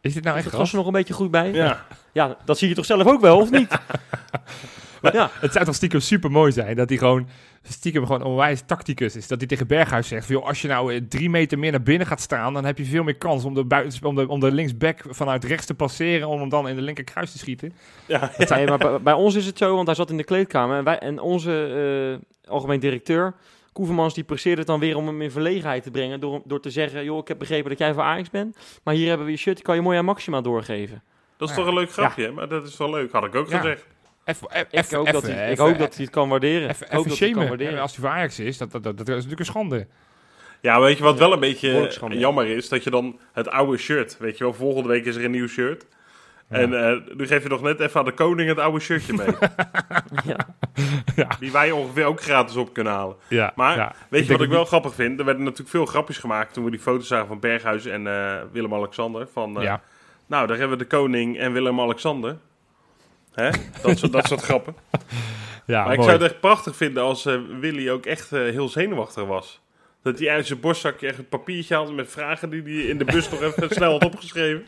Is 0.00 0.14
dit 0.14 0.24
nou 0.24 0.36
echt 0.36 0.44
het 0.44 0.54
gas 0.54 0.70
er 0.70 0.76
nog 0.76 0.86
een 0.86 0.92
beetje 0.92 1.14
goed 1.14 1.30
bij? 1.30 1.52
Ja. 1.52 1.86
Ja, 2.12 2.36
dat 2.44 2.58
zie 2.58 2.68
je 2.68 2.74
toch 2.74 2.84
zelf 2.84 3.06
ook 3.06 3.20
wel, 3.20 3.38
of 3.38 3.50
niet? 3.50 3.68
ja, 5.12 5.30
Het 5.40 5.52
zou 5.52 5.64
toch 5.64 5.74
stiekem 5.74 6.00
super 6.00 6.30
mooi 6.30 6.52
zijn 6.52 6.76
dat 6.76 6.88
hij 6.88 6.98
gewoon 6.98 7.28
stiekem 7.62 8.02
gewoon 8.06 8.20
een 8.20 8.26
onwijs 8.26 8.62
tacticus 8.66 9.16
is. 9.16 9.28
Dat 9.28 9.38
hij 9.38 9.46
tegen 9.46 9.66
Berghuis 9.66 10.08
zegt: 10.08 10.28
joh, 10.28 10.46
als 10.46 10.62
je 10.62 10.68
nou 10.68 10.94
eh, 10.94 11.00
drie 11.08 11.30
meter 11.30 11.58
meer 11.58 11.70
naar 11.70 11.82
binnen 11.82 12.06
gaat 12.06 12.20
staan, 12.20 12.54
dan 12.54 12.64
heb 12.64 12.78
je 12.78 12.84
veel 12.84 13.02
meer 13.02 13.16
kans 13.16 13.44
om 13.44 13.54
de, 13.54 13.64
buiten, 13.64 14.04
om 14.06 14.14
de, 14.14 14.28
om 14.28 14.40
de 14.40 14.52
linksback 14.52 15.00
vanuit 15.08 15.44
rechts 15.44 15.66
te 15.66 15.74
passeren. 15.74 16.28
Om 16.28 16.40
hem 16.40 16.48
dan 16.48 16.68
in 16.68 16.76
de 16.76 16.82
linkerkruis 16.82 17.32
te 17.32 17.38
schieten. 17.38 17.72
Ja, 18.06 18.30
Nee, 18.48 18.66
maar 18.66 18.78
bij, 18.78 19.00
bij 19.00 19.12
ons 19.14 19.34
is 19.34 19.46
het 19.46 19.58
zo, 19.58 19.74
want 19.74 19.86
hij 19.86 19.96
zat 19.96 20.10
in 20.10 20.16
de 20.16 20.24
kleedkamer. 20.24 20.78
En, 20.78 20.84
wij, 20.84 20.98
en 20.98 21.20
onze 21.20 22.20
eh, 22.44 22.50
algemeen 22.52 22.80
directeur, 22.80 23.34
Koevermans, 23.72 24.14
die 24.14 24.24
presteerde 24.24 24.58
het 24.58 24.66
dan 24.66 24.80
weer 24.80 24.96
om 24.96 25.06
hem 25.06 25.22
in 25.22 25.30
verlegenheid 25.30 25.82
te 25.82 25.90
brengen. 25.90 26.20
Door, 26.20 26.40
door 26.44 26.60
te 26.60 26.70
zeggen, 26.70 27.04
joh, 27.04 27.18
ik 27.18 27.28
heb 27.28 27.38
begrepen 27.38 27.68
dat 27.70 27.78
jij 27.78 27.94
voor 27.94 28.02
Ajax 28.02 28.30
bent. 28.30 28.56
Maar 28.84 28.94
hier 28.94 29.08
hebben 29.08 29.26
we 29.26 29.32
je 29.32 29.38
shirt, 29.38 29.56
die 29.56 29.64
kan 29.64 29.74
je 29.74 29.80
mooi 29.82 29.98
aan 29.98 30.04
Maxima 30.04 30.40
doorgeven. 30.40 31.02
Dat 31.36 31.48
is 31.48 31.54
Ja. 31.54 31.60
toch 31.62 31.70
een 31.70 31.78
leuk 31.78 31.92
grapje, 31.92 32.30
maar 32.30 32.48
dat 32.48 32.66
is 32.66 32.76
wel 32.76 32.90
leuk. 32.90 33.12
Had 33.12 33.24
ik 33.24 33.34
ook 33.34 33.48
Ja. 33.48 33.56
gezegd. 33.58 33.86
Even, 34.26 34.48
Ik, 34.52 34.66
even, 34.70 34.96
hoop, 34.96 35.06
dat 35.12 35.22
even, 35.24 35.36
hij, 35.36 35.46
ik 35.46 35.52
even- 35.52 35.64
hoop 35.64 35.78
dat 35.78 35.94
hij 35.94 36.04
het 36.04 36.12
kan 36.14 36.28
waarderen. 36.28 36.68
Even, 36.68 36.86
ik 36.86 36.92
hoop 36.92 36.98
even 37.06 37.08
dat 37.10 37.18
hij 37.18 37.28
het 37.28 37.36
kan 37.36 37.48
waarderen. 37.48 37.80
Als 37.80 37.96
hij 37.96 38.00
voor 38.04 38.14
Ajax 38.14 38.38
is, 38.40 38.58
dat, 38.58 38.72
dat, 38.72 38.82
dat, 38.82 38.96
dat 38.96 39.08
is 39.08 39.14
natuurlijk 39.14 39.40
een 39.40 39.46
schande. 39.46 39.86
Ja, 40.60 40.80
weet 40.80 40.96
je 40.98 41.02
wat 41.04 41.18
wel 41.18 41.32
een 41.32 41.40
beetje 41.40 41.90
jammer 42.08 42.46
is? 42.46 42.68
Dat 42.68 42.84
je 42.84 42.90
dan 42.90 43.18
het 43.32 43.48
oude 43.48 43.76
shirt, 43.76 44.16
weet 44.18 44.38
je 44.38 44.44
wel, 44.44 44.52
volgende 44.54 44.88
week 44.88 45.04
is 45.04 45.16
er 45.16 45.24
een 45.24 45.30
nieuw 45.30 45.46
shirt. 45.48 45.86
Ja. 46.50 46.56
En 46.56 46.86
eh, 46.88 46.96
nu 47.16 47.26
geef 47.26 47.42
je 47.42 47.48
nog 47.48 47.62
net 47.62 47.80
even 47.80 47.98
aan 48.00 48.06
de 48.06 48.12
koning 48.12 48.48
het 48.48 48.58
oude 48.58 48.80
shirtje 48.80 49.12
mee. 49.12 49.26
Ja. 51.16 51.28
die 51.40 51.52
wij 51.52 51.70
ongeveer 51.70 52.04
ook 52.04 52.20
gratis 52.22 52.56
op 52.56 52.72
kunnen 52.72 52.92
halen. 52.92 53.16
Ja, 53.28 53.52
Maar 53.54 53.76
ja. 53.76 53.94
Weet 54.08 54.26
je 54.26 54.32
wat 54.32 54.40
ik 54.42 54.48
wel 54.50 54.64
grappig 54.64 54.94
vind? 54.94 55.18
Er 55.18 55.24
werden 55.24 55.42
natuurlijk 55.42 55.70
veel 55.70 55.86
grapjes 55.86 56.18
gemaakt 56.18 56.52
toen 56.52 56.64
we 56.64 56.70
die 56.70 56.80
foto's 56.80 57.06
zagen 57.06 57.26
van 57.26 57.40
Berghuis 57.40 57.84
en 57.86 58.06
eh, 58.06 58.34
Willem-Alexander. 58.52 59.28
Van, 59.32 59.56
eh, 59.56 59.62
Ja. 59.62 59.80
nou, 60.26 60.46
daar 60.46 60.58
hebben 60.58 60.78
we 60.78 60.82
de 60.84 60.90
koning 60.90 61.38
en 61.38 61.52
Willem-Alexander. 61.52 62.36
Hè? 63.36 63.50
Dat, 63.82 63.98
soort, 63.98 64.12
dat 64.12 64.26
soort 64.26 64.40
grappen. 64.40 64.74
ja, 65.66 65.84
maar 65.84 65.92
ik 65.94 66.00
zou 66.02 66.12
het 66.12 66.22
echt 66.22 66.40
prachtig 66.40 66.76
vinden 66.76 67.02
als 67.02 67.26
eh, 67.26 67.34
Willy 67.60 67.90
ook 67.90 68.06
echt 68.06 68.32
eh, 68.32 68.40
heel 68.40 68.68
zenuwachtig 68.68 69.24
was. 69.24 69.60
Dat 70.02 70.18
hij 70.18 70.30
uit 70.30 70.46
zijn 70.46 70.60
borstzakje 70.60 71.08
echt 71.08 71.18
een 71.18 71.28
papiertje 71.28 71.74
had 71.74 71.92
met 71.92 72.10
vragen 72.10 72.50
die 72.50 72.62
hij 72.62 72.72
in 72.72 72.98
de 72.98 73.04
bus 73.04 73.30
nog 73.30 73.42
even 73.42 73.68
snel 73.70 73.90
had 73.90 74.04
opgeschreven. 74.04 74.66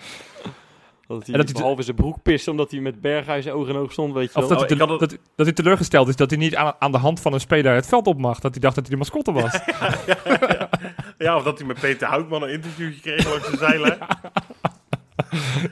Dat 1.06 1.22
hij 1.26 1.32
En 1.34 1.40
dat 1.40 1.48
hij- 1.48 1.58
behalve 1.60 1.82
zijn 1.82 1.96
broek 1.96 2.22
piste 2.22 2.50
omdat 2.50 2.70
hij 2.70 2.80
met 2.80 3.00
Berghuis 3.00 3.48
oog 3.48 3.68
in 3.68 3.76
oog 3.76 3.92
stond, 3.92 4.14
weet 4.14 4.32
je 4.32 4.38
Of 4.38 4.48
wel. 4.48 4.58
dat, 4.58 4.70
Oh, 4.72 4.78
hij 4.78 4.86
had 4.86 5.00
het- 5.00 5.10
dat, 5.10 5.18
dat 5.36 5.46
hij 5.46 5.54
teleurgesteld 5.54 6.08
is 6.08 6.16
dat 6.16 6.30
hij 6.30 6.38
niet 6.38 6.56
aan, 6.56 6.72
aan 6.78 6.92
de 6.92 6.98
hand 6.98 7.20
van 7.20 7.32
een 7.32 7.40
speler 7.40 7.74
het 7.74 7.86
veld 7.86 8.06
op 8.06 8.18
mag. 8.18 8.38
Dat 8.40 8.50
hij 8.52 8.60
dacht 8.60 8.74
dat 8.74 8.86
hij 8.86 8.92
de 8.94 9.00
mascotte 9.00 9.32
was. 9.32 9.58
Ja, 11.18 11.36
of 11.36 11.42
dat 11.42 11.58
hij 11.58 11.66
met 11.66 11.80
Peter 11.80 12.08
Houtman 12.08 12.42
een 12.42 12.50
interviewtje 12.50 13.00
kreeg 13.00 13.28
langs 13.30 13.50
de 13.50 13.56
zeilen. 13.56 13.98
En 14.00 14.08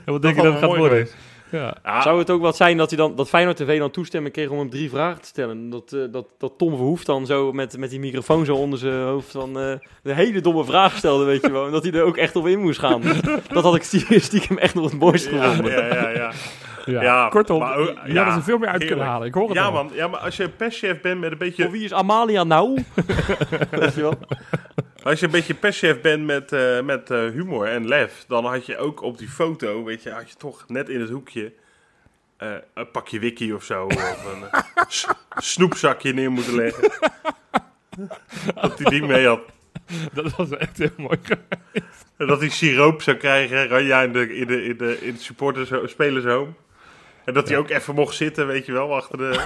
wat 0.13 0.21
denk 0.21 0.35
je 0.35 0.41
dat 0.41 0.51
het 0.51 0.59
gaat 0.61 0.69
mooi 0.69 0.79
worden? 0.79 0.97
geweest. 0.97 1.15
Ja. 1.51 1.77
Ja, 1.83 2.01
Zou 2.01 2.19
het 2.19 2.29
ook 2.29 2.41
wat 2.41 2.55
zijn 2.55 2.77
dat, 2.77 2.89
hij 2.89 2.97
dan, 2.97 3.15
dat 3.15 3.29
Feyenoord 3.29 3.57
TV 3.57 3.77
dan 3.79 3.91
toestemming 3.91 4.33
kreeg 4.33 4.49
om 4.49 4.57
hem 4.59 4.69
drie 4.69 4.89
vragen 4.89 5.21
te 5.21 5.27
stellen? 5.27 5.69
Dat, 5.69 5.93
eh, 5.93 6.01
dat, 6.11 6.25
dat 6.37 6.53
Tom 6.57 6.75
Verhoef 6.75 7.03
dan 7.03 7.25
zo 7.25 7.51
met, 7.51 7.77
met 7.77 7.89
die 7.89 7.99
microfoon 7.99 8.45
zo 8.45 8.55
onder 8.55 8.79
zijn 8.79 9.01
hoofd 9.03 9.33
dan 9.33 9.59
eh 9.59 9.71
een 10.03 10.15
hele 10.15 10.41
domme 10.41 10.63
vraag 10.65 10.97
stelde, 10.97 11.25
weet 11.25 11.41
je 11.41 11.51
wel. 11.51 11.65
En 11.65 11.71
dat 11.71 11.83
hij 11.83 11.91
er 11.91 12.03
ook 12.03 12.17
echt 12.17 12.35
op 12.35 12.47
in 12.47 12.59
moest 12.59 12.79
gaan. 12.79 13.01
dat 13.53 13.63
had 13.63 13.75
ik 13.75 13.83
stie- 13.83 14.19
stiekem 14.19 14.57
echt 14.57 14.73
nog 14.75 14.91
het 14.91 14.99
mooiste 14.99 15.29
gevonden. 15.29 15.71
ja, 15.71 15.85
ja, 15.85 16.09
ja. 16.09 16.09
Ja. 16.09 16.31
Ja, 16.91 17.29
Kortom, 17.29 17.59
maar 17.59 17.77
hier 17.77 17.95
ja, 18.05 18.15
hadden 18.15 18.33
ze 18.33 18.41
veel 18.41 18.57
meer 18.57 18.69
uit 18.69 18.85
kunnen 18.85 19.05
halen. 19.05 19.27
Ik 19.27 19.33
hoor 19.33 19.47
het 19.47 19.57
Ja, 19.57 19.65
al. 19.65 19.71
man. 19.71 19.89
Ja, 19.93 20.07
maar 20.07 20.19
als 20.19 20.37
je 20.37 20.43
een 20.43 20.55
perschef 20.55 21.01
bent 21.01 21.19
met 21.19 21.31
een 21.31 21.37
beetje... 21.37 21.63
Voor 21.63 21.71
wie 21.71 21.83
is 21.83 21.93
Amalia 21.93 22.43
nou? 22.43 22.83
weet 23.71 23.93
je 23.93 24.01
wel. 24.01 24.19
Als 25.03 25.19
je 25.19 25.25
een 25.25 25.31
beetje 25.31 25.53
perschef 25.53 26.01
bent 26.01 26.25
met, 26.25 26.51
eh, 26.51 26.81
met 26.81 27.11
eh, 27.11 27.17
humor 27.19 27.67
en 27.67 27.87
lef, 27.87 28.25
dan 28.27 28.45
had 28.45 28.65
je 28.65 28.77
ook 28.77 29.01
op 29.01 29.17
die 29.17 29.29
foto, 29.29 29.83
weet 29.83 30.03
je, 30.03 30.11
had 30.11 30.29
je 30.29 30.35
toch 30.35 30.63
net 30.67 30.89
in 30.89 30.99
het 31.01 31.09
hoekje 31.09 31.53
eh, 32.37 32.51
een 32.73 32.91
pakje 32.91 33.19
wiki 33.19 33.53
of 33.53 33.63
zo, 33.63 33.85
of 33.85 34.25
een 34.25 34.43
snoepzakje 35.37 36.13
neer 36.13 36.31
moeten 36.31 36.55
leggen. 36.55 36.91
dat 38.61 38.79
hij 38.79 38.89
die 38.89 39.05
mee 39.05 39.27
had. 39.27 39.41
Dat 40.13 40.35
was 40.35 40.49
echt 40.49 40.77
heel 40.77 40.89
mooi. 40.97 41.17
En 42.17 42.27
dat 42.27 42.39
hij 42.39 42.49
siroop 42.49 43.01
zou 43.01 43.17
krijgen, 43.17 43.67
Ranja 43.67 44.01
in 44.01 44.11
de, 44.11 44.35
in 44.35 44.47
de, 44.47 44.63
in 44.63 44.77
de, 44.77 44.97
in 45.01 45.13
de 45.13 45.19
supporters, 45.19 45.91
spelers 45.91 46.25
home. 46.25 46.51
En 47.27 47.33
dat 47.33 47.47
hij 47.47 47.57
ook 47.57 47.69
even 47.69 47.95
mocht 47.95 48.15
zitten, 48.15 48.47
weet 48.47 48.65
je 48.65 48.71
wel, 48.71 48.95
achter 48.95 49.17
de... 49.17 49.39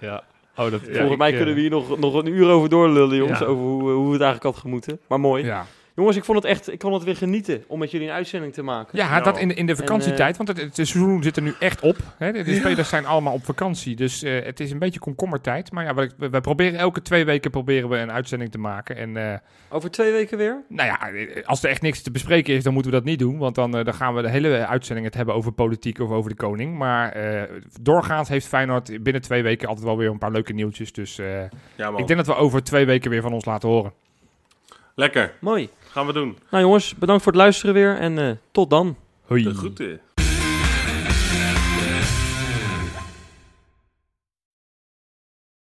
Ja. 0.00 0.22
Oh, 0.56 0.70
dat, 0.70 0.80
ja, 0.86 0.98
Volgens 0.98 1.18
mij 1.18 1.30
eh, 1.30 1.36
kunnen 1.36 1.54
we 1.54 1.60
hier 1.60 1.70
nog, 1.70 1.98
nog 1.98 2.14
een 2.14 2.26
uur 2.26 2.48
over 2.48 2.68
doorlullen, 2.68 3.16
jongens. 3.16 3.38
Ja. 3.38 3.46
Over 3.46 3.64
hoe, 3.64 3.90
hoe 3.90 4.12
het 4.12 4.22
eigenlijk 4.22 4.54
had 4.54 4.62
gemoeten. 4.62 5.00
Maar 5.06 5.20
mooi. 5.20 5.44
Ja, 5.44 5.66
Jongens, 6.00 6.18
ik 6.18 6.24
vond 6.24 6.38
het 6.42 6.46
echt, 6.46 6.72
ik 6.72 6.78
kon 6.78 6.92
het 6.92 7.04
weer 7.04 7.16
genieten 7.16 7.64
om 7.66 7.78
met 7.78 7.90
jullie 7.90 8.06
een 8.08 8.12
uitzending 8.14 8.52
te 8.52 8.62
maken. 8.62 8.98
ja 8.98 9.10
Nou. 9.10 9.22
dat 9.24 9.38
in 9.38 9.48
de, 9.48 9.54
in 9.54 9.66
de 9.66 9.76
vakantietijd, 9.76 10.36
want 10.36 10.48
het, 10.48 10.60
het 10.60 10.74
seizoen 10.74 11.22
zit 11.22 11.36
er 11.36 11.42
nu 11.42 11.54
echt 11.58 11.80
op. 11.80 11.96
Hè? 12.16 12.32
De, 12.32 12.42
de 12.42 12.54
spelers 12.54 12.88
zijn 12.88 13.06
allemaal 13.06 13.32
op 13.32 13.44
vakantie, 13.44 13.96
dus 13.96 14.22
eh, 14.22 14.44
het 14.44 14.60
is 14.60 14.70
een 14.70 14.78
beetje 14.78 15.00
komkommertijd. 15.00 15.72
Maar 15.72 15.84
ja, 15.84 15.94
we, 15.94 16.10
we- 16.16 16.30
we 16.30 16.40
proberen 16.40 16.78
elke 16.78 17.02
twee 17.02 17.24
weken 17.24 17.50
proberen 17.50 17.88
we 17.88 17.96
een 17.96 18.12
uitzending 18.12 18.50
te 18.50 18.58
maken. 18.58 18.96
En 18.96 19.16
eh, 19.32 19.38
Over 19.68 19.90
twee 19.90 20.12
weken 20.12 20.38
weer? 20.38 20.62
nou 20.68 20.88
ja, 20.88 21.10
eh, 21.12 21.46
als 21.46 21.62
er 21.62 21.70
echt 21.70 21.82
niks 21.82 22.02
te 22.02 22.10
bespreken 22.10 22.54
is, 22.54 22.62
dan 22.62 22.72
moeten 22.72 22.90
we 22.90 22.96
dat 22.96 23.06
niet 23.06 23.18
doen. 23.18 23.38
Want 23.38 23.54
dan, 23.54 23.76
eh, 23.76 23.84
dan 23.84 23.94
gaan 23.94 24.14
we 24.14 24.22
de 24.22 24.30
hele 24.30 24.66
uitzending 24.66 25.06
het 25.06 25.16
hebben 25.16 25.34
over 25.34 25.52
politiek 25.52 25.98
of 25.98 26.10
over 26.10 26.30
de 26.30 26.36
koning. 26.36 26.76
Maar 26.78 27.12
eh, 27.12 27.42
doorgaans 27.80 28.28
heeft 28.28 28.46
Feyenoord 28.46 29.02
binnen 29.02 29.22
twee 29.22 29.42
weken 29.42 29.68
altijd 29.68 29.86
wel 29.86 29.96
weer 29.96 30.10
een 30.10 30.18
paar 30.18 30.30
leuke 30.32 30.52
nieuwtjes. 30.52 30.92
Dus 30.92 31.18
eh, 31.18 31.26
Ja, 31.76 31.88
ik 31.96 32.06
denk 32.06 32.16
dat 32.16 32.26
we 32.26 32.34
over 32.34 32.62
twee 32.62 32.84
weken 32.84 33.10
weer 33.10 33.22
van 33.22 33.32
ons 33.32 33.44
laten 33.44 33.68
horen. 33.68 33.92
Lekker. 35.00 35.32
Mooi. 35.38 35.68
Gaan 35.90 36.06
we 36.06 36.12
doen. 36.12 36.38
Nou 36.50 36.62
jongens, 36.64 36.94
bedankt 36.94 37.22
voor 37.22 37.32
het 37.32 37.40
luisteren 37.40 37.74
weer 37.74 37.98
en 37.98 38.18
eh, 38.18 38.30
tot 38.52 38.70
dan. 38.70 38.96
Hoi. 39.24 39.42
De 39.42 39.54
groeten. 39.54 40.00